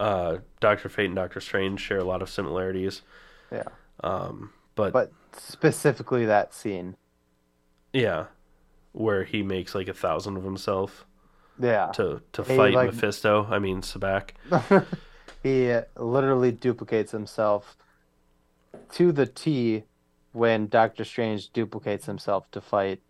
uh, 0.00 0.38
Doctor 0.60 0.88
Fate 0.88 1.06
and 1.06 1.16
Doctor 1.16 1.40
Strange 1.40 1.80
share 1.80 1.98
a 1.98 2.04
lot 2.04 2.22
of 2.22 2.30
similarities, 2.30 3.02
yeah, 3.50 3.68
um, 4.02 4.52
but, 4.74 4.94
but 4.94 5.12
specifically 5.36 6.24
that 6.26 6.52
scene. 6.54 6.96
yeah, 7.92 8.26
where 8.92 9.24
he 9.24 9.42
makes 9.42 9.74
like 9.74 9.88
a 9.88 9.94
thousand 9.94 10.36
of 10.36 10.44
himself 10.44 11.06
Yeah, 11.58 11.86
to 11.94 12.20
to 12.32 12.42
Hey, 12.42 12.56
fight 12.56 12.74
like- 12.74 12.92
Mephisto. 12.92 13.46
I 13.50 13.58
mean, 13.58 13.80
Sabbac. 13.82 14.30
he 15.42 15.74
literally 15.96 16.52
duplicates 16.52 17.12
himself 17.12 17.76
to 18.92 19.12
the 19.12 19.26
T 19.26 19.84
when 20.32 20.66
Doctor 20.68 21.04
Strange 21.04 21.50
duplicates 21.52 22.06
himself 22.06 22.50
to 22.52 22.60
fight 22.60 23.00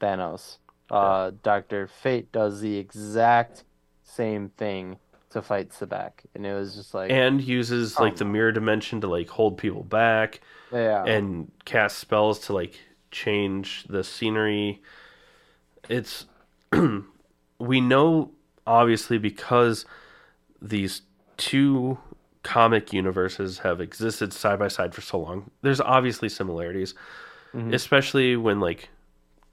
Thanos. 0.00 0.58
Uh, 0.90 1.30
Doctor 1.44 1.86
Fate 1.86 2.32
does 2.32 2.60
the 2.60 2.76
exact 2.76 3.62
same 4.02 4.48
thing 4.56 4.98
to 5.30 5.42
fight 5.42 5.70
Sabbac, 5.70 6.12
and 6.34 6.44
it 6.46 6.54
was 6.54 6.74
just 6.74 6.92
like, 6.94 7.10
and 7.10 7.40
uses 7.40 7.98
like 7.98 8.16
the 8.16 8.24
mirror 8.24 8.52
dimension 8.52 9.00
to 9.00 9.06
like 9.08 9.28
hold 9.28 9.58
people 9.58 9.82
back 9.84 10.40
yeah, 10.72 11.04
and 11.04 11.50
cast 11.64 11.98
spells 11.98 12.40
to 12.46 12.52
like 12.52 12.78
change 13.10 13.84
the 13.88 14.02
scenery. 14.04 14.82
It's 15.88 16.26
we 17.58 17.80
know 17.80 18.30
obviously 18.66 19.18
because 19.18 19.84
these 20.62 21.02
two 21.36 21.98
comic 22.42 22.92
universes 22.92 23.58
have 23.60 23.80
existed 23.80 24.32
side 24.32 24.58
by 24.58 24.68
side 24.68 24.94
for 24.94 25.02
so 25.02 25.18
long 25.18 25.50
there's 25.60 25.80
obviously 25.80 26.26
similarities 26.28 26.94
Mhm. 27.54 27.74
especially 27.74 28.36
when 28.36 28.60
like 28.60 28.88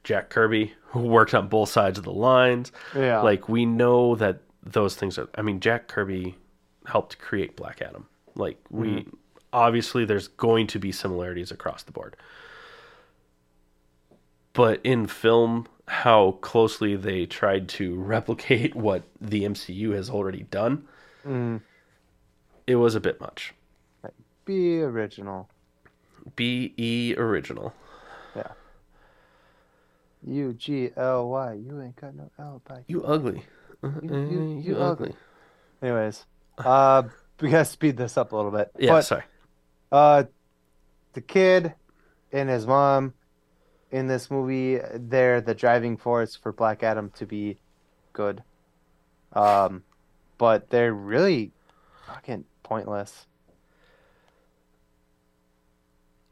Jack 0.03 0.29
Kirby 0.29 0.73
who 0.91 1.01
worked 1.01 1.33
on 1.33 1.47
both 1.49 1.69
sides 1.69 1.97
of 1.97 2.03
the 2.05 2.13
lines. 2.13 2.71
Yeah, 2.95 3.21
like 3.21 3.49
we 3.49 3.65
know 3.65 4.15
that 4.15 4.39
those 4.73 4.95
things 4.95 5.17
are 5.17 5.27
i 5.35 5.41
mean 5.41 5.59
jack 5.59 5.87
kirby 5.87 6.35
helped 6.85 7.17
create 7.19 7.55
black 7.55 7.81
adam 7.81 8.05
like 8.35 8.57
we 8.69 8.87
Mm-hmm. 8.87 9.09
obviously 9.53 10.05
there's 10.05 10.27
going 10.29 10.67
to 10.67 10.79
be 10.79 10.91
similarities 10.91 11.51
across 11.51 11.83
the 11.83 11.91
board 11.91 12.15
but 14.53 14.79
in 14.83 15.07
film 15.07 15.67
how 15.87 16.31
closely 16.41 16.95
they 16.95 17.25
tried 17.25 17.69
to 17.69 17.95
replicate 17.95 18.75
what 18.87 19.03
the 19.21 19.43
mcu 19.43 19.93
has 19.93 20.09
already 20.09 20.43
done 20.43 20.85
Mm, 21.25 21.59
it 22.65 22.75
was 22.77 22.95
a 22.95 22.99
bit 23.01 23.19
much 23.19 23.53
be 24.45 24.79
original. 24.81 25.49
be 26.37 27.13
original 27.17 27.73
Yeah. 28.35 28.51
U 30.25 30.53
G 30.53 30.89
L 30.95 31.27
Y. 31.29 31.53
You 31.53 31.81
ain't 31.81 31.95
got 31.97 32.15
no 32.15 32.29
L 32.39 32.61
by. 32.67 32.83
you 32.87 33.03
ugly 33.03 33.43
You- 33.83 33.99
you- 34.01 34.15
uh, 34.15 34.61
you 34.61 34.77
ugly. 34.77 35.15
Anyways, 35.81 36.25
uh, 36.57 37.03
we 37.39 37.49
gotta 37.51 37.65
speed 37.65 37.97
this 37.97 38.17
up 38.17 38.31
a 38.31 38.35
little 38.35 38.51
bit. 38.51 38.71
yeah 38.79 38.91
But, 38.91 39.01
sorry 39.03 39.23
Uh, 39.91 40.23
the 41.13 41.21
kid 41.21 41.73
and 42.31 42.49
his 42.49 42.65
mom 42.67 43.13
in 43.91 44.07
this 44.07 44.29
movie, 44.29 44.79
they're 44.93 45.39
the 45.41 45.53
driving 45.55 45.95
force 45.97 46.35
for 46.35 46.51
Black 46.51 46.83
Adam 46.83 47.09
to 47.11 47.25
be 47.25 47.57
good. 48.13 48.43
Um, 49.33 49.83
but 50.37 50.69
they're 50.69 50.93
really 50.93 51.51
fucking 52.05 52.45
pointless. 52.63 53.27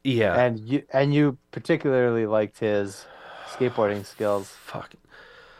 yeah 0.04 0.34
And 0.40 0.60
you 0.60 0.84
and 0.92 1.12
you 1.14 1.38
particularly 1.50 2.26
liked 2.26 2.58
his 2.58 3.06
skateboarding 3.48 4.04
skills. 4.04 4.48
fuck 4.50 4.92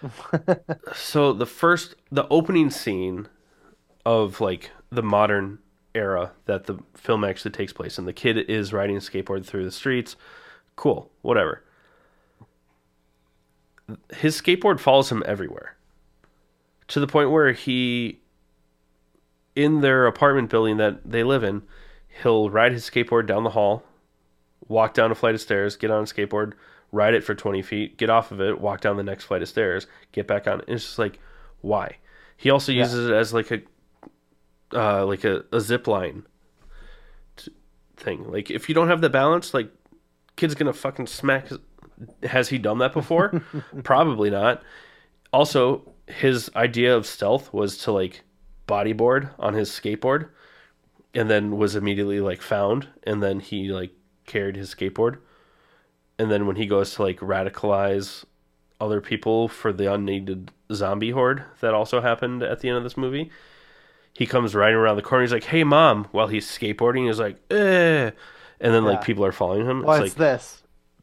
so 0.95 1.33
the 1.33 1.47
first 1.47 1.95
the 2.11 2.27
opening 2.29 2.71
scene 2.71 3.29
of 4.05 4.41
like 4.41 4.71
the 4.91 5.03
modern 5.03 5.59
era 5.95 6.33
that 6.45 6.65
the 6.65 6.79
film 6.95 7.25
actually 7.25 7.51
takes 7.51 7.73
place 7.73 7.99
and 7.99 8.07
the 8.07 8.13
kid 8.13 8.37
is 8.37 8.73
riding 8.73 8.97
a 8.97 9.01
skateboard 9.01 9.45
through 9.45 9.65
the 9.65 9.73
streets 9.73 10.17
cool 10.77 11.11
whatever. 11.23 11.63
His 14.15 14.41
skateboard 14.41 14.81
follows 14.81 15.11
him 15.11 15.23
everywhere 15.27 15.77
to 16.89 17.01
the 17.01 17.07
point 17.07 17.31
where 17.31 17.53
he 17.53 18.21
in 19.55 19.81
their 19.81 20.07
apartment 20.07 20.51
building 20.51 20.77
that 20.77 21.11
they 21.11 21.25
live 21.25 21.43
in 21.43 21.63
he'll 22.23 22.51
ride 22.51 22.73
his 22.73 22.89
skateboard 22.89 23.27
down 23.27 23.45
the 23.45 23.51
hall 23.51 23.83
walk 24.69 24.93
down 24.95 25.11
a 25.11 25.15
flight 25.15 25.35
of 25.35 25.41
stairs 25.41 25.77
get 25.77 25.91
on 25.91 26.03
a 26.03 26.07
skateboard 26.07 26.53
ride 26.93 27.15
it 27.15 27.25
for 27.25 27.35
20 27.35 27.63
feet, 27.63 27.97
get 27.99 28.11
off 28.11 28.31
of 28.33 28.41
it, 28.41 28.61
walk 28.61 28.81
down 28.81 28.97
the 28.97 29.03
next 29.03 29.25
flight 29.25 29.43
of 29.43 29.49
stairs, 29.49 29.87
get 30.13 30.27
back 30.27 30.47
on. 30.47 30.63
It's 30.69 30.85
just 30.85 30.99
like, 30.99 31.19
why? 31.61 31.97
He 32.37 32.51
also 32.51 32.73
Yeah. 32.73 32.83
uses 32.85 33.09
it 33.09 33.15
as 33.15 33.33
like 33.35 33.51
a, 33.51 33.61
uh, 34.75 35.05
like 35.07 35.25
a, 35.25 35.45
a 35.53 35.61
zip 35.61 35.87
line 35.87 36.25
t- 37.37 37.53
thing. 37.97 38.31
Like 38.31 38.51
if 38.51 38.69
you 38.69 38.75
don't 38.75 38.89
have 38.89 39.01
the 39.01 39.11
balance, 39.11 39.55
like 39.55 39.71
kid's 40.37 40.55
gonna 40.55 40.73
fucking 40.73 41.07
smack. 41.07 41.49
His... 41.49 41.59
Has 42.25 42.49
he 42.51 42.59
done 42.59 42.79
that 42.79 42.93
before? 42.93 43.43
Probably 43.85 44.29
not. 44.31 44.63
Also, 45.33 45.91
his 46.07 46.51
idea 46.55 46.95
of 46.95 47.07
stealth 47.07 47.53
was 47.53 47.79
to 47.79 47.93
like 47.93 48.23
bodyboard 48.69 49.31
on 49.39 49.55
his 49.55 49.71
skateboard, 49.71 50.29
and 51.15 51.31
then 51.31 51.57
was 51.57 51.75
immediately 51.75 52.21
like 52.21 52.43
found, 52.43 52.89
and 53.05 53.23
then 53.23 53.41
he 53.41 53.73
like 53.73 53.93
carried 54.27 54.57
his 54.57 54.75
skateboard 54.75 55.19
and 56.19 56.31
then 56.31 56.47
when 56.47 56.57
he 56.57 56.67
goes 56.67 56.95
to 56.95 57.03
like 57.03 57.19
radicalize 57.21 58.25
other 58.81 59.01
people 59.01 59.49
for 59.49 59.73
the 59.73 59.93
unneeded 59.93 60.51
zombie 60.73 61.11
horde 61.11 61.45
that 61.61 61.75
also 61.75 62.01
happened 62.01 62.43
at 62.43 62.61
the 62.61 62.69
end 62.69 62.77
of 62.77 62.85
this 62.85 62.97
movie 62.97 63.31
he 64.13 64.27
comes 64.27 64.55
riding 64.55 64.77
around 64.77 64.97
the 64.97 65.03
corner 65.03 65.23
he's 65.23 65.33
like 65.33 65.45
hey 65.45 65.65
mom 65.65 66.07
while 66.13 66.27
he's 66.27 66.47
skateboarding 66.47 67.07
he's 67.07 67.19
like 67.21 67.37
eh 67.51 68.11
and 68.61 68.75
then 68.75 68.85
like 68.85 69.03
people 69.03 69.25
are 69.25 69.33
following 69.33 69.67
him 69.67 69.83
What's 69.83 70.07
it's 70.07 70.19
like 70.19 70.19
this? 70.19 70.63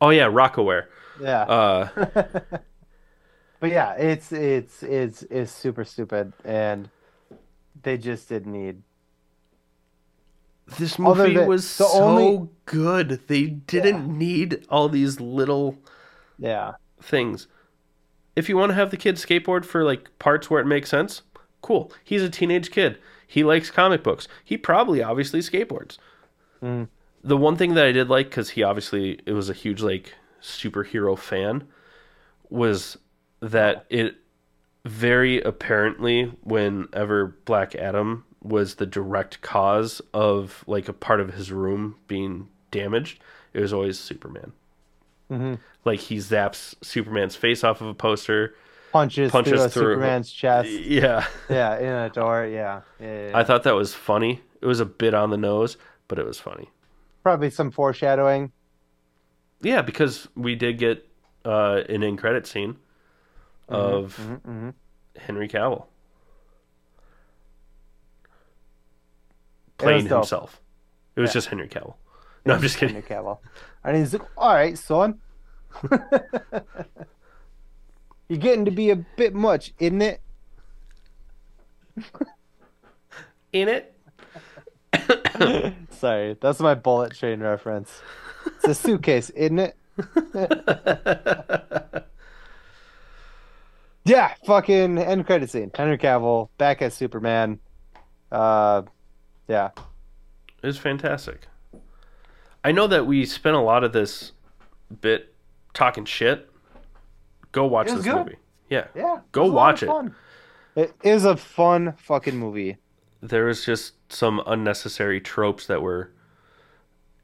oh 0.00 0.10
yeah 0.10 0.26
rockaware 0.28 0.86
Yeah. 1.20 1.42
uh 1.42 2.28
But 3.60 3.70
yeah, 3.70 3.92
it's 3.92 4.32
it's 4.32 4.82
it's 4.82 5.22
it's 5.24 5.52
super 5.52 5.84
stupid, 5.84 6.32
and 6.44 6.88
they 7.82 7.98
just 7.98 8.28
didn't 8.28 8.52
need. 8.52 8.82
This 10.78 10.98
movie 10.98 11.34
than- 11.34 11.48
was 11.48 11.68
so 11.68 11.86
only- 11.92 12.48
good 12.66 13.20
they 13.26 13.46
didn't 13.46 14.06
need 14.16 14.64
all 14.70 14.88
these 14.88 15.20
little 15.20 15.76
Yeah, 16.38 16.74
things. 17.00 17.46
If 18.36 18.48
you 18.48 18.56
want 18.56 18.70
to 18.70 18.74
have 18.74 18.90
the 18.90 18.96
kid 18.96 19.16
skateboard 19.16 19.64
for 19.64 19.82
like 19.84 20.08
parts 20.18 20.48
where 20.48 20.60
it 20.60 20.66
makes 20.66 20.88
sense, 20.88 21.22
cool. 21.62 21.92
He's 22.04 22.22
a 22.22 22.30
teenage 22.30 22.70
kid. 22.70 22.98
He 23.26 23.42
likes 23.44 23.70
comic 23.70 24.02
books. 24.02 24.28
He 24.44 24.56
probably 24.56 25.02
obviously 25.02 25.40
skateboards. 25.40 25.98
Mm. 26.62 26.88
The 27.22 27.36
one 27.36 27.56
thing 27.56 27.74
that 27.74 27.84
I 27.84 27.92
did 27.92 28.08
like 28.08 28.30
because 28.30 28.50
he 28.50 28.62
obviously 28.62 29.20
it 29.26 29.32
was 29.32 29.50
a 29.50 29.52
huge 29.54 29.82
like 29.82 30.14
superhero 30.40 31.18
fan 31.18 31.64
was 32.48 32.96
that 33.40 33.84
it 33.90 34.16
very 34.86 35.40
apparently 35.42 36.32
whenever 36.42 37.36
Black 37.44 37.74
Adam 37.74 38.24
was 38.42 38.76
the 38.76 38.86
direct 38.86 39.40
cause 39.42 40.00
of 40.14 40.64
like 40.66 40.88
a 40.88 40.92
part 40.92 41.20
of 41.20 41.34
his 41.34 41.52
room 41.52 41.96
being 42.08 42.48
damaged, 42.70 43.20
it 43.52 43.60
was 43.60 43.72
always 43.72 43.98
Superman. 43.98 44.52
hmm 45.28 45.54
Like 45.84 46.00
he 46.00 46.16
zaps 46.16 46.74
Superman's 46.82 47.36
face 47.36 47.62
off 47.64 47.80
of 47.80 47.88
a 47.88 47.94
poster. 47.94 48.54
Punches, 48.92 49.30
Punches 49.30 49.52
through, 49.52 49.68
through- 49.68 49.92
Superman's 49.94 50.32
chest. 50.40 50.68
Yeah. 50.68 51.26
Yeah, 51.48 51.78
in 51.78 51.86
a 51.92 52.10
door. 52.10 52.44
Yeah. 52.46 52.80
yeah, 52.98 53.28
yeah. 53.28 53.38
I 53.38 53.44
thought 53.44 53.62
that 53.64 53.74
was 53.76 53.94
funny. 53.94 54.40
It 54.60 54.66
was 54.66 54.80
a 54.80 54.84
bit 54.84 55.14
on 55.14 55.30
the 55.30 55.36
nose, 55.36 55.76
but 56.08 56.18
it 56.18 56.26
was 56.26 56.40
funny. 56.40 56.68
Probably 57.22 57.50
some 57.50 57.70
foreshadowing. 57.70 58.50
Yeah, 59.62 59.82
because 59.82 60.26
we 60.34 60.54
did 60.56 60.78
get 60.78 61.06
uh, 61.44 61.82
an 61.88 62.02
end 62.02 62.18
credit 62.18 62.46
scene 62.46 62.76
of 63.68 64.18
Mhm, 64.20 64.40
mhm. 64.40 64.74
Henry 65.16 65.48
Cavill 65.48 65.86
playing 69.82 70.06
dope. 70.06 70.18
himself. 70.20 70.60
It 71.16 71.20
was 71.20 71.30
Yeah. 71.30 71.34
just 71.34 71.48
Henry 71.48 71.68
Cavill. 71.68 71.94
No, 72.46 72.54
I'm 72.54 72.62
just 72.62 72.76
kidding. 72.78 72.94
Henry 72.94 73.08
Cavill. 73.08 73.38
And 73.84 73.96
he's 73.96 74.12
like, 74.12 74.22
all 74.36 74.54
right, 74.54 74.76
son. 74.78 75.20
You're 78.28 78.38
getting 78.38 78.64
to 78.64 78.70
be 78.70 78.90
a 78.90 78.96
bit 78.96 79.34
much, 79.34 79.72
isn't 79.78 80.02
it? 80.02 80.20
In 83.52 83.68
it? 83.68 83.94
Sorry, 85.90 86.36
that's 86.40 86.60
my 86.60 86.74
bullet 86.74 87.12
train 87.16 87.40
reference. 87.40 88.00
It's 88.46 88.68
a 88.68 88.74
suitcase, 88.74 89.30
isn't 89.30 89.58
it? 89.58 89.76
yeah, 94.04 94.34
fucking 94.46 94.98
end 94.98 95.26
credit 95.26 95.50
scene. 95.50 95.70
Henry 95.74 95.98
Cavill 95.98 96.48
back 96.58 96.82
as 96.82 96.94
Superman. 97.00 97.58
Uh, 98.30 98.82
yeah. 99.50 99.70
It 100.62 100.66
was 100.66 100.78
fantastic. 100.78 101.48
I 102.62 102.72
know 102.72 102.86
that 102.86 103.06
we 103.06 103.24
spent 103.26 103.56
a 103.56 103.60
lot 103.60 103.84
of 103.84 103.92
this 103.92 104.32
bit 105.00 105.34
talking 105.74 106.04
shit. 106.04 106.48
Go 107.52 107.64
watch 107.66 107.88
this 107.88 108.04
good. 108.04 108.16
movie. 108.16 108.36
Yeah. 108.68 108.86
Yeah. 108.94 109.20
Go 109.32 109.50
watch 109.50 109.82
it. 109.82 109.90
It 110.76 110.94
is 111.02 111.24
a 111.24 111.36
fun 111.36 111.94
fucking 111.98 112.36
movie. 112.36 112.76
There 113.20 113.46
was 113.46 113.64
just 113.64 113.94
some 114.12 114.42
unnecessary 114.46 115.20
tropes 115.20 115.66
that 115.66 115.82
were 115.82 116.10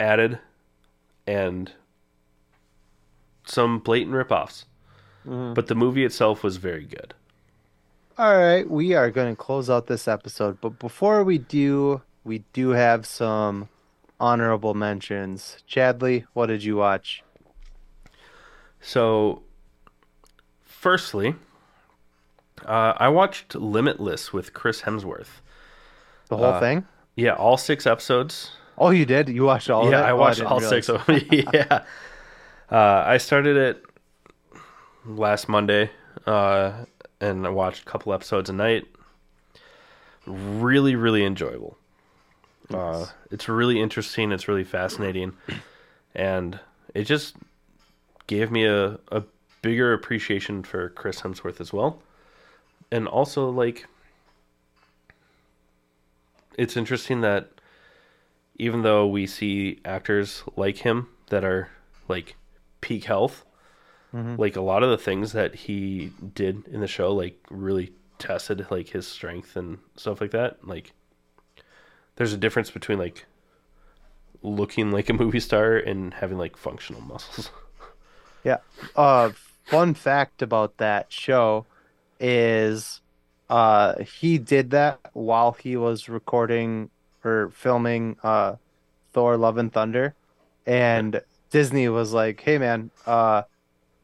added 0.01 0.39
and 1.27 1.73
some 3.47 3.79
blatant 3.79 4.15
ripoffs. 4.15 4.65
Mhm. 5.27 5.55
But 5.55 5.69
the 5.69 5.75
movie 5.75 6.05
itself 6.05 6.43
was 6.43 6.57
very 6.57 6.85
good. 6.85 7.15
All 8.19 8.35
right, 8.35 8.69
we 8.69 8.95
are 8.95 9.11
going 9.11 9.35
to 9.35 9.37
close 9.37 9.69
out 9.69 9.87
this 9.89 10.09
episode, 10.09 10.59
but 10.63 10.79
before 10.79 11.23
we 11.23 11.37
do, 11.37 12.01
we 12.27 12.39
do 12.53 12.71
have 12.71 13.07
some 13.07 13.69
honorable 14.19 14.75
mentions. 14.75 15.59
Chadley, 15.71 16.25
what 16.33 16.47
did 16.47 16.65
you 16.65 16.77
watch? 16.77 17.23
So, 18.81 19.43
firstly, 20.63 21.35
uh, 22.65 22.95
I 22.97 23.09
watched 23.09 23.55
Limitless 23.55 24.33
with 24.33 24.53
Chris 24.53 24.83
Hemsworth. 24.83 25.41
The 26.29 26.37
whole 26.37 26.47
Uh, 26.55 26.61
thing? 26.61 26.87
Yeah, 27.15 27.35
all 27.35 27.57
six 27.57 27.87
episodes. 27.87 28.51
Oh, 28.77 28.91
you 28.91 29.07
did? 29.07 29.29
You 29.29 29.45
watched 29.45 29.71
all 29.71 29.91
yeah, 29.91 30.03
I 30.03 30.11
Oh, 30.11 30.17
watched 30.17 30.39
didn't 30.39 30.51
all 30.51 30.59
realize. 30.61 30.87
six 30.87 30.89
of 30.89 31.07
them. 31.07 31.21
yeah. 31.55 31.85
Uh, 32.71 33.05
I 33.07 33.17
started 33.19 33.57
it 33.57 33.83
last 35.07 35.49
Monday, 35.49 35.91
uh, 36.27 36.85
and 37.21 37.47
I 37.47 37.51
watched 37.51 37.83
a 37.83 37.85
couple 37.85 38.13
episodes 38.13 38.51
a 38.51 38.53
night. 38.53 38.85
Really, 40.27 40.97
really 40.97 41.25
enjoyable. 41.25 41.79
Uh, 42.73 43.07
it's 43.31 43.49
really 43.49 43.81
interesting. 43.81 44.33
It's 44.33 44.49
really 44.49 44.65
fascinating, 44.65 45.35
and 46.15 46.59
it 46.95 47.05
just 47.05 47.37
gave 48.27 48.51
me 48.51 48.65
a, 48.65 48.99
a 49.13 49.23
bigger 49.63 49.93
appreciation 49.93 50.63
for 50.63 50.89
Chris 50.91 51.21
Hemsworth 51.21 51.61
as 51.61 51.73
well, 51.73 52.03
and 52.91 53.07
also 53.07 53.49
like 53.51 53.87
it's 56.59 56.77
interesting 56.77 57.21
that 57.21 57.51
even 58.59 58.83
though 58.83 59.07
we 59.07 59.27
see 59.27 59.79
actors 59.85 60.43
like 60.57 60.79
him 60.79 61.09
that 61.29 61.45
are 61.45 61.69
like 62.09 62.37
peak 62.81 63.05
health, 63.05 63.45
Mhm. 64.15 64.39
like 64.39 64.57
a 64.57 64.61
lot 64.63 64.83
of 64.83 64.89
the 64.91 64.97
things 64.97 65.33
that 65.33 65.55
he 65.55 66.13
did 66.35 66.67
in 66.69 66.81
the 66.81 66.87
show, 66.87 67.13
like 67.13 67.39
really 67.51 67.93
tested 68.19 68.67
like 68.71 68.89
his 68.89 69.07
strength 69.07 69.57
and 69.57 69.79
stuff 69.97 70.21
like 70.23 70.31
that. 70.31 70.67
Like, 70.67 70.93
there's 72.17 72.33
a 72.33 72.37
difference 72.37 72.71
between 72.71 72.99
like 72.99 73.27
looking 74.43 74.91
like 74.91 75.09
a 75.09 75.13
movie 75.13 75.41
star 75.41 75.77
and 75.77 76.15
having 76.15 76.39
like 76.39 76.57
functional 76.57 77.01
muscles. 77.03 77.51
Yeah. 78.45 78.59
Uh, 78.95 79.33
fun 79.65 79.95
fact 79.95 80.41
about 80.41 80.77
that 80.77 81.13
show 81.13 81.67
is 82.21 83.01
uh, 83.51 84.01
he 84.05 84.39
did 84.39 84.71
that 84.71 85.01
while 85.15 85.51
he 85.51 85.77
was 85.77 86.09
recording 86.09 86.91
or 87.25 87.51
filming 87.53 88.19
uh, 88.23 88.55
Thor 89.13 89.37
Love 89.37 89.59
and 89.59 89.73
Thunder. 89.73 90.15
And 90.65 91.21
Disney 91.51 91.89
was 91.89 92.13
like, 92.13 92.41
hey, 92.41 92.59
man, 92.59 92.93
uh, 93.05 93.43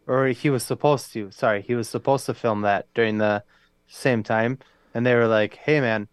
or 0.09 0.27
he 0.27 0.51
was 0.51 0.65
supposed 0.65 1.13
to, 1.13 1.31
sorry, 1.31 1.63
he 1.63 1.77
was 1.77 1.89
supposed 1.89 2.27
to 2.27 2.35
film 2.35 2.63
that 2.63 2.87
during 2.95 3.19
the 3.19 3.45
same 3.87 4.25
time. 4.25 4.59
And 4.93 5.07
they 5.07 5.15
were 5.15 5.29
like, 5.29 5.55
hey, 5.55 5.81
man, 5.81 6.09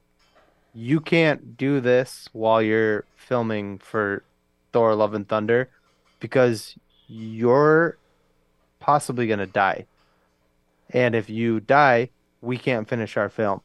you 0.79 1.01
can't 1.01 1.57
do 1.57 1.81
this 1.81 2.29
while 2.31 2.61
you're 2.61 3.03
filming 3.17 3.79
for 3.79 4.23
Thor 4.71 4.95
Love 4.95 5.13
and 5.13 5.27
Thunder 5.27 5.69
because 6.21 6.77
you're 7.07 7.97
possibly 8.79 9.27
going 9.27 9.39
to 9.39 9.45
die. 9.45 9.87
And 10.91 11.15
if 11.15 11.29
you 11.29 11.59
die, 11.59 12.11
we 12.41 12.57
can't 12.57 12.87
finish 12.87 13.17
our 13.17 13.27
film. 13.27 13.59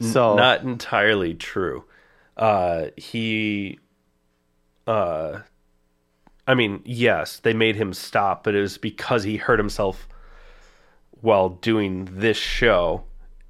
So, 0.00 0.34
not 0.34 0.62
entirely 0.62 1.34
true. 1.34 1.84
Uh, 2.36 2.86
he, 2.96 3.78
uh, 4.86 5.40
I 6.46 6.54
mean, 6.54 6.82
yes, 6.84 7.38
they 7.38 7.52
made 7.52 7.76
him 7.76 7.92
stop, 7.92 8.42
but 8.42 8.56
it 8.56 8.60
was 8.60 8.78
because 8.78 9.22
he 9.22 9.36
hurt 9.36 9.60
himself 9.60 10.08
while 11.20 11.50
doing 11.50 12.08
this 12.10 12.36
show, 12.36 13.04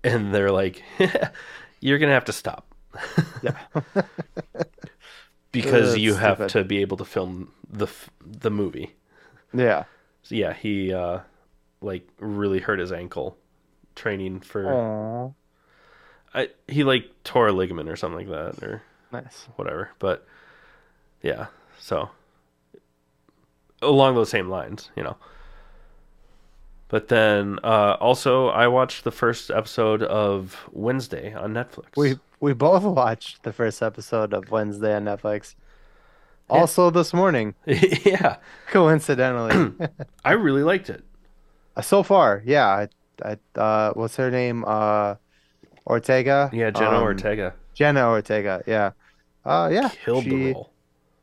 and 0.04 0.34
they're 0.34 0.52
like, 0.52 0.82
"You're 1.80 1.98
gonna 1.98 2.12
have 2.12 2.24
to 2.26 2.32
stop." 2.32 2.68
Yeah. 3.42 3.56
because 5.52 5.90
That's 5.90 5.98
you 6.00 6.14
have 6.14 6.36
stupid. 6.36 6.50
to 6.50 6.64
be 6.64 6.78
able 6.78 6.96
to 6.98 7.04
film 7.04 7.52
the 7.70 7.86
the 8.24 8.50
movie. 8.50 8.94
yeah. 9.54 9.84
So 10.22 10.34
yeah, 10.34 10.52
he 10.52 10.92
uh, 10.92 11.20
like 11.80 12.06
really 12.18 12.58
hurt 12.60 12.78
his 12.80 12.92
ankle 12.92 13.36
training 13.94 14.40
for. 14.40 14.64
Aww. 14.64 15.34
I, 16.34 16.50
he 16.66 16.84
like 16.84 17.10
tore 17.24 17.48
a 17.48 17.52
ligament 17.52 17.88
or 17.88 17.96
something 17.96 18.28
like 18.28 18.54
that, 18.56 18.62
or 18.62 18.82
Nice. 19.12 19.48
whatever. 19.56 19.90
But 19.98 20.26
yeah, 21.22 21.46
so 21.78 22.10
along 23.80 24.14
those 24.16 24.28
same 24.28 24.48
lines, 24.48 24.90
you 24.96 25.02
know. 25.02 25.16
But 26.88 27.08
then 27.08 27.58
uh, 27.62 27.96
also, 28.00 28.48
I 28.48 28.66
watched 28.68 29.04
the 29.04 29.10
first 29.10 29.50
episode 29.50 30.02
of 30.02 30.68
Wednesday 30.72 31.32
on 31.34 31.52
Netflix. 31.54 31.96
We 31.96 32.18
we 32.40 32.52
both 32.52 32.82
watched 33.00 33.42
the 33.42 33.52
first 33.52 33.82
episode 33.82 34.32
of 34.32 34.50
Wednesday 34.50 34.94
on 34.94 35.04
Netflix. 35.04 35.54
Also 36.50 36.88
this 36.88 37.12
morning, 37.12 37.54
yeah, 37.66 38.36
coincidentally. 38.70 39.74
I 40.24 40.32
really 40.32 40.62
liked 40.62 40.88
it. 40.88 41.04
so 41.82 42.02
far, 42.02 42.42
yeah. 42.46 42.66
I, 42.66 42.88
I 43.22 43.60
uh 43.60 43.92
what's 43.92 44.16
her 44.16 44.30
name? 44.30 44.64
Uh 44.66 45.16
Ortega? 45.86 46.48
Yeah, 46.52 46.70
Jenna 46.70 46.96
Um, 46.98 47.02
Ortega 47.02 47.54
Jenna 47.74 48.08
Ortega, 48.08 48.62
yeah. 48.66 48.92
Uh 49.44 49.68
yeah. 49.70 49.90
killed 50.04 50.24
the 50.24 50.52
role. 50.54 50.70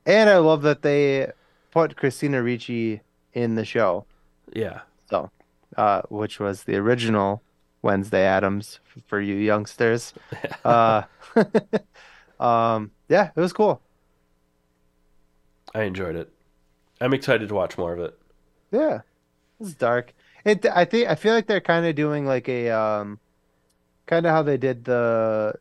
And 0.05 0.29
I 0.29 0.37
love 0.37 0.61
that 0.61 0.83
they 0.83 1.31
put 1.71 1.95
Christina 1.97 2.43
Ricci 2.43 3.01
in 3.33 3.55
the 3.55 3.65
show. 3.65 4.05
Yeah, 4.53 4.81
So, 5.09 5.31
uh, 5.75 6.03
which 6.09 6.39
was 6.39 6.63
the 6.63 6.75
original 6.75 7.41
Wednesday 7.85 8.25
Addams 8.25 8.79
for 9.07 9.21
you 9.21 9.35
youngsters. 9.35 10.13
Uh, 10.65 11.03
um, 12.39 12.89
yeah, 13.07 13.29
it 13.35 13.39
was 13.39 13.53
cool. 13.53 13.79
I 15.75 15.83
enjoyed 15.83 16.15
it. 16.15 16.33
I'm 16.99 17.13
excited 17.13 17.49
to 17.49 17.53
watch 17.53 17.77
more 17.77 17.93
of 17.93 17.99
it. 17.99 18.17
Yeah, 18.71 19.01
it's 19.59 19.75
dark. 19.75 20.13
It, 20.43 20.65
I 20.65 20.85
think, 20.85 21.07
I 21.07 21.13
feel 21.13 21.35
like 21.35 21.45
they're 21.45 21.61
kind 21.61 21.85
of 21.85 21.93
doing 21.93 22.25
like 22.25 22.49
a, 22.49 22.71
um, 22.71 23.19
kind 24.07 24.25
of 24.25 24.31
how 24.31 24.41
they 24.41 24.57
did 24.57 24.85
the 24.85 25.53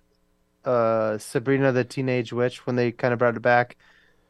uh 0.64 1.18
Sabrina 1.18 1.70
the 1.72 1.84
Teenage 1.84 2.32
Witch 2.32 2.64
when 2.64 2.76
they 2.76 2.90
kind 2.92 3.12
of 3.12 3.18
brought 3.18 3.36
it 3.36 3.42
back, 3.42 3.76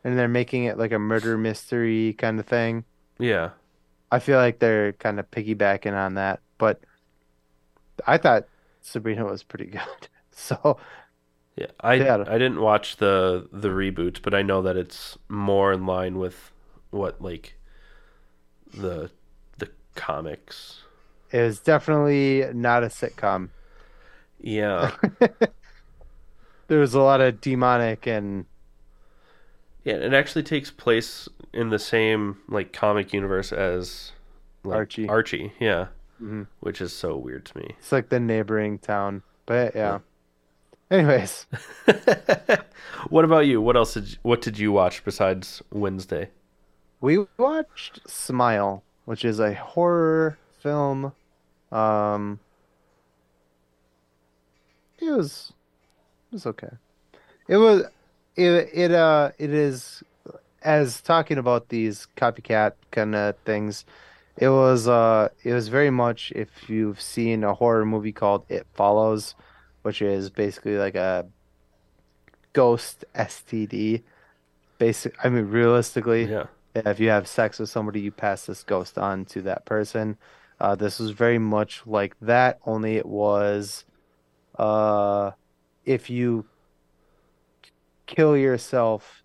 and 0.02 0.18
they're 0.18 0.26
making 0.26 0.64
it 0.64 0.76
like 0.76 0.90
a 0.90 0.98
murder 0.98 1.38
mystery 1.38 2.14
kind 2.14 2.40
of 2.40 2.46
thing. 2.46 2.84
Yeah. 3.20 3.50
I 4.10 4.18
feel 4.18 4.38
like 4.38 4.58
they're 4.58 4.92
kind 4.94 5.20
of 5.20 5.30
piggybacking 5.30 5.94
on 5.94 6.14
that, 6.14 6.40
but 6.58 6.80
I 8.06 8.18
thought 8.18 8.47
Sabrina 8.81 9.24
was 9.24 9.43
pretty 9.43 9.66
good. 9.66 9.82
So 10.36 10.78
Yeah. 11.56 11.68
I 11.81 11.94
Yeah. 11.94 12.24
I 12.26 12.39
didn't 12.39 12.60
watch 12.60 12.97
the 12.97 13.48
the 13.52 13.68
reboot, 13.68 14.20
but 14.22 14.35
I 14.35 14.43
know 14.43 14.62
that 14.62 14.76
it's 14.76 15.16
more 15.28 15.72
in 15.72 15.86
line 15.86 16.18
with 16.18 16.51
what 16.90 17.22
like 17.22 17.55
the 18.72 19.10
the 19.59 19.70
comics. 19.94 20.82
it 21.31 21.40
was 21.40 21.60
definitely 21.60 22.44
not 22.52 22.82
a 22.82 22.89
sitcom. 22.89 23.51
Yeah. 24.40 24.90
There 26.66 26.81
was 26.81 26.94
a 26.94 27.01
lot 27.01 27.20
of 27.20 27.40
demonic 27.40 28.06
and 28.06 28.47
yeah, 29.85 29.94
it 29.94 30.14
actually 30.14 30.43
takes 30.43 30.70
place 30.70 31.28
in 31.52 31.68
the 31.68 31.78
same 31.78 32.39
like 32.48 32.72
comic 32.72 33.12
universe 33.12 33.52
as 33.52 34.12
like, 34.64 34.76
Archie. 34.76 35.09
Archie, 35.09 35.52
yeah. 35.60 35.89
Mhm. 36.22 36.46
Which 36.60 36.80
is 36.80 36.92
so 36.92 37.16
weird 37.16 37.44
to 37.46 37.58
me. 37.58 37.74
it's 37.78 37.92
like 37.92 38.08
the 38.08 38.20
neighboring 38.20 38.78
town. 38.78 39.22
But 39.46 39.74
yeah. 39.74 39.98
Anyways, 40.90 41.46
what 43.08 43.24
about 43.24 43.46
you? 43.46 43.60
What 43.60 43.76
else 43.76 43.94
did 43.94 44.12
you, 44.12 44.16
what 44.22 44.42
did 44.42 44.58
you 44.58 44.70
watch 44.72 45.04
besides 45.04 45.62
Wednesday? 45.72 46.30
we 47.00 47.18
watched 47.36 48.00
Smile, 48.08 48.82
which 49.04 49.24
is 49.26 49.38
a 49.38 49.52
horror 49.54 50.38
film. 50.60 51.12
Um, 51.70 52.38
it 54.98 55.10
was 55.10 55.52
it 56.30 56.34
was 56.34 56.46
okay. 56.46 56.70
It 57.48 57.56
was 57.58 57.84
it 58.36 58.68
it 58.72 58.90
uh 58.92 59.32
it 59.38 59.50
is 59.52 60.02
as 60.62 61.00
talking 61.02 61.36
about 61.38 61.68
these 61.68 62.06
copycat 62.16 62.72
kind 62.90 63.14
of 63.14 63.36
things. 63.44 63.84
It 64.36 64.48
was 64.48 64.89
uh 64.89 65.28
it 65.44 65.52
was 65.52 65.69
very 65.69 65.90
much 65.90 66.32
if 66.35 66.69
you've 66.69 67.01
seen 67.01 67.44
a 67.44 67.55
horror 67.55 67.85
movie 67.86 68.12
called 68.12 68.44
It 68.48 68.66
Follows, 68.74 69.35
which 69.82 70.02
is 70.02 70.31
basically 70.31 70.77
like 70.77 70.94
a 70.97 71.27
ghost 72.52 73.05
STD. 73.15 74.02
Basic, 74.78 75.15
I 75.24 75.28
mean, 75.28 75.47
realistically, 75.51 76.24
Yeah. 76.24 76.47
if 76.74 76.98
you 76.98 77.09
have 77.09 77.28
sex 77.28 77.61
with 77.61 77.69
somebody, 77.70 78.01
you 78.01 78.11
pass 78.11 78.47
this 78.47 78.65
ghost 78.65 78.98
on 78.98 79.24
to 79.27 79.43
that 79.43 79.65
person. 79.65 80.16
Uh, 80.61 80.74
this 80.74 80.98
was 80.98 81.11
very 81.12 81.39
much 81.39 81.82
like 81.86 82.16
that, 82.20 82.59
only 82.66 82.97
it 82.97 83.06
was 83.06 83.85
uh, 84.59 85.32
if 85.85 86.09
you 86.11 86.44
kill 88.06 88.36
yourself 88.36 89.23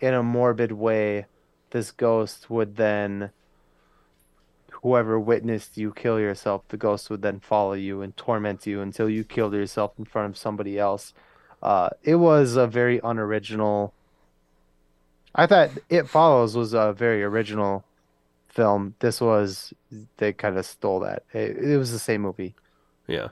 in 0.00 0.14
a 0.14 0.22
morbid 0.22 0.72
way, 0.72 1.26
this 1.70 1.90
ghost 1.90 2.48
would 2.50 2.76
then, 2.76 3.30
whoever 4.82 5.18
witnessed 5.20 5.76
you 5.76 5.92
kill 5.92 6.18
yourself, 6.18 6.62
the 6.68 6.76
ghost 6.76 7.10
would 7.10 7.22
then 7.22 7.40
follow 7.40 7.74
you 7.74 8.02
and 8.02 8.16
torment 8.16 8.66
you 8.66 8.80
until 8.80 9.08
you 9.08 9.24
killed 9.24 9.52
yourself 9.52 9.92
in 9.98 10.04
front 10.04 10.30
of 10.30 10.38
somebody 10.38 10.78
else. 10.78 11.12
Uh, 11.62 11.90
it 12.02 12.16
was 12.16 12.56
a 12.56 12.66
very 12.66 13.00
unoriginal. 13.04 13.92
I 15.34 15.46
thought 15.46 15.70
It 15.88 16.08
Follows 16.08 16.56
was 16.56 16.72
a 16.72 16.92
very 16.92 17.22
original 17.22 17.84
film. 18.48 18.94
This 19.00 19.20
was 19.20 19.72
they 20.16 20.32
kind 20.32 20.56
of 20.56 20.66
stole 20.66 21.00
that. 21.00 21.24
It, 21.32 21.56
it 21.58 21.76
was 21.76 21.92
the 21.92 21.98
same 21.98 22.22
movie. 22.22 22.54
Yeah. 23.06 23.28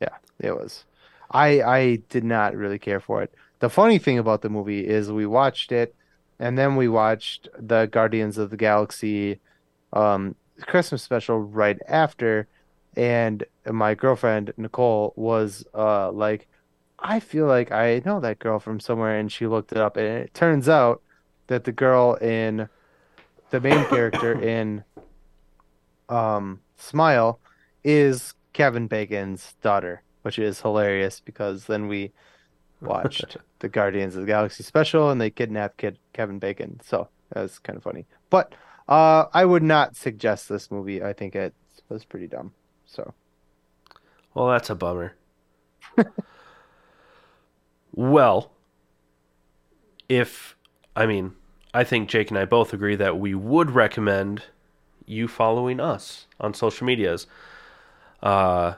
Yeah, 0.00 0.16
it 0.38 0.56
was. 0.56 0.84
I 1.30 1.62
I 1.62 1.96
did 2.08 2.24
not 2.24 2.56
really 2.56 2.78
care 2.78 3.00
for 3.00 3.22
it. 3.22 3.32
The 3.60 3.70
funny 3.70 3.98
thing 3.98 4.18
about 4.18 4.42
the 4.42 4.48
movie 4.48 4.86
is 4.86 5.12
we 5.12 5.26
watched 5.26 5.70
it, 5.70 5.94
and 6.38 6.58
then 6.58 6.76
we 6.76 6.88
watched 6.88 7.48
the 7.58 7.86
Guardians 7.86 8.38
of 8.38 8.50
the 8.50 8.56
Galaxy 8.56 9.38
um, 9.92 10.34
Christmas 10.66 11.02
special 11.02 11.38
right 11.40 11.78
after, 11.88 12.48
and 12.96 13.44
my 13.70 13.94
girlfriend 13.94 14.52
Nicole 14.56 15.12
was 15.16 15.64
uh 15.74 16.10
like, 16.10 16.48
I 16.98 17.20
feel 17.20 17.46
like 17.46 17.72
I 17.72 18.02
know 18.04 18.20
that 18.20 18.38
girl 18.38 18.58
from 18.58 18.80
somewhere, 18.80 19.18
and 19.18 19.30
she 19.30 19.46
looked 19.46 19.72
it 19.72 19.78
up, 19.78 19.96
and 19.96 20.06
it 20.06 20.34
turns 20.34 20.68
out 20.68 21.02
that 21.46 21.64
the 21.64 21.72
girl 21.72 22.14
in 22.14 22.68
the 23.50 23.60
main 23.60 23.84
character 23.86 24.32
in 24.42 24.84
um 26.08 26.60
Smile 26.76 27.38
is 27.84 28.34
Kevin 28.52 28.86
Bacon's 28.86 29.54
daughter, 29.62 30.02
which 30.22 30.38
is 30.38 30.60
hilarious 30.60 31.20
because 31.20 31.66
then 31.66 31.88
we 31.88 32.12
watched 32.80 33.36
the 33.60 33.68
Guardians 33.68 34.16
of 34.16 34.22
the 34.22 34.26
Galaxy 34.26 34.62
special 34.62 35.10
and 35.10 35.20
they 35.20 35.30
kidnapped 35.30 35.76
Kid 35.76 35.98
Kevin 36.12 36.38
Bacon. 36.38 36.80
So 36.82 37.08
that 37.32 37.42
was 37.42 37.58
kind 37.58 37.76
of 37.76 37.82
funny. 37.82 38.06
But 38.30 38.54
uh, 38.90 39.26
I 39.32 39.44
would 39.44 39.62
not 39.62 39.96
suggest 39.96 40.48
this 40.48 40.70
movie. 40.70 41.02
I 41.02 41.12
think 41.12 41.36
it 41.36 41.54
was 41.88 42.04
pretty 42.04 42.26
dumb. 42.26 42.52
So 42.86 43.14
Well, 44.34 44.48
that's 44.48 44.68
a 44.68 44.74
bummer. 44.74 45.14
well, 47.94 48.50
if 50.08 50.56
I 50.96 51.06
mean, 51.06 51.34
I 51.72 51.84
think 51.84 52.08
Jake 52.08 52.30
and 52.30 52.38
I 52.38 52.44
both 52.44 52.72
agree 52.72 52.96
that 52.96 53.18
we 53.18 53.34
would 53.34 53.70
recommend 53.70 54.44
you 55.06 55.28
following 55.28 55.78
us 55.80 56.26
on 56.40 56.52
social 56.52 56.86
medias. 56.86 57.26
Uh 58.22 58.74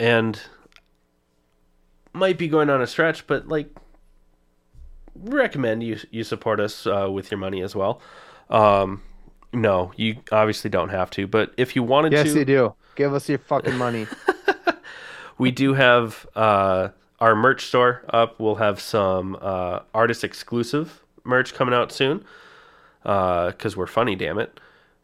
and 0.00 0.42
might 2.12 2.36
be 2.36 2.48
going 2.48 2.68
on 2.68 2.82
a 2.82 2.86
stretch, 2.86 3.26
but 3.26 3.46
like 3.48 3.68
recommend 5.14 5.82
you 5.84 5.98
you 6.10 6.24
support 6.24 6.58
us 6.58 6.86
uh, 6.86 7.08
with 7.10 7.30
your 7.30 7.38
money 7.38 7.62
as 7.62 7.76
well. 7.76 8.00
Um 8.50 9.02
no, 9.52 9.92
you 9.96 10.16
obviously 10.30 10.70
don't 10.70 10.88
have 10.88 11.10
to, 11.10 11.26
but 11.26 11.52
if 11.56 11.76
you 11.76 11.82
wanted 11.82 12.12
yes, 12.12 12.22
to 12.22 12.28
yes, 12.28 12.36
you 12.36 12.44
do. 12.44 12.74
Give 12.94 13.14
us 13.14 13.28
your 13.28 13.38
fucking 13.38 13.76
money. 13.76 14.06
we 15.38 15.50
do 15.50 15.74
have 15.74 16.26
uh, 16.34 16.88
our 17.20 17.34
merch 17.34 17.66
store 17.66 18.02
up. 18.08 18.38
We'll 18.40 18.56
have 18.56 18.80
some 18.80 19.36
uh, 19.40 19.80
artist 19.94 20.24
exclusive 20.24 21.02
merch 21.24 21.54
coming 21.54 21.74
out 21.74 21.92
soon 21.92 22.24
because 23.02 23.76
we're 23.76 23.86
funny, 23.86 24.14
damn 24.14 24.38
it. 24.38 24.58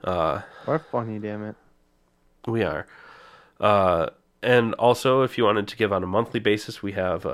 Uh, 0.04 0.42
We're 0.66 0.78
funny, 0.78 1.18
damn 1.18 1.44
it. 1.44 1.56
we 2.46 2.62
are. 2.62 2.86
Uh, 3.58 4.10
and 4.42 4.74
also, 4.74 5.22
if 5.22 5.36
you 5.36 5.44
wanted 5.44 5.66
to 5.68 5.76
give 5.76 5.92
on 5.92 6.04
a 6.04 6.06
monthly 6.06 6.38
basis, 6.38 6.82
we 6.82 6.92
have 6.92 7.26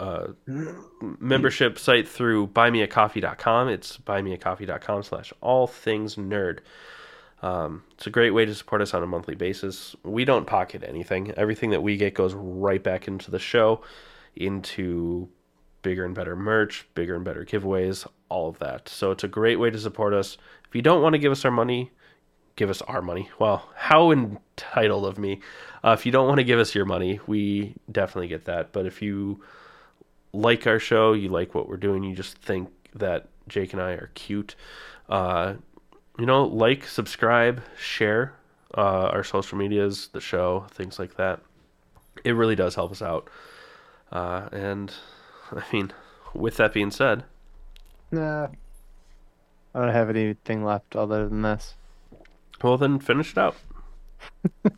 a 0.00 0.34
membership 1.20 1.78
site 1.78 2.08
through 2.08 2.48
buymeacoffee.com. 2.48 3.68
It's 3.68 3.98
buymeacoffee.com 3.98 5.02
slash 5.02 5.32
all 5.40 5.66
things 5.66 6.16
nerd. 6.16 6.60
Um, 7.42 7.84
it's 7.92 8.06
a 8.06 8.10
great 8.10 8.30
way 8.30 8.44
to 8.44 8.54
support 8.54 8.82
us 8.82 8.94
on 8.94 9.02
a 9.02 9.06
monthly 9.06 9.34
basis. 9.34 9.94
We 10.02 10.24
don't 10.24 10.46
pocket 10.46 10.82
anything. 10.86 11.32
Everything 11.36 11.70
that 11.70 11.82
we 11.82 11.96
get 11.96 12.14
goes 12.14 12.34
right 12.34 12.82
back 12.82 13.08
into 13.08 13.30
the 13.30 13.38
show, 13.38 13.82
into 14.36 15.28
bigger 15.82 16.04
and 16.04 16.14
better 16.14 16.36
merch, 16.36 16.86
bigger 16.94 17.14
and 17.14 17.24
better 17.24 17.44
giveaways, 17.44 18.06
all 18.28 18.48
of 18.48 18.58
that. 18.58 18.88
So 18.88 19.10
it's 19.10 19.24
a 19.24 19.28
great 19.28 19.56
way 19.56 19.70
to 19.70 19.78
support 19.78 20.14
us. 20.14 20.38
If 20.68 20.74
you 20.74 20.82
don't 20.82 21.02
want 21.02 21.14
to 21.14 21.18
give 21.18 21.32
us 21.32 21.44
our 21.44 21.50
money, 21.50 21.90
give 22.56 22.70
us 22.70 22.82
our 22.82 23.02
money. 23.02 23.30
Well, 23.38 23.68
how 23.74 24.10
entitled 24.10 25.06
of 25.06 25.18
me. 25.18 25.40
Uh, 25.84 25.96
if 25.98 26.04
you 26.04 26.12
don't 26.12 26.28
want 26.28 26.38
to 26.38 26.44
give 26.44 26.58
us 26.58 26.74
your 26.74 26.84
money, 26.84 27.20
we 27.26 27.74
definitely 27.90 28.28
get 28.28 28.44
that. 28.46 28.72
But 28.72 28.86
if 28.86 29.00
you 29.00 29.42
like 30.32 30.66
our 30.66 30.78
show, 30.78 31.12
you 31.12 31.28
like 31.28 31.54
what 31.54 31.68
we're 31.68 31.76
doing, 31.76 32.02
you 32.02 32.14
just 32.14 32.36
think 32.38 32.68
that 32.94 33.28
Jake 33.48 33.72
and 33.72 33.82
I 33.82 33.92
are 33.92 34.10
cute, 34.14 34.54
uh, 35.08 35.54
you 36.18 36.26
know, 36.26 36.44
like, 36.44 36.86
subscribe, 36.86 37.62
share 37.78 38.34
uh, 38.76 39.08
our 39.08 39.24
social 39.24 39.58
medias, 39.58 40.08
the 40.12 40.20
show, 40.20 40.66
things 40.70 40.98
like 40.98 41.16
that. 41.16 41.40
It 42.24 42.32
really 42.32 42.54
does 42.56 42.74
help 42.74 42.92
us 42.92 43.02
out. 43.02 43.28
Uh, 44.12 44.48
and 44.52 44.92
I 45.52 45.62
mean, 45.72 45.92
with 46.34 46.56
that 46.58 46.72
being 46.72 46.90
said, 46.90 47.24
Nah. 48.12 48.48
I 49.74 49.80
don't 49.80 49.92
have 49.94 50.10
anything 50.10 50.64
left 50.64 50.96
other 50.96 51.28
than 51.28 51.42
this. 51.42 51.74
well, 52.62 52.76
then 52.76 52.98
finish 52.98 53.32
it 53.32 53.38
out. 53.38 53.56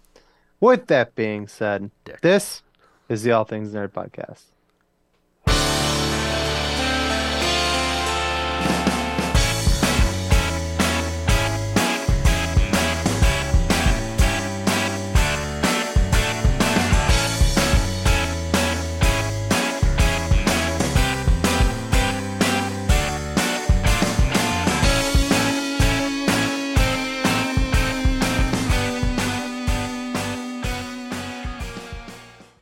With 0.60 0.86
that 0.88 1.14
being 1.14 1.48
said, 1.48 1.90
Dick. 2.04 2.20
this 2.20 2.62
is 3.08 3.22
the 3.22 3.32
All 3.32 3.44
Things 3.44 3.72
Nerd 3.72 3.88
Podcast. 3.88 4.51